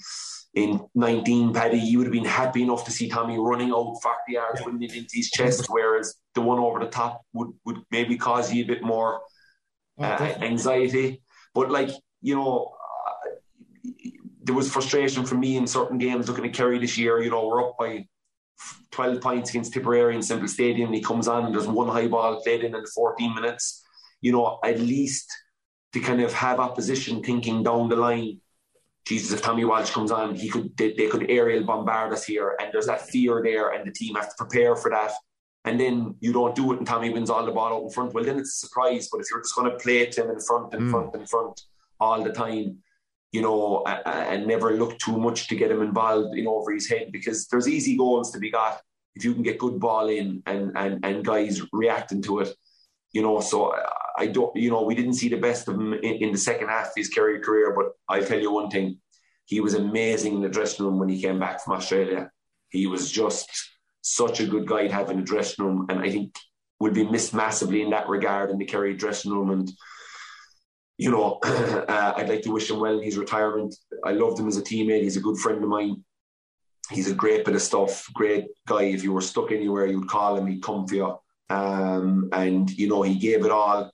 in 0.54 0.82
19, 0.96 1.54
Paddy, 1.54 1.78
you 1.78 1.98
would 1.98 2.08
have 2.08 2.14
been 2.14 2.26
happy 2.26 2.62
enough 2.62 2.84
to 2.86 2.92
see 2.92 3.08
Tommy 3.08 3.40
running 3.40 3.72
out 3.72 3.96
40 4.02 4.18
yards, 4.28 4.60
yeah. 4.60 4.66
winning 4.66 4.84
it 4.84 4.96
into 4.96 5.16
his 5.16 5.30
chest, 5.32 5.68
whereas 5.70 6.16
the 6.36 6.42
one 6.42 6.60
over 6.60 6.80
the 6.80 6.88
top 6.88 7.22
would, 7.34 7.54
would 7.66 7.78
maybe 7.90 8.18
cause 8.18 8.54
you 8.54 8.64
a 8.64 8.68
bit 8.68 8.84
more 8.84 9.22
uh, 10.00 10.34
anxiety. 10.42 11.22
But 11.54 11.72
like 11.72 11.90
you 12.22 12.36
know, 12.36 12.74
uh, 13.06 13.30
there 14.44 14.56
was 14.56 14.72
frustration 14.72 15.26
for 15.26 15.36
me 15.36 15.58
in 15.58 15.68
certain 15.68 15.98
games 15.98 16.28
looking 16.28 16.46
at 16.46 16.54
Kerry 16.54 16.80
this 16.80 16.98
year. 16.98 17.22
You 17.22 17.32
know, 17.32 17.48
we're 17.48 17.68
up 17.68 17.78
by 17.78 18.08
12 18.92 19.22
points 19.22 19.50
against 19.50 19.74
Tipperary 19.74 20.16
in 20.16 20.22
Semple 20.22 20.48
Stadium. 20.48 20.88
And 20.88 20.96
he 20.96 21.02
comes 21.02 21.28
on 21.28 21.46
and 21.46 21.54
there's 21.54 21.68
one 21.68 21.88
high 21.88 22.08
ball 22.08 22.42
played 22.42 22.64
in 22.64 22.76
in 22.76 22.86
14 22.86 23.36
minutes. 23.36 23.84
You 24.22 24.32
know, 24.32 24.60
at 24.64 24.80
least 24.80 25.32
to 25.94 26.00
kind 26.00 26.22
of 26.22 26.32
have 26.34 26.60
opposition 26.60 27.24
thinking 27.24 27.64
down 27.64 27.90
the 27.90 27.96
line. 27.96 28.40
Jesus, 29.06 29.32
if 29.32 29.42
Tommy 29.42 29.66
Walsh 29.66 29.90
comes 29.90 30.12
on, 30.12 30.36
he 30.36 30.48
could 30.50 30.76
they, 30.78 30.94
they 30.94 31.08
could 31.08 31.30
aerial 31.30 31.64
bombard 31.64 32.14
us 32.14 32.24
here, 32.24 32.56
and 32.60 32.70
there's 32.72 32.86
that 32.86 33.10
fear 33.10 33.42
there, 33.44 33.72
and 33.72 33.88
the 33.88 33.92
team 33.92 34.16
has 34.16 34.28
to 34.28 34.36
prepare 34.38 34.76
for 34.76 34.92
that 34.92 35.14
and 35.66 35.80
then 35.80 36.16
you 36.20 36.34
don't 36.34 36.56
do 36.56 36.74
it 36.74 36.80
and 36.80 36.88
Tommy 36.88 37.10
wins 37.12 37.30
all 37.30 37.46
the 37.46 37.52
ball 37.52 37.74
out 37.74 37.84
in 37.84 37.90
front, 37.92 38.14
well, 38.14 38.24
then 38.24 38.40
it's 38.40 38.64
a 38.64 38.68
surprise. 38.68 39.10
But 39.12 39.22
if 39.22 39.28
you're 39.30 39.42
just 39.42 39.56
going 39.56 39.70
to 39.70 39.78
play 39.78 40.00
it 40.00 40.12
to 40.14 40.24
him 40.24 40.32
in 40.32 40.40
front, 40.40 40.74
in 40.74 40.82
mm. 40.82 40.92
front, 40.92 41.16
in 41.16 41.26
front 41.26 41.62
all 42.00 42.24
the 42.24 42.32
time, 42.32 42.80
you 43.32 43.42
know, 43.42 43.84
and 43.86 44.48
never 44.48 44.74
look 44.74 44.98
too 44.98 45.18
much 45.18 45.48
to 45.48 45.56
get 45.56 45.72
him 45.72 45.82
involved 45.82 46.36
in 46.36 46.48
over 46.48 46.72
his 46.72 46.90
head 46.90 47.12
because 47.12 47.48
there's 47.48 47.68
easy 47.68 47.96
goals 47.96 48.32
to 48.32 48.40
be 48.40 48.50
got 48.50 48.82
if 49.16 49.24
you 49.24 49.34
can 49.34 49.44
get 49.44 49.60
good 49.60 49.80
ball 49.80 50.10
in 50.10 50.42
and, 50.46 50.72
and, 50.76 51.06
and 51.06 51.24
guys 51.24 51.62
reacting 51.72 52.22
to 52.24 52.40
it. 52.40 52.54
You 53.14 53.22
know, 53.22 53.40
so 53.40 53.76
I 54.22 54.28
don't, 54.28 54.56
you 54.56 54.70
know, 54.70 54.84
we 54.84 54.94
didn't 54.94 55.16
see 55.16 55.30
the 55.30 55.38
best 55.38 55.68
of 55.68 55.76
him 55.76 55.94
in, 55.94 56.16
in 56.24 56.32
the 56.32 56.38
second 56.38 56.68
half 56.68 56.88
of 56.88 56.94
his 56.96 57.10
career, 57.10 57.40
career, 57.42 57.74
but 57.76 57.88
I'll 58.08 58.24
tell 58.24 58.40
you 58.40 58.52
one 58.52 58.70
thing. 58.70 59.00
He 59.46 59.60
was 59.60 59.74
amazing 59.74 60.36
in 60.36 60.42
the 60.42 60.50
dressing 60.50 60.86
room 60.86 61.00
when 61.00 61.10
he 61.10 61.22
came 61.22 61.40
back 61.40 61.64
from 61.64 61.74
Australia. 61.74 62.30
He 62.70 62.86
was 62.86 63.12
just 63.12 63.50
such 64.02 64.40
a 64.40 64.46
good 64.46 64.68
guy 64.68 64.88
to 64.88 64.94
have 64.94 65.10
in 65.10 65.18
the 65.18 65.24
dressing 65.24 65.66
room, 65.66 65.88
and 65.90 66.00
I 66.00 66.12
think 66.12 66.36
will 66.80 66.94
be 66.94 67.04
missed 67.04 67.34
massively 67.34 67.82
in 67.82 67.90
that 67.90 68.10
regard 68.10 68.52
in 68.52 68.60
the 68.60 68.66
Kerry 68.66 68.94
dressing 68.96 69.32
room. 69.32 69.50
And 69.50 69.72
you 70.98 71.10
know, 71.10 71.40
uh, 71.44 72.14
I'd 72.16 72.30
like 72.30 72.44
to 72.44 72.52
wish 72.52 72.70
him 72.70 72.80
well 72.80 72.98
in 72.98 73.04
his 73.04 73.18
retirement. 73.18 73.76
I 74.06 74.12
loved 74.12 74.40
him 74.40 74.48
as 74.48 74.58
a 74.58 74.62
teammate. 74.62 75.02
He's 75.02 75.18
a 75.18 75.22
good 75.28 75.38
friend 75.38 75.64
of 75.64 75.70
mine. 75.70 76.04
He's 76.92 77.10
a 77.10 77.16
great 77.16 77.44
bit 77.44 77.56
of 77.56 77.62
stuff, 77.62 78.08
great 78.14 78.48
guy. 78.68 78.84
If 78.84 79.04
you 79.04 79.14
were 79.14 79.22
stuck 79.22 79.52
anywhere, 79.52 79.88
you'd 79.88 80.10
call 80.10 80.38
him, 80.38 80.46
he'd 80.48 80.62
come 80.62 80.88
for 80.88 80.96
you. 80.96 81.18
Um, 81.50 82.30
and 82.32 82.70
you 82.70 82.88
know, 82.88 83.02
he 83.02 83.16
gave 83.16 83.46
it 83.46 83.52
all. 83.52 83.92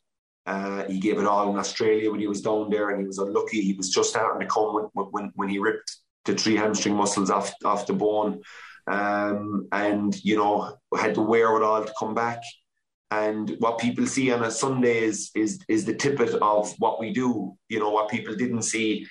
Uh, 0.48 0.86
he 0.86 1.00
gave 1.00 1.20
it 1.20 1.28
all 1.28 1.52
in 1.52 1.60
Australia 1.60 2.10
when 2.10 2.20
he 2.20 2.28
was 2.28 2.42
down 2.42 2.70
there, 2.70 2.90
and 2.90 3.02
he 3.02 3.06
was 3.06 3.20
unlucky. 3.20 3.62
He 3.62 3.74
was 3.74 3.90
just 3.90 4.10
starting 4.10 4.40
to 4.40 4.52
come 4.52 4.90
when, 4.94 5.06
when, 5.12 5.32
when 5.36 5.50
he 5.50 5.60
ripped 5.60 5.98
the 6.26 6.34
three 6.34 6.56
hamstring 6.56 6.96
muscles 6.96 7.30
off 7.30 7.54
off 7.64 7.86
the 7.86 7.94
bone 7.94 8.42
um, 8.88 9.68
and 9.72 10.24
you 10.24 10.38
know 10.38 10.78
had 10.98 11.16
to 11.16 11.22
wear 11.22 11.56
it 11.58 11.64
all 11.64 11.84
to 11.84 11.94
come 12.00 12.14
back. 12.14 12.42
And 13.10 13.56
what 13.60 13.80
people 13.80 14.06
see 14.06 14.32
on 14.32 14.44
a 14.44 14.52
Sunday 14.52 15.00
is 15.00 15.32
is 15.36 15.60
is 15.68 15.86
the 15.86 15.96
tippet 15.96 16.34
of 16.42 16.74
what 16.80 17.00
we 17.00 17.14
do. 17.14 17.56
You 17.70 17.80
know 17.80 17.92
what 17.92 18.10
people 18.10 18.36
didn't 18.36 18.64
see, 18.64 19.08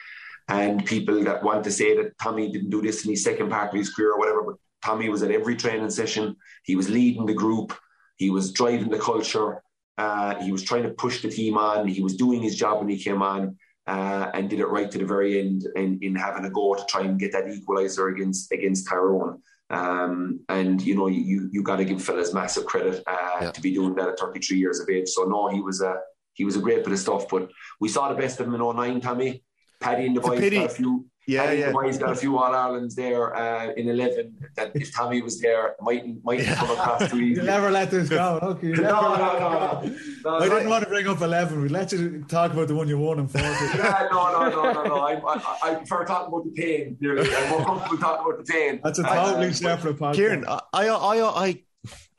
and 0.48 0.84
people 0.84 1.22
that 1.24 1.42
want 1.42 1.64
to 1.64 1.70
say 1.70 1.96
that 1.96 2.18
Tommy 2.18 2.50
didn't 2.50 2.70
do 2.70 2.82
this 2.82 3.04
in 3.04 3.10
his 3.10 3.24
second 3.24 3.50
part 3.50 3.72
of 3.72 3.78
his 3.78 3.90
career 3.94 4.12
or 4.12 4.18
whatever. 4.18 4.42
But 4.42 4.56
Tommy 4.84 5.08
was 5.08 5.22
at 5.22 5.30
every 5.30 5.56
training 5.56 5.90
session. 5.90 6.36
He 6.64 6.76
was 6.76 6.90
leading 6.90 7.26
the 7.26 7.34
group. 7.34 7.74
He 8.16 8.30
was 8.30 8.52
driving 8.52 8.90
the 8.90 8.98
culture. 8.98 9.62
Uh, 9.98 10.34
he 10.42 10.52
was 10.52 10.62
trying 10.62 10.82
to 10.82 10.90
push 10.90 11.22
the 11.22 11.30
team 11.30 11.56
on. 11.56 11.88
He 11.88 12.02
was 12.02 12.16
doing 12.16 12.42
his 12.42 12.56
job 12.56 12.78
when 12.78 12.88
he 12.88 13.02
came 13.02 13.22
on. 13.22 13.56
Uh, 13.88 14.32
and 14.34 14.50
did 14.50 14.58
it 14.58 14.66
right 14.66 14.90
to 14.90 14.98
the 14.98 15.04
very 15.04 15.38
end 15.38 15.64
in, 15.76 15.96
in 16.02 16.16
having 16.16 16.44
a 16.44 16.50
go 16.50 16.74
to 16.74 16.84
try 16.86 17.02
and 17.02 17.20
get 17.20 17.30
that 17.30 17.44
equaliser 17.46 18.12
against 18.12 18.50
against 18.50 18.88
Tyrone. 18.88 19.40
Um, 19.70 20.40
and 20.48 20.82
you 20.82 20.96
know, 20.96 21.06
you 21.06 21.48
you 21.52 21.62
got 21.62 21.76
to 21.76 21.84
give 21.84 22.02
fellas 22.02 22.34
massive 22.34 22.66
credit 22.66 23.04
uh, 23.06 23.38
yeah. 23.42 23.50
to 23.52 23.60
be 23.60 23.72
doing 23.72 23.94
that 23.94 24.08
at 24.08 24.18
33 24.18 24.58
years 24.58 24.80
of 24.80 24.88
age. 24.88 25.08
So 25.08 25.22
no, 25.24 25.48
he 25.48 25.60
was 25.60 25.82
a 25.82 25.98
he 26.34 26.44
was 26.44 26.56
a 26.56 26.60
great 26.60 26.84
bit 26.84 26.92
of 26.92 26.98
stuff. 26.98 27.28
But 27.28 27.50
we 27.80 27.88
saw 27.88 28.08
the 28.08 28.14
best 28.14 28.40
of 28.40 28.46
him 28.46 28.54
in 28.54 28.60
09, 28.60 29.00
Tommy. 29.00 29.44
Paddy 29.80 30.06
and 30.06 30.16
the 30.16 30.20
boys 30.20 30.40
got 30.40 30.52
a 30.52 30.68
few. 30.68 31.06
Yeah, 31.26 31.46
Paddy 31.46 31.58
yeah. 31.58 31.66
The 31.66 31.72
boys 31.72 31.98
got 31.98 32.12
a 32.12 32.14
few 32.14 32.38
All 32.38 32.54
Irelands 32.54 32.94
there 32.94 33.36
uh, 33.36 33.72
in 33.72 33.88
11. 33.88 34.36
That 34.54 34.70
if 34.76 34.94
Tommy 34.94 35.22
was 35.22 35.40
there, 35.40 35.74
might 35.80 36.04
might 36.24 36.40
yeah. 36.40 36.54
come 36.54 36.70
across 36.70 37.10
too 37.10 37.20
easy. 37.20 37.40
you 37.40 37.46
never 37.46 37.70
let 37.70 37.90
this 37.90 38.08
go. 38.08 38.38
Okay, 38.46 38.68
no, 38.68 38.82
no, 38.82 39.16
no, 39.16 39.82
no, 39.82 39.96
no. 40.24 40.36
I 40.38 40.48
didn't 40.48 40.68
want 40.68 40.84
to 40.84 40.88
bring 40.88 41.08
up 41.08 41.20
11. 41.20 41.60
We 41.60 41.68
let 41.68 41.90
you 41.90 42.24
talk 42.28 42.52
about 42.52 42.68
the 42.68 42.76
one 42.76 42.86
you 42.86 42.98
won 42.98 43.18
and 43.18 43.30
40. 43.30 43.46
yeah, 43.78 44.08
no, 44.10 44.32
no, 44.32 44.50
no, 44.50 44.72
no, 44.72 44.82
no. 44.84 44.94
I, 45.00 45.14
I, 45.14 45.58
I 45.62 45.74
prefer 45.74 46.04
talking 46.04 46.28
about 46.28 46.44
the 46.44 46.50
pain. 46.52 46.96
I'm 47.02 47.50
more 47.50 47.64
comfortable 47.64 47.98
talking 47.98 48.26
about 48.26 48.46
the 48.46 48.52
pain. 48.52 48.80
That's 48.84 48.98
a 49.00 49.02
totally 49.02 49.48
uh, 49.48 49.52
separate 49.52 49.98
podcast. 49.98 50.14
Kieran, 50.14 50.44
I, 50.46 50.60
I, 50.72 50.88
I, 50.88 51.44
I 51.46 51.62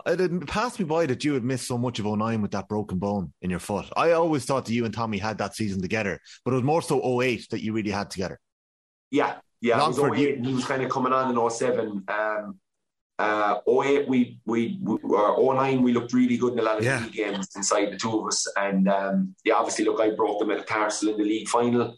it 0.08 0.48
passed 0.48 0.80
me 0.80 0.86
by 0.86 1.06
that 1.06 1.24
you 1.24 1.34
had 1.34 1.44
missed 1.44 1.68
so 1.68 1.78
much 1.78 2.00
of 2.00 2.06
09 2.06 2.42
with 2.42 2.52
that 2.52 2.68
broken 2.68 2.98
bone 2.98 3.34
in 3.42 3.50
your 3.50 3.60
foot. 3.60 3.88
I 3.96 4.12
always 4.12 4.46
thought 4.46 4.66
that 4.66 4.74
you 4.74 4.86
and 4.86 4.94
Tommy 4.94 5.18
had 5.18 5.38
that 5.40 5.56
season 5.56 5.82
together, 5.82 6.20
but 6.46 6.52
it 6.52 6.56
was 6.56 6.64
more 6.64 6.82
so 6.82 7.22
08 7.22 7.48
that 7.52 7.62
you 7.62 7.74
really 7.74 7.92
had 7.92 8.10
together. 8.10 8.40
Yeah, 9.12 9.36
yeah. 9.62 9.80
Longford, 9.80 10.06
it 10.06 10.10
was 10.10 10.20
08 10.20 10.38
and 10.38 10.46
he 10.46 10.54
was 10.54 10.66
kind 10.66 10.84
of 10.84 10.90
coming 10.90 11.14
on 11.14 11.36
in 11.36 11.50
07. 11.50 12.04
Um, 12.08 12.60
uh, 13.20 13.60
08, 13.68 14.08
we, 14.08 14.40
we, 14.46 14.80
we 14.82 14.96
uh, 15.16 15.42
09, 15.42 15.82
we 15.82 15.94
looked 15.94 16.14
really 16.14 16.38
good 16.38 16.54
in 16.54 16.60
a 16.60 16.64
lot 16.64 16.78
of 16.78 16.84
yeah. 16.84 17.02
league 17.02 17.14
games 17.14 17.50
inside 17.56 17.92
the 17.92 17.98
two 17.98 18.20
of 18.20 18.28
us. 18.28 18.46
And 18.58 18.88
um, 18.88 19.36
yeah, 19.44 19.56
obviously, 19.56 19.86
look, 19.86 20.00
I 20.00 20.12
broke 20.12 20.40
the 20.40 20.46
metatarsal 20.46 21.10
in 21.10 21.18
the 21.18 21.24
league 21.24 21.48
final 21.48 21.96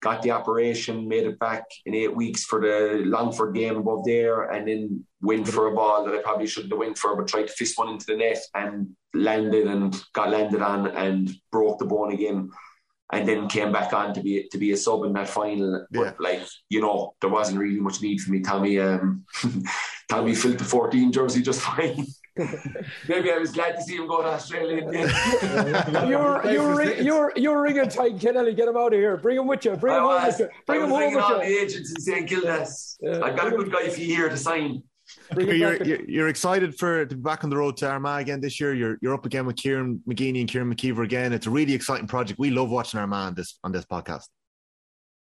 got 0.00 0.22
the 0.22 0.30
operation, 0.30 1.08
made 1.08 1.26
it 1.26 1.38
back 1.38 1.64
in 1.84 1.94
eight 1.94 2.14
weeks 2.14 2.44
for 2.44 2.60
the 2.60 3.02
Longford 3.04 3.54
game 3.54 3.76
above 3.76 4.04
there, 4.04 4.44
and 4.50 4.66
then 4.66 5.04
went 5.20 5.46
for 5.46 5.68
a 5.68 5.74
ball 5.74 6.04
that 6.04 6.14
I 6.14 6.22
probably 6.22 6.46
shouldn't 6.46 6.72
have 6.72 6.78
went 6.78 6.98
for, 6.98 7.16
but 7.16 7.28
tried 7.28 7.46
to 7.46 7.52
fist 7.52 7.78
one 7.78 7.88
into 7.88 8.06
the 8.06 8.16
net 8.16 8.38
and 8.54 8.90
landed 9.14 9.66
and 9.66 9.94
got 10.14 10.30
landed 10.30 10.62
on 10.62 10.86
and 10.88 11.30
broke 11.52 11.78
the 11.78 11.84
bone 11.84 12.12
again. 12.12 12.50
And 13.12 13.26
then 13.26 13.48
came 13.48 13.72
back 13.72 13.92
on 13.92 14.14
to 14.14 14.20
be 14.20 14.48
to 14.52 14.58
be 14.58 14.72
a 14.72 14.76
sub 14.76 15.04
in 15.04 15.12
that 15.14 15.28
final. 15.28 15.86
But 15.90 16.00
yeah. 16.00 16.12
like, 16.20 16.42
you 16.68 16.80
know, 16.80 17.14
there 17.20 17.30
wasn't 17.30 17.58
really 17.58 17.80
much 17.80 18.00
need 18.02 18.20
for 18.20 18.30
me. 18.30 18.40
Tommy 18.40 18.78
um 18.78 19.24
Tommy 20.08 20.34
filled 20.34 20.58
the 20.58 20.64
14 20.64 21.10
jersey 21.12 21.42
just 21.42 21.60
fine. 21.60 22.06
Maybe 23.08 23.32
I 23.32 23.38
was 23.38 23.52
glad 23.52 23.76
to 23.76 23.82
see 23.82 23.96
him 23.96 24.06
go 24.06 24.22
to 24.22 24.28
Australia. 24.28 24.82
you're 26.08 26.50
you're 26.50 26.76
ring, 26.76 27.04
you're 27.04 27.32
you're 27.36 27.62
ringing 27.62 27.84
Tadhg 27.84 28.20
Kennelly. 28.20 28.56
Get 28.56 28.68
him 28.68 28.76
out 28.76 28.92
of 28.92 28.98
here. 28.98 29.16
Bring 29.16 29.38
him 29.38 29.46
with 29.46 29.64
you. 29.64 29.76
Bring 29.76 29.96
him 29.96 30.02
home 30.02 30.26
with 30.26 30.38
you. 30.38 30.48
Bring 30.66 30.82
him 30.82 30.90
home 30.90 31.14
with 31.14 31.24
you. 31.28 31.36
the 31.38 31.60
agents 31.62 31.90
in 31.90 32.00
St 32.00 32.28
Kilda. 32.28 32.66
Yeah, 33.00 33.24
I've 33.24 33.36
got 33.36 33.52
a 33.52 33.56
good 33.56 33.72
guy 33.72 33.88
for 33.88 34.00
you 34.00 34.14
here 34.14 34.28
to 34.28 34.36
sign. 34.36 34.82
You're, 35.36 35.82
you're, 35.84 36.02
you're, 36.02 36.28
excited 36.28 36.76
for 36.76 37.06
to 37.06 37.14
be 37.14 37.20
back 37.20 37.44
on 37.44 37.50
the 37.50 37.56
road 37.56 37.76
to 37.78 37.88
Armagh 37.88 38.22
again 38.22 38.40
this 38.40 38.60
year. 38.60 38.74
You're 38.74 38.98
you're 39.00 39.14
up 39.14 39.26
again 39.26 39.46
with 39.46 39.56
Kieran 39.56 40.02
McGeeney 40.08 40.40
and 40.40 40.48
Kieran 40.48 40.74
McKeever 40.74 41.04
again. 41.04 41.32
It's 41.32 41.46
a 41.46 41.50
really 41.50 41.72
exciting 41.72 42.08
project. 42.08 42.38
We 42.38 42.50
love 42.50 42.70
watching 42.70 42.98
Armagh 42.98 43.28
on 43.28 43.34
this 43.34 43.58
on 43.62 43.70
this 43.70 43.84
podcast. 43.84 44.24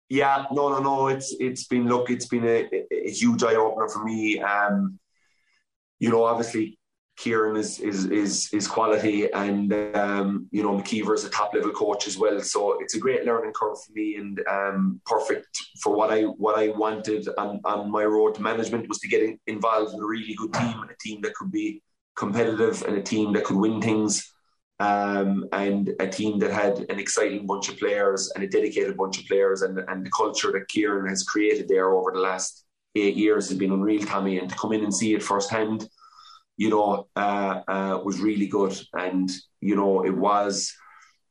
Yeah, 0.08 0.46
no, 0.50 0.70
no, 0.70 0.80
no. 0.80 1.08
It's 1.08 1.34
it's 1.38 1.66
been 1.66 1.86
look, 1.88 2.10
it's 2.10 2.26
been 2.26 2.44
a, 2.44 2.68
a 2.90 3.10
huge 3.10 3.42
eye 3.42 3.56
opener 3.56 3.88
for 3.88 4.02
me. 4.04 4.40
Um, 4.40 4.98
you 5.98 6.10
know, 6.10 6.24
obviously 6.24 6.78
Kieran 7.18 7.56
is 7.56 7.80
is 7.80 8.00
is, 8.22 8.48
is 8.58 8.66
quality, 8.76 9.16
and 9.32 9.72
um, 10.04 10.28
you 10.56 10.62
know 10.62 10.74
McKeever 10.78 11.14
is 11.18 11.24
a 11.24 11.30
top 11.30 11.50
level 11.54 11.72
coach 11.72 12.06
as 12.10 12.16
well. 12.22 12.38
So 12.40 12.60
it's 12.82 12.94
a 12.94 13.00
great 13.04 13.24
learning 13.28 13.52
curve 13.60 13.78
for 13.82 13.92
me, 13.92 14.16
and 14.20 14.34
um, 14.56 15.00
perfect 15.04 15.52
for 15.82 15.92
what 15.98 16.10
I 16.16 16.22
what 16.44 16.56
I 16.62 16.66
wanted 16.84 17.22
on, 17.36 17.60
on 17.64 17.90
my 17.90 18.04
road 18.04 18.36
to 18.36 18.42
management 18.42 18.88
was 18.88 19.00
to 19.00 19.08
get 19.08 19.22
in, 19.22 19.38
involved 19.46 19.94
in 19.94 20.00
a 20.00 20.06
really 20.14 20.34
good 20.40 20.52
team, 20.54 20.76
and 20.82 20.90
a 20.90 20.98
team 21.06 21.20
that 21.22 21.34
could 21.34 21.50
be 21.50 21.82
competitive, 22.22 22.76
and 22.86 22.96
a 22.96 23.02
team 23.02 23.32
that 23.34 23.44
could 23.44 23.56
win 23.56 23.80
things. 23.80 24.12
um, 24.80 25.48
and 25.52 25.90
a 26.00 26.06
team 26.06 26.38
that 26.38 26.52
had 26.52 26.78
an 26.88 26.98
exciting 26.98 27.46
bunch 27.46 27.68
of 27.68 27.78
players 27.78 28.30
and 28.34 28.44
a 28.44 28.48
dedicated 28.48 28.96
bunch 28.96 29.18
of 29.18 29.26
players, 29.26 29.62
and 29.62 29.78
and 29.88 30.06
the 30.06 30.10
culture 30.10 30.52
that 30.52 30.68
Kieran 30.68 31.08
has 31.08 31.24
created 31.24 31.68
there 31.68 31.90
over 31.90 32.12
the 32.12 32.20
last 32.20 32.64
eight 32.94 33.16
years 33.16 33.48
has 33.48 33.58
been 33.58 33.72
unreal, 33.72 34.02
Tommy. 34.02 34.38
And 34.38 34.48
to 34.48 34.54
come 34.56 34.72
in 34.72 34.84
and 34.84 34.94
see 34.94 35.14
it 35.14 35.22
firsthand, 35.22 35.88
you 36.58 36.68
know, 36.68 37.06
uh, 37.16 37.62
uh, 37.66 38.00
was 38.04 38.20
really 38.20 38.48
good. 38.48 38.78
And 38.92 39.30
you 39.60 39.76
know, 39.76 40.04
it 40.04 40.14
was 40.14 40.74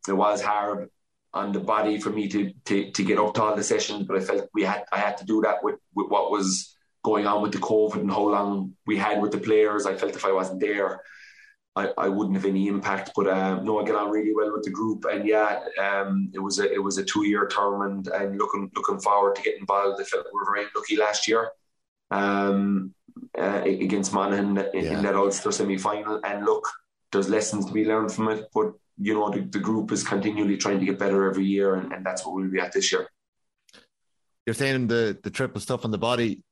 it 0.08 0.14
was 0.14 0.42
hard 0.42 0.90
on 1.34 1.52
the 1.52 1.60
body 1.60 2.00
for 2.00 2.10
me 2.10 2.28
to, 2.30 2.52
to 2.66 2.92
to 2.92 3.04
get 3.04 3.20
up 3.20 3.36
to 3.36 3.44
all 3.44 3.56
the 3.56 3.64
sessions, 3.64 4.08
but 4.08 4.18
I 4.18 4.22
felt 4.22 4.50
we 4.56 4.64
had 4.64 4.86
I 4.92 4.98
had 4.98 5.18
to 5.18 5.26
do 5.26 5.42
that 5.42 5.64
with, 5.64 5.76
with 5.94 6.10
what 6.10 6.32
was 6.32 6.76
going 7.04 7.28
on 7.28 7.42
with 7.42 7.52
the 7.52 7.60
COVID 7.60 8.02
and 8.02 8.12
how 8.12 8.30
long 8.30 8.74
we 8.88 8.98
had 8.98 9.22
with 9.22 9.32
the 9.32 9.38
players. 9.38 9.86
I 9.86 9.96
felt 9.96 10.16
if 10.16 10.26
I 10.26 10.32
wasn't 10.32 10.62
there, 10.62 11.02
I, 11.76 11.92
I 11.98 12.08
wouldn't 12.08 12.36
have 12.36 12.46
any 12.46 12.68
impact. 12.68 13.12
But 13.16 13.28
um, 13.28 13.66
no, 13.66 13.80
I 13.80 13.86
get 13.86 13.96
on 13.96 14.10
really 14.10 14.34
well 14.34 14.54
with 14.54 14.64
the 14.64 14.72
group, 14.72 15.06
and 15.12 15.28
yeah, 15.28 15.60
um, 15.78 16.32
it 16.34 16.40
was 16.40 16.60
a 16.60 16.72
it 16.72 16.82
was 16.82 16.98
a 16.98 17.04
two 17.04 17.28
year 17.28 17.48
term, 17.50 17.82
and, 17.82 18.08
and 18.08 18.38
looking 18.38 18.72
looking 18.78 19.00
forward 19.00 19.36
to 19.36 19.42
getting 19.42 19.62
involved. 19.62 20.02
I 20.02 20.06
felt 20.06 20.26
we 20.34 20.40
were 20.40 20.56
very 20.56 20.68
lucky 20.74 20.96
last 20.96 21.28
year 21.28 21.52
um, 22.12 22.94
uh, 23.38 23.62
against 23.64 24.14
Monaghan 24.14 24.58
in, 24.74 24.86
yeah. 24.86 24.98
in 24.98 25.04
that 25.04 25.16
Ulster 25.16 25.52
semi 25.52 25.78
final, 25.78 26.20
and 26.24 26.46
look, 26.46 26.68
there's 27.12 27.30
lessons 27.30 27.66
to 27.66 27.74
be 27.74 27.86
learned 27.86 28.12
from 28.12 28.30
it, 28.30 28.48
but 28.54 28.74
you 28.98 29.14
know 29.14 29.30
the, 29.30 29.42
the 29.42 29.60
group 29.60 29.92
is 29.92 30.04
continually 30.04 30.58
trying 30.58 30.80
to 30.80 30.86
get 30.86 31.00
better 31.00 31.30
every 31.30 31.46
year, 31.46 31.76
and, 31.76 31.94
and 31.94 32.06
that's 32.06 32.26
what 32.26 32.36
we'll 32.36 32.50
be 32.50 32.60
at 32.60 32.72
this 32.72 32.92
year. 32.92 33.08
You're 34.46 34.54
saying 34.54 34.88
the 34.88 35.18
the 35.22 35.30
triple 35.30 35.62
stuff 35.62 35.86
on 35.86 35.92
the 35.92 35.98
body. 35.98 36.44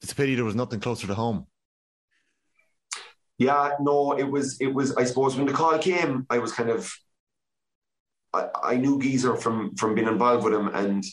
It's 0.00 0.12
a 0.12 0.14
pity 0.14 0.34
there 0.34 0.44
was 0.44 0.54
nothing 0.54 0.80
closer 0.80 1.06
to 1.06 1.14
home. 1.14 1.46
Yeah, 3.38 3.72
no, 3.80 4.12
it 4.12 4.24
was 4.30 4.60
it 4.60 4.72
was. 4.72 4.94
I 4.96 5.04
suppose 5.04 5.36
when 5.36 5.46
the 5.46 5.52
call 5.52 5.78
came, 5.78 6.26
I 6.30 6.38
was 6.38 6.52
kind 6.52 6.70
of. 6.70 6.92
I, 8.32 8.48
I 8.62 8.76
knew 8.76 9.00
Geezer 9.00 9.36
from 9.36 9.74
from 9.76 9.94
being 9.94 10.08
involved 10.08 10.44
with 10.44 10.54
him, 10.54 10.68
and 10.68 11.04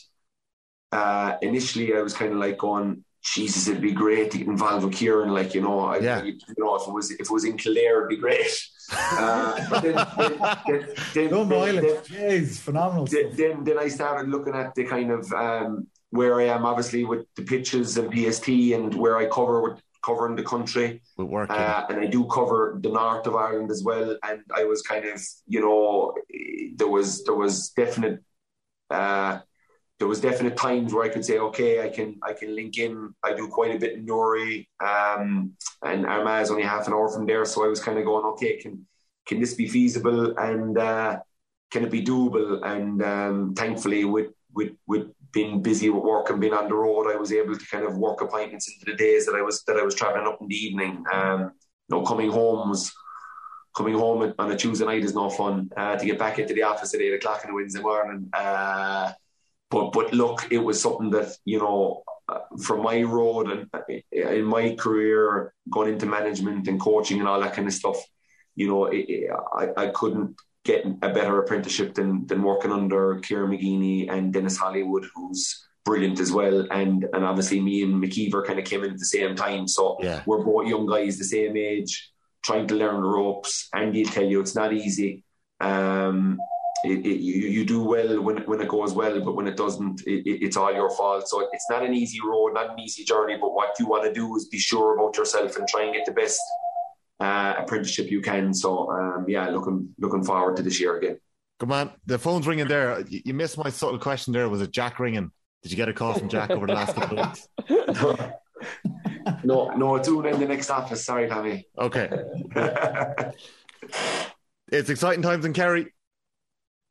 uh, 0.92 1.36
initially 1.42 1.94
I 1.94 2.02
was 2.02 2.14
kind 2.14 2.32
of 2.32 2.38
like 2.38 2.58
going, 2.58 3.04
Jesus, 3.22 3.68
it'd 3.68 3.82
be 3.82 3.92
great 3.92 4.30
to 4.30 4.38
get 4.38 4.46
involved 4.46 4.84
with 4.84 4.94
Kieran. 4.94 5.30
Like 5.30 5.54
you 5.54 5.60
know, 5.60 5.80
I, 5.80 5.98
yeah. 5.98 6.22
you 6.22 6.38
know, 6.58 6.74
if 6.76 6.88
it 6.88 6.92
was 6.92 7.10
if 7.10 7.20
it 7.20 7.30
was 7.30 7.44
in 7.44 7.56
Kildare, 7.56 7.98
it'd 7.98 8.08
be 8.08 8.16
great. 8.16 8.50
Uh, 8.92 9.68
but 9.70 9.82
then, 9.82 9.94
then, 9.94 10.38
then, 11.14 11.30
then, 11.30 11.76
then, 11.76 11.96
Jeez, 12.02 12.58
phenomenal. 12.58 13.06
Then, 13.06 13.30
then, 13.36 13.64
then 13.64 13.78
I 13.78 13.88
started 13.88 14.28
looking 14.30 14.54
at 14.54 14.74
the 14.74 14.84
kind 14.84 15.12
of 15.12 15.32
um, 15.32 15.86
where 16.10 16.40
I 16.40 16.44
am, 16.44 16.64
obviously 16.64 17.04
with 17.04 17.26
the 17.36 17.42
pitches 17.42 17.98
and 17.98 18.12
PST, 18.12 18.48
and 18.48 18.94
where 18.94 19.16
I 19.16 19.26
cover 19.26 19.60
with 19.62 19.80
covering 20.02 20.36
the 20.36 20.42
country. 20.42 21.02
Uh, 21.18 21.86
and 21.88 22.00
I 22.00 22.06
do 22.06 22.26
cover 22.26 22.78
the 22.80 22.88
north 22.88 23.26
of 23.26 23.36
Ireland 23.36 23.70
as 23.70 23.82
well. 23.82 24.16
And 24.22 24.40
I 24.54 24.64
was 24.64 24.82
kind 24.82 25.04
of, 25.04 25.22
you 25.46 25.60
know, 25.60 26.14
there 26.76 26.88
was 26.88 27.24
there 27.24 27.34
was 27.34 27.70
definite 27.70 28.22
uh, 28.90 29.40
there 30.00 30.08
was 30.08 30.18
definite 30.18 30.56
times 30.56 30.94
where 30.94 31.04
I 31.04 31.10
could 31.10 31.26
say, 31.26 31.38
okay, 31.38 31.84
I 31.84 31.90
can 31.90 32.18
I 32.22 32.32
can 32.32 32.56
link 32.56 32.78
in. 32.78 33.14
I 33.22 33.34
do 33.34 33.48
quite 33.48 33.76
a 33.76 33.78
bit 33.78 33.92
in 33.92 34.06
Newry, 34.06 34.66
um, 34.80 35.52
and 35.84 36.06
Armagh 36.06 36.42
is 36.42 36.50
only 36.50 36.62
half 36.62 36.86
an 36.86 36.94
hour 36.94 37.12
from 37.12 37.26
there. 37.26 37.44
So 37.44 37.64
I 37.64 37.68
was 37.68 37.84
kind 37.84 37.98
of 37.98 38.06
going, 38.06 38.24
okay, 38.32 38.56
can 38.56 38.86
can 39.26 39.40
this 39.40 39.52
be 39.54 39.68
feasible 39.68 40.34
and 40.38 40.78
uh, 40.78 41.20
can 41.70 41.84
it 41.84 41.90
be 41.90 42.02
doable? 42.02 42.64
And 42.64 43.02
um, 43.02 43.54
thankfully, 43.54 44.06
with 44.06 44.32
with 44.54 44.72
with 44.86 45.12
being 45.32 45.60
busy 45.60 45.90
with 45.90 46.02
work 46.02 46.30
and 46.30 46.40
being 46.40 46.54
on 46.54 46.68
the 46.68 46.74
road, 46.74 47.12
I 47.12 47.16
was 47.16 47.30
able 47.30 47.54
to 47.54 47.66
kind 47.66 47.84
of 47.84 47.98
work 47.98 48.22
appointments 48.22 48.72
into 48.72 48.90
the 48.90 48.96
days 48.96 49.26
that 49.26 49.34
I 49.34 49.42
was 49.42 49.62
that 49.64 49.76
I 49.76 49.82
was 49.82 49.94
traveling 49.94 50.26
up 50.26 50.40
in 50.40 50.48
the 50.48 50.56
evening. 50.56 51.04
Um, 51.12 51.52
you 51.88 51.96
know, 51.96 52.02
coming 52.04 52.30
home 52.30 52.70
was 52.70 52.90
coming 53.76 53.94
home 53.94 54.32
on 54.38 54.50
a 54.50 54.56
Tuesday 54.56 54.86
night 54.86 55.04
is 55.04 55.14
no 55.14 55.28
fun. 55.28 55.68
Uh, 55.76 55.96
to 55.96 56.06
get 56.06 56.18
back 56.18 56.38
into 56.38 56.54
the 56.54 56.62
office 56.62 56.94
at 56.94 57.02
eight 57.02 57.12
o'clock 57.12 57.42
on 57.44 57.50
a 57.50 57.54
Wednesday 57.54 57.82
morning. 57.82 58.30
Uh, 58.32 59.12
but 59.70 59.92
but 59.92 60.12
look, 60.12 60.48
it 60.50 60.58
was 60.58 60.80
something 60.80 61.10
that 61.10 61.36
you 61.44 61.58
know. 61.58 62.02
Uh, 62.28 62.38
from 62.62 62.80
my 62.80 63.02
road 63.02 63.50
and 63.50 63.66
uh, 63.74 63.80
in 64.12 64.44
my 64.44 64.72
career, 64.76 65.52
going 65.68 65.92
into 65.92 66.06
management 66.06 66.68
and 66.68 66.78
coaching 66.78 67.18
and 67.18 67.28
all 67.28 67.40
that 67.40 67.52
kind 67.52 67.66
of 67.66 67.74
stuff, 67.74 67.96
you 68.54 68.68
know, 68.68 68.84
it, 68.84 69.04
it, 69.08 69.30
I, 69.52 69.70
I 69.76 69.86
couldn't 69.88 70.36
get 70.64 70.84
a 71.02 71.08
better 71.08 71.40
apprenticeship 71.40 71.94
than 71.94 72.26
than 72.26 72.42
working 72.42 72.72
under 72.72 73.18
Kieran 73.20 73.50
McGeeney 73.50 74.10
and 74.10 74.32
Dennis 74.32 74.56
Hollywood, 74.56 75.06
who's 75.14 75.66
brilliant 75.84 76.20
as 76.20 76.32
well. 76.32 76.66
And 76.70 77.06
and 77.12 77.24
obviously 77.24 77.60
me 77.60 77.82
and 77.82 78.02
McKeever 78.02 78.46
kind 78.46 78.58
of 78.58 78.64
came 78.64 78.84
in 78.84 78.92
at 78.92 78.98
the 78.98 79.04
same 79.04 79.34
time. 79.34 79.66
So 79.66 79.96
yeah. 80.00 80.22
we're 80.26 80.44
both 80.44 80.68
young 80.68 80.86
guys, 80.86 81.18
the 81.18 81.24
same 81.24 81.56
age, 81.56 82.12
trying 82.44 82.66
to 82.68 82.74
learn 82.74 83.02
the 83.02 83.08
ropes. 83.08 83.68
And 83.72 83.94
he'll 83.94 84.08
tell 84.08 84.24
you 84.24 84.40
it's 84.40 84.54
not 84.54 84.72
easy. 84.72 85.24
Um, 85.60 86.38
it, 86.84 87.06
it, 87.06 87.20
you, 87.20 87.48
you 87.48 87.64
do 87.64 87.82
well 87.82 88.22
when, 88.22 88.38
when 88.38 88.60
it 88.60 88.68
goes 88.68 88.94
well, 88.94 89.20
but 89.20 89.34
when 89.34 89.46
it 89.46 89.56
doesn't, 89.56 90.02
it, 90.06 90.22
it's 90.26 90.56
all 90.56 90.72
your 90.72 90.90
fault. 90.90 91.28
So 91.28 91.48
it's 91.52 91.68
not 91.68 91.84
an 91.84 91.94
easy 91.94 92.18
road, 92.24 92.54
not 92.54 92.70
an 92.70 92.78
easy 92.78 93.04
journey. 93.04 93.36
But 93.40 93.54
what 93.54 93.78
you 93.78 93.86
want 93.86 94.04
to 94.04 94.12
do 94.12 94.34
is 94.36 94.48
be 94.48 94.58
sure 94.58 94.94
about 94.96 95.16
yourself 95.16 95.56
and 95.56 95.68
try 95.68 95.84
and 95.84 95.94
get 95.94 96.06
the 96.06 96.12
best 96.12 96.40
uh, 97.20 97.54
apprenticeship 97.58 98.10
you 98.10 98.20
can. 98.20 98.54
So 98.54 98.90
um, 98.90 99.26
yeah, 99.28 99.48
looking 99.50 99.94
looking 99.98 100.24
forward 100.24 100.56
to 100.56 100.62
this 100.62 100.80
year 100.80 100.96
again. 100.96 101.18
Come 101.58 101.72
on, 101.72 101.90
the 102.06 102.18
phone's 102.18 102.46
ringing 102.46 102.68
there. 102.68 103.04
You 103.08 103.34
missed 103.34 103.58
my 103.58 103.68
subtle 103.68 103.98
question 103.98 104.32
there. 104.32 104.48
Was 104.48 104.62
it 104.62 104.70
Jack 104.70 104.98
ringing? 104.98 105.30
Did 105.62 105.72
you 105.72 105.76
get 105.76 105.90
a 105.90 105.92
call 105.92 106.14
from 106.14 106.30
Jack 106.30 106.50
over 106.50 106.66
the 106.66 106.72
last 106.72 106.96
couple 106.96 107.18
of 107.18 107.28
weeks? 107.28 107.48
no, 109.44 109.70
no, 109.76 109.98
doing 109.98 110.32
in 110.32 110.40
the 110.40 110.46
next 110.46 110.70
office. 110.70 111.04
Sorry, 111.04 111.28
Tommy. 111.28 111.66
Okay. 111.78 112.08
it's 114.72 114.88
exciting 114.88 115.20
times 115.20 115.44
in 115.44 115.52
Kerry. 115.52 115.92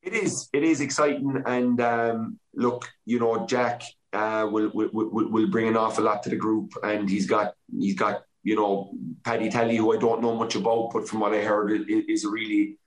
It 0.01 0.13
is. 0.13 0.49
It 0.53 0.63
is 0.63 0.81
exciting, 0.81 1.43
and 1.45 1.79
um, 1.81 2.39
look, 2.53 2.89
you 3.05 3.19
know, 3.19 3.45
Jack 3.45 3.83
uh, 4.13 4.47
will, 4.49 4.71
will 4.73 4.89
will 4.93 5.49
bring 5.49 5.67
an 5.67 5.77
awful 5.77 6.05
lot 6.05 6.23
to 6.23 6.29
the 6.29 6.35
group, 6.35 6.71
and 6.83 7.09
he's 7.09 7.27
got 7.27 7.53
he's 7.77 7.95
got 7.95 8.23
you 8.43 8.55
know, 8.55 8.91
Paddy 9.23 9.49
Tally, 9.49 9.75
who 9.75 9.93
I 9.93 9.97
don't 9.97 10.21
know 10.21 10.35
much 10.35 10.55
about, 10.55 10.91
but 10.93 11.07
from 11.07 11.19
what 11.19 11.33
I 11.33 11.41
heard, 11.41 11.71
is 11.89 12.23
a 12.23 12.29
really 12.29 12.77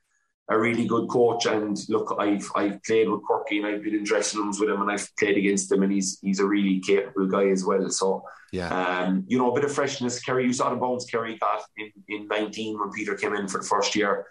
a 0.49 0.59
really 0.59 0.87
good 0.87 1.09
coach. 1.09 1.47
And 1.47 1.79
look, 1.89 2.17
I've 2.19 2.51
I've 2.57 2.83
played 2.83 3.09
with 3.09 3.23
Quirke 3.23 3.53
and 3.53 3.67
I've 3.67 3.83
been 3.83 3.95
in 3.95 4.05
dressing 4.05 4.41
rooms 4.41 4.59
with 4.59 4.71
him 4.71 4.81
and 4.83 4.91
I've 4.91 5.09
played 5.17 5.37
against 5.37 5.71
him 5.71 5.83
and 5.83 5.93
he's 5.93 6.19
he's 6.21 6.41
a 6.41 6.47
really 6.47 6.81
capable 6.81 7.27
guy 7.27 7.49
as 7.49 7.65
well. 7.65 7.89
So 7.91 8.25
yeah, 8.51 8.69
um, 8.69 9.25
you 9.29 9.39
know, 9.39 9.51
a 9.51 9.55
bit 9.55 9.65
of 9.65 9.73
freshness. 9.73 10.21
Kerry, 10.21 10.45
you 10.45 10.53
saw 10.53 10.71
the 10.71 10.77
bounce 10.77 11.05
Kerry 11.05 11.39
got 11.39 11.63
in, 11.77 11.93
in 12.09 12.29
19 12.29 12.79
when 12.79 12.91
Peter 12.91 13.15
came 13.15 13.35
in 13.35 13.49
for 13.49 13.61
the 13.61 13.67
first 13.67 13.95
year. 13.95 14.27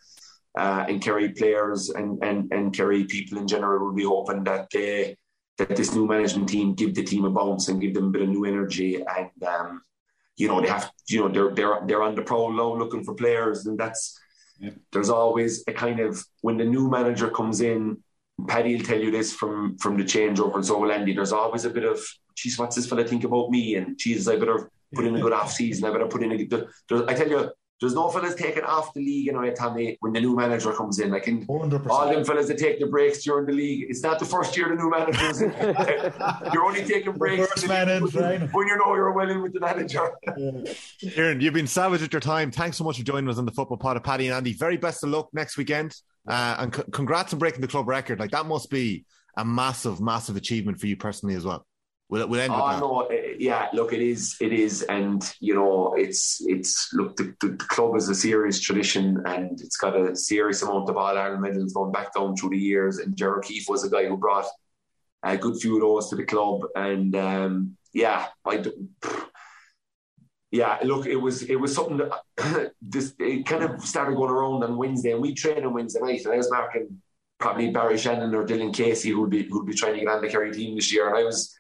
Uh, 0.58 0.86
and 0.90 1.02
Kerry 1.02 1.30
players 1.30 1.90
and, 1.90 2.22
and, 2.24 2.52
and 2.52 2.74
Kerry 2.74 3.06
people 3.06 3.38
in 3.38 3.48
general 3.48 3.86
will 3.86 3.94
be 3.94 4.04
hoping 4.04 4.44
that 4.44 4.68
they 4.74 5.16
that 5.58 5.76
this 5.76 5.94
new 5.94 6.08
management 6.08 6.50
team 6.50 6.74
give 6.74 6.96
the 6.96 7.04
team 7.04 7.24
a 7.24 7.30
bounce 7.30 7.68
and 7.68 7.80
give 7.80 7.94
them 7.94 8.08
a 8.08 8.10
bit 8.10 8.24
of 8.24 8.30
new 8.30 8.46
energy 8.46 8.96
and 8.96 9.44
um, 9.48 9.82
you 10.42 10.48
know 10.48 10.60
they 10.60 10.68
have 10.68 10.92
you 11.10 11.20
know 11.20 11.30
they're 11.30 11.54
they're 11.54 11.80
they're 11.86 12.04
on 12.04 12.16
the 12.16 12.22
pro 12.22 12.46
low 12.48 12.76
looking 12.78 13.04
for 13.04 13.14
players, 13.14 13.66
and 13.68 13.80
that's 13.80 14.20
yeah. 14.60 14.72
there's 14.92 15.10
always 15.10 15.64
a 15.68 15.74
kind 15.74 16.00
of 16.00 16.24
when 16.42 16.58
the 16.58 16.66
new 16.66 16.90
manager 16.90 17.30
comes 17.30 17.62
in. 17.62 17.98
Paddy 18.48 18.76
will 18.76 18.84
tell 18.84 19.00
you 19.00 19.12
this 19.12 19.34
from 19.34 19.78
from 19.78 19.98
the 19.98 20.04
changeover, 20.04 20.56
and 20.56 20.66
so 20.66 20.80
will 20.80 20.92
Andy. 20.92 21.14
There's 21.14 21.34
always 21.34 21.66
a 21.66 21.70
bit 21.70 21.84
of, 21.84 22.00
geez, 22.36 22.58
what's 22.58 22.76
this 22.76 22.88
fella 22.88 23.04
think 23.04 23.24
about 23.24 23.52
me? 23.52 23.76
And 23.76 23.98
geez, 24.00 24.28
I 24.28 24.36
better 24.38 24.72
put 24.96 25.06
in 25.06 25.16
a 25.16 25.22
good 25.22 25.34
off 25.40 25.52
season. 25.52 25.86
I 25.86 25.92
better 25.92 26.08
put 26.08 26.24
in 26.24 26.32
a. 26.32 26.48
There's, 26.90 27.04
I 27.08 27.14
tell 27.14 27.30
you, 27.30 27.52
there's 27.82 27.94
no 27.94 28.10
fellas 28.10 28.36
taken 28.36 28.64
off 28.64 28.94
the 28.94 29.02
league, 29.02 29.26
you 29.26 29.34
know, 29.34 29.50
Tommy, 29.52 29.98
when 30.00 30.14
the 30.14 30.22
new 30.22 30.36
manager 30.36 30.72
comes 30.72 31.00
in. 31.00 31.12
Like, 31.12 31.28
in 31.28 31.46
100%. 31.46 31.88
all 31.90 32.10
them 32.10 32.24
fellas 32.24 32.48
that 32.48 32.58
take 32.58 32.80
the 32.80 32.88
breaks 32.88 33.24
during 33.24 33.46
the 33.46 33.54
league, 33.54 33.88
it's 33.90 34.04
not 34.04 34.20
the 34.20 34.26
first 34.26 34.56
year 34.56 34.70
the 34.70 34.76
new 34.76 34.90
manager 34.90 35.02
manager's 35.12 35.42
You're 36.54 36.66
only 36.66 36.84
taking 36.84 37.14
breaks 37.14 37.48
first 37.48 37.68
man 37.68 37.90
in, 37.90 38.04
when, 38.04 38.42
when 38.50 38.68
you 38.68 38.78
know 38.78 38.96
you're 38.96 39.12
well 39.12 39.30
in 39.30 39.42
with 39.42 39.54
the 39.54 39.60
manager. 39.60 40.12
Yeah. 40.38 41.12
Aaron, 41.16 41.42
you've 41.42 41.54
been 41.54 41.68
savage 41.68 42.02
at 42.02 42.14
your 42.14 42.20
time. 42.20 42.52
Thanks 42.52 42.78
so 42.78 42.84
much 42.84 42.98
for 42.98 43.04
joining 43.04 43.30
us 43.30 43.38
on 43.38 43.46
the 43.46 43.52
football 43.52 43.78
pod 43.78 43.98
of 43.98 44.04
Paddy 44.04 44.28
and 44.28 44.36
Andy. 44.36 44.54
Very 44.54 44.78
best 44.78 45.04
of 45.04 45.10
luck 45.10 45.30
next 45.34 45.58
weekend. 45.58 45.96
Uh, 46.28 46.56
and 46.60 46.76
c- 46.76 46.84
congrats 46.92 47.34
on 47.34 47.40
breaking 47.40 47.62
the 47.62 47.68
club 47.68 47.88
record. 47.88 48.20
Like, 48.20 48.32
that 48.32 48.46
must 48.46 48.70
be 48.70 49.06
a 49.38 49.46
massive, 49.46 50.00
massive 50.00 50.36
achievement 50.36 50.80
for 50.80 50.88
you 50.88 50.96
personally 50.96 51.36
as 51.36 51.46
well. 51.46 51.66
We'll, 52.12 52.28
we'll 52.28 52.42
end 52.42 52.52
oh, 52.54 52.78
no, 52.78 53.00
eh, 53.04 53.36
yeah, 53.40 53.70
look, 53.72 53.94
it 53.94 54.02
is, 54.02 54.36
it 54.42 54.52
is, 54.52 54.82
and 54.84 55.24
you 55.40 55.56
know, 55.56 55.94
it's, 55.94 56.42
it's. 56.46 56.90
Look, 56.92 57.16
the, 57.16 57.34
the, 57.40 57.56
club 57.56 57.96
is 57.96 58.10
a 58.10 58.16
serious 58.16 58.60
tradition, 58.60 59.24
and 59.26 59.62
it's 59.62 59.78
got 59.78 59.96
a 59.96 60.14
serious 60.14 60.62
amount 60.62 60.90
of 60.90 60.98
All 60.98 61.18
Ireland 61.18 61.42
medals 61.42 61.72
going 61.72 61.94
back 61.94 62.14
down 62.14 62.36
through 62.36 62.50
the 62.50 62.58
years. 62.58 62.98
And 62.98 63.16
Ger 63.16 63.38
O'Keeffe 63.38 63.70
was 63.70 63.86
a 63.86 63.90
guy 63.90 64.08
who 64.08 64.18
brought 64.18 64.46
a 65.24 65.38
good 65.38 65.56
few 65.56 65.76
of 65.76 65.82
those 65.84 66.10
to 66.10 66.18
the 66.18 66.26
club, 66.26 66.66
and 66.76 67.16
um, 67.16 67.78
yeah, 67.94 68.28
I. 68.46 68.62
Yeah, 70.52 70.80
look, 70.84 71.06
it 71.06 71.16
was 71.16 71.44
it 71.44 71.56
was 71.56 71.74
something 71.74 71.96
that 71.96 72.74
this 72.82 73.14
it 73.20 73.46
kind 73.46 73.64
of 73.64 73.82
started 73.86 74.18
going 74.18 74.32
around 74.32 74.66
on 74.66 74.76
Wednesday, 74.76 75.14
and 75.14 75.22
we 75.22 75.34
trained 75.34 75.66
on 75.66 75.74
Wednesday 75.74 76.02
night, 76.02 76.26
and 76.26 76.34
I 76.34 76.38
was 76.38 76.52
marking 76.52 77.02
probably 77.40 77.72
Barry 77.72 77.98
Shannon 77.98 78.36
or 78.36 78.46
Dylan 78.46 78.74
Casey 78.74 79.12
who'd 79.12 79.30
be 79.30 79.44
who'd 79.44 79.66
be 79.66 79.74
trying 79.74 79.94
to 79.94 80.00
get 80.02 80.10
on 80.10 80.22
the 80.22 80.28
Kerry 80.28 80.52
team 80.52 80.76
this 80.76 80.92
year, 80.92 81.08
and 81.08 81.18
I 81.18 81.24
was 81.24 81.56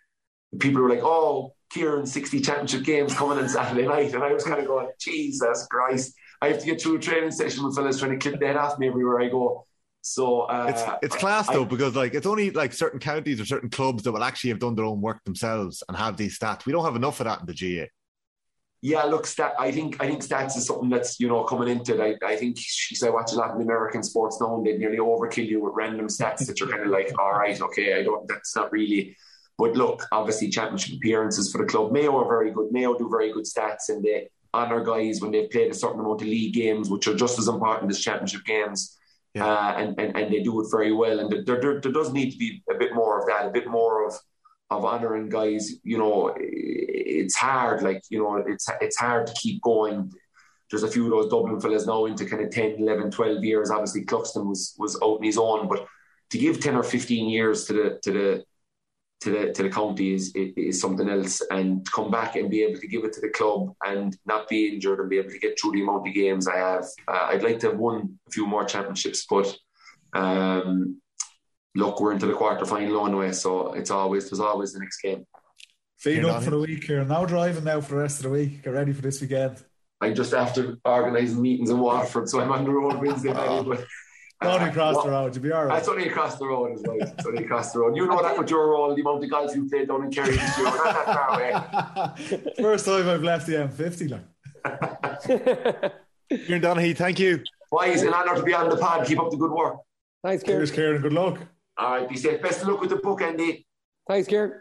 people 0.60 0.82
were 0.82 0.90
like, 0.90 1.03
"Oh, 1.03 1.53
Kieran, 1.72 2.06
60 2.06 2.41
championship 2.41 2.84
games 2.84 3.14
coming 3.14 3.38
on 3.38 3.49
Saturday 3.49 3.88
night," 3.88 4.14
and 4.14 4.23
I 4.23 4.34
was 4.34 4.44
kind 4.44 4.60
of 4.60 4.68
going, 4.68 4.90
"Jesus 4.99 5.68
Christ!" 5.69 6.14
I 6.41 6.48
have 6.49 6.60
to 6.60 6.65
get 6.65 6.82
through 6.82 6.95
a 6.98 6.99
training 6.99 7.32
session 7.32 7.64
with 7.64 7.76
fellas 7.76 7.99
trying 7.99 8.18
to 8.18 8.30
clip 8.30 8.40
that 8.41 8.57
off 8.57 8.80
me 8.80 8.88
everywhere 8.88 9.22
I 9.22 9.30
go. 9.30 9.65
So 10.02 10.41
uh, 10.41 10.65
It's 10.69 11.06
it's 11.14 11.15
class 11.15 11.48
I- 11.49 11.53
though 11.53 11.65
because 11.65 11.95
like 11.95 12.15
it's 12.15 12.26
only 12.26 12.49
like 12.52 12.73
certain 12.73 12.99
counties 12.99 13.40
or 13.40 13.45
certain 13.45 13.69
clubs 13.69 14.03
that 14.03 14.11
will 14.11 14.23
actually 14.23 14.49
have 14.49 14.60
done 14.60 14.76
their 14.76 14.86
own 14.86 14.99
work 15.02 15.23
themselves 15.23 15.84
and 15.88 15.95
have 15.95 16.18
these 16.18 16.40
stats. 16.40 16.65
We 16.65 16.72
don't 16.72 16.84
have 16.84 16.95
enough 16.95 17.19
of 17.19 17.26
that 17.26 17.41
in 17.41 17.45
the 17.45 17.53
GAA. 17.53 17.86
Yeah, 18.84 19.03
look, 19.03 19.28
stat, 19.28 19.53
I 19.60 19.72
think 19.72 20.02
I 20.03 20.07
think 20.07 20.23
stats 20.23 20.57
is 20.57 20.65
something 20.65 20.90
that's 20.90 21.19
you 21.19 21.28
know 21.28 21.44
coming 21.44 21.68
into 21.68 21.94
it. 22.02 22.19
I, 22.23 22.28
I 22.28 22.36
think 22.36 22.56
because 22.56 23.03
I 23.03 23.11
watch 23.11 23.32
a 23.32 23.36
lot 23.36 23.52
of 23.52 23.57
the 23.60 23.64
American 23.64 24.02
sports 24.02 24.41
now, 24.41 24.56
and 24.56 24.65
they 24.65 24.76
nearly 24.76 24.98
overkill 24.98 25.48
you 25.48 25.61
with 25.64 25.73
random 25.76 26.07
stats 26.07 26.48
that 26.48 26.60
you're 26.60 26.68
kind 26.69 26.82
of 26.82 26.88
like, 26.90 27.11
all 27.19 27.32
right, 27.34 27.61
okay, 27.61 27.99
I 27.99 28.02
don't. 28.02 28.28
That's 28.28 28.56
not 28.56 28.72
really. 28.72 29.15
But 29.57 29.76
look, 29.76 30.06
obviously, 30.11 30.49
championship 30.49 30.98
appearances 30.98 31.52
for 31.52 31.60
the 31.60 31.68
club. 31.68 31.91
Mayo 31.91 32.18
are 32.18 32.28
very 32.28 32.52
good. 32.52 32.72
Mayo 32.72 32.98
do 32.98 33.10
very 33.10 33.32
good 33.32 33.45
stats, 33.45 33.90
and 33.90 34.03
they 34.03 34.30
honour 34.53 34.84
guys 34.84 35.22
when 35.22 35.32
they've 35.32 35.49
played 35.49 35.72
a 35.72 35.73
certain 35.73 35.99
amount 35.99 36.22
of 36.22 36.28
league 36.28 36.53
games, 36.53 36.90
which 36.90 37.07
are 37.07 37.15
just 37.15 37.40
as 37.40 37.48
important 37.48 37.91
as 37.91 37.99
championship 37.99 38.44
games. 38.45 38.98
Yeah. 39.34 39.45
Uh, 39.45 39.73
and, 39.78 39.99
and 39.99 40.18
and 40.18 40.34
they 40.34 40.41
do 40.41 40.60
it 40.61 40.68
very 40.69 40.91
well. 40.91 41.19
And 41.19 41.32
there, 41.32 41.60
there 41.60 41.80
there 41.80 41.91
does 41.91 42.11
need 42.11 42.32
to 42.32 42.38
be 42.38 42.64
a 42.69 42.76
bit 42.76 42.94
more 42.94 43.19
of 43.19 43.28
that, 43.28 43.45
a 43.45 43.49
bit 43.49 43.68
more 43.68 44.07
of 44.07 44.14
of 44.69 44.84
honouring 44.84 45.30
guys. 45.30 45.72
You 45.84 45.98
know, 45.98 46.36
it's 46.38 47.36
hard. 47.36 47.82
Like 47.82 48.02
you 48.10 48.19
know, 48.19 48.38
it's 48.38 48.68
it's 48.82 48.98
hard 48.98 49.28
to 49.28 49.34
keep 49.34 49.61
going. 49.61 50.11
There's 50.69 50.84
a 50.84 50.88
few 50.88 51.06
of 51.06 51.11
those 51.11 51.30
Dublin 51.30 51.60
fellas 51.60 51.86
now 51.86 52.06
into 52.06 52.26
kind 52.26 52.41
of 52.41 52.49
10, 52.49 52.78
11, 52.80 53.11
12 53.11 53.44
years. 53.44 53.69
Obviously, 53.69 54.06
Cluxton 54.06 54.45
was 54.45 54.76
was 54.78 54.95
out 54.95 55.18
on 55.18 55.23
his 55.23 55.38
own, 55.38 55.68
but 55.68 55.86
to 56.32 56.38
give 56.38 56.61
10 56.61 56.76
or 56.76 56.84
15 56.84 57.30
years 57.30 57.65
to 57.65 57.73
the 57.73 57.99
to 58.03 58.11
the 58.11 58.45
to 59.22 59.30
the 59.30 59.53
to 59.53 59.64
the 59.64 59.69
county 59.69 60.14
is 60.14 60.31
is 60.35 60.81
something 60.81 61.07
else, 61.07 61.41
and 61.52 61.85
to 61.85 61.91
come 61.91 62.11
back 62.11 62.35
and 62.35 62.49
be 62.49 62.64
able 62.64 62.80
to 62.80 62.88
give 62.88 63.03
it 63.03 63.14
to 63.14 63.22
the 63.22 63.30
club 63.30 63.73
and 63.85 64.18
not 64.26 64.48
be 64.49 64.73
injured 64.73 64.99
and 64.99 65.10
be 65.10 65.19
able 65.19 65.30
to 65.30 65.39
get 65.39 65.60
through 65.60 65.72
the 65.73 65.81
amount 65.81 66.07
of 66.07 66.14
games 66.14 66.48
I 66.48 66.57
have. 66.57 66.85
Uh, 67.07 67.27
I'd 67.30 67.43
like 67.43 67.60
to 67.60 67.69
have 67.69 67.77
won 67.77 68.19
a 68.27 68.31
few 68.31 68.48
more 68.48 68.65
championships, 68.65 69.26
but 69.30 69.56
um, 70.14 70.99
look, 71.76 71.99
we're 72.02 72.14
into 72.14 72.26
the 72.26 72.34
quarter 72.34 72.65
final 72.65 73.06
anyway, 73.06 73.31
so 73.31 73.73
it's 73.73 73.91
always 73.91 74.30
there's 74.30 74.39
always 74.39 74.73
the 74.73 74.80
next 74.80 75.02
game. 75.02 75.26
Feed 75.99 76.26
up 76.26 76.41
for 76.41 76.49
the 76.49 76.60
week 76.60 76.84
here. 76.84 77.06
Now 77.06 77.26
driving 77.26 77.64
now 77.64 77.80
for 77.80 77.93
the 77.93 78.02
rest 78.02 78.18
of 78.18 78.23
the 78.23 78.31
week. 78.31 78.64
Get 78.64 78.72
ready 78.72 78.91
for 78.91 79.03
this 79.03 79.22
weekend. 79.22 79.64
I'm 80.02 80.15
just 80.15 80.34
after 80.34 80.77
organising 80.84 81.39
meetings 81.39 81.69
in 81.69 81.77
Waterford, 81.77 82.27
so 82.27 82.41
I'm 82.41 82.52
on 82.52 82.64
the 82.64 82.72
road 82.72 82.99
Wednesday 82.99 83.34
night. 83.34 83.85
But 84.42 84.56
Only 84.60 84.70
across 84.72 84.96
Wa- 84.98 85.04
the 85.04 85.10
road. 85.12 85.36
You'll 85.36 85.44
be 85.44 85.52
all 85.52 85.66
right. 85.66 85.76
That's 85.76 85.88
only 85.88 86.10
across 86.10 86.38
the 86.38 86.48
road 86.48 86.74
as 86.74 86.82
well. 86.86 86.98
It's 87.00 87.26
only 87.26 87.44
across 87.46 87.72
the 87.74 87.80
road. 87.80 87.96
You 87.96 88.08
know 88.08 88.22
that 88.24 88.38
with 88.38 88.50
your 88.50 88.70
role, 88.72 88.94
the 88.96 89.02
amount 89.02 89.24
of 89.24 89.30
guys 89.30 89.56
you 89.56 89.70
played 89.70 89.88
down 89.88 90.04
in 90.04 90.12
Kerry 90.12 90.32
this 90.36 90.58
year. 90.58 90.66
We're 90.66 90.84
not 90.84 91.06
that 91.06 91.06
far 91.06 92.38
away. 92.40 92.54
First 92.62 92.86
time 92.86 93.08
I've 93.08 93.22
left 93.24 93.46
the 93.46 93.54
M50. 93.54 94.10
Like. 94.12 94.26
Kieran 96.48 96.62
Donaghy, 96.62 96.96
thank 96.98 97.20
you. 97.20 97.44
Boys, 97.72 98.02
an 98.02 98.14
honour 98.14 98.36
to 98.36 98.44
be 98.44 98.54
on 98.54 98.70
the 98.70 98.78
pod. 98.78 99.06
Keep 99.06 99.20
up 99.20 99.30
the 99.32 99.38
good 99.38 99.52
work. 99.52 99.78
Thanks, 100.24 100.44
Kieran. 100.44 100.60
Cheers, 100.62 100.72
Kieran. 100.72 101.02
Good 101.02 101.14
luck. 101.14 101.40
All 101.78 101.92
right, 101.92 102.10
be 102.10 102.18
safe. 102.18 102.42
Best 102.42 102.62
of 102.62 102.68
luck 102.70 102.82
with 102.82 102.90
the 102.90 102.96
book, 102.98 103.22
Andy. 103.22 103.66
Thanks, 104.08 104.28
Kieran. 104.28 104.54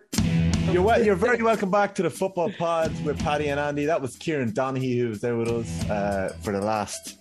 You're, 0.70 0.82
wel- 0.82 1.02
you're 1.02 1.16
very 1.16 1.42
welcome 1.42 1.70
back 1.70 1.94
to 1.96 2.02
the 2.02 2.10
football 2.10 2.50
pod 2.52 2.92
with 3.04 3.18
Paddy 3.20 3.48
and 3.48 3.58
Andy. 3.58 3.86
That 3.86 4.00
was 4.00 4.16
Kieran 4.16 4.52
Donaghy 4.52 4.98
who 4.98 5.08
was 5.08 5.20
there 5.20 5.36
with 5.36 5.48
us 5.48 5.90
uh, 5.90 6.34
for 6.42 6.52
the 6.52 6.60
last. 6.60 7.16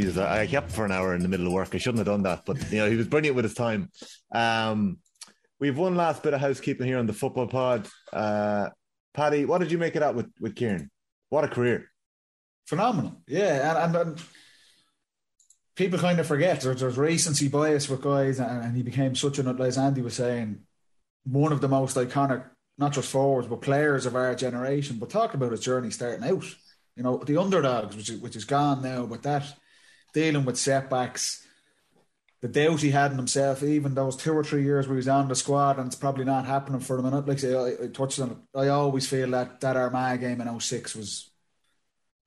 Jesus, 0.00 0.18
I 0.18 0.46
kept 0.46 0.70
for 0.70 0.84
an 0.84 0.92
hour 0.92 1.14
in 1.14 1.22
the 1.22 1.28
middle 1.28 1.46
of 1.46 1.52
work. 1.52 1.74
I 1.74 1.78
shouldn't 1.78 1.98
have 1.98 2.06
done 2.06 2.22
that, 2.24 2.44
but 2.44 2.70
you 2.70 2.78
know 2.78 2.90
he 2.90 2.96
was 2.96 3.08
brilliant 3.08 3.34
with 3.34 3.44
his 3.44 3.54
time. 3.54 3.90
Um, 4.32 4.98
we've 5.58 5.78
one 5.78 5.96
last 5.96 6.22
bit 6.22 6.34
of 6.34 6.40
housekeeping 6.40 6.86
here 6.86 6.98
on 6.98 7.06
the 7.06 7.12
football 7.12 7.46
pod. 7.46 7.88
Uh, 8.12 8.68
Paddy, 9.14 9.46
what 9.46 9.58
did 9.58 9.72
you 9.72 9.78
make 9.78 9.96
it 9.96 10.02
out 10.02 10.14
with 10.14 10.30
with 10.40 10.54
Kieran? 10.54 10.90
What 11.30 11.44
a 11.44 11.48
career! 11.48 11.90
Phenomenal. 12.66 13.22
Yeah. 13.26 13.70
And, 13.70 13.96
and, 13.96 14.08
and 14.08 14.22
people 15.76 15.98
kind 15.98 16.18
of 16.18 16.26
forget 16.26 16.60
there's, 16.60 16.80
there's 16.80 16.98
recency 16.98 17.48
bias 17.48 17.88
with 17.88 18.02
guys, 18.02 18.38
and, 18.38 18.64
and 18.64 18.76
he 18.76 18.82
became 18.82 19.14
such 19.14 19.38
an, 19.38 19.60
as 19.60 19.78
Andy 19.78 20.02
was 20.02 20.14
saying, 20.14 20.60
one 21.24 21.52
of 21.52 21.60
the 21.60 21.68
most 21.68 21.96
iconic, 21.96 22.44
not 22.76 22.92
just 22.92 23.10
forwards, 23.10 23.48
but 23.48 23.62
players 23.62 24.04
of 24.04 24.16
our 24.16 24.34
generation. 24.34 24.98
But 24.98 25.10
talk 25.10 25.34
about 25.34 25.52
his 25.52 25.60
journey 25.60 25.90
starting 25.90 26.24
out. 26.24 26.44
You 26.96 27.02
know, 27.02 27.18
the 27.18 27.40
underdogs, 27.40 27.94
which 27.96 28.10
is, 28.10 28.20
which 28.20 28.36
is 28.36 28.44
gone 28.44 28.82
now, 28.82 29.06
but 29.06 29.22
that 29.22 29.44
dealing 30.16 30.46
with 30.46 30.56
setbacks, 30.56 31.46
the 32.40 32.48
doubt 32.48 32.80
he 32.80 32.90
had 32.90 33.10
in 33.10 33.18
himself, 33.18 33.62
even 33.62 33.94
those 33.94 34.16
two 34.16 34.32
or 34.32 34.42
three 34.42 34.62
years 34.62 34.86
where 34.86 34.94
he 34.94 35.04
was 35.04 35.08
on 35.08 35.28
the 35.28 35.36
squad 35.36 35.78
and 35.78 35.88
it's 35.88 35.94
probably 35.94 36.24
not 36.24 36.46
happening 36.46 36.80
for 36.80 36.98
a 36.98 37.02
minute. 37.02 37.28
like 37.28 37.44
I 37.44 37.84
I, 37.84 37.88
touched 37.88 38.18
on 38.20 38.30
it. 38.30 38.58
I 38.58 38.68
always 38.68 39.06
feel 39.06 39.30
that 39.32 39.60
that 39.60 39.76
Armagh 39.76 40.20
game 40.20 40.40
in 40.40 40.60
06 40.60 40.96
was 40.96 41.30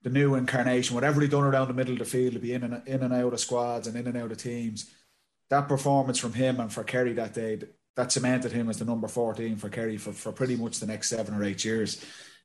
the 0.02 0.10
new 0.10 0.36
incarnation. 0.36 0.94
Whatever 0.94 1.20
he 1.20 1.26
done 1.26 1.42
around 1.42 1.66
the 1.66 1.74
middle 1.74 1.94
of 1.94 1.98
the 1.98 2.04
field 2.04 2.34
to 2.34 2.38
be 2.38 2.52
in 2.52 2.62
and 2.62 2.86
in 2.86 3.02
and 3.02 3.12
out 3.12 3.32
of 3.32 3.40
squads 3.40 3.88
and 3.88 3.96
in 3.96 4.06
and 4.06 4.16
out 4.16 4.30
of 4.30 4.38
teams. 4.38 4.88
That 5.48 5.66
performance 5.66 6.20
from 6.20 6.34
him 6.34 6.60
and 6.60 6.72
for 6.72 6.84
Kerry 6.84 7.14
that 7.14 7.34
day, 7.34 7.60
that 7.96 8.12
cemented 8.12 8.52
him 8.52 8.70
as 8.70 8.78
the 8.78 8.84
number 8.84 9.08
14 9.08 9.56
for 9.56 9.68
Kerry 9.68 9.96
for, 9.96 10.12
for 10.12 10.30
pretty 10.30 10.54
much 10.54 10.78
the 10.78 10.86
next 10.86 11.08
seven 11.08 11.34
or 11.34 11.42
eight 11.42 11.64
years. 11.64 12.04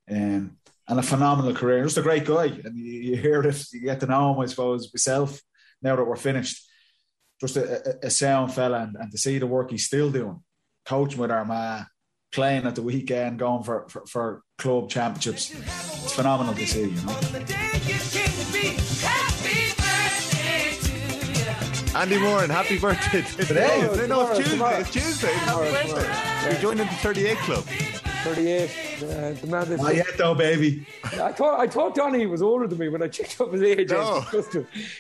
Um, 0.10 0.58
and 0.88 1.00
a 1.00 1.04
phenomenal 1.04 1.54
career. 1.54 1.84
Just 1.84 1.98
a 1.98 2.02
great 2.02 2.26
guy. 2.26 2.46
And 2.46 2.78
you, 2.78 3.02
you 3.02 3.18
hear 3.18 3.42
it, 3.42 3.66
you 3.74 3.82
get 3.82 4.00
to 4.02 4.06
know 4.06 4.34
him, 4.34 4.40
I 4.40 4.46
suppose, 4.46 4.94
myself, 4.94 5.42
now 5.82 5.96
that 5.96 6.04
we're 6.04 6.16
finished. 6.16 6.64
Just 7.42 7.58
a, 7.58 8.04
a, 8.04 8.08
a 8.08 8.10
sound 8.10 8.54
fella 8.54 8.84
and, 8.84 8.96
and 8.96 9.12
to 9.12 9.18
see 9.18 9.40
the 9.40 9.48
work 9.48 9.72
he's 9.72 9.86
still 9.86 10.10
doing, 10.10 10.42
coaching 10.86 11.20
with 11.20 11.32
Armagh, 11.32 11.86
playing 12.32 12.66
at 12.66 12.76
the 12.76 12.82
weekend, 12.82 13.40
going 13.40 13.64
for, 13.64 13.88
for, 13.90 14.06
for 14.06 14.42
club 14.58 14.90
championships. 14.90 15.52
It's 15.52 16.14
phenomenal 16.14 16.54
to 16.54 16.66
see, 16.66 16.90
you 16.90 17.02
know. 17.02 17.20
Andy 21.96 22.20
Moore, 22.20 22.44
and 22.44 22.52
happy 22.52 22.78
birthday 22.78 23.22
Today? 23.22 23.82
No, 23.82 24.06
no, 24.06 24.28
it's 24.28 24.38
Tuesday. 24.38 24.52
Tomorrow. 24.52 24.78
It's 24.80 24.92
Tuesday. 24.92 25.32
Happy 25.32 25.72
birthday. 25.72 26.52
You're 26.52 26.62
joining 26.62 26.88
the 26.88 26.94
38 26.96 27.38
club. 27.38 27.66
38. 28.26 28.70
Uh, 29.04 29.32
the 29.34 29.48
man 29.48 29.72
is. 29.72 29.82
Not 29.82 29.96
yet 29.96 30.08
though, 30.18 30.34
baby. 30.36 30.86
I 31.04 31.32
thought 31.32 31.60
I 31.60 31.68
thought 31.68 31.96
Donny 31.96 32.26
was 32.26 32.42
older 32.42 32.68
than 32.68 32.78
me 32.80 32.90
when 32.90 33.02
I 33.04 33.08
checked 33.08 33.40
up 33.40 33.52
his 33.54 33.62
age. 33.62 33.90
No. 33.92 34.24
was. 34.34 34.58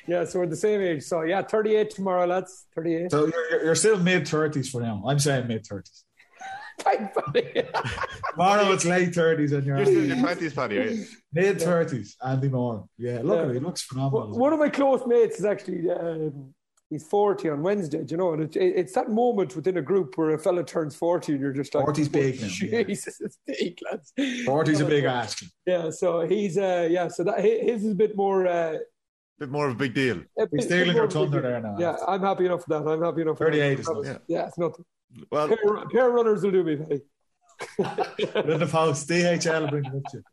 Yeah, 0.07 0.25
so 0.25 0.39
we're 0.39 0.47
the 0.47 0.55
same 0.55 0.81
age. 0.81 1.03
So 1.03 1.21
yeah, 1.23 1.41
38 1.41 1.89
tomorrow, 1.89 2.25
lads. 2.25 2.65
38. 2.75 3.11
So 3.11 3.25
you're, 3.25 3.49
you're- 3.51 3.65
you're 3.65 3.75
still 3.75 3.97
mid 3.99 4.23
30s 4.23 4.69
for 4.69 4.81
now. 4.81 5.03
I'm 5.07 5.19
saying 5.19 5.47
mid 5.47 5.65
30s. 5.65 6.03
Thanks, 6.79 7.15
buddy. 7.15 7.63
Tomorrow 8.31 8.71
it's 8.73 8.85
late 8.85 9.09
30s 9.11 9.53
and 9.53 9.65
you're 9.65 9.77
You're 9.77 9.85
still 9.85 10.03
in 10.03 10.07
your 10.09 10.17
20s, 10.35 10.55
Paddy, 10.55 10.77
are 10.79 10.83
you? 10.91 11.05
mid 11.33 11.57
30s. 11.57 12.15
Andy 12.25 12.49
Moore. 12.49 12.85
Yeah, 12.97 13.21
look 13.23 13.39
at 13.39 13.43
Yeah. 13.43 13.49
him. 13.49 13.53
He 13.53 13.59
looks 13.59 13.81
phenomenal. 13.83 14.37
One 14.37 14.53
of 14.53 14.59
my 14.59 14.69
close 14.69 15.01
mates 15.07 15.39
is 15.39 15.45
actually 15.45 15.89
um, 15.89 16.53
he's 16.95 17.07
40 17.07 17.49
on 17.49 17.61
Wednesday. 17.61 18.03
Do 18.03 18.11
you 18.11 18.17
know? 18.17 18.33
And 18.33 18.43
it, 18.43 18.55
it, 18.55 18.73
it's 18.75 18.93
that 18.93 19.09
moment 19.09 19.55
within 19.55 19.77
a 19.77 19.81
group 19.81 20.17
where 20.17 20.31
a 20.31 20.39
fella 20.39 20.63
turns 20.63 20.95
40 20.95 21.33
and 21.33 21.41
you're 21.41 21.51
just 21.53 21.75
like, 21.75 21.85
40's 21.85 22.09
big 22.09 22.41
now, 22.41 22.47
yeah. 22.61 22.83
Jesus, 22.83 23.21
it's 23.21 23.37
big, 23.45 23.79
lads. 23.89 24.13
40's 24.17 24.81
a 24.81 24.85
big 24.95 25.03
ask. 25.05 25.43
Yeah, 25.65 25.89
so 25.89 26.21
he's 26.27 26.57
uh, 26.57 26.87
yeah, 26.89 27.07
so 27.07 27.23
that 27.23 27.39
his 27.39 27.83
is 27.83 27.91
a 27.91 27.95
bit 27.95 28.15
more. 28.15 28.47
Uh, 28.47 28.77
bit 29.39 29.49
more 29.49 29.67
of 29.67 29.73
a 29.73 29.77
big 29.77 29.93
deal. 29.93 30.17
a 30.17 30.47
bit- 30.47 30.49
He's 30.51 30.61
bit 30.61 30.63
stealing 30.63 30.87
more 30.87 30.95
your 30.95 31.03
of 31.05 31.15
a 31.15 31.19
big 31.19 31.31
thunder 31.31 31.41
there 31.41 31.61
now. 31.61 31.75
Yeah, 31.77 31.95
I'm 32.07 32.21
happy 32.21 32.45
enough 32.45 32.63
for 32.63 32.69
that. 32.69 32.89
I'm 32.89 33.01
happy 33.03 33.21
enough. 33.21 33.37
38 33.37 33.75
that. 33.75 33.79
is 33.79 33.87
nothing. 33.89 34.19
Yeah, 34.27 34.47
it's 34.47 34.57
nothing. 34.57 34.85
Well, 35.31 35.47
Pair, 35.47 35.85
pair 35.91 36.09
runners 36.09 36.43
will 36.43 36.51
do 36.51 36.63
me. 36.63 36.75
Buddy. 36.75 37.01
In 37.79 38.59
the 38.59 38.67
post, 38.69 39.07
DHL 39.07 39.61
will 39.61 39.67
bring 39.69 39.85
it 39.85 39.93
up 39.95 40.03
to 40.11 40.23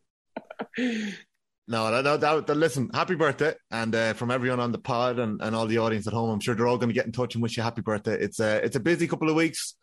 you. 0.78 1.12
No, 1.68 1.90
no, 1.90 2.02
no, 2.02 2.16
that, 2.16 2.46
that- 2.46 2.54
listen, 2.56 2.90
happy 2.92 3.14
birthday. 3.14 3.54
And 3.70 3.94
uh, 3.94 4.12
from 4.14 4.30
everyone 4.30 4.60
on 4.60 4.72
the 4.72 4.78
pod 4.78 5.18
and, 5.18 5.40
and 5.40 5.54
all 5.54 5.66
the 5.66 5.78
audience 5.78 6.06
at 6.06 6.12
home, 6.12 6.30
I'm 6.30 6.40
sure 6.40 6.54
they're 6.54 6.66
all 6.66 6.76
going 6.78 6.88
to 6.88 6.94
get 6.94 7.06
in 7.06 7.12
touch 7.12 7.34
and 7.34 7.42
wish 7.42 7.56
you 7.56 7.62
a 7.62 7.64
happy 7.64 7.82
birthday. 7.82 8.18
It's 8.18 8.40
a, 8.40 8.64
it's 8.64 8.76
a 8.76 8.80
busy 8.80 9.06
couple 9.06 9.28
of 9.30 9.36
weeks 9.36 9.74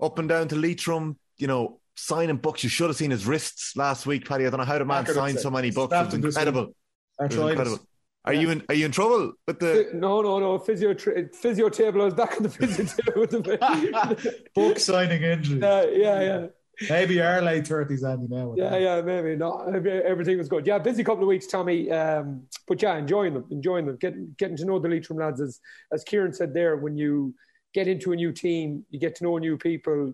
up 0.00 0.18
and 0.18 0.28
down 0.28 0.48
to 0.48 0.56
Leitrim, 0.56 1.18
you 1.38 1.46
know, 1.46 1.80
signing 1.96 2.36
books. 2.36 2.62
You 2.62 2.70
should 2.70 2.88
have 2.88 2.96
seen 2.96 3.10
his 3.10 3.26
wrists 3.26 3.76
last 3.76 4.06
week, 4.06 4.28
Paddy. 4.28 4.46
I 4.46 4.50
don't 4.50 4.60
know 4.60 4.66
how 4.66 4.78
the 4.78 4.84
man 4.84 5.04
signed 5.06 5.40
so 5.40 5.50
many 5.50 5.70
books. 5.70 5.92
It 5.92 5.96
Snapped 5.96 6.06
was 6.06 6.14
him 6.14 6.20
this 6.20 6.36
incredible. 6.36 6.74
It 7.20 7.32
incredible. 7.32 7.78
Are 8.24 8.34
you 8.34 8.50
in? 8.50 8.62
Are 8.68 8.74
you 8.74 8.86
in 8.86 8.92
trouble 8.92 9.32
with 9.46 9.60
the? 9.60 9.88
No, 9.94 10.20
no, 10.20 10.40
no. 10.40 10.58
Physio, 10.58 10.94
tra- 10.94 11.28
physio 11.32 11.68
table. 11.68 12.02
I 12.02 12.06
was 12.06 12.14
back 12.14 12.36
on 12.36 12.42
the 12.42 12.48
physio 12.48 12.84
table 13.06 13.20
with 13.20 13.30
the. 13.30 14.44
Book 14.54 14.80
signing 14.80 15.22
injury. 15.22 15.60
yeah, 15.60 15.84
yeah, 15.92 16.20
yeah. 16.20 16.46
Maybe 16.90 17.20
our 17.20 17.40
late 17.40 17.64
30s, 17.64 18.04
Andy, 18.04 18.26
now. 18.28 18.54
Yeah, 18.56 18.76
yeah, 18.76 19.00
maybe. 19.00 19.34
not. 19.36 19.74
everything 19.74 20.36
was 20.36 20.48
good. 20.48 20.66
Yeah, 20.66 20.78
busy 20.78 21.02
couple 21.02 21.22
of 21.22 21.28
weeks, 21.28 21.46
Tommy. 21.46 21.90
Um, 21.90 22.42
but 22.68 22.82
yeah, 22.82 22.96
enjoying 22.96 23.34
them, 23.34 23.46
enjoying 23.50 23.86
them, 23.86 23.96
getting 23.96 24.34
getting 24.38 24.56
to 24.58 24.64
know 24.64 24.78
the 24.78 24.88
Leitrim 24.88 25.18
lads. 25.18 25.40
As 25.40 25.60
as 25.92 26.04
Kieran 26.04 26.32
said 26.32 26.52
there, 26.52 26.76
when 26.76 26.96
you 26.96 27.34
get 27.72 27.88
into 27.88 28.12
a 28.12 28.16
new 28.16 28.32
team, 28.32 28.84
you 28.90 29.00
get 29.00 29.14
to 29.16 29.24
know 29.24 29.38
new 29.38 29.56
people, 29.56 30.12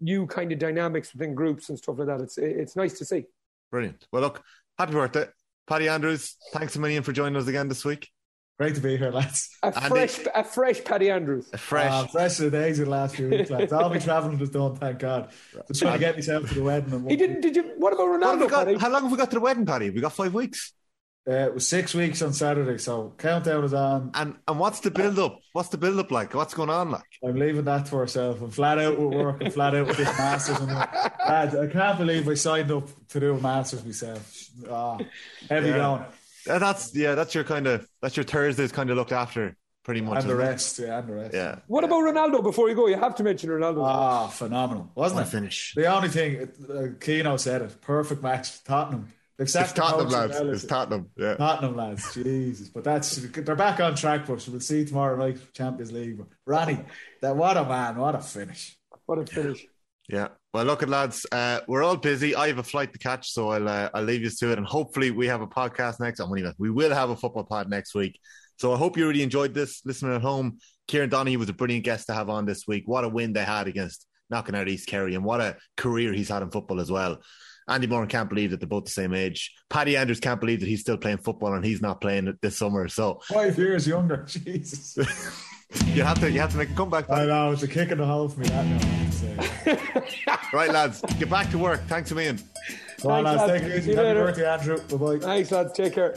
new 0.00 0.26
kind 0.26 0.52
of 0.52 0.58
dynamics 0.58 1.12
within 1.12 1.34
groups 1.34 1.68
and 1.68 1.78
stuff 1.78 1.98
like 1.98 2.08
that. 2.08 2.20
It's 2.20 2.38
it's 2.38 2.76
nice 2.76 2.98
to 2.98 3.04
see. 3.04 3.26
Brilliant. 3.70 4.06
Well, 4.10 4.22
look, 4.22 4.42
happy 4.78 4.92
birthday, 4.92 5.26
Paddy 5.66 5.88
Andrews. 5.88 6.36
Thanks 6.52 6.76
a 6.76 6.80
million 6.80 7.02
for 7.02 7.12
joining 7.12 7.36
us 7.36 7.46
again 7.46 7.68
this 7.68 7.84
week. 7.84 8.08
Great 8.60 8.74
to 8.74 8.80
be 8.82 8.94
here, 8.98 9.10
lads. 9.10 9.56
A 9.62 9.68
Andy- 9.74 9.88
fresh, 9.88 10.18
a 10.34 10.44
fresh 10.44 10.84
Paddy 10.84 11.08
Andrews. 11.10 11.48
A 11.54 11.56
fresh. 11.56 11.90
Uh, 11.90 12.06
fresh 12.08 12.36
to 12.36 12.42
the 12.42 12.50
days 12.50 12.78
of 12.78 12.84
the 12.84 12.90
last 12.90 13.16
few 13.16 13.30
weeks, 13.30 13.48
lads. 13.48 13.72
All 13.72 13.88
my 13.88 13.98
travelling 14.08 14.38
was 14.38 14.50
done, 14.50 14.76
thank 14.76 14.98
God. 14.98 15.30
Just 15.66 15.80
trying 15.80 15.94
to 15.94 15.98
get 15.98 16.14
myself 16.14 16.46
to 16.48 16.54
the 16.56 16.62
wedding. 16.62 16.92
And 16.92 17.10
He 17.10 17.16
didn't. 17.16 17.40
Did 17.40 17.56
you? 17.56 17.62
What 17.78 17.94
about 17.94 18.08
What 18.10 18.20
Ronaldo? 18.20 18.50
got? 18.50 18.66
Paddy? 18.66 18.78
How 18.78 18.90
long 18.90 19.04
have 19.04 19.10
we 19.12 19.16
got 19.16 19.30
to 19.30 19.36
the 19.36 19.40
wedding, 19.40 19.64
Paddy? 19.64 19.88
We 19.88 20.02
got 20.02 20.12
five 20.12 20.34
weeks. 20.34 20.74
Uh, 21.26 21.32
it 21.32 21.54
was 21.54 21.66
six 21.66 21.94
weeks 21.94 22.20
on 22.20 22.34
Saturday, 22.34 22.76
so 22.76 23.14
countdown 23.16 23.64
is 23.64 23.72
on. 23.72 24.10
And 24.12 24.36
and 24.46 24.58
what's 24.58 24.80
the 24.80 24.90
build 24.90 25.18
up? 25.18 25.38
What's 25.54 25.70
the 25.70 25.78
build 25.78 25.98
up 25.98 26.10
like? 26.10 26.34
What's 26.34 26.52
going 26.52 26.68
on 26.70 26.90
like? 26.90 27.02
I'm 27.24 27.36
leaving 27.36 27.64
that 27.64 27.86
to 27.86 27.96
ourselves. 27.96 28.42
I'm 28.42 28.50
flat 28.50 28.78
out 28.78 28.98
with 28.98 29.14
work 29.14 29.42
and 29.42 29.52
flat 29.54 29.74
out 29.74 29.86
with 29.86 29.96
this 29.96 30.08
masters. 30.18 30.58
And 30.60 30.68
lads, 31.28 31.54
I 31.54 31.66
can't 31.66 31.96
believe 31.98 32.28
I 32.28 32.34
signed 32.34 32.70
up 32.70 32.88
to 33.08 33.20
do 33.20 33.34
a 33.36 33.40
masters 33.40 33.84
myself. 33.86 34.48
Ah, 34.70 34.98
heavy 35.48 35.68
Yeah. 35.68 35.76
going. 35.76 36.04
That's 36.46 36.94
yeah, 36.94 37.14
that's 37.14 37.34
your 37.34 37.44
kind 37.44 37.66
of 37.66 37.86
that's 38.02 38.16
your 38.16 38.24
Thursdays 38.24 38.72
kind 38.72 38.90
of 38.90 38.96
looked 38.96 39.12
after 39.12 39.56
pretty 39.84 40.00
much. 40.00 40.20
And 40.20 40.28
the 40.30 40.34
isn't 40.34 40.46
it? 40.46 40.50
rest, 40.50 40.78
yeah, 40.78 40.98
and 40.98 41.08
the 41.08 41.14
rest. 41.14 41.34
Yeah. 41.34 41.58
What 41.66 41.84
about 41.84 42.02
Ronaldo? 42.02 42.42
Before 42.42 42.68
you 42.68 42.74
go, 42.74 42.86
you 42.86 42.96
have 42.96 43.14
to 43.16 43.22
mention 43.22 43.50
Ronaldo. 43.50 43.84
Ah, 43.84 44.28
phenomenal, 44.28 44.90
wasn't 44.94 45.16
What 45.16 45.24
a 45.24 45.28
it? 45.28 45.30
finish. 45.30 45.74
The 45.74 45.86
only 45.86 46.08
thing, 46.08 46.48
uh, 46.68 46.98
Keno 47.00 47.36
said 47.36 47.62
it. 47.62 47.80
Perfect 47.80 48.22
match. 48.22 48.62
Tottenham. 48.64 49.12
They've 49.38 49.44
It's 49.46 49.52
sacked 49.52 49.74
the 49.74 49.80
Tottenham 49.82 50.06
coach 50.08 50.12
lads. 50.14 50.36
as 50.36 50.40
It's 50.42 50.56
is 50.58 50.64
it? 50.64 50.68
Tottenham. 50.68 51.10
Yeah. 51.16 51.34
Tottenham 51.36 51.76
lads, 51.76 52.14
Jesus! 52.14 52.68
But 52.68 52.84
that's 52.84 53.16
they're 53.16 53.56
back 53.56 53.80
on 53.80 53.94
track. 53.94 54.26
But 54.26 54.46
we'll 54.48 54.60
see 54.60 54.84
tomorrow 54.84 55.16
night 55.16 55.38
Champions 55.54 55.92
League. 55.92 56.18
But 56.18 56.26
Ronnie, 56.46 56.78
that 57.22 57.36
what 57.36 57.56
a 57.56 57.64
man, 57.64 57.96
what 57.96 58.14
a 58.14 58.20
finish! 58.20 58.76
What 59.06 59.18
a 59.18 59.26
finish. 59.26 59.66
Yeah. 60.08 60.28
Well, 60.52 60.64
look 60.64 60.82
at 60.82 60.88
lads. 60.88 61.24
Uh, 61.30 61.60
we're 61.68 61.84
all 61.84 61.96
busy. 61.96 62.34
I 62.34 62.48
have 62.48 62.58
a 62.58 62.64
flight 62.64 62.92
to 62.92 62.98
catch, 62.98 63.30
so 63.30 63.50
I'll 63.50 63.68
uh, 63.68 63.88
I'll 63.94 64.02
leave 64.02 64.22
you 64.22 64.30
to 64.30 64.50
it, 64.50 64.58
and 64.58 64.66
hopefully 64.66 65.12
we 65.12 65.28
have 65.28 65.42
a 65.42 65.46
podcast 65.46 66.00
next. 66.00 66.18
I'm 66.18 66.30
we 66.58 66.70
will 66.70 66.92
have 66.92 67.10
a 67.10 67.16
football 67.16 67.44
pod 67.44 67.70
next 67.70 67.94
week. 67.94 68.18
So 68.58 68.74
I 68.74 68.76
hope 68.76 68.96
you 68.96 69.06
really 69.06 69.22
enjoyed 69.22 69.54
this. 69.54 69.80
Listening 69.84 70.14
at 70.14 70.22
home, 70.22 70.58
Kieran 70.88 71.08
Donaghy 71.08 71.36
was 71.36 71.48
a 71.48 71.52
brilliant 71.52 71.84
guest 71.84 72.08
to 72.08 72.14
have 72.14 72.28
on 72.28 72.46
this 72.46 72.66
week. 72.66 72.82
What 72.86 73.04
a 73.04 73.08
win 73.08 73.32
they 73.32 73.44
had 73.44 73.68
against 73.68 74.06
knocking 74.28 74.56
out 74.56 74.68
East 74.68 74.88
Kerry, 74.88 75.14
and 75.14 75.24
what 75.24 75.40
a 75.40 75.56
career 75.76 76.12
he's 76.12 76.30
had 76.30 76.42
in 76.42 76.50
football 76.50 76.80
as 76.80 76.90
well. 76.90 77.20
Andy 77.68 77.86
Moran 77.86 78.08
can't 78.08 78.28
believe 78.28 78.50
that 78.50 78.58
they're 78.58 78.68
both 78.68 78.86
the 78.86 78.90
same 78.90 79.14
age. 79.14 79.54
Paddy 79.68 79.96
Andrews 79.96 80.18
can't 80.18 80.40
believe 80.40 80.58
that 80.60 80.68
he's 80.68 80.80
still 80.80 80.96
playing 80.96 81.18
football 81.18 81.54
and 81.54 81.64
he's 81.64 81.80
not 81.80 82.00
playing 82.00 82.26
it 82.26 82.40
this 82.42 82.58
summer. 82.58 82.88
So 82.88 83.20
Five 83.28 83.56
years 83.56 83.86
younger, 83.86 84.24
Jesus! 84.28 84.98
you 85.86 86.02
have 86.02 86.18
to 86.20 86.30
you 86.30 86.40
have 86.40 86.50
to 86.52 86.56
make 86.58 86.70
a 86.70 86.74
comeback. 86.74 87.08
I 87.10 87.14
Paddy. 87.16 87.26
know 87.28 87.52
it's 87.52 87.62
a 87.62 87.68
kick 87.68 87.90
in 87.90 87.98
the 87.98 88.06
hole 88.06 88.28
for 88.28 88.40
me. 88.40 88.48
That 88.48 88.66
now, 88.66 88.76
I 88.76 88.78
have 88.80 89.10
to 89.10 90.10
say. 90.16 90.36
Right, 90.52 90.70
lads, 90.70 91.00
get 91.18 91.30
back 91.30 91.50
to 91.50 91.58
work. 91.58 91.80
Thanks 91.86 92.10
a 92.10 92.14
million. 92.14 92.38
Well, 93.04 93.22
Thanks, 93.22 93.38
lads, 93.40 93.50
lads. 93.52 93.62
take 93.62 93.72
it 93.72 93.82
See 93.84 93.90
you 93.90 93.96
Happy 93.96 94.08
later. 94.08 94.24
birthday, 94.24 94.50
Andrew. 94.52 94.78
Bye 94.78 94.96
bye. 94.96 95.18
Thanks, 95.18 95.50
lads. 95.52 95.72
Take 95.72 95.94
care. 95.94 96.14